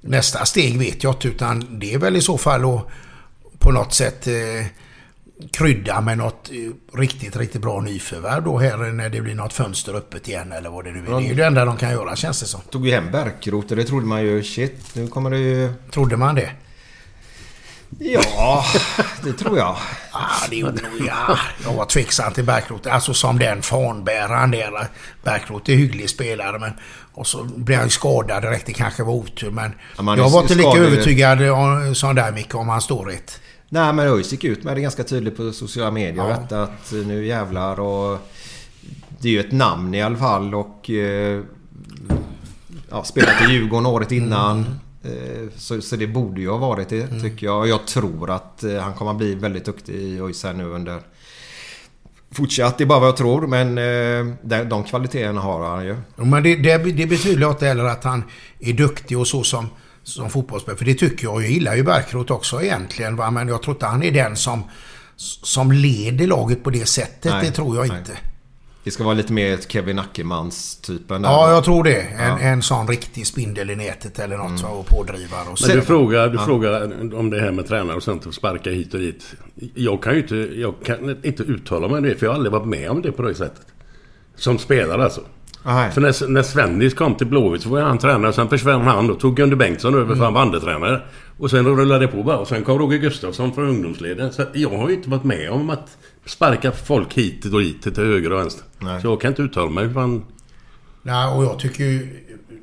Nästa 0.00 0.44
steg 0.44 0.78
vet 0.78 1.04
jag 1.04 1.14
inte 1.14 1.28
utan 1.28 1.78
det 1.78 1.94
är 1.94 1.98
väl 1.98 2.16
i 2.16 2.20
så 2.20 2.38
fall 2.38 2.64
att 2.64 2.86
på 3.58 3.72
något 3.72 3.94
sätt 3.94 4.26
eh, 4.26 4.66
krydda 5.52 6.00
med 6.00 6.18
något 6.18 6.50
eh, 6.50 6.98
riktigt, 6.98 7.36
riktigt 7.36 7.62
bra 7.62 7.80
nyförvärv 7.80 8.44
då 8.44 8.58
här 8.58 8.76
när 8.76 9.08
det 9.08 9.20
blir 9.20 9.34
något 9.34 9.52
fönster 9.52 9.94
öppet 9.94 10.28
igen 10.28 10.52
eller 10.52 10.70
vad 10.70 10.84
det 10.84 10.90
nu 10.90 10.98
är. 10.98 11.04
Det 11.10 11.16
är 11.16 11.20
ju 11.28 11.34
det 11.34 11.46
enda 11.46 11.64
de 11.64 11.76
kan 11.76 11.90
göra 11.90 12.16
känns 12.16 12.40
det 12.40 12.46
som. 12.46 12.60
Tog 12.70 12.86
ju 12.86 12.92
hem 12.94 13.10
Bärkroth 13.10 13.70
och 13.70 13.76
det 13.76 13.84
trodde 13.84 14.06
man 14.06 14.22
ju 14.22 14.42
shit, 14.42 14.94
nu 14.94 15.06
kommer 15.08 15.30
det 15.30 15.38
ju... 15.38 15.72
Trodde 15.90 16.16
man 16.16 16.34
det? 16.34 16.50
Ja, 17.98 18.64
det 19.22 19.32
tror 19.32 19.58
jag. 19.58 19.76
Ah, 20.12 20.46
det 20.50 20.56
gjorde 20.56 20.82
nog 20.82 21.06
ja. 21.06 21.38
Jag 21.64 21.72
var 21.72 21.84
tveksam 21.84 22.32
till 22.32 22.44
Bärkroth. 22.44 22.94
Alltså 22.94 23.14
som 23.14 23.38
den 23.38 23.62
fanbäraren 23.62 24.50
där. 24.50 24.88
Bärkroth 25.22 25.70
är 25.70 25.74
hygglig 25.74 26.10
spelare 26.10 26.58
men... 26.58 26.72
Och 27.14 27.26
så 27.26 27.44
blev 27.44 27.78
han 27.78 27.86
ju 27.86 27.90
skadad 27.90 28.42
direkt. 28.42 28.66
Det 28.66 28.72
kanske 28.72 29.02
var 29.02 29.12
otur 29.12 29.50
men... 29.50 29.74
Ja, 29.98 30.16
jag 30.16 30.30
var 30.30 30.40
inte 30.40 30.54
lika 30.54 30.78
övertygad 30.78 31.42
om- 31.50 31.94
som 31.94 32.14
där 32.14 32.32
Micke 32.32 32.54
om 32.54 32.68
hans 32.68 32.84
storhet. 32.84 33.40
Nej 33.74 33.92
men 33.92 34.08
ÖIS 34.08 34.32
gick 34.32 34.44
ut 34.44 34.64
med 34.64 34.76
det 34.76 34.80
ganska 34.80 35.04
tydligt 35.04 35.36
på 35.36 35.52
sociala 35.52 35.90
medier. 35.90 36.44
Ja. 36.50 36.62
Att 36.62 36.92
nu 36.92 37.26
jävlar 37.26 37.80
och... 37.80 38.18
Det 39.18 39.28
är 39.28 39.32
ju 39.32 39.40
ett 39.40 39.52
namn 39.52 39.94
i 39.94 40.02
alla 40.02 40.16
fall 40.16 40.54
och... 40.54 40.90
Eh, 40.90 41.40
ja, 42.90 43.04
spelat 43.04 43.48
i 43.48 43.52
Djurgården 43.52 43.86
året 43.86 44.12
innan. 44.12 44.58
Eh, 45.02 45.48
så, 45.56 45.80
så 45.80 45.96
det 45.96 46.06
borde 46.06 46.40
ju 46.40 46.50
ha 46.50 46.56
varit 46.56 46.88
det 46.88 47.20
tycker 47.22 47.46
jag. 47.46 47.58
Och 47.58 47.68
jag 47.68 47.86
tror 47.86 48.30
att 48.30 48.64
eh, 48.64 48.76
han 48.76 48.94
kommer 48.94 49.10
att 49.10 49.16
bli 49.16 49.34
väldigt 49.34 49.64
duktig 49.64 49.94
i 49.94 50.20
ÖIS 50.20 50.44
här 50.44 50.52
nu 50.52 50.64
under... 50.64 51.00
Fortsatt, 52.30 52.78
det 52.78 52.84
är 52.84 52.86
bara 52.86 53.00
vad 53.00 53.08
jag 53.08 53.16
tror 53.16 53.46
men 53.46 53.74
de, 54.42 54.64
de 54.64 54.84
kvaliteterna 54.84 55.40
har 55.40 55.64
han 55.64 55.84
ju. 55.84 55.96
Men 56.16 56.42
det, 56.42 56.56
det, 56.56 56.78
det 56.78 57.06
betyder 57.06 57.50
inte 57.50 57.66
heller 57.66 57.84
att 57.84 58.04
han 58.04 58.24
är 58.60 58.72
duktig 58.72 59.18
och 59.18 59.26
så 59.26 59.44
som, 59.44 59.68
som 60.04 60.30
fotbollsspelare. 60.30 60.78
För 60.78 60.84
det 60.84 60.94
tycker 60.94 61.24
jag. 61.24 61.42
Jag 61.42 61.50
gillar 61.50 61.74
ju 61.74 61.82
Bärkroth 61.82 62.32
också 62.32 62.62
egentligen. 62.62 63.16
Va? 63.16 63.30
Men 63.30 63.48
jag 63.48 63.62
tror 63.62 63.76
inte 63.76 63.86
han 63.86 64.02
är 64.02 64.10
den 64.10 64.36
som, 64.36 64.62
som 65.16 65.72
leder 65.72 66.26
laget 66.26 66.64
på 66.64 66.70
det 66.70 66.86
sättet. 66.86 67.32
Nej, 67.32 67.44
det 67.46 67.50
tror 67.52 67.76
jag 67.76 67.88
nej. 67.88 67.98
inte. 67.98 68.12
Det 68.84 68.90
ska 68.90 69.04
vara 69.04 69.14
lite 69.14 69.32
mer 69.32 69.58
Kevin 69.68 69.98
Ackermans-typen. 69.98 71.22
Ja, 71.24 71.50
jag 71.50 71.64
tror 71.64 71.84
det. 71.84 72.00
En, 72.00 72.28
Ja. 72.28 72.38
en 72.38 72.62
sån 72.62 72.88
riktig 72.88 73.26
spindel 73.26 73.70
i 73.70 73.76
nätet 73.76 74.18
eller 74.18 74.36
något 74.36 74.60
så, 74.60 74.66
och 74.66 74.86
pådrivare. 74.86 75.48
Och 75.48 75.58
så. 75.58 75.66
Men 75.68 75.76
du 75.76 75.82
frågar, 75.82 76.28
du 76.28 76.34
Ja. 76.36 76.44
frågar 76.44 76.82
om 77.14 77.30
det 77.30 77.40
här 77.40 77.52
med 77.52 77.66
tränare 77.68 77.96
och 77.96 78.02
sånt 78.02 78.26
och 78.26 78.34
sparka 78.34 78.70
hit 78.70 78.94
och 78.94 79.00
dit. 79.00 79.24
Jag 79.74 80.02
kan 80.02 80.14
ju 80.14 80.20
inte, 80.22 80.36
jag 80.36 80.74
kan 80.84 81.24
inte 81.24 81.42
uttala 81.42 81.88
mig 81.88 81.96
om 81.96 82.02
det 82.02 82.14
för 82.14 82.26
jag 82.26 82.30
har 82.30 82.34
aldrig 82.36 82.52
varit 82.52 82.66
med 82.68 82.90
om 82.90 83.02
det 83.02 83.12
på 83.12 83.22
det 83.22 83.34
sättet. 83.34 83.66
Som 84.36 84.58
spelare 84.58 85.04
alltså. 85.04 85.20
Nej. 85.64 85.90
För 85.90 86.00
när, 86.00 86.28
när 86.28 86.42
Svennis 86.42 86.94
kom 86.94 87.14
till 87.14 87.26
Blåvitt 87.26 87.62
så 87.62 87.68
var 87.68 87.80
han 87.80 87.98
tränare. 87.98 88.32
Sen 88.32 88.48
försvann 88.48 88.80
han 88.80 89.10
och 89.10 89.20
tog 89.20 89.36
Gunde 89.36 89.56
Bengtsson 89.56 89.94
över 89.94 90.14
för 90.14 90.24
han 90.24 90.34
var 90.34 90.42
andretränare. 90.42 91.02
Och 91.38 91.50
sen 91.50 91.66
rullade 91.66 92.06
det 92.06 92.12
på 92.12 92.22
bara. 92.22 92.38
Och 92.38 92.48
sen 92.48 92.64
kom 92.64 92.78
Roger 92.78 92.98
Gustafsson 92.98 93.54
från 93.54 93.68
ungdomsleden. 93.68 94.32
Så 94.32 94.42
att 94.42 94.56
jag 94.56 94.70
har 94.70 94.88
ju 94.88 94.94
inte 94.94 95.10
varit 95.10 95.24
med 95.24 95.50
om 95.50 95.70
att 95.70 95.96
sparka 96.26 96.72
folk 96.72 97.14
hit 97.14 97.44
och 97.44 97.60
dit 97.60 97.82
till 97.82 97.96
höger 97.96 98.32
och 98.32 98.40
vänster. 98.40 98.64
Nej. 98.78 99.00
Så 99.00 99.06
jag 99.06 99.20
kan 99.20 99.28
inte 99.28 99.42
uttala 99.42 99.70
mig. 99.70 99.94
Fan. 99.94 100.24
Nej, 101.02 101.34
och 101.34 101.44
jag 101.44 101.58
tycker 101.58 101.84
ju, 101.84 102.08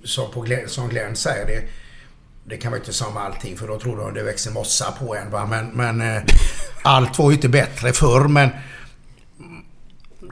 som, 0.04 0.32
på 0.32 0.42
Glenn, 0.42 0.68
som 0.70 0.90
Glenn 0.90 1.16
säger, 1.16 1.46
det, 1.46 1.64
det 2.44 2.58
kan 2.58 2.72
man 2.72 2.80
inte 2.80 2.94
säga 2.94 3.10
om 3.10 3.18
allting 3.18 3.58
för 3.58 3.68
då 3.68 3.80
tror 3.80 3.98
de 3.98 4.14
det 4.14 4.24
växer 4.24 4.52
mossa 4.52 4.92
på 4.92 5.16
en. 5.16 5.32
Va? 5.32 5.48
Men, 5.50 5.68
men 5.68 6.16
eh, 6.16 6.24
allt 6.82 7.20
var 7.20 7.30
ju 7.30 7.36
inte 7.36 7.50
bättre 7.50 7.94
förr 7.94 8.28
men 8.28 8.50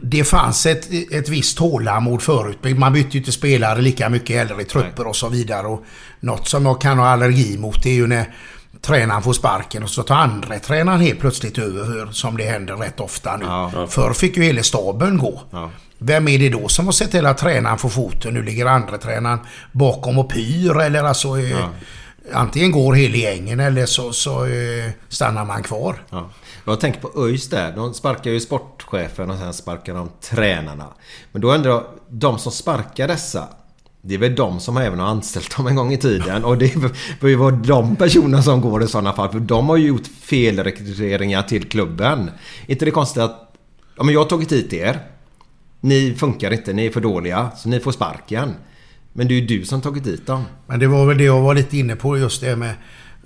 det 0.02 0.24
fanns 0.24 0.66
ett, 0.66 0.90
ett 1.12 1.30
visst 1.30 1.58
tålamod 1.58 2.22
förut. 2.22 2.58
Man 2.78 2.94
bytte 2.94 3.10
ju 3.12 3.20
inte 3.20 3.32
spelare 3.32 3.82
lika 3.82 4.10
mycket 4.10 4.36
heller 4.38 4.62
i 4.62 4.66
trupper 4.66 5.08
och 5.08 5.16
så 5.16 5.30
vidare. 5.30 5.68
Och 5.68 5.84
något 6.20 6.48
som 6.48 6.66
jag 6.66 6.82
kan 6.82 7.00
ha 7.00 7.08
allergi 7.08 7.58
mot 7.58 7.84
det 7.84 7.90
är 7.90 7.94
ju 7.94 8.08
när 8.08 8.34
tränaren 8.82 9.22
får 9.22 9.34
sparken 9.34 9.84
och 9.84 9.90
så 9.90 10.04
tar 10.04 10.16
andra 10.16 10.60
tränaren 10.60 11.00
helt 11.02 11.20
plötsligt 11.20 11.58
över 11.58 12.12
som 12.12 12.38
det 12.38 12.44
händer 12.44 12.76
rätt 12.76 13.00
ofta 13.00 13.38
nu. 13.38 13.46
Ja. 13.46 13.88
Förr 13.90 14.14
fick 14.14 14.38
ju 14.38 14.44
hela 14.44 14.64
staben 14.64 15.18
gå. 15.18 15.42
Ja. 15.52 15.70
Vem 15.98 16.28
är 16.28 16.40
det 16.40 16.50
då 16.50 16.68
som 16.68 16.86
har 16.86 16.92
sett 16.92 17.12
till 17.12 17.26
att 17.26 17.38
tränaren 17.38 17.78
får 17.78 17.90
foten? 17.90 18.34
Nu 18.34 18.44
ligger 18.44 18.66
andra 18.66 18.98
tränaren 18.98 19.40
bakom 19.72 20.20
och 20.20 20.30
pyr 20.34 20.80
eller 20.82 21.04
alltså... 21.04 21.40
eh, 21.40 21.66
Antingen 22.34 22.72
går 22.72 22.94
hela 22.94 23.16
gängen 23.16 23.60
eller 23.60 23.86
så, 23.86 24.14
så 24.14 24.46
eh, 24.46 24.90
stannar 25.10 25.46
man 25.46 25.64
kvar. 25.64 25.96
Jag 26.72 26.80
tänker 26.80 27.00
på 27.00 27.26
ÖIS 27.26 27.50
där. 27.50 27.72
De 27.76 27.94
sparkar 27.94 28.32
ju 28.32 28.40
sportchefen 28.40 29.30
och 29.30 29.38
sen 29.38 29.54
sparkar 29.54 29.94
de 29.94 30.10
tränarna. 30.22 30.88
Men 31.32 31.42
då 31.42 31.54
undrar 31.54 31.72
jag, 31.72 31.84
de 32.10 32.40
som 32.40 32.52
sparkar 32.52 33.08
dessa. 33.08 33.48
Det 34.02 34.14
är 34.14 34.18
väl 34.18 34.36
de 34.36 34.60
som 34.60 34.78
även 34.78 35.00
har 35.00 35.08
anställt 35.08 35.58
dem 35.58 35.68
en 35.68 35.76
gång 35.76 35.94
i 35.94 35.98
tiden. 35.98 36.46
Och 36.46 36.58
det 36.58 36.76
bör 37.22 37.28
ju 37.28 37.36
vara 37.36 37.52
de 37.52 37.96
personerna 37.96 38.42
som 38.42 38.62
går 38.62 38.84
i 38.84 38.88
sådana 38.88 39.14
fall. 39.14 39.32
För 39.32 39.40
de 39.40 39.70
har 39.70 39.78
ju 39.78 39.88
gjort 39.88 40.08
felrekryteringar 40.08 41.44
till 41.44 41.70
klubben. 41.70 42.32
inte 42.68 42.86
det 42.86 42.92
konstigt 42.92 43.24
att... 43.24 43.54
Ja, 43.98 44.04
men 44.04 44.14
jag 44.14 44.22
har 44.22 44.30
tagit 44.30 44.52
hit 44.52 44.74
er. 44.74 45.00
Ni 45.82 46.16
funkar 46.18 46.54
inte, 46.54 46.74
ni 46.74 46.86
är 46.86 46.92
för 46.92 47.02
dåliga. 47.02 47.52
Så 47.58 47.70
ni 47.70 47.80
får 47.80 47.92
sparken. 47.92 48.54
Men 49.14 49.28
det 49.28 49.34
är 49.34 49.40
ju 49.40 49.48
du 49.48 49.66
som 49.66 49.82
tagit 49.82 50.04
dit 50.04 50.28
dem. 50.28 50.44
Men 50.66 50.80
det 50.80 50.88
var 50.88 51.06
väl 51.06 51.18
det 51.18 51.24
jag 51.24 51.42
var 51.42 51.56
lite 51.56 51.78
inne 51.78 51.96
på 51.96 52.18
just 52.18 52.42
det 52.42 52.56
med 52.56 52.74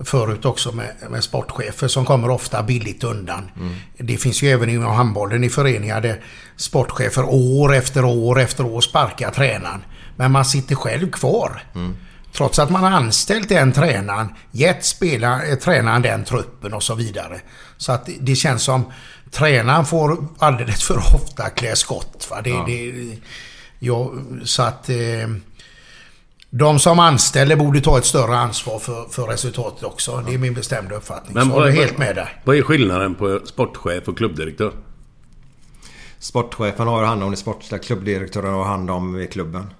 förut 0.06 0.46
också 0.46 0.72
med, 0.72 0.92
med 1.10 1.24
sportchefer 1.24 1.88
som 1.88 2.06
kommer 2.06 2.30
ofta 2.30 2.64
billigt 2.64 3.04
undan. 3.04 3.52
Det 3.98 4.18
finns 4.18 4.42
ju 4.44 4.50
även 4.50 4.70
inom 4.70 4.94
handbollen 4.96 5.44
i 5.44 5.50
föreningar 5.50 6.02
där 6.02 6.22
sportchefer 6.56 7.24
år 7.30 7.76
efter 7.76 8.06
år 8.06 8.40
efter 8.40 8.64
år 8.66 8.82
sparkar 8.82 9.32
tränaren. 9.32 9.82
Men 10.16 10.32
man 10.32 10.46
sitter 10.46 10.76
själv 10.76 11.12
kvar. 11.12 11.64
Trots 12.34 12.60
att 12.60 12.70
man 12.70 12.84
har 12.84 12.92
anställt 12.92 13.50
den 13.50 13.72
tränaren, 13.72 14.28
gett 14.52 14.86
spela, 14.86 15.44
eh, 15.46 15.56
tränaren 15.56 16.02
den 16.02 16.24
truppen 16.24 16.74
och 16.74 16.84
så 16.84 16.96
vidare. 16.96 17.40
Så 17.78 17.92
att 17.92 18.06
det- 18.06 18.18
det 18.20 18.36
känns 18.36 18.64
som 18.64 18.92
tränaren 19.32 19.86
får 19.86 20.18
alldeles 20.40 20.84
för 20.84 20.98
ofta 20.98 21.50
klä 21.50 21.76
skott. 21.76 22.28
Va? 22.30 22.42
Det, 22.42 22.50
Ja. 22.50 22.64
det, 22.68 22.94
ja, 23.80 24.12
så 24.44 24.64
att... 24.64 24.90
Eh, 24.90 24.96
de 26.54 26.80
som 26.80 27.00
anställer 27.00 27.56
borde 27.56 27.82
ta 27.82 27.98
ett 27.98 28.06
större 28.06 28.38
ansvar 28.38 28.80
för, 28.80 29.06
för 29.10 29.28
resultatet 29.28 29.84
också. 29.84 30.24
Det 30.28 30.34
är 30.34 30.38
min 30.38 30.54
bestämda 30.54 30.96
uppfattning. 30.96 31.34
Men 31.34 31.46
så 31.48 31.54
vad- 31.54 31.62
jag 31.68 31.76
är 31.76 31.80
helt 31.80 31.98
med 31.98 32.16
där. 32.16 32.42
Vad 32.44 32.56
är 32.56 32.62
skillnaden 32.62 33.16
på 33.16 33.40
sportchef 33.46 34.08
och 34.08 34.18
klubbdirektör? 34.18 34.72
Sportchefen 36.20 36.88
har 36.88 37.04
hand 37.04 37.24
om 37.24 37.32
det 37.32 37.38
sportsliga, 37.38 37.80
klubbdirektören 37.82 38.54
har 38.54 38.64
hand 38.64 38.92
om 38.92 39.28
klubben. 39.32 39.74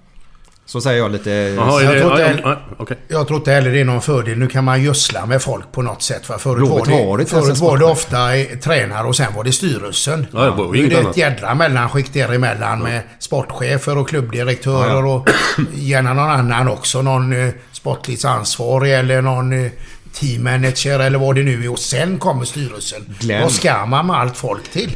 Så 0.72 0.80
säger 0.80 0.98
jag 0.98 1.12
lite... 1.12 1.30
Jaha, 1.30 1.80
är 1.80 1.84
Jag 1.84 1.94
det... 1.94 2.00
tror 2.00 2.20
Ja, 2.20 2.30
inte- 2.30 2.42
ja, 2.44 2.50
ja, 2.68 2.74
okej. 2.78 2.96
Jag 3.08 3.26
tror 3.26 3.38
inte 3.38 3.52
heller 3.52 3.70
det 3.70 3.80
är 3.80 3.84
någon 3.84 4.02
fördel. 4.02 4.38
Nu 4.38 4.46
kan 4.46 4.64
man 4.64 4.82
gödsla 4.82 5.26
med 5.26 5.42
folk 5.42 5.72
på 5.72 5.82
något 5.82 6.02
sätt. 6.02 6.28
Va? 6.28 6.38
Förut 6.38 6.68
var 6.68 6.86
det, 6.86 6.92
ens 7.22 7.32
en 7.32 7.42
förut 7.42 7.58
var 7.58 7.78
det 7.78 7.84
ofta 7.84 8.36
eh, 8.36 8.46
tränare 8.58 9.06
och 9.06 9.16
sen 9.16 9.34
var 9.36 9.44
det 9.44 9.52
styrelsen. 9.52 10.26
Ja, 10.32 10.40
det 10.44 10.50
var 10.50 10.74
ju 10.74 10.88
nu 10.88 10.94
är 10.94 11.02
det 11.02 11.10
ett 11.10 11.16
jädra 11.16 11.54
mellanskikt 11.54 12.12
däremellan 12.14 12.82
med 12.82 13.02
sportchefer 13.18 13.98
och 13.98 14.08
klubbdirektörer 14.08 15.04
och 15.06 15.28
gärna 15.74 16.14
någon 16.14 16.30
annan 16.30 16.68
också. 16.68 17.02
Någon 17.02 17.32
eh, 17.32 17.48
sportligt 17.72 18.24
ansvarig 18.24 18.94
eller 18.94 19.22
någon 19.22 19.52
eh, 19.64 19.70
teammanager 20.12 20.98
eller 21.00 21.18
vad 21.18 21.34
det 21.34 21.42
nu 21.42 21.64
är. 21.64 21.70
Och 21.72 21.78
sen 21.78 22.18
kommer 22.18 22.44
styrelsen. 22.44 23.16
Glenn. 23.20 23.42
Vad 23.42 23.52
ska 23.52 23.86
man 23.86 24.06
med 24.06 24.16
allt 24.16 24.36
folk 24.36 24.68
till? 24.70 24.90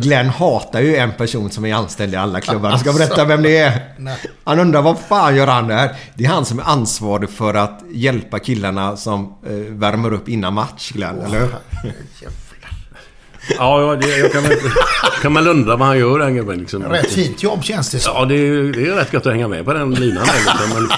Glenn 0.00 0.28
hatar 0.28 0.80
ju 0.80 0.96
en 0.96 1.12
person 1.12 1.50
som 1.50 1.64
är 1.64 1.74
anställd 1.74 2.14
i 2.14 2.16
alla 2.16 2.40
klubbar. 2.40 2.70
Jag 2.70 2.80
ska 2.80 2.90
Alltså. 2.90 3.06
berätta 3.06 3.24
vem 3.24 3.42
det 3.42 3.56
är. 3.58 3.80
Nej. 3.98 4.16
Han 4.44 4.58
undrar 4.60 4.82
vad 4.82 4.96
fan 5.08 5.36
gör 5.36 5.46
han 5.46 5.68
där? 5.68 5.96
Det 6.14 6.24
är 6.24 6.28
han 6.28 6.44
som 6.44 6.58
är 6.58 6.64
ansvarig 6.64 7.30
för 7.30 7.54
att 7.54 7.80
hjälpa 7.92 8.38
killarna 8.38 8.96
som 8.96 9.34
eh, 9.46 9.52
värmer 9.52 10.12
upp 10.12 10.28
innan 10.28 10.54
match, 10.54 10.90
Glenn. 10.92 11.20
Eller 11.20 11.40
hur? 11.40 11.48
Ja, 13.58 13.96
det, 14.00 14.16
jag 14.18 14.32
kan, 14.32 14.42
kan 15.22 15.32
man 15.32 15.46
undra 15.46 15.76
vad 15.76 15.88
han 15.88 15.98
gör 15.98 16.18
den 16.18 16.34
gubben 16.34 16.58
liksom. 16.58 16.82
Rätt 16.82 17.10
fint 17.12 17.42
jobb 17.42 17.64
känns 17.64 17.90
det 17.90 17.98
som. 17.98 18.12
Ja, 18.16 18.24
det 18.24 18.34
är, 18.34 18.72
det 18.72 18.86
är 18.86 18.94
rätt 18.94 19.12
gött 19.12 19.26
att 19.26 19.32
hänga 19.32 19.48
med 19.48 19.64
på 19.64 19.72
den 19.72 19.94
linan. 19.94 20.26
Liksom, 20.36 20.70
men 20.74 20.88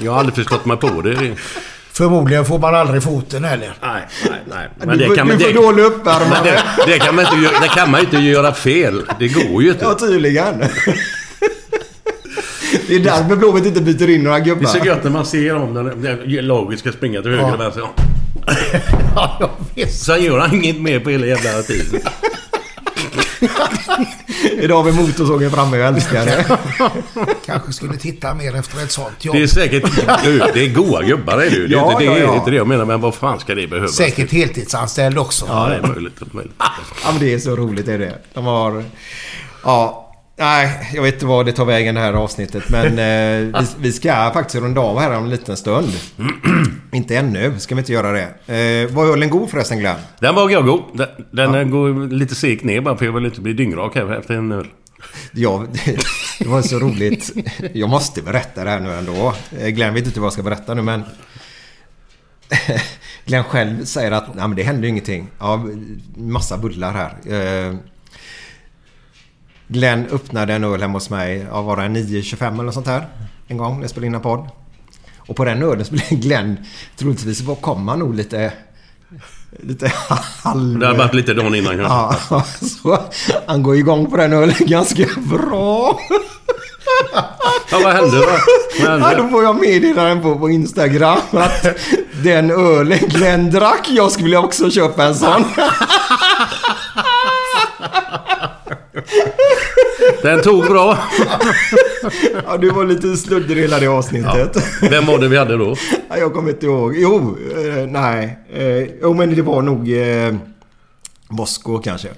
jag 0.00 0.12
har 0.12 0.18
aldrig 0.18 0.34
förstått 0.34 0.64
mig 0.64 0.76
på 0.76 1.02
det. 1.02 1.36
Förmodligen 1.92 2.44
får 2.44 2.58
man 2.58 2.74
aldrig 2.74 3.02
foten 3.02 3.44
heller. 3.44 3.74
nej, 3.82 4.02
nej, 4.30 4.68
nej. 4.86 4.98
du, 4.98 5.24
man- 5.24 5.38
får 5.40 5.52
dålig 5.62 5.82
uppvärmare. 5.82 6.44
Det, 6.44 6.62
det, 6.92 6.98
kan 6.98 7.14
man 7.14 7.24
inte, 7.24 7.36
göra- 7.36 7.60
det 7.60 7.68
kan 7.68 7.90
man 7.90 8.00
inte 8.00 8.16
göra 8.16 8.52
fel. 8.54 9.02
Det 9.18 9.28
går 9.28 9.62
ju 9.62 9.68
inte. 9.70 9.84
Ja, 9.84 9.94
tydligen. 9.94 10.58
Det 12.88 12.94
är 12.94 13.00
därför 13.00 13.36
Blåvitt 13.36 13.66
inte 13.66 13.80
byter 13.80 14.10
in 14.10 14.22
några 14.24 14.38
Det 14.38 14.50
är 14.50 14.54
så 14.66 14.72
gubbar. 14.72 14.86
gött 14.86 15.04
när 15.04 15.10
man 15.10 15.26
ser 15.26 15.56
om 15.56 15.74
den, 15.74 16.02
den 16.02 16.46
laget 16.46 16.78
ska 16.78 16.92
springa 16.92 17.22
till 17.22 17.30
höger 17.30 17.42
Ja. 17.46 17.54
och 17.54 17.60
vänster. 17.60 17.82
Ja, 19.14 19.36
jag 19.40 19.50
vet. 19.84 19.94
Sen 19.94 20.22
gör 20.24 20.38
han 20.38 20.54
inget 20.54 20.80
mer 20.80 21.00
på 21.00 21.10
hela 21.10 21.26
jävla 21.26 21.62
tiden. 21.62 22.00
Idag 24.58 24.76
har 24.76 24.82
vi 24.82 24.92
motorsågen 24.92 25.50
framme, 25.50 25.76
jag 25.76 25.88
älskar 25.88 26.26
det. 26.26 26.58
Kanske 27.46 27.72
skulle 27.72 27.96
titta 27.96 28.34
mer 28.34 28.56
efter 28.56 28.82
ett 28.84 28.92
sånt 28.92 29.24
jobb. 29.24 29.36
Det 29.36 29.42
är 29.42 29.46
säkert... 29.46 29.84
Du, 30.24 30.38
det 30.38 30.64
är 30.64 30.74
goa 30.74 31.02
gubbar 31.02 31.34
är 31.34 31.50
det 31.50 31.56
ju. 31.56 31.66
Det, 31.66 31.74
Ja, 31.74 31.96
det, 31.98 32.04
ja, 32.04 32.12
det 32.12 32.18
är 32.20 32.24
ja. 32.24 32.34
inte 32.34 32.50
det 32.50 32.56
jag 32.56 32.66
menar, 32.66 32.84
men 32.84 33.00
vad 33.00 33.14
fan 33.14 33.40
ska 33.40 33.54
det 33.54 33.66
behövas? 33.66 33.94
Säkert 33.94 34.32
heltidsanställd 34.32 35.18
också. 35.18 35.46
Ja, 35.48 35.68
det 35.68 35.74
är 35.74 35.92
möjligt. 35.94 36.12
det 36.18 36.24
är 36.32 36.36
möjligt. 36.36 36.54
Ja, 36.58 37.10
men 37.10 37.20
det 37.20 37.34
är 37.34 37.38
så 37.38 37.56
roligt 37.56 37.88
är 37.88 37.98
det. 37.98 38.18
De 38.34 38.44
har... 38.44 38.84
Ja... 39.64 40.08
Nej, 40.36 40.90
jag 40.94 41.02
vet 41.02 41.14
inte 41.14 41.26
vad 41.26 41.46
det 41.46 41.52
tar 41.52 41.64
vägen 41.64 41.94
det 41.94 42.00
här 42.00 42.12
avsnittet. 42.12 42.64
Men 42.68 42.86
eh, 42.86 43.60
vi, 43.60 43.66
vi 43.78 43.92
ska 43.92 44.30
faktiskt 44.34 44.62
runda 44.62 44.80
av 44.80 44.98
här 44.98 45.16
om 45.16 45.24
en 45.24 45.30
liten 45.30 45.56
stund. 45.56 45.92
inte 46.92 47.16
ännu, 47.16 47.58
ska 47.58 47.74
vi 47.74 47.78
inte 47.78 47.92
göra 47.92 48.12
det. 48.12 48.54
Eh, 48.56 48.94
var 48.94 49.06
ölen 49.06 49.30
god 49.30 49.50
förresten 49.50 49.78
Glenn? 49.78 49.96
Den 50.18 50.34
var 50.34 50.62
god. 50.62 51.06
Den, 51.32 51.52
den 51.52 51.70
går 51.70 52.08
lite 52.08 52.34
segt 52.34 52.64
ner 52.64 52.80
bara 52.80 52.96
för 52.96 53.04
jag 53.04 53.12
vill 53.12 53.24
inte 53.24 53.40
bli 53.40 53.52
dyngrak 53.52 53.94
här 53.94 54.18
efter 54.18 54.34
en 54.34 54.52
öl. 54.52 54.66
Ja, 55.32 55.66
det 56.38 56.48
var 56.48 56.62
så 56.62 56.78
roligt. 56.78 57.32
Jag 57.72 57.88
måste 57.88 58.22
berätta 58.22 58.64
det 58.64 58.70
här 58.70 58.80
nu 58.80 58.92
ändå. 58.92 59.34
Eh, 59.60 59.68
Glenn 59.68 59.94
vet 59.94 60.06
inte 60.06 60.20
vad 60.20 60.26
jag 60.26 60.32
ska 60.32 60.42
berätta 60.42 60.74
nu 60.74 60.82
men... 60.82 61.02
Glenn 63.24 63.44
själv 63.44 63.84
säger 63.84 64.10
att 64.10 64.34
Nej, 64.34 64.48
men 64.48 64.56
det 64.56 64.62
händer 64.62 64.82
ju 64.82 64.88
ingenting. 64.88 65.28
Ja, 65.38 65.64
massa 66.16 66.58
bullar 66.58 66.92
här. 66.92 67.34
Eh, 67.34 67.74
Glenn 69.72 70.06
öppnade 70.12 70.54
en 70.54 70.64
öl 70.64 70.80
hemma 70.82 70.92
hos 70.92 71.10
mig. 71.10 71.46
Ja, 71.50 71.62
var 71.62 71.76
det 71.76 71.82
9.25 71.82 72.60
eller 72.60 72.72
sånt 72.72 72.86
här? 72.86 73.06
En 73.48 73.56
gång 73.56 73.74
när 73.74 73.82
jag 73.82 73.90
spelade 73.90 74.06
in 74.06 74.14
en 74.14 74.20
podd. 74.20 74.48
Och 75.16 75.36
på 75.36 75.44
den 75.44 75.62
ölen 75.62 75.84
skulle 75.84 76.02
Glenn 76.10 76.56
troligtvis 76.96 77.40
var- 77.40 77.54
kom 77.54 77.88
han 77.88 77.98
nog 77.98 78.14
lite... 78.14 78.52
Lite 79.62 79.92
halv... 80.42 80.78
Det 80.78 80.86
har 80.86 80.94
varit 80.94 81.14
lite 81.14 81.34
dagen 81.34 81.54
innan 81.54 81.76
kanske. 81.78 82.34
Ja, 82.34 82.44
så 82.82 82.98
han 83.46 83.62
går 83.62 83.76
igång 83.76 84.10
på 84.10 84.16
den 84.16 84.32
ölen 84.32 84.54
ganska 84.58 85.06
bra. 85.16 85.98
Ja, 87.70 87.80
vad 87.84 87.92
hände 87.92 88.16
då? 88.16 88.22
Vad 88.26 88.40
Ja, 88.88 88.98
då 88.98 89.04
hände? 89.06 89.28
får 89.30 89.42
jag 89.44 89.60
meddela 89.60 90.04
den 90.04 90.22
på, 90.22 90.38
på 90.38 90.50
Instagram 90.50 91.18
att 91.32 91.66
den 92.22 92.50
ölen 92.50 92.98
Glenn 92.98 93.50
drack, 93.50 93.86
jag 93.90 94.12
skulle 94.12 94.36
också 94.36 94.70
köpa 94.70 95.04
en 95.04 95.14
sån. 95.14 95.44
Den 100.22 100.42
tog 100.42 100.64
bra. 100.66 100.98
Ja, 102.46 102.56
du 102.56 102.70
var 102.70 102.84
lite 102.84 103.16
sluddig 103.16 103.56
hela 103.56 103.80
det 103.80 103.86
avsnittet. 103.86 104.56
Vem 104.90 105.06
var 105.06 105.18
det 105.18 105.28
vi 105.28 105.36
hade 105.36 105.56
då? 105.56 105.76
Ja, 106.08 106.16
jag 106.18 106.34
kommer 106.34 106.50
inte 106.50 106.66
ihåg. 106.66 106.94
Jo, 106.96 107.36
eh, 107.56 107.86
nej. 107.86 108.38
Eh, 108.52 108.86
jo, 109.02 109.14
men 109.14 109.34
det 109.34 109.42
var 109.42 109.62
nog 109.62 109.92
eh, 109.92 110.34
Bosko 111.28 111.78
kanske. 111.78 112.08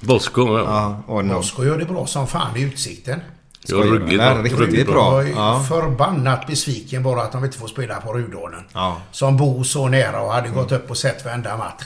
Bosko. 0.00 0.58
Ja. 0.58 1.02
Ja. 1.08 1.22
Moskva 1.22 1.64
gör 1.64 1.78
det 1.78 1.84
bra 1.84 2.06
som 2.06 2.26
fan 2.26 2.56
i 2.56 2.62
Utsikten. 2.62 3.20
Det 3.66 3.74
var 3.74 3.82
ruggigt 3.84 4.18
bra. 4.22 4.34
riktigt 4.42 4.60
Ruggigt 4.60 4.90
bra. 4.90 5.22
Jag 5.22 5.36
Ja. 5.36 5.64
förbannat 5.68 6.46
besviken 6.46 7.02
bara 7.02 7.22
att 7.22 7.32
de 7.32 7.44
inte 7.44 7.58
får 7.58 7.68
spela 7.68 7.94
på 8.00 8.12
Rudalen. 8.12 8.60
Ja. 8.72 8.96
Som 9.12 9.36
bor 9.36 9.64
så 9.64 9.88
nära 9.88 10.20
och 10.22 10.32
hade 10.32 10.48
gått 10.48 10.72
upp 10.72 10.90
och 10.90 10.96
sett 10.96 11.24
varenda 11.24 11.56
match. 11.56 11.82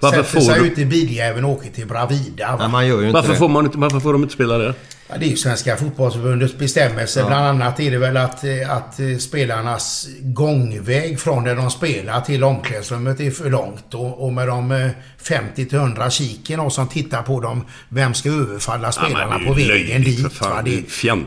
Varför 0.00 0.22
Sätter 0.22 0.40
får 0.40 0.52
sig 0.52 0.60
du- 0.60 0.66
ut 0.66 0.78
i 0.78 0.84
biljäveln 0.86 1.44
och 1.44 1.50
åker 1.50 1.70
till 1.70 1.86
Bravida. 1.86 2.50
va? 2.50 2.56
Nej, 2.58 2.68
man 2.68 2.86
gör 2.86 3.00
ju 3.00 3.06
inte 3.06 3.14
Varför 3.14 3.34
får, 3.34 3.48
man 3.48 3.64
inte, 3.64 3.78
varför 3.78 4.00
får 4.00 4.12
de 4.12 4.22
inte 4.22 4.34
spela 4.34 4.58
det? 4.58 4.74
Ja, 5.08 5.16
det 5.18 5.26
är 5.26 5.28
ju 5.30 5.36
Svenska 5.36 5.76
fotbollsförbundets 5.76 6.58
bestämmelse. 6.58 7.24
Bland 7.26 7.46
annat 7.46 7.80
är 7.80 7.90
det 7.90 7.98
väl 7.98 8.16
att, 8.16 8.44
eh, 8.44 8.70
att 8.76 9.00
eh, 9.00 9.16
spelarnas 9.18 10.08
gångväg 10.20 11.20
från 11.20 11.44
där 11.44 11.56
de 11.56 11.70
spelar 11.70 12.20
till 12.20 12.44
omklädningsrummet 12.44 13.20
är 13.20 13.30
för 13.30 13.50
långt. 13.50 13.94
Och, 13.94 14.24
och 14.24 14.32
med 14.32 14.48
de 14.48 14.72
eh, 14.72 14.90
50-100 15.22 16.10
kiken 16.10 16.60
och 16.60 16.72
som 16.72 16.88
tittar 16.88 17.22
på 17.22 17.40
dem, 17.40 17.66
vem 17.88 18.14
ska 18.14 18.28
överfalla 18.28 18.92
spelarna 18.92 19.34
är 19.34 19.46
på 19.46 19.52
vägen 19.52 20.02
dit? 20.02 20.32
fan. 20.32 20.64
Det 20.64 20.70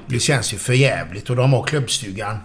det 0.08 0.20
känns 0.20 0.54
ju 0.54 0.58
för 0.58 0.74
jävligt 0.74 1.30
och 1.30 1.36
de 1.36 1.54
har 1.54 1.64
klubbstugan 1.64 2.38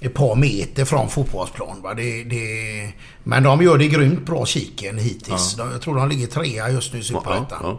ett 0.00 0.14
par 0.14 0.34
meter 0.34 0.84
från 0.84 1.08
fotbollsplan. 1.08 1.82
Va? 1.82 1.94
Det, 1.94 2.24
det, 2.24 2.92
men 3.24 3.42
de 3.42 3.62
gör 3.62 3.78
det 3.78 3.88
grymt 3.88 4.26
bra 4.26 4.46
kiken 4.46 4.98
hittills. 4.98 5.54
De, 5.56 5.70
jag 5.72 5.80
tror 5.80 5.96
de 5.96 6.08
ligger 6.08 6.26
trea 6.26 6.70
just 6.70 6.92
nu 6.92 6.98
i 6.98 7.02
Ja, 7.02 7.20
Superettan. 7.20 7.78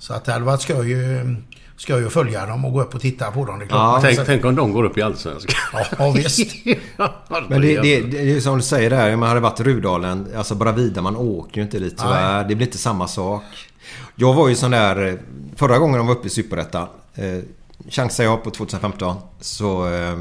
Så 0.00 0.14
att 0.14 0.24
det 0.24 0.32
hade 0.32 0.44
varit 0.44 0.60
skoj, 0.60 0.92
eh, 0.92 1.24
skoj 1.76 2.06
att 2.06 2.12
följa 2.12 2.46
dem 2.46 2.64
och 2.64 2.72
gå 2.72 2.82
upp 2.82 2.94
och 2.94 3.00
titta 3.00 3.30
på 3.30 3.44
dem. 3.44 3.58
Det 3.58 3.66
Ja, 3.70 3.98
Tänk, 4.02 4.26
tänk 4.26 4.44
om 4.44 4.54
de 4.54 4.72
går 4.72 4.84
upp 4.84 4.98
i 4.98 5.02
Allsvenskan. 5.02 5.54
Ja, 5.72 5.86
ja 5.98 6.10
visst. 6.10 6.54
Men 7.48 7.60
det, 7.60 7.80
det, 7.80 8.00
det 8.00 8.18
är 8.18 8.24
ju 8.24 8.40
som 8.40 8.56
du 8.56 8.62
säger 8.62 8.90
där, 8.90 9.16
man 9.16 9.28
hade 9.28 9.40
varit 9.40 9.60
Rudalen, 9.60 10.26
alltså 10.36 10.54
Bravida, 10.54 11.02
man 11.02 11.16
åker 11.16 11.56
ju 11.56 11.62
inte 11.62 11.78
dit 11.78 11.98
tyvärr. 11.98 12.48
Det 12.48 12.54
blir 12.54 12.66
inte 12.66 12.78
samma 12.78 13.08
sak. 13.08 13.42
Jag 14.14 14.34
var 14.34 14.48
ju 14.48 14.54
sån 14.54 14.70
där, 14.70 15.18
förra 15.56 15.78
gången 15.78 15.98
de 15.98 16.06
var 16.06 16.14
uppe 16.14 16.26
i 16.26 16.30
Superettan, 16.30 16.86
eh, 17.14 17.38
chansade 17.88 18.28
jag 18.28 18.44
på 18.44 18.50
2015, 18.50 19.16
så 19.40 19.92
eh, 19.94 20.18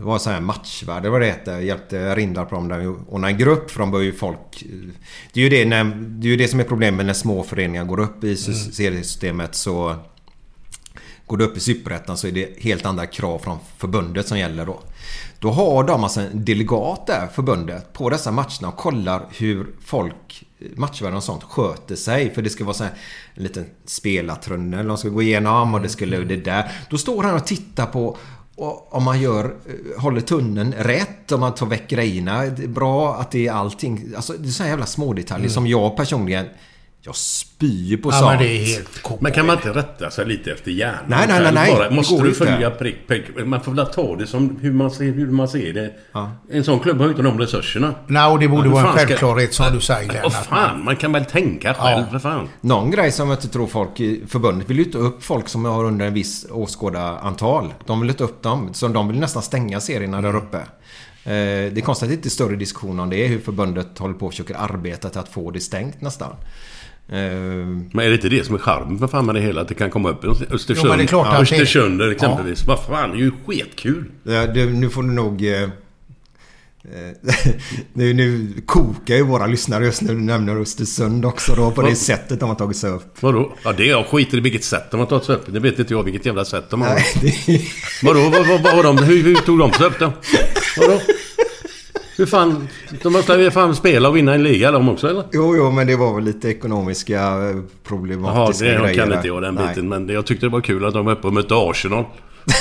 det 0.00 0.06
var 0.06 0.18
sån 0.18 0.32
här 0.32 0.40
matchvärde, 0.40 1.10
vad 1.10 1.20
det 1.20 1.26
heter. 1.26 1.60
Hjälpte 1.60 2.14
Rindar 2.14 2.44
på 2.44 2.54
dem 2.54 2.68
där 2.68 2.94
ordna 3.08 3.28
en 3.28 3.38
grupp 3.38 3.70
för 3.70 3.80
de 3.80 3.90
bör 3.90 4.00
ju 4.00 4.12
folk... 4.12 4.64
Det 5.32 5.40
är 5.40 5.44
ju 5.44 5.50
det, 5.50 5.64
när, 5.64 5.84
det, 5.84 6.26
är 6.26 6.30
ju 6.30 6.36
det 6.36 6.48
som 6.48 6.60
är 6.60 6.64
problemet 6.64 7.06
när 7.06 7.12
små 7.12 7.42
föreningar 7.42 7.84
går 7.84 8.00
upp 8.00 8.24
i 8.24 8.26
Mm. 8.26 8.36
seriesystemet 8.36 9.54
så... 9.54 9.96
Går 11.26 11.36
du 11.36 11.44
upp 11.44 11.56
i 11.56 11.60
Superettan 11.60 12.16
så 12.16 12.26
är 12.26 12.32
det 12.32 12.62
helt 12.62 12.86
andra 12.86 13.06
krav 13.06 13.38
från 13.38 13.58
förbundet 13.78 14.28
som 14.28 14.38
gäller 14.38 14.66
då. 14.66 14.80
Då 15.38 15.50
har 15.50 15.84
de 15.84 16.04
alltså 16.04 16.20
en 16.20 16.44
delegat 16.44 17.06
där, 17.06 17.26
förbundet, 17.26 17.92
på 17.92 18.10
dessa 18.10 18.30
matcherna 18.30 18.68
och 18.68 18.76
kollar 18.76 19.26
hur 19.30 19.66
folk, 19.84 20.46
matchvärdar 20.76 21.16
och 21.16 21.24
sånt, 21.24 21.42
sköter 21.42 21.96
sig. 21.96 22.34
För 22.34 22.42
det 22.42 22.50
ska 22.50 22.64
vara 22.64 22.74
så 22.74 22.84
här 22.84 22.92
en 23.34 23.42
liten 23.42 23.66
spelartrunnel 23.84 24.86
de 24.86 24.98
ska 24.98 25.08
gå 25.08 25.22
igenom 25.22 25.74
och 25.74 25.80
det 25.80 25.88
skulle 25.88 26.18
det 26.18 26.36
där. 26.36 26.72
Då 26.90 26.98
står 26.98 27.22
han 27.22 27.34
och 27.34 27.46
tittar 27.46 27.86
på 27.86 28.16
och 28.60 28.94
om 28.94 29.04
man 29.04 29.20
gör, 29.20 29.44
eh, 29.44 30.00
håller 30.00 30.20
tunneln 30.20 30.74
rätt, 30.78 31.32
om 31.32 31.40
man 31.40 31.54
tar 31.54 31.66
väck 31.66 31.88
grejerna 31.88 32.44
bra, 32.68 33.14
att 33.14 33.30
det 33.30 33.46
är 33.46 33.52
allting. 33.52 34.12
Alltså 34.16 34.32
det 34.32 34.48
är 34.48 34.52
så 34.52 34.62
här 34.62 34.70
jävla 34.70 34.86
små 34.86 35.12
detaljer 35.12 35.48
som 35.48 35.66
jag 35.66 35.96
personligen, 35.96 36.46
jag 37.02 37.16
spyr 37.16 37.96
på 37.96 38.08
Ja, 38.08 38.12
sånt. 38.12 38.30
men 38.30 38.38
det 38.38 38.48
är 38.58 38.64
helt 38.64 39.02
koko. 39.02 39.18
Men 39.22 39.32
kan 39.32 39.46
man 39.46 39.56
inte 39.56 39.70
rätta 39.70 40.10
sig 40.10 40.26
lite 40.26 40.52
efter 40.52 40.70
hjärnan? 40.70 40.98
Nej, 41.06 41.24
nej, 41.28 41.40
nej, 41.42 41.52
nej. 41.52 41.74
Bara, 41.74 41.90
måste 41.90 42.14
du 42.14 42.28
inte. 42.28 42.38
följa 42.38 42.70
prick, 42.70 43.06
prick? 43.08 43.24
Man 43.46 43.60
får 43.60 43.72
väl 43.72 43.86
ta 43.86 44.16
det 44.16 44.26
som 44.26 44.58
hur 44.60 44.72
man 44.72 44.90
ser, 44.90 45.04
hur 45.04 45.30
man 45.30 45.48
ser 45.48 45.72
det. 45.72 45.92
En 46.50 46.64
sån 46.64 46.80
klubb 46.80 46.98
har 46.98 47.04
ju 47.04 47.10
inte 47.10 47.22
de 47.22 47.38
resurserna. 47.38 47.94
Nej, 48.06 48.26
och 48.32 48.38
det 48.38 48.48
borde 48.48 48.68
Ja, 48.68 48.72
vara 48.74 48.80
en 48.82 48.86
fan 48.88 48.98
ska- 48.98 49.06
självklarhet 49.06 49.54
som 49.54 49.66
du 49.74 49.80
säger. 49.80 50.20
Åh 50.24 50.26
att 50.26 50.46
fan, 50.46 50.84
man 50.84 50.96
kan 50.96 51.12
väl 51.12 51.24
tänka 51.24 51.74
själv 51.74 52.04
för 52.10 52.18
fan. 52.18 52.48
Någon 52.60 52.90
grej 52.90 53.12
som 53.12 53.28
jag 53.28 53.36
inte 53.36 53.48
tror 53.48 53.66
folk 53.66 54.00
i 54.00 54.22
förbundet 54.28 54.70
vill 54.70 54.78
ju 54.78 54.84
ta 54.84 54.98
upp 54.98 55.24
folk 55.24 55.48
som 55.48 55.64
har 55.64 55.84
under 55.84 56.06
en 56.06 56.14
viss 56.14 56.46
åskådarantal. 56.50 57.74
De 57.86 58.00
vill 58.00 58.10
inte 58.10 58.24
upp 58.24 58.42
dem. 58.42 58.74
Så 58.74 58.88
de 58.88 59.08
vill 59.08 59.20
nästan 59.20 59.42
stänga 59.42 59.80
serierna 59.80 60.20
där 60.20 60.36
uppe. 60.36 60.56
Eh, 61.24 61.32
Det 61.72 61.78
är 61.78 61.80
konstigt 61.80 62.04
att 62.06 62.10
det 62.10 62.14
inte 62.14 62.28
är 62.28 62.30
större 62.30 62.56
diskussion 62.56 63.00
om 63.00 63.10
det. 63.10 63.26
Hur 63.26 63.38
förbundet 63.40 63.98
håller 63.98 64.14
på 64.14 64.26
och 64.26 64.32
försöker 64.32 64.54
arbeta 64.54 65.08
till 65.08 65.18
att 65.20 65.28
få 65.28 65.50
det 65.50 65.60
stängt 65.60 66.00
nästan. 66.00 66.36
Eh, 67.12 67.16
Men 67.92 67.98
är 67.98 68.08
det 68.08 68.14
inte 68.14 68.28
det 68.28 68.44
som 68.46 68.54
är 68.54 68.58
charmen 68.58 68.98
för 68.98 69.06
fan 69.06 69.26
med 69.26 69.34
det 69.34 69.40
hela? 69.40 69.60
Att 69.60 69.68
det 69.68 69.74
kan 69.74 69.90
komma 69.90 70.10
upp 70.10 70.24
i 70.24 70.28
Östersund. 70.28 70.78
Jo, 70.82 70.88
men 70.88 70.98
det 70.98 71.04
är 71.04 71.06
klart 71.06 71.26
att 71.26 71.32
det- 71.34 71.40
Östersund 71.42 72.02
exempelvis. 72.02 72.66
Vad 72.66 72.84
fan, 72.84 73.10
det 73.10 73.16
är 73.16 73.20
ju 73.20 73.32
skitkul. 73.46 74.04
Ja, 74.22 74.46
det, 74.46 74.66
nu 74.66 74.90
får 74.90 75.02
du 75.02 75.08
nog... 75.10 75.44
Eh, 75.46 75.62
eh, 75.62 75.68
nu, 77.92 78.12
nu 78.14 78.52
kokar 78.66 79.14
ju 79.14 79.22
våra 79.22 79.46
lyssnare 79.46 79.84
just 79.84 80.02
nu. 80.02 80.08
Du 80.14 80.20
nämner 80.20 80.56
Östersund 80.60 81.24
också 81.24 81.54
då 81.54 81.70
på 81.70 81.82
det 81.82 81.88
Vad? 81.88 81.96
sättet 81.96 82.40
de 82.40 82.48
har 82.48 82.56
tagit 82.56 82.76
sig 82.76 82.90
upp. 82.90 83.22
Vadå? 83.22 83.52
Ja, 83.64 83.72
det 83.72 83.82
är 83.84 83.90
jag 83.90 84.06
skiter 84.06 84.38
i 84.38 84.40
vilket 84.40 84.64
sätt 84.64 84.90
de 84.90 85.00
har 85.00 85.06
tagit 85.06 85.24
sig 85.24 85.34
upp. 85.34 85.44
Det 85.46 85.60
vet 85.60 85.78
inte 85.78 85.94
jag 85.94 86.02
vilket 86.02 86.26
jävla 86.26 86.44
sätt 86.44 86.70
de 86.70 86.82
har. 86.82 86.88
Nej, 86.94 87.04
det, 87.46 87.60
Vadå? 88.02 88.20
Vad, 88.20 88.46
vad, 88.48 88.62
vad, 88.62 88.72
har 88.74 88.82
de, 88.82 88.98
hur, 88.98 89.22
hur 89.22 89.34
tog 89.34 89.58
de 89.58 89.72
sig 89.72 89.86
upp 89.86 89.98
då? 89.98 90.12
Vadå? 90.78 91.00
Hur 92.20 92.26
fan? 92.26 92.68
De 93.02 93.12
måste 93.12 93.36
väl 93.36 93.50
fan 93.50 93.76
spela 93.76 94.08
och 94.08 94.16
vinna 94.16 94.34
en 94.34 94.42
liga 94.42 94.70
de 94.70 94.88
också 94.88 95.08
eller? 95.08 95.24
jo, 95.32 95.56
jo, 95.56 95.70
men 95.70 95.86
det 95.86 95.96
var 95.96 96.14
väl 96.14 96.24
lite 96.24 96.48
ekonomiska 96.48 97.14
eh, 97.14 97.22
Jaha, 97.22 97.62
problematiska 97.88 98.64
det 98.64 98.78
grejer. 98.78 98.94
kan 98.94 99.12
inte 99.12 99.28
jag 99.28 99.42
den 99.42 99.54
Nej. 99.54 99.68
biten. 99.68 99.88
Men 99.88 100.06
det- 100.06 100.12
jag 100.12 100.26
tyckte 100.26 100.46
det 100.46 100.50
var 100.50 100.60
kul 100.60 100.84
att 100.84 100.94
de 100.94 101.04
var 101.06 101.12
uppe 101.12 101.26
och 101.26 101.32
mötte 101.32 101.54
Arsenal. 101.56 102.04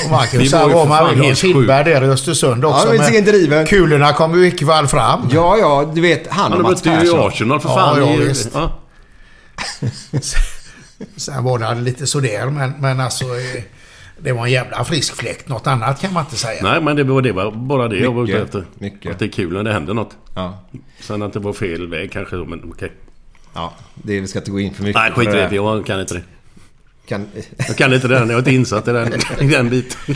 Och 0.06 0.12
Vi 0.34 0.50
ju 0.50 0.50
var 0.52 0.68
ju 0.70 0.74
för 0.74 0.86
fan 0.88 1.06
helt 1.26 1.38
Kindberg 1.38 1.84
där 1.84 2.04
i 2.04 2.08
Östersund 2.08 2.66
också. 2.66 2.80
Ja, 2.80 2.86
men 2.94 2.98
men 2.98 3.06
driven. 3.26 3.66
kulorna 3.66 4.14
kom 4.14 4.34
ju 4.34 4.40
i 4.40 4.42
vilket 4.50 4.68
fall 4.68 4.88
fram. 4.88 5.20
Ja, 5.32 5.58
ja, 5.58 5.92
du 5.96 6.02
vet 6.02 6.28
han 6.30 6.52
Han 6.52 6.54
och 6.54 6.72
Mats 6.72 6.86
mötte 6.86 6.90
ju 7.06 7.12
Persson. 7.12 7.28
Arsenal 7.28 7.60
för 7.60 7.70
Ja, 7.70 7.76
fan. 7.76 8.00
ja, 8.02 8.14
ju- 8.14 8.28
visst. 8.28 8.50
ja. 8.54 8.80
Sen 11.18 11.44
var 11.44 11.60
det 11.60 11.82
lite 11.82 12.08
sådär, 12.08 12.46
men, 12.46 12.74
men 12.80 13.00
alltså... 13.00 13.26
eh, 13.26 13.64
Det 14.22 14.32
var 14.32 14.46
en 14.46 14.52
jävla 14.52 14.84
frisk 14.84 15.16
fläkt. 15.16 15.48
Något 15.48 15.68
annat 15.68 16.02
kan 16.02 16.14
man 16.14 16.24
inte 16.24 16.36
säga. 16.36 16.64
Nej, 16.64 16.82
men 16.82 16.96
det 16.96 17.04
var, 17.04 17.22
det 17.22 17.32
var 17.32 17.52
bara 17.52 17.88
det 17.88 17.98
jag 17.98 18.12
var 18.14 18.24
ute 18.24 18.32
Mycket, 18.34 18.46
efter. 18.46 18.66
mycket. 18.74 19.12
Att 19.12 19.20
det 19.20 19.26
är 19.26 19.30
kul 19.30 19.54
när 19.54 19.64
det 19.64 19.74
händer 19.74 19.94
något. 19.94 20.12
Ja. 20.36 20.60
Sen 21.00 21.22
att 21.22 21.34
det 21.34 21.40
var 21.40 21.54
fel 21.54 21.88
väg 21.88 22.12
kanske 22.12 22.36
då, 22.36 22.46
men 22.46 22.72
okej. 22.72 22.92
ja, 23.54 23.74
det 23.94 24.20
vi 24.20 24.28
ska 24.28 24.40
inte 24.40 24.52
gå 24.52 24.60
in 24.60 24.74
för 24.74 24.84
mycket 24.84 25.02
Nej, 25.02 25.12
skit 25.12 25.30
i 25.30 25.32
det. 25.32 25.56
Jag 25.56 25.86
kan 25.86 26.00
inte 26.00 26.14
det. 26.14 26.22
Kan, 27.08 27.28
Jag 27.68 27.78
kan 27.78 27.94
inte 27.94 28.08
den. 28.08 28.20
Jag 28.22 28.32
är 28.32 28.38
inte 28.38 28.52
insatt 28.52 28.88
i 28.88 28.92
den, 28.92 29.14
i 29.40 29.48
den 29.48 29.70
biten. 29.70 30.16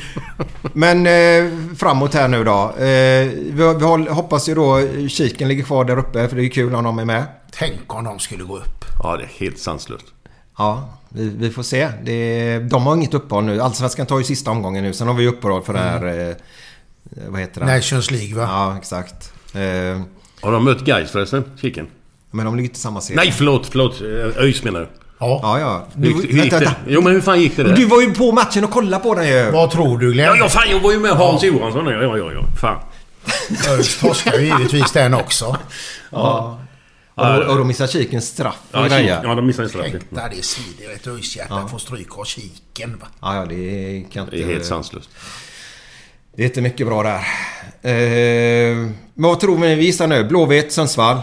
men 0.73 1.07
eh, 1.07 1.51
framåt 1.77 2.13
här 2.13 2.27
nu 2.27 2.43
då. 2.43 2.69
Eh, 2.77 2.83
vi, 2.83 3.51
vi 3.77 3.83
håll- 3.85 4.07
hoppas 4.07 4.49
ju 4.49 4.55
då 4.55 4.79
kiken 5.09 5.47
ligger 5.47 5.63
kvar 5.63 5.85
där 5.85 5.97
uppe 5.97 6.27
för 6.27 6.35
det 6.35 6.45
är 6.45 6.49
kul 6.49 6.75
om 6.75 6.83
de 6.83 6.99
är 6.99 7.05
med. 7.05 7.23
Tänk 7.51 7.93
om 7.93 8.03
de 8.03 8.19
skulle 8.19 8.43
gå 8.43 8.57
upp. 8.57 8.85
Ja, 9.03 9.17
det 9.17 9.23
är 9.23 9.29
helt 9.39 9.59
sanslöst. 9.59 10.05
Ja, 10.57 10.89
vi, 11.13 11.29
vi 11.37 11.49
får 11.49 11.63
se. 11.63 11.89
Det, 12.03 12.59
de 12.59 12.85
har 12.85 12.95
inget 12.95 13.13
uppehåll 13.13 13.43
nu. 13.43 13.61
Allsvenskan 13.61 14.05
tar 14.05 14.17
ju 14.17 14.23
sista 14.23 14.51
omgången 14.51 14.83
nu. 14.83 14.93
Sen 14.93 15.07
har 15.07 15.13
vi 15.15 15.27
uppehåll 15.27 15.63
för 15.63 15.73
det 15.73 15.79
här... 15.79 16.29
Eh, 16.29 16.35
vad 17.27 17.41
heter 17.41 17.61
det? 17.61 17.75
Nations 17.75 18.11
League 18.11 18.35
va? 18.35 18.41
Ja, 18.41 18.77
exakt. 18.77 19.33
Eh, 19.53 20.01
Har 20.41 20.51
de 20.51 20.63
mött 20.63 20.85
Gais 20.85 21.11
förresten? 21.11 21.43
Kiken? 21.61 21.87
men 22.31 22.45
de 22.45 22.55
ligger 22.55 22.69
inte 22.69 22.77
i 22.77 22.81
samma 22.81 23.01
serie. 23.01 23.17
Nej, 23.21 23.31
förlåt, 23.31 23.67
förlåt. 23.67 24.01
Eh, 24.01 24.43
ÖIS 24.43 24.63
menar 24.63 24.79
du? 24.79 24.87
Ja. 25.19 25.39
Ja, 25.43 25.59
ja. 25.59 25.85
Hur 25.95 26.05
gick, 26.05 26.15
hur 26.15 26.21
gick 26.23 26.43
vänta, 26.43 26.59
det? 26.59 26.65
vänta. 26.65 26.79
Jo, 26.87 27.01
men 27.01 27.13
hur 27.13 27.21
fan 27.21 27.41
gick 27.41 27.55
det 27.57 27.63
där? 27.63 27.75
Du 27.75 27.85
var 27.85 28.01
ju 28.01 28.13
på 28.13 28.31
matchen 28.31 28.63
och 28.63 28.71
kollade 28.71 29.03
på 29.03 29.15
den 29.15 29.27
ju. 29.27 29.51
Vad 29.51 29.71
tror 29.71 29.97
du 29.97 30.11
Glenn? 30.13 30.25
Ja, 30.27 30.35
ja, 30.35 30.49
fan 30.49 30.69
jag 30.71 30.79
var 30.79 30.91
ju 30.91 30.99
med 30.99 31.11
Hans 31.11 31.43
Johansson. 31.43 31.85
Ja, 31.85 31.91
ja, 32.03 32.17
ja, 32.17 32.31
ja. 32.31 32.45
Fan. 32.61 32.77
ÖIS 33.69 33.99
torskar 33.99 34.33
ju 34.39 34.45
givetvis 34.45 34.91
den 34.91 35.13
också. 35.13 35.57
Ja. 36.11 36.19
Och 36.59 36.59
då, 37.15 37.23
och 37.23 37.57
då 37.57 37.63
missar 37.63 37.87
kiken 37.87 38.21
straff 38.21 38.59
och 38.71 38.79
Ja, 38.79 38.99
ja 38.99 39.35
de 39.35 39.47
missade 39.47 39.65
en 39.65 39.69
straff. 39.69 39.85
Tänk 39.91 40.35
det 40.35 40.43
svider 40.43 40.93
ett 40.93 41.07
ÖIS-hjärta. 41.07 41.67
Får 41.67 41.77
stryk 41.77 42.17
av 42.17 42.23
kiken 42.23 42.97
va? 42.97 43.07
Ja, 43.21 43.35
ja, 43.35 43.45
det 43.45 44.05
kan 44.11 44.23
inte... 44.23 44.35
Det 44.35 44.43
är 44.43 44.47
helt 44.47 44.65
sanslöst. 44.65 45.09
Det 46.35 46.43
är 46.43 46.45
inte 46.45 46.61
mycket 46.61 46.87
bra 46.87 47.03
där. 47.03 47.19
Eh, 47.81 48.75
men 49.13 49.29
vad 49.29 49.39
tror 49.39 49.57
vi 49.57 49.75
vi 49.75 49.85
gissar 49.85 50.07
nu? 50.07 50.23
Blåvitt, 50.23 50.71
Sundsvall? 50.71 51.21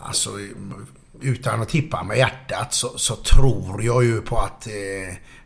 Alltså, 0.00 0.30
utan 1.20 1.62
att 1.62 1.68
tippa 1.68 2.02
med 2.02 2.18
hjärtat 2.18 2.74
så, 2.74 2.98
så 2.98 3.16
tror 3.16 3.82
jag 3.82 4.04
ju 4.04 4.20
på 4.20 4.38
att 4.38 4.66
eh, 4.66 4.72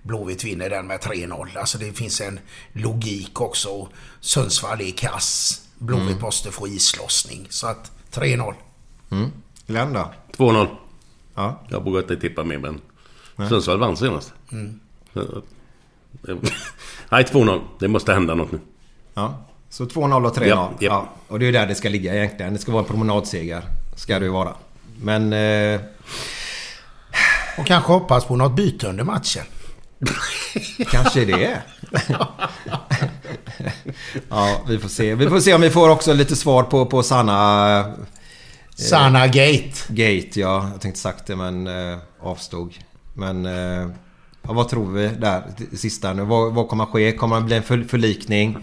Blåvitt 0.03 0.45
vinner 0.45 0.71
den 0.71 0.87
med 0.87 1.01
3-0. 1.01 1.59
Alltså 1.59 1.79
det 1.79 1.93
finns 1.93 2.21
en 2.21 2.41
logik 2.73 3.41
också. 3.41 3.89
Sundsvall 4.21 4.81
är 4.81 4.91
kass. 4.91 5.61
Blåvitt 5.79 6.20
måste 6.20 6.51
få 6.51 6.68
islossning. 6.68 7.47
Så 7.51 7.66
att 7.66 7.91
3-0. 8.12 8.55
Mm. 9.11 9.31
Glenn 9.66 9.93
då? 9.93 10.11
2-0. 10.37 10.66
Ja. 11.35 11.61
Jag 11.68 11.85
vågar 11.85 12.01
inte 12.01 12.16
tippa 12.16 12.45
mer, 12.45 12.59
men... 12.59 12.81
Sundsvall 13.49 13.78
vann 13.78 13.97
senast. 13.97 14.32
Så- 15.15 15.43
Nej, 17.11 17.24
2-0. 17.24 17.61
Det 17.78 17.89
måste 17.89 18.12
hända 18.12 18.35
något 18.35 18.53
nu. 18.53 18.61
ja. 19.15 19.44
Så 19.70 19.85
2-0 19.85 20.27
och 20.27 20.36
3-0. 20.36 20.47
Ja, 20.48 20.73
ja. 20.78 21.09
Och 21.28 21.39
det 21.39 21.44
är 21.44 21.47
ju 21.47 21.53
där 21.53 21.66
det 21.66 21.74
ska 21.74 21.89
ligga 21.89 22.15
egentligen. 22.15 22.53
Det 22.53 22.59
ska 22.59 22.73
vara 22.73 22.82
en 22.82 22.89
promenadseger. 22.89 23.62
Ska 23.97 24.19
det 24.19 24.24
ju 24.24 24.31
vara. 24.31 24.55
Men... 25.03 25.32
Eh, 25.32 25.81
Och 27.59 27.66
kanske 27.66 27.93
hoppas 27.93 28.24
på 28.24 28.36
något 28.36 28.57
byte 28.57 28.89
under 28.89 29.05
matchen. 29.05 29.44
kanske 30.90 31.24
det. 31.24 31.62
ja, 34.28 34.60
vi 34.68 34.78
får 34.78 34.89
se. 34.89 35.14
Vi 35.14 35.28
får 35.28 35.40
se 35.40 35.55
om 35.55 35.60
vi 35.60 35.70
får 35.70 35.89
också 35.89 36.12
lite 36.12 36.36
svar 36.36 36.62
på, 36.62 36.86
på 36.86 37.02
Sanna... 37.02 37.78
eh, 37.80 37.86
Sanna 38.74 39.26
Gate. 39.26 39.72
Gate, 39.89 40.40
ja. 40.40 40.68
Jag 40.72 40.80
tänkte 40.80 41.01
sagt 41.01 41.26
det 41.26 41.36
men 41.36 41.66
eh, 41.66 41.98
avstod. 42.20 42.74
Men... 43.14 43.47
Eh, 43.47 43.89
ja, 44.43 44.52
vad 44.52 44.68
tror 44.68 44.93
vi 44.93 45.09
där? 45.09 45.43
Sista 45.76 46.12
nu. 46.12 46.22
Vad, 46.22 46.55
vad 46.55 46.68
kommer 46.68 46.85
att 46.85 46.90
ske? 46.90 47.12
Kommer 47.12 47.36
det 47.36 47.43
bli 47.43 47.56
en 47.56 47.62
för, 47.62 47.85
förlikning? 47.89 48.56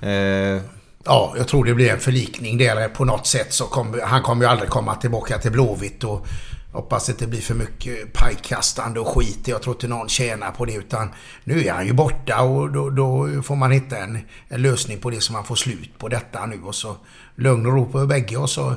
Eh, 0.00 0.60
Ja, 1.04 1.34
jag 1.36 1.48
tror 1.48 1.64
det 1.64 1.74
blir 1.74 1.90
en 1.90 2.00
förlikning 2.00 2.58
där 2.58 2.88
på 2.88 3.04
något 3.04 3.26
sätt. 3.26 3.52
Så 3.52 3.64
kommer, 3.64 4.00
han 4.00 4.22
kommer 4.22 4.44
ju 4.44 4.50
aldrig 4.50 4.70
komma 4.70 4.94
tillbaka 4.94 5.38
till 5.38 5.52
Blåvitt. 5.52 6.04
Och 6.04 6.26
hoppas 6.72 7.08
att 7.08 7.18
det 7.18 7.26
blir 7.26 7.40
för 7.40 7.54
mycket 7.54 8.12
pajkastande 8.12 9.00
och 9.00 9.08
skit. 9.08 9.48
Jag 9.48 9.62
tror 9.62 9.74
inte 9.76 9.88
någon 9.88 10.08
tjänar 10.08 10.50
på 10.50 10.64
det. 10.64 10.74
Utan 10.74 11.10
nu 11.44 11.64
är 11.64 11.72
han 11.72 11.86
ju 11.86 11.92
borta 11.92 12.42
och 12.42 12.72
då, 12.72 12.90
då 12.90 13.42
får 13.42 13.56
man 13.56 13.72
hitta 13.72 13.98
en, 13.98 14.18
en 14.48 14.62
lösning 14.62 14.98
på 14.98 15.10
det 15.10 15.20
så 15.20 15.32
man 15.32 15.44
får 15.44 15.54
slut 15.54 15.98
på 15.98 16.08
detta 16.08 16.46
nu. 16.46 16.62
Och 16.62 16.74
så 16.74 16.96
lugn 17.34 17.66
och 17.66 17.72
ro 17.72 17.86
på 17.86 18.06
bägge. 18.06 18.36
Och 18.36 18.50
så, 18.50 18.74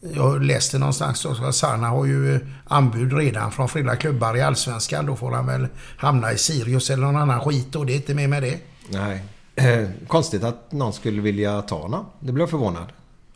jag 0.00 0.42
läste 0.42 0.78
någonstans 0.78 1.26
att 1.26 1.54
Sanna 1.54 1.88
har 1.88 2.06
ju 2.06 2.46
anbud 2.64 3.12
redan 3.12 3.52
från 3.52 3.68
flera 3.68 3.96
klubbar 3.96 4.36
i 4.36 4.40
Allsvenskan. 4.42 5.06
Då 5.06 5.16
får 5.16 5.30
han 5.30 5.46
väl 5.46 5.66
hamna 5.96 6.32
i 6.32 6.38
Sirius 6.38 6.90
eller 6.90 7.02
någon 7.02 7.16
annan 7.16 7.40
skit 7.40 7.76
och 7.76 7.86
det 7.86 7.92
är 7.92 7.96
inte 7.96 8.14
mer 8.14 8.28
med 8.28 8.42
det. 8.42 8.58
nej. 8.88 9.24
Eh, 9.54 9.88
konstigt 10.08 10.44
att 10.44 10.72
någon 10.72 10.92
skulle 10.92 11.20
vilja 11.20 11.62
ta 11.62 11.78
honom. 11.78 12.06
Det 12.20 12.32
blev 12.32 12.42
jag 12.42 12.50
förvånad. 12.50 12.86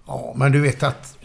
Ja, 0.06 0.32
men 0.36 0.52
du 0.52 0.60
vet 0.60 0.82
att 0.82 1.16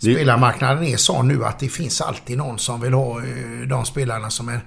spelarmarknaden 0.00 0.84
är 0.84 0.96
sån 0.96 1.28
nu 1.28 1.44
att 1.44 1.58
det 1.58 1.68
finns 1.68 2.00
alltid 2.00 2.38
någon 2.38 2.58
som 2.58 2.80
vill 2.80 2.92
ha 2.92 3.18
eh, 3.18 3.68
de 3.68 3.84
spelarna 3.84 4.30
som 4.30 4.48
är... 4.48 4.60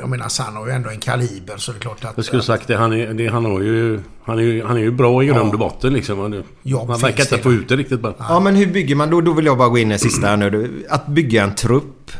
Jag 0.00 0.08
menar, 0.08 0.28
Sanna 0.28 0.58
har 0.58 0.66
ju 0.66 0.72
ändå 0.72 0.90
en 0.90 1.00
kaliber 1.00 1.56
så 1.56 1.72
det 1.72 1.78
är 1.78 1.80
klart 1.80 2.04
att... 2.04 2.12
Jag 2.16 2.24
skulle 2.24 2.42
sagt 2.42 2.66
det. 2.66 2.76
Han 2.76 2.92
är, 2.92 3.14
det, 3.14 3.28
han 3.28 3.44
har 3.44 3.60
ju... 3.60 4.00
Han 4.24 4.38
är 4.38 4.42
ju, 4.42 4.64
han 4.64 4.76
är 4.76 4.80
ju 4.80 4.90
bra 4.90 5.22
i 5.22 5.26
grund 5.26 5.52
och 5.52 5.58
botten 5.58 5.92
liksom. 5.92 6.44
Ja, 6.62 6.84
man 6.84 7.00
verkar 7.00 7.22
inte 7.22 7.36
det. 7.36 7.42
få 7.42 7.52
ut 7.52 7.68
det 7.68 7.76
riktigt 7.76 8.00
bara. 8.00 8.14
Ja 8.18 8.40
men 8.40 8.56
hur 8.56 8.66
bygger 8.66 8.94
man 8.94 9.10
då? 9.10 9.20
Då 9.20 9.32
vill 9.32 9.46
jag 9.46 9.58
bara 9.58 9.68
gå 9.68 9.78
in 9.78 9.92
i 9.92 9.98
sista 9.98 10.26
här 10.26 10.36
nu. 10.36 10.86
Att 10.90 11.06
bygga 11.06 11.42
en 11.42 11.54
trupp. 11.54 12.10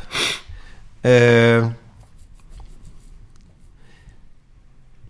Eh, 1.02 1.68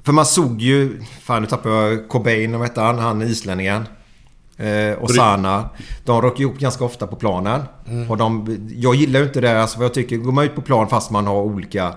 för 0.03 0.13
man 0.13 0.27
såg 0.27 0.61
ju... 0.61 1.03
Fan 1.23 1.43
nu 1.43 1.49
tappade 1.49 1.75
jag 1.75 2.09
Cobain, 2.09 2.53
vad 2.53 2.69
hette 2.69 2.81
han? 2.81 2.99
Han 2.99 3.23
islänningen. 3.23 3.85
Eh, 4.61 4.93
och 4.93 5.11
Sana. 5.11 5.69
De 6.05 6.23
röker 6.23 6.41
ihop 6.41 6.59
ganska 6.59 6.85
ofta 6.85 7.07
på 7.07 7.17
planen. 7.17 7.61
Och 8.09 8.17
de, 8.17 8.59
jag 8.77 8.95
gillar 8.95 9.21
ju 9.21 9.27
inte 9.27 9.41
det. 9.41 9.63
Alltså, 9.63 9.77
för 9.77 9.85
jag 9.85 9.95
tycker, 9.95 10.17
går 10.17 10.33
man 10.33 10.45
ut 10.45 10.55
på 10.55 10.63
plan 10.63 10.89
fast 10.89 11.11
man 11.11 11.27
har 11.27 11.43
olika 11.43 11.95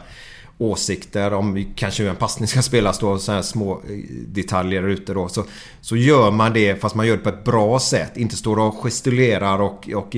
åsikter 0.57 1.33
om 1.33 1.73
kanske 1.75 2.03
hur 2.03 2.09
en 2.09 2.15
passning 2.15 2.47
ska 2.47 2.61
spelas 2.61 2.99
då. 2.99 3.17
Så 3.17 3.31
här 3.31 3.41
små 3.41 3.71
eh, 3.71 3.79
detaljer 4.27 4.83
ute 4.83 5.13
då. 5.13 5.27
Så, 5.27 5.43
så 5.81 5.95
gör 5.95 6.31
man 6.31 6.53
det 6.53 6.81
fast 6.81 6.95
man 6.95 7.07
gör 7.07 7.17
det 7.17 7.23
på 7.23 7.29
ett 7.29 7.43
bra 7.43 7.79
sätt. 7.79 8.17
Inte 8.17 8.35
står 8.35 8.59
och 8.59 8.75
gestikulerar 8.83 9.61
och, 9.61 9.89
och 9.95 10.15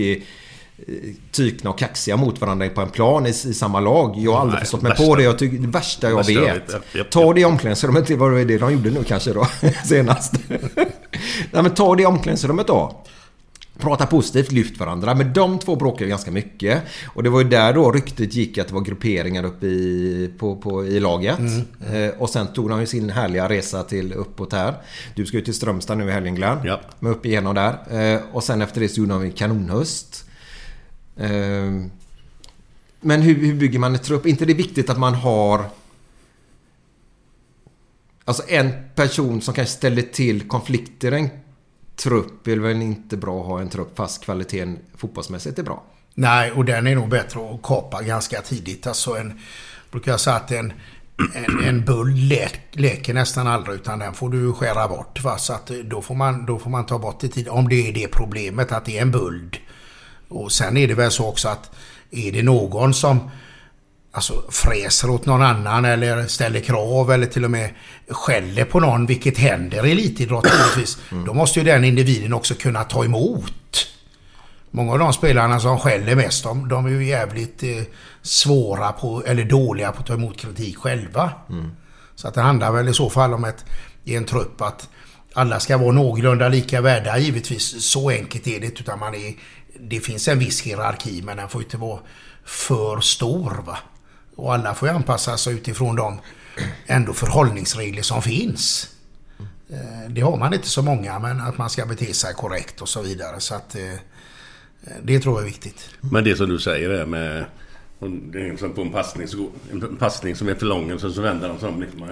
tykna 1.31 1.69
och 1.69 1.77
kaxiga 1.79 2.17
mot 2.17 2.41
varandra 2.41 2.69
på 2.69 2.81
en 2.81 2.89
plan 2.89 3.25
i, 3.25 3.29
i 3.29 3.33
samma 3.33 3.79
lag. 3.79 4.13
Jag 4.17 4.31
har 4.31 4.39
aldrig 4.39 4.53
Nej, 4.55 4.61
förstått 4.61 4.81
mig 4.81 4.89
värsta- 4.89 5.05
på 5.05 5.15
det. 5.15 5.23
Jag 5.23 5.39
tycker, 5.39 5.57
det 5.57 5.67
värsta 5.67 6.09
jag 6.09 6.15
värsta 6.15 6.31
jag 6.31 6.53
vet. 6.93 7.11
Ta 7.11 7.33
det 7.33 7.41
i 7.41 7.45
omklädningsrummet. 7.45 8.07
Det 8.07 8.15
var 8.15 8.31
det 8.31 8.57
de 8.57 8.73
gjorde 8.73 8.89
nu 8.89 9.03
kanske 9.03 9.33
då. 9.33 9.47
Senast. 9.85 10.33
Nej 11.51 11.63
men 11.63 11.73
ta 11.73 11.95
det 11.95 12.03
i 12.03 12.05
omklädningsrummet 12.05 12.67
då. 12.67 13.01
Prata 13.79 14.05
positivt, 14.05 14.51
lyft 14.51 14.79
varandra. 14.79 15.15
Men 15.15 15.33
de 15.33 15.59
två 15.59 15.75
bråkar 15.75 16.05
ju 16.05 16.09
ganska 16.09 16.31
mycket. 16.31 16.81
Och 17.13 17.23
det 17.23 17.29
var 17.29 17.41
ju 17.41 17.49
där 17.49 17.73
då 17.73 17.91
ryktet 17.91 18.35
gick 18.35 18.57
att 18.57 18.67
det 18.67 18.73
var 18.73 18.81
grupperingar 18.81 19.43
uppe 19.45 19.65
i, 19.65 20.31
på, 20.37 20.55
på, 20.55 20.85
i 20.85 20.99
laget. 20.99 21.39
Eh, 21.93 22.21
och 22.21 22.29
sen 22.29 22.47
tog 22.47 22.69
de 22.69 22.79
ju 22.79 22.85
sin 22.85 23.09
härliga 23.09 23.49
resa 23.49 23.83
till 23.83 24.13
uppåt 24.13 24.53
här. 24.53 24.73
Du 25.15 25.25
ska 25.25 25.37
ju 25.37 25.43
till 25.43 25.53
Strömstad 25.53 25.97
nu 25.97 26.07
i 26.07 26.11
helgen 26.11 26.35
Glenn. 26.35 26.57
Ja. 26.63 26.79
Men 26.99 27.11
upp 27.11 27.25
igenom 27.25 27.55
där. 27.55 27.73
Eh, 28.15 28.19
och 28.33 28.43
sen 28.43 28.61
efter 28.61 28.81
det 28.81 28.89
så 28.89 28.99
gjorde 28.99 29.13
de 29.13 29.21
en 29.21 29.31
kanonhöst. 29.31 30.24
Ehm, 31.17 31.91
men 33.01 33.21
hur, 33.21 33.35
hur 33.35 33.55
bygger 33.55 33.79
man 33.79 33.93
en 33.93 34.01
trupp? 34.01 34.25
inte 34.25 34.45
det 34.45 34.53
är 34.53 34.57
viktigt 34.57 34.89
att 34.89 34.99
man 34.99 35.13
har 35.15 35.65
Alltså 38.27 38.43
en 38.47 38.71
person 38.95 39.41
som 39.41 39.53
kanske 39.53 39.75
ställer 39.75 40.01
till 40.01 40.47
konflikter 40.47 41.13
i 41.13 41.19
en 41.19 41.29
trupp 41.95 42.47
är 42.47 42.57
väl 42.57 42.81
inte 42.81 43.17
bra 43.17 43.41
att 43.41 43.47
ha 43.47 43.61
en 43.61 43.69
trupp 43.69 43.97
fast 43.97 44.23
kvaliteten 44.23 44.79
fotbollsmässigt 44.97 45.59
är 45.59 45.63
bra. 45.63 45.83
Nej, 46.13 46.51
och 46.51 46.65
den 46.65 46.87
är 46.87 46.95
nog 46.95 47.09
bättre 47.09 47.39
att 47.53 47.61
kapa 47.63 48.01
ganska 48.01 48.41
tidigt. 48.41 48.87
Alltså 48.87 49.17
en... 49.17 49.39
Brukar 49.91 50.11
jag 50.11 50.19
säga 50.19 50.35
att 50.35 50.51
en, 50.51 50.73
en, 51.33 51.67
en 51.67 51.85
bull 51.85 52.29
läker 52.71 53.13
nästan 53.13 53.47
aldrig 53.47 53.75
utan 53.75 53.99
den 53.99 54.13
får 54.13 54.29
du 54.29 54.53
skära 54.53 54.87
bort. 54.87 55.23
Va? 55.23 55.37
Så 55.37 55.53
att 55.53 55.71
eh, 55.71 55.77
då 55.77 56.01
får, 56.01 56.15
man, 56.15 56.45
då 56.45 56.59
får 56.59 56.69
man 56.69 56.85
ta 56.85 56.99
bort 56.99 57.19
det 57.19 57.27
tid. 57.27 57.47
Om 57.49 57.69
det 57.69 57.89
är 57.89 57.93
det 57.93 58.07
problemet 58.07 58.71
att 58.71 58.85
det 58.85 58.97
är 58.97 59.01
en 59.01 59.11
buld. 59.11 59.57
Och 60.27 60.51
sen 60.51 60.77
är 60.77 60.87
det 60.87 60.93
väl 60.93 61.11
så 61.11 61.27
också 61.27 61.47
att 61.47 61.71
är 62.11 62.31
det 62.31 62.43
någon 62.43 62.93
som 62.93 63.29
alltså 64.11 64.43
fräser 64.49 65.09
åt 65.09 65.25
någon 65.25 65.41
annan 65.41 65.85
eller 65.85 66.27
ställer 66.27 66.59
krav 66.59 67.11
eller 67.11 67.27
till 67.27 67.45
och 67.45 67.51
med 67.51 67.69
skäller 68.09 68.65
på 68.65 68.79
någon, 68.79 69.05
vilket 69.05 69.37
händer 69.37 69.85
i 69.85 69.91
elitidrott 69.91 70.45
givetvis. 70.45 70.97
Då 71.25 71.33
måste 71.33 71.59
ju 71.59 71.65
den 71.65 71.83
individen 71.83 72.33
också 72.33 72.53
kunna 72.53 72.83
ta 72.83 73.05
emot. 73.05 73.87
Många 74.71 74.91
av 74.91 74.99
de 74.99 75.13
spelarna 75.13 75.59
som 75.59 75.79
skäller 75.79 76.15
mest, 76.15 76.43
de, 76.43 76.67
de 76.67 76.85
är 76.85 76.89
ju 76.89 77.05
jävligt 77.05 77.63
eh, 77.63 77.69
svåra 78.21 78.91
på, 78.91 79.23
eller 79.25 79.43
dåliga 79.43 79.91
på 79.91 79.99
att 79.99 80.05
ta 80.05 80.13
emot 80.13 80.37
kritik 80.37 80.77
själva. 80.77 81.31
Så 82.15 82.27
att 82.27 82.33
det 82.33 82.41
handlar 82.41 82.71
väl 82.71 82.89
i 82.89 82.93
så 82.93 83.09
fall 83.09 83.33
om 83.33 83.43
ett, 83.43 83.65
i 84.03 84.15
en 84.15 84.25
trupp 84.25 84.61
att 84.61 84.89
alla 85.33 85.59
ska 85.59 85.77
vara 85.77 85.91
någorlunda 85.91 86.49
lika 86.49 86.81
värda 86.81 87.17
givetvis. 87.17 87.83
Så 87.83 88.09
enkelt 88.09 88.47
är 88.47 88.59
det 88.59 88.67
utan 88.67 88.99
man 88.99 89.15
är, 89.15 89.33
det 89.79 89.99
finns 89.99 90.27
en 90.27 90.39
viss 90.39 90.61
hierarki 90.61 91.21
men 91.21 91.37
den 91.37 91.49
får 91.49 91.63
inte 91.63 91.77
vara 91.77 91.99
för 92.45 92.99
stor. 93.01 93.63
Va? 93.65 93.77
Och 94.35 94.53
alla 94.53 94.73
får 94.75 94.87
ju 94.89 94.95
anpassa 94.95 95.37
sig 95.37 95.53
utifrån 95.53 95.95
de 95.95 96.19
ändå 96.87 97.13
förhållningsregler 97.13 98.01
som 98.01 98.21
finns. 98.21 98.89
Eh, 99.69 100.09
Det 100.09 100.21
har 100.21 100.37
man 100.37 100.53
inte 100.53 100.67
så 100.67 100.81
många, 100.81 101.19
men 101.19 101.41
att 101.41 101.57
man 101.57 101.69
ska 101.69 101.85
bete 101.85 102.13
sig 102.13 102.33
korrekt 102.33 102.81
och 102.81 102.89
så 102.89 103.01
vidare. 103.01 103.39
Så 103.39 103.55
att 103.55 103.75
eh, 103.75 103.81
det 105.03 105.19
tror 105.19 105.35
jag 105.35 105.41
är 105.41 105.45
viktigt. 105.45 105.89
Men 105.99 106.23
det 106.23 106.35
som 106.35 106.49
du 106.49 106.59
säger 106.59 106.89
är 106.89 107.05
med... 107.05 107.45
och 107.99 108.09
Det 108.09 108.47
är 108.47 108.57
som 108.57 108.73
på 108.73 108.81
en 108.81 108.91
passning, 108.91 109.27
så 109.27 109.49
en 109.71 109.97
passning 109.97 110.35
som 110.35 110.49
är 110.49 110.55
för 110.55 110.65
lång 110.65 110.91
och 110.91 111.01
så, 111.01 111.11
så 111.13 111.21
vänder 111.21 111.47
de 111.49 111.59
sig 111.59 111.69
om 111.69 111.81
liksom. 111.81 112.07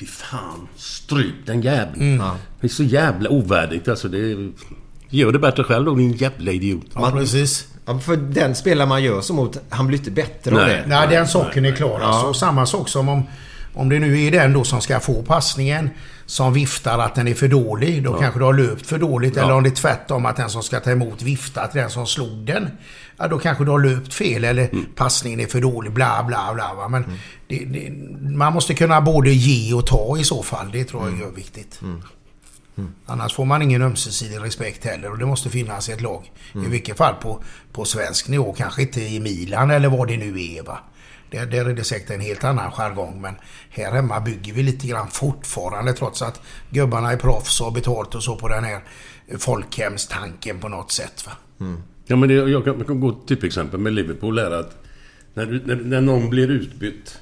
Fy 0.00 0.06
fan, 0.06 0.68
stryp 0.76 1.46
den 1.46 1.62
jäveln. 1.62 2.18
Det 2.60 2.66
är 2.66 2.68
så 2.68 2.82
jävla 2.82 3.30
ovärdigt 3.30 3.88
alltså. 3.88 4.08
Det, 4.08 4.52
gör 5.16 5.32
det 5.32 5.38
bättre 5.38 5.64
själv 5.64 5.84
då 5.84 5.94
din 5.94 6.12
jävla 6.12 6.52
idiot. 6.52 6.86
Ja, 6.94 7.10
precis. 7.10 7.66
Ja, 7.86 7.98
för 7.98 8.16
den 8.16 8.54
spelare 8.54 8.88
man 8.88 9.02
gör 9.02 9.20
så 9.20 9.34
mot, 9.34 9.58
han 9.68 9.86
blir 9.86 9.98
inte 9.98 10.10
bättre 10.10 10.50
av 10.50 10.66
Nej. 10.66 10.76
det. 10.76 10.88
Nej, 10.88 11.08
den 11.10 11.28
saken 11.28 11.64
är 11.64 11.72
klar. 11.76 11.98
Ja. 12.00 12.06
Alltså, 12.06 12.34
samma 12.34 12.66
sak 12.66 12.88
som 12.88 13.08
om, 13.08 13.22
om 13.74 13.88
det 13.88 13.98
nu 13.98 14.24
är 14.24 14.30
den 14.30 14.52
då 14.52 14.64
som 14.64 14.80
ska 14.80 15.00
få 15.00 15.22
passningen 15.22 15.90
som 16.26 16.52
viftar 16.52 16.98
att 16.98 17.14
den 17.14 17.28
är 17.28 17.34
för 17.34 17.48
dålig. 17.48 18.04
Då 18.04 18.12
kanske 18.12 18.40
du 18.40 18.44
har 18.44 18.52
löpt 18.52 18.86
för 18.86 18.98
dåligt. 18.98 19.36
Ja. 19.36 19.42
Eller 19.42 19.54
om 19.54 19.62
det 19.62 19.68
är 19.68 19.74
tvärtom 19.74 20.26
att 20.26 20.36
den 20.36 20.50
som 20.50 20.62
ska 20.62 20.80
ta 20.80 20.90
emot 20.90 21.22
viftar 21.22 21.66
till 21.66 21.80
den 21.80 21.90
som 21.90 22.06
slog 22.06 22.46
den. 22.46 22.68
Ja, 23.16 23.28
då 23.28 23.38
kanske 23.38 23.64
du 23.64 23.70
har 23.70 23.78
löpt 23.78 24.14
fel 24.14 24.44
eller 24.44 24.70
passningen 24.94 25.40
är 25.40 25.46
för 25.46 25.60
dålig. 25.60 25.92
Bla, 25.92 26.24
bla, 26.26 26.54
bla. 26.54 26.74
Va? 26.74 26.88
Men 26.88 27.04
det, 27.48 27.64
det, 27.64 27.90
man 28.36 28.52
måste 28.52 28.74
kunna 28.74 29.00
både 29.00 29.30
ge 29.30 29.74
och 29.74 29.86
ta 29.86 30.16
i 30.18 30.24
så 30.24 30.42
fall. 30.42 30.66
Det 30.72 30.84
tror 30.84 31.02
jag 31.20 31.28
är 31.28 31.34
viktigt. 31.34 31.80
Annars 33.06 33.34
får 33.34 33.44
man 33.44 33.62
ingen 33.62 33.82
ömsesidig 33.82 34.42
respekt 34.42 34.84
heller 34.84 35.10
och 35.10 35.18
det 35.18 35.26
måste 35.26 35.50
finnas 35.50 35.88
i 35.88 35.92
ett 35.92 36.00
lag. 36.00 36.32
I 36.54 36.68
vilket 36.68 36.96
fall 36.96 37.14
på, 37.14 37.42
på 37.72 37.84
svensk 37.84 38.28
nivå, 38.28 38.52
kanske 38.52 38.82
inte 38.82 39.00
i 39.00 39.20
Milan 39.20 39.70
eller 39.70 39.88
vad 39.88 40.08
det 40.08 40.16
nu 40.16 40.42
är. 40.42 40.62
Va? 40.62 40.78
Där, 41.30 41.46
där 41.46 41.64
är 41.64 41.74
det 41.74 41.84
säkert 41.84 42.10
en 42.10 42.20
helt 42.20 42.44
annan 42.44 42.72
jargong 42.72 43.20
men 43.20 43.34
här 43.70 43.92
hemma 43.92 44.20
bygger 44.20 44.52
vi 44.52 44.62
lite 44.62 44.86
grann 44.86 45.08
fortfarande 45.08 45.92
trots 45.92 46.22
att 46.22 46.40
gubbarna 46.70 47.12
är 47.12 47.16
proffs 47.16 47.60
och 47.60 47.66
har 47.66 47.72
betalt 47.72 48.14
och 48.14 48.22
så 48.22 48.36
på 48.36 48.48
den 48.48 48.64
här 48.64 48.80
folkhemstanken 49.38 50.60
på 50.60 50.68
något 50.68 50.90
sätt. 50.90 51.26
Va? 51.26 51.32
Ja 52.06 52.16
men 52.16 52.28
det, 52.28 52.34
jag 52.34 52.64
kan, 52.64 52.78
jag 52.78 52.86
kan 52.86 53.00
gå 53.00 53.08
ett 53.08 53.28
typexempel 53.28 53.80
med 53.80 53.92
Liverpool 53.92 54.38
är 54.38 54.50
att 54.50 54.76
när, 55.34 55.46
du, 55.46 55.62
när, 55.66 55.76
när 55.76 56.00
någon 56.00 56.30
blir 56.30 56.50
utbytt 56.50 57.18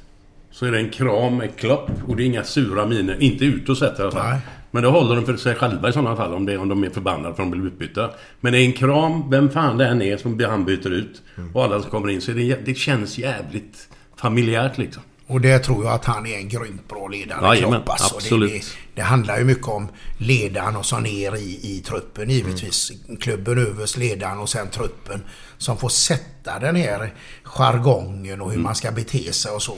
så 0.50 0.66
är 0.66 0.70
det 0.72 0.78
en 0.78 0.90
kram, 0.90 1.40
ett 1.40 1.56
klapp 1.56 1.90
och 2.08 2.16
det 2.16 2.22
är 2.22 2.26
inga 2.26 2.44
sura 2.44 2.86
miner. 2.86 3.22
Inte 3.22 3.44
utåt 3.44 3.78
sett 3.78 3.98
i 3.98 4.02
alla 4.02 4.10
fall. 4.10 4.38
Men 4.74 4.82
det 4.82 4.88
håller 4.88 5.16
de 5.16 5.26
för 5.26 5.36
sig 5.36 5.54
själva 5.54 5.88
i 5.88 5.92
sådana 5.92 6.16
fall 6.16 6.34
om, 6.34 6.46
det, 6.46 6.58
om 6.58 6.68
de 6.68 6.84
är 6.84 6.90
förbannade 6.90 7.34
för 7.34 7.42
att 7.42 7.50
de 7.50 7.60
blir 7.60 7.66
utbytta. 7.66 8.10
Men 8.40 8.52
det 8.52 8.58
är 8.58 8.64
en 8.64 8.72
kram, 8.72 9.30
vem 9.30 9.50
fan 9.50 9.78
det 9.78 9.86
än 9.86 10.02
är 10.02 10.16
som 10.16 10.40
han 10.48 10.64
byter 10.64 10.90
ut 10.90 11.22
och 11.52 11.64
alla 11.64 11.80
som 11.80 11.90
kommer 11.90 12.08
in 12.08 12.20
så 12.20 12.32
det, 12.32 12.66
det 12.66 12.74
känns 12.74 13.18
jävligt 13.18 13.88
familjärt 14.16 14.78
liksom. 14.78 15.02
Och 15.26 15.40
det 15.40 15.58
tror 15.58 15.84
jag 15.84 15.94
att 15.94 16.04
han 16.04 16.26
är 16.26 16.36
en 16.36 16.48
grymt 16.48 16.88
bra 16.88 17.08
ledare. 17.08 17.46
Jajamän, 17.46 17.80
Klopp, 17.80 17.90
alltså. 17.90 18.16
absolut. 18.16 18.50
Det, 18.50 18.58
det, 18.58 18.64
det 18.94 19.02
handlar 19.02 19.38
ju 19.38 19.44
mycket 19.44 19.68
om 19.68 19.88
ledaren 20.18 20.76
och 20.76 20.86
så 20.86 20.98
ner 20.98 21.36
i, 21.36 21.60
i 21.62 21.82
truppen 21.86 22.30
givetvis. 22.30 22.92
Klubben 23.20 23.58
överst, 23.58 23.96
ledaren 23.96 24.38
och 24.38 24.48
sen 24.48 24.68
truppen. 24.68 25.24
Som 25.58 25.76
får 25.76 25.88
sätta 25.88 26.58
den 26.58 26.76
här 26.76 27.14
jargongen 27.42 28.40
och 28.40 28.52
hur 28.52 28.58
man 28.58 28.74
ska 28.74 28.92
bete 28.92 29.32
sig 29.32 29.52
och 29.52 29.62
så. 29.62 29.76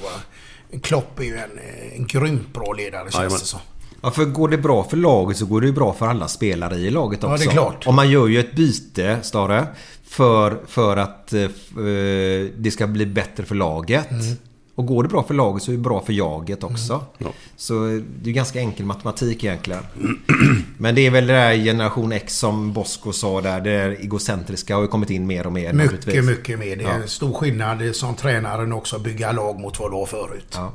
Klopp 0.82 1.18
är 1.18 1.24
ju 1.24 1.36
en, 1.36 1.58
en 1.96 2.06
grymt 2.06 2.52
bra 2.52 2.72
ledare 2.72 3.02
känns 3.02 3.14
Jajamän. 3.14 3.38
det 3.38 3.46
som. 3.46 3.60
Ja, 4.00 4.10
för 4.10 4.24
går 4.24 4.48
det 4.48 4.58
bra 4.58 4.84
för 4.84 4.96
laget 4.96 5.36
så 5.36 5.46
går 5.46 5.60
det 5.60 5.66
ju 5.66 5.72
bra 5.72 5.92
för 5.92 6.06
alla 6.06 6.28
spelare 6.28 6.76
i 6.76 6.90
laget 6.90 7.18
Ja, 7.22 7.32
också. 7.32 7.44
det 7.44 7.50
är 7.50 7.52
klart. 7.52 7.86
Och 7.86 7.94
man 7.94 8.10
gör 8.10 8.26
ju 8.26 8.40
ett 8.40 8.54
byte, 8.54 9.18
Stare, 9.22 9.66
för, 10.04 10.58
för 10.66 10.96
att 10.96 11.32
eh, 11.32 11.42
eh, 11.42 11.48
det 12.56 12.72
ska 12.72 12.86
bli 12.86 13.06
bättre 13.06 13.44
för 13.44 13.54
laget. 13.54 14.10
Mm. 14.10 14.22
Och 14.74 14.86
går 14.86 15.02
det 15.02 15.08
bra 15.08 15.22
för 15.22 15.34
laget 15.34 15.62
så 15.62 15.70
är 15.70 15.76
det 15.76 15.82
bra 15.82 16.00
för 16.02 16.12
jaget 16.12 16.64
också. 16.64 17.04
Ja. 17.18 17.26
Så 17.56 17.88
eh, 17.88 18.02
det 18.22 18.30
är 18.30 18.34
ganska 18.34 18.60
enkel 18.60 18.86
matematik 18.86 19.44
egentligen. 19.44 19.82
Men 20.78 20.94
det 20.94 21.06
är 21.06 21.10
väl 21.10 21.26
det 21.26 21.32
där 21.32 21.54
generation 21.56 22.12
X 22.12 22.38
som 22.38 22.72
Bosko 22.72 23.12
sa 23.12 23.40
där. 23.40 23.60
Det 23.60 23.78
där 23.78 23.90
egocentriska 23.90 24.74
har 24.74 24.82
ju 24.82 24.88
kommit 24.88 25.10
in 25.10 25.26
mer 25.26 25.46
och 25.46 25.52
mer 25.52 25.72
Mycket, 25.72 25.92
naturligtvis. 25.92 26.26
mycket 26.38 26.58
mer. 26.58 26.76
Det 26.76 26.84
är 26.84 26.88
Ja. 26.88 26.94
en 26.94 27.08
stor 27.08 27.32
skillnad 27.32 27.96
som 27.96 28.14
tränaren 28.14 28.72
också 28.72 28.98
bygga 28.98 29.32
lag 29.32 29.60
mot 29.60 29.80
vad 29.80 29.90
det 29.90 29.94
var 29.96 30.06
förut. 30.06 30.46
Ja. 30.54 30.72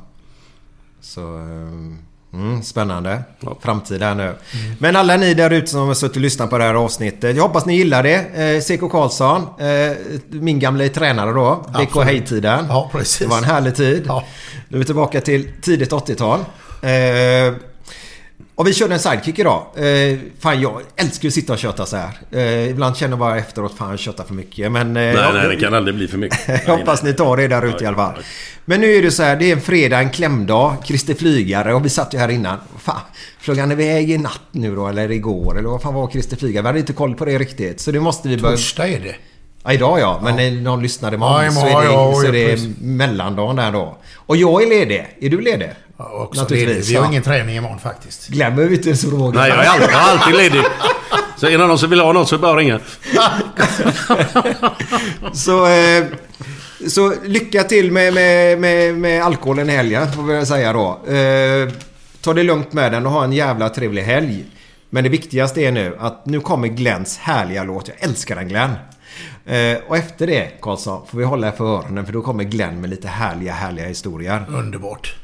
Så... 1.02 1.22
eh, 1.38 1.96
Mm, 2.34 2.64
spännande. 2.64 3.24
Framtid 3.62 4.02
här 4.04 4.16
nu. 4.16 4.36
Men 4.80 4.96
alla 4.96 5.18
ni 5.18 5.34
där 5.34 5.52
ute 5.52 5.68
som 5.68 5.88
har 5.88 5.94
suttit 5.94 6.16
och 6.16 6.22
lyssnat 6.22 6.50
på 6.50 6.58
det 6.58 6.64
här 6.64 6.74
avsnittet. 6.74 7.36
Jag 7.36 7.44
hoppas 7.44 7.66
ni 7.66 7.76
gillar 7.76 8.04
det. 8.04 8.16
Eh, 8.56 8.62
Seko 8.62 8.90
Karlsson. 8.90 9.42
Eh, 9.42 9.98
min 10.30 10.60
gamla 10.60 10.88
tränare 10.88 11.32
då. 11.32 11.66
BK. 11.80 12.04
Hej-tiden. 12.04 12.66
Ja, 12.70 12.90
precis. 12.92 13.20
Det 13.20 13.28
var 13.28 13.38
en 13.38 13.44
härlig 13.44 13.76
tid. 13.76 14.04
Ja. 14.08 14.24
Nu 14.68 14.78
är 14.78 14.80
vi 14.80 14.86
tillbaka 14.86 15.22
till 15.22 15.50
tidigt 15.62 15.92
80-tal. 15.92 16.40
Eh, 16.82 17.54
Och 18.62 18.68
vi 18.68 18.74
körde 18.74 18.94
en 18.94 19.00
sidekick 19.00 19.40
idag. 19.40 19.64
Eh, 19.76 20.18
fan, 20.40 20.62
jag 20.62 20.82
älskar 20.96 21.24
ju 21.24 21.28
att 21.28 21.34
sitta 21.34 21.54
och 21.54 21.60
köta 21.60 21.86
så 21.86 21.98
här. 21.98 22.10
Eh, 22.32 22.70
ibland 22.70 22.98
känner 22.98 23.12
jag 23.12 23.20
bara 23.20 23.38
efteråt, 23.38 23.78
fan 23.78 23.90
jag 23.90 24.00
köttar 24.00 24.24
för 24.24 24.34
mycket. 24.34 24.72
Men... 24.72 24.88
Eh, 24.88 24.94
Nej, 24.94 25.16
jag, 25.16 25.34
nej, 25.34 25.48
det 25.48 25.56
kan 25.56 25.74
aldrig 25.74 25.96
bli 25.96 26.08
för 26.08 26.18
mycket. 26.18 26.40
jag 26.68 26.78
hoppas 26.78 27.04
ni 27.04 27.14
tar 27.14 27.38
det 27.38 27.48
där 27.48 27.66
ute 27.66 27.84
i 27.84 27.88
alla 27.88 27.98
fall. 27.98 28.14
Men 28.66 28.82
nu 28.82 28.96
är 28.96 29.02
det 29.02 29.12
så 29.12 29.24
här, 29.24 29.36
det 29.36 29.46
är 29.46 29.56
en 29.56 29.62
fredag, 29.62 30.00
en 30.00 30.10
klämdag. 30.10 30.78
Christer 30.86 31.14
Flygare 31.14 31.74
och 31.74 31.86
vi 31.86 31.90
satt 31.90 32.14
ju 32.14 32.18
här 32.18 32.30
innan. 32.30 32.58
Fan, 32.80 33.02
flög 33.40 33.58
han 33.58 33.72
iväg 33.72 34.12
i 34.12 34.18
natt 34.18 34.42
nu 34.52 34.76
då 34.76 34.88
eller 34.88 35.12
igår? 35.12 35.58
Eller 35.58 35.70
vad 35.70 35.82
fan 35.82 35.94
var 35.94 36.12
Christer 36.12 36.38
Flygare? 36.38 36.62
Vi 36.62 36.68
hade 36.68 36.80
inte 36.80 36.94
koll 36.94 37.16
på 37.16 37.26
det 37.26 37.38
riktigt. 37.38 37.80
Så 37.80 37.92
det 37.92 38.00
måste 38.00 38.30
vi 38.30 38.38
börja... 38.38 38.56
Torsdag 38.56 38.88
är 38.88 39.00
det. 39.00 39.16
Ja, 39.64 39.74
idag 39.74 40.00
ja. 40.00 40.20
Men 40.24 40.36
när 40.36 40.52
någon 40.52 40.82
lyssnar 40.82 41.14
imorgon, 41.14 41.46
Ja, 41.46 41.52
så 41.52 41.66
är 41.66 41.82
det, 41.82 41.86
ja, 41.86 42.14
så 42.14 42.28
är 42.28 42.34
ja, 42.34 42.56
det 42.56 42.82
mellandagen 42.82 43.56
där 43.56 43.72
då. 43.72 43.98
Och 44.16 44.38
jag 44.38 44.64
är 44.64 44.70
ledig. 44.70 45.08
Är 45.22 45.30
du 45.30 45.42
ledig? 45.42 45.70
Också 46.04 46.42
Naturligtvis, 46.42 46.76
ledig. 46.76 46.88
Vi 46.88 46.96
har 46.96 47.04
ja. 47.04 47.10
ingen 47.10 47.24
träning 47.24 47.56
imorgon 47.56 47.80
faktiskt. 47.80 48.28
Glömmer 48.28 48.64
vi 48.64 48.76
inte 48.76 48.96
så 48.96 49.10
Roger. 49.10 49.40
Nej, 49.40 49.50
jag 49.50 49.66
är 49.66 49.70
alltid, 49.70 49.90
jag 49.92 50.02
är 50.02 50.12
alltid 50.12 50.36
ledig. 50.36 50.62
Så 51.38 51.48
är 51.48 51.58
det 51.58 51.68
någon 51.68 51.80
som 51.80 51.90
vill 51.90 52.00
ha 52.00 52.14
något 52.14 52.30
så 52.30 52.38
bara 52.38 52.58
ringa. 52.58 52.80
Så, 55.34 55.68
eh, 55.68 56.06
så 56.88 57.14
lycka 57.24 57.64
till 57.64 57.92
med, 57.92 58.14
med, 58.14 58.60
med, 58.60 58.96
med 58.96 59.24
alkoholen 59.24 59.70
i 59.70 59.74
helgen 59.74 60.12
får 60.12 60.24
vi 60.24 60.46
säga 60.46 60.74
då. 60.74 61.14
Eh, 61.14 61.70
ta 62.22 62.34
det 62.34 62.44
lugnt 62.44 62.74
med 62.74 62.92
den 62.92 63.06
och 63.06 63.12
ha 63.12 63.24
en 63.24 63.34
jävla 63.34 63.70
trevlig 63.70 64.04
helg. 64.04 64.46
Men 64.90 65.04
det 65.04 65.10
viktigaste 65.10 65.62
är 65.62 65.72
nu 65.72 65.98
att 66.00 66.26
nu 66.26 66.40
kommer 66.40 66.68
Glens 66.68 67.18
härliga 67.18 67.64
låt. 67.64 67.88
Jag 67.88 67.98
älskar 68.00 68.36
den 68.36 68.48
Glenn. 68.48 68.72
Eh, 69.46 69.78
och 69.88 69.98
efter 69.98 70.28
det 70.28 70.62
Karlsson 70.62 71.08
får 71.08 71.18
vi 71.18 71.24
hålla 71.24 71.48
er 71.48 71.52
för 71.52 71.66
öronen 71.66 72.06
för 72.06 72.14
då 72.14 72.22
kommer 72.22 72.44
Glenn 72.44 72.82
med 72.82 72.90
lite 72.90 73.08
härliga 73.08 73.54
härliga 73.54 73.86
historier. 73.86 74.46
Underbart. 74.50 75.16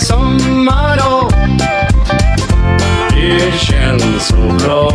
Sommardag. 0.00 1.32
Det 3.10 3.58
känns 3.58 4.26
så 4.26 4.64
bra. 4.64 4.92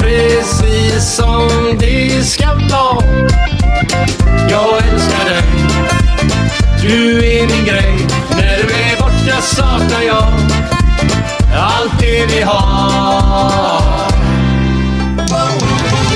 Precis 0.00 1.16
som 1.16 1.48
det 1.78 2.26
ska 2.26 2.46
vara. 2.46 3.55
Jag 4.50 4.76
älskar 4.88 5.24
dig. 5.24 5.42
Du 6.82 7.18
är 7.18 7.46
min 7.46 7.64
grej. 7.64 8.06
När 8.30 8.56
du 8.56 8.74
är 8.74 8.96
borta 9.00 9.40
saknar 9.40 10.02
jag 10.02 10.24
allt 11.56 11.98
det 11.98 12.26
vi 12.26 12.42
har. 12.42 14.16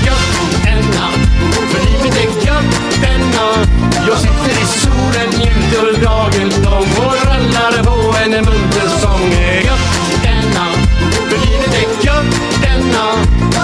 Gött 0.06 0.64
denna, 0.64 1.06
för 1.70 1.80
livet 1.86 2.16
är 2.16 2.46
gött 2.46 3.00
denna 3.02 3.46
Jag 4.06 4.18
sitter 4.18 4.62
i 4.62 4.66
solen, 4.66 5.28
njuter 5.28 6.02
dagen. 6.04 6.52
Lång 6.64 7.06
och 7.06 7.26
rallar 7.26 7.82
på 7.82 8.16
en 8.24 8.30
munter 8.30 8.88
sång 9.00 9.30
Gött 9.64 10.22
denna, 10.22 10.66
för 11.12 11.38
livet 11.38 11.74
är 11.74 12.06
gött 12.06 12.40
denna 12.62 13.06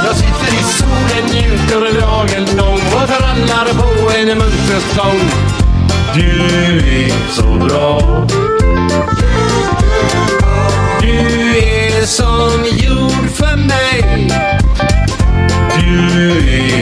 Jag 0.05 0.17
sitter 0.17 0.59
i 0.61 0.63
solen, 0.63 1.25
njuter 1.33 2.01
dagen. 2.01 2.47
Lång 2.57 2.76
och 3.07 3.23
rallar 3.23 3.67
på 3.75 4.11
en 4.19 4.29
munter 4.29 4.81
sång 4.95 5.21
Du 6.15 6.47
är 6.51 7.33
så 7.33 7.67
bra. 7.67 8.27
Du 11.01 11.59
är 11.59 12.07
som 12.07 12.65
jord 12.65 13.31
för 13.35 13.57
mig. 13.57 14.29
Du 15.77 16.39
är 16.49 16.76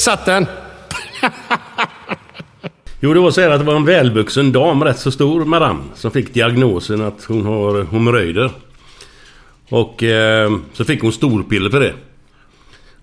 satt 0.00 0.24
den! 0.24 0.46
Jo, 3.02 3.14
det 3.14 3.20
var 3.20 3.30
så 3.30 3.40
här 3.40 3.50
att 3.50 3.58
det 3.58 3.64
var 3.64 3.76
en 3.76 3.84
välvuxen 3.84 4.52
dam, 4.52 4.84
rätt 4.84 4.98
så 4.98 5.10
stor 5.10 5.44
madam, 5.44 5.90
som 5.94 6.10
fick 6.10 6.34
diagnosen 6.34 7.00
att 7.00 7.24
hon 7.24 7.46
har 7.46 7.84
hemorrojder. 7.92 8.50
Och 9.68 10.02
eh, 10.02 10.50
så 10.72 10.84
fick 10.84 11.02
hon 11.02 11.12
storpiller 11.12 11.70
för 11.70 11.80
det. 11.80 11.94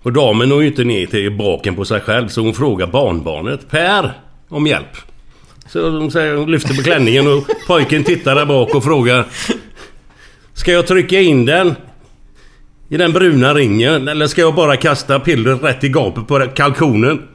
Och 0.02 0.12
damen 0.12 0.48
når 0.48 0.62
ju 0.62 0.68
inte 0.68 0.84
ner 0.84 1.06
till 1.06 1.36
baken 1.36 1.74
på 1.74 1.84
sig 1.84 2.00
själv 2.00 2.28
så 2.28 2.40
hon 2.40 2.54
frågar 2.54 2.86
barnbarnet 2.86 3.70
Per 3.70 4.12
om 4.48 4.66
hjälp. 4.66 4.96
Så 5.68 5.90
hon, 5.90 6.10
säger, 6.10 6.34
hon 6.34 6.50
lyfter 6.50 6.74
på 6.74 6.82
klänningen 6.82 7.26
och 7.26 7.44
pojken 7.66 8.04
tittar 8.04 8.34
där 8.34 8.46
bak 8.46 8.74
och 8.74 8.84
frågar 8.84 9.26
Ska 10.52 10.72
jag 10.72 10.86
trycka 10.86 11.20
in 11.20 11.46
den 11.46 11.74
i 12.88 12.96
den 12.96 13.12
bruna 13.12 13.54
ringen 13.54 14.08
eller 14.08 14.26
ska 14.26 14.40
jag 14.40 14.54
bara 14.54 14.76
kasta 14.76 15.20
pillret 15.20 15.62
rätt 15.62 15.84
i 15.84 15.88
gapet 15.88 16.26
på 16.26 16.46
kalkonen? 16.54 17.28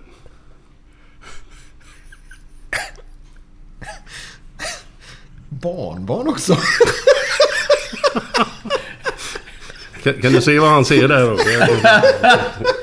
Barnbarn 5.50 6.28
också. 6.28 6.58
Kan, 10.04 10.22
kan 10.22 10.34
du 10.34 10.42
se 10.42 10.60
vad 10.60 10.70
han 10.70 10.86
ser 10.86 11.08
där 11.08 11.38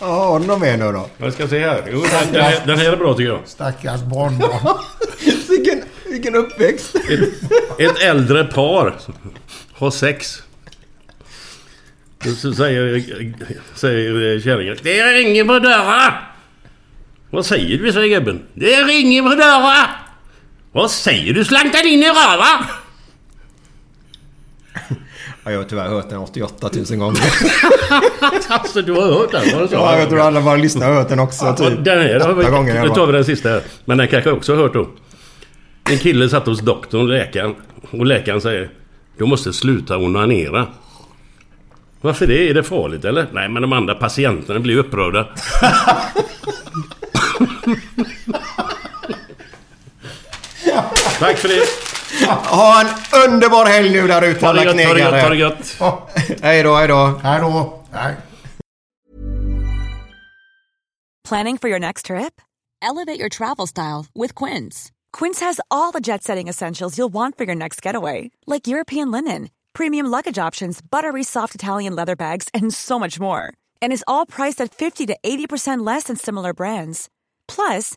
Ja, 0.00 0.06
har 0.06 0.40
du 0.40 0.46
något 0.46 0.60
mer 0.60 0.76
nu 0.76 0.92
då? 0.92 1.08
Jag 1.18 1.32
ska 1.32 1.48
se 1.48 1.58
här. 1.58 1.82
Jo, 1.92 2.00
den, 2.10 2.32
den, 2.32 2.42
här- 2.44 2.62
den 2.66 2.78
här 2.78 2.92
är 2.92 2.96
bra 2.96 3.14
tycker 3.14 3.30
jag. 3.30 3.40
Stackars 3.46 4.00
barnbarn. 4.00 4.78
vilken, 5.48 5.82
vilken 6.10 6.34
uppväxt. 6.34 6.94
Ett, 6.94 7.20
ett 7.78 7.98
äldre 8.02 8.44
par 8.44 8.94
har 9.72 9.90
sex. 9.90 10.42
Så 12.42 12.52
säger, 12.52 13.04
säger 13.74 14.40
kärringen. 14.40 14.76
Det 14.82 15.02
ringer 15.12 15.44
på 15.44 15.58
dörren! 15.58 16.12
Vad 17.30 17.46
säger 17.46 17.78
du, 17.78 17.92
säger 17.92 18.18
gubben. 18.18 18.42
Det 18.54 18.82
ringer 18.82 19.22
på 19.22 19.28
dörren! 19.28 19.86
Vad 20.72 20.90
säger 20.90 21.34
du? 21.34 21.44
Slank 21.44 21.72
den 21.72 21.86
in 21.86 22.02
i 22.02 22.08
röva! 22.08 22.66
Ja, 25.44 25.50
jag 25.50 25.58
har 25.58 25.64
tyvärr 25.64 25.88
hört 25.88 26.08
den 26.08 26.18
88 26.18 26.70
000 26.90 26.98
gånger. 26.98 27.20
alltså 28.48 28.82
du 28.82 28.92
har 28.92 29.02
hört 29.02 29.32
den? 29.32 29.42
Vad 29.52 29.62
du 29.62 29.68
sa? 29.68 29.74
Ja, 29.74 29.98
jag 29.98 30.08
tror 30.08 30.20
alla 30.20 30.40
bara 30.40 30.56
lyssnar 30.56 30.88
har 30.88 30.94
hört 30.94 31.08
den 31.08 31.18
också. 31.18 31.44
Ja, 31.44 31.56
Typ. 31.56 31.84
den 31.84 31.98
här 31.98 32.20
har 32.20 32.34
vi, 32.34 32.42
åtta 32.42 32.50
gånger. 32.50 32.82
Nu 32.82 32.88
tar 32.88 33.06
vi 33.06 33.12
den 33.12 33.24
sista 33.24 33.48
här. 33.48 33.62
Men 33.84 33.98
den 33.98 34.08
kanske 34.08 34.30
också 34.30 34.54
har 34.54 34.62
hört 34.62 34.72
då. 34.72 34.88
En 35.90 35.98
kille 35.98 36.28
satt 36.28 36.46
hos 36.46 36.60
doktorn, 36.60 37.08
läkaren. 37.08 37.54
Och 37.90 38.06
läkaren 38.06 38.40
säger 38.40 38.70
Du 39.18 39.26
måste 39.26 39.52
sluta 39.52 39.96
onanera. 39.98 40.66
Varför 42.00 42.26
det? 42.26 42.50
Är 42.50 42.54
det 42.54 42.62
farligt 42.62 43.04
eller? 43.04 43.26
Nej 43.32 43.48
men 43.48 43.62
de 43.62 43.72
andra 43.72 43.94
patienterna 43.94 44.60
blir 44.60 44.76
upprörda. 44.76 45.28
Tack 51.18 51.38
för 51.38 51.48
det. 51.48 51.89
Ha 52.26 52.80
en 52.80 53.30
underbar 53.30 53.66
helg 53.66 53.90
nu 53.92 54.08
där 54.08 54.22
ute 54.22 54.48
alla 54.48 54.64
gött, 54.64 54.72
ta 54.72 54.94
det 54.94 55.00
gött, 55.00 55.10
knegare. 55.10 55.22
ta 55.22 55.28
det 55.28 55.36
gött. 55.36 55.76
Hej 56.42 56.62
då, 56.62 56.74
hej 56.76 56.88
då. 56.88 57.20
Hej 57.22 57.40
då. 57.40 57.84
Hej. 57.92 58.14
Planning 61.28 61.58
for 61.58 61.68
your 61.68 61.78
next 61.80 62.06
trip? 62.06 62.40
Elevate 62.82 63.18
your 63.20 63.28
travel 63.28 63.66
style 63.66 64.06
with 64.14 64.34
Quince. 64.34 64.90
Quince 65.12 65.40
has 65.40 65.60
all 65.70 65.92
the 65.92 66.00
jet 66.00 66.22
setting 66.24 66.48
essentials 66.48 66.98
you'll 66.98 67.12
want 67.12 67.36
for 67.38 67.44
your 67.44 67.54
next 67.56 67.82
getaway, 67.82 68.30
like 68.46 68.66
European 68.66 69.10
linen, 69.12 69.50
premium 69.72 70.06
luggage 70.06 70.38
options, 70.38 70.80
buttery 70.82 71.22
soft 71.22 71.54
Italian 71.54 71.94
leather 71.94 72.16
bags, 72.16 72.48
and 72.54 72.72
so 72.74 72.98
much 72.98 73.20
more. 73.20 73.52
And 73.82 73.92
is 73.92 74.04
all 74.08 74.26
priced 74.26 74.60
at 74.60 74.74
50 74.74 75.06
to 75.06 75.16
80% 75.24 75.86
less 75.86 76.04
than 76.04 76.16
similar 76.16 76.52
brands. 76.54 77.08
Plus, 77.46 77.96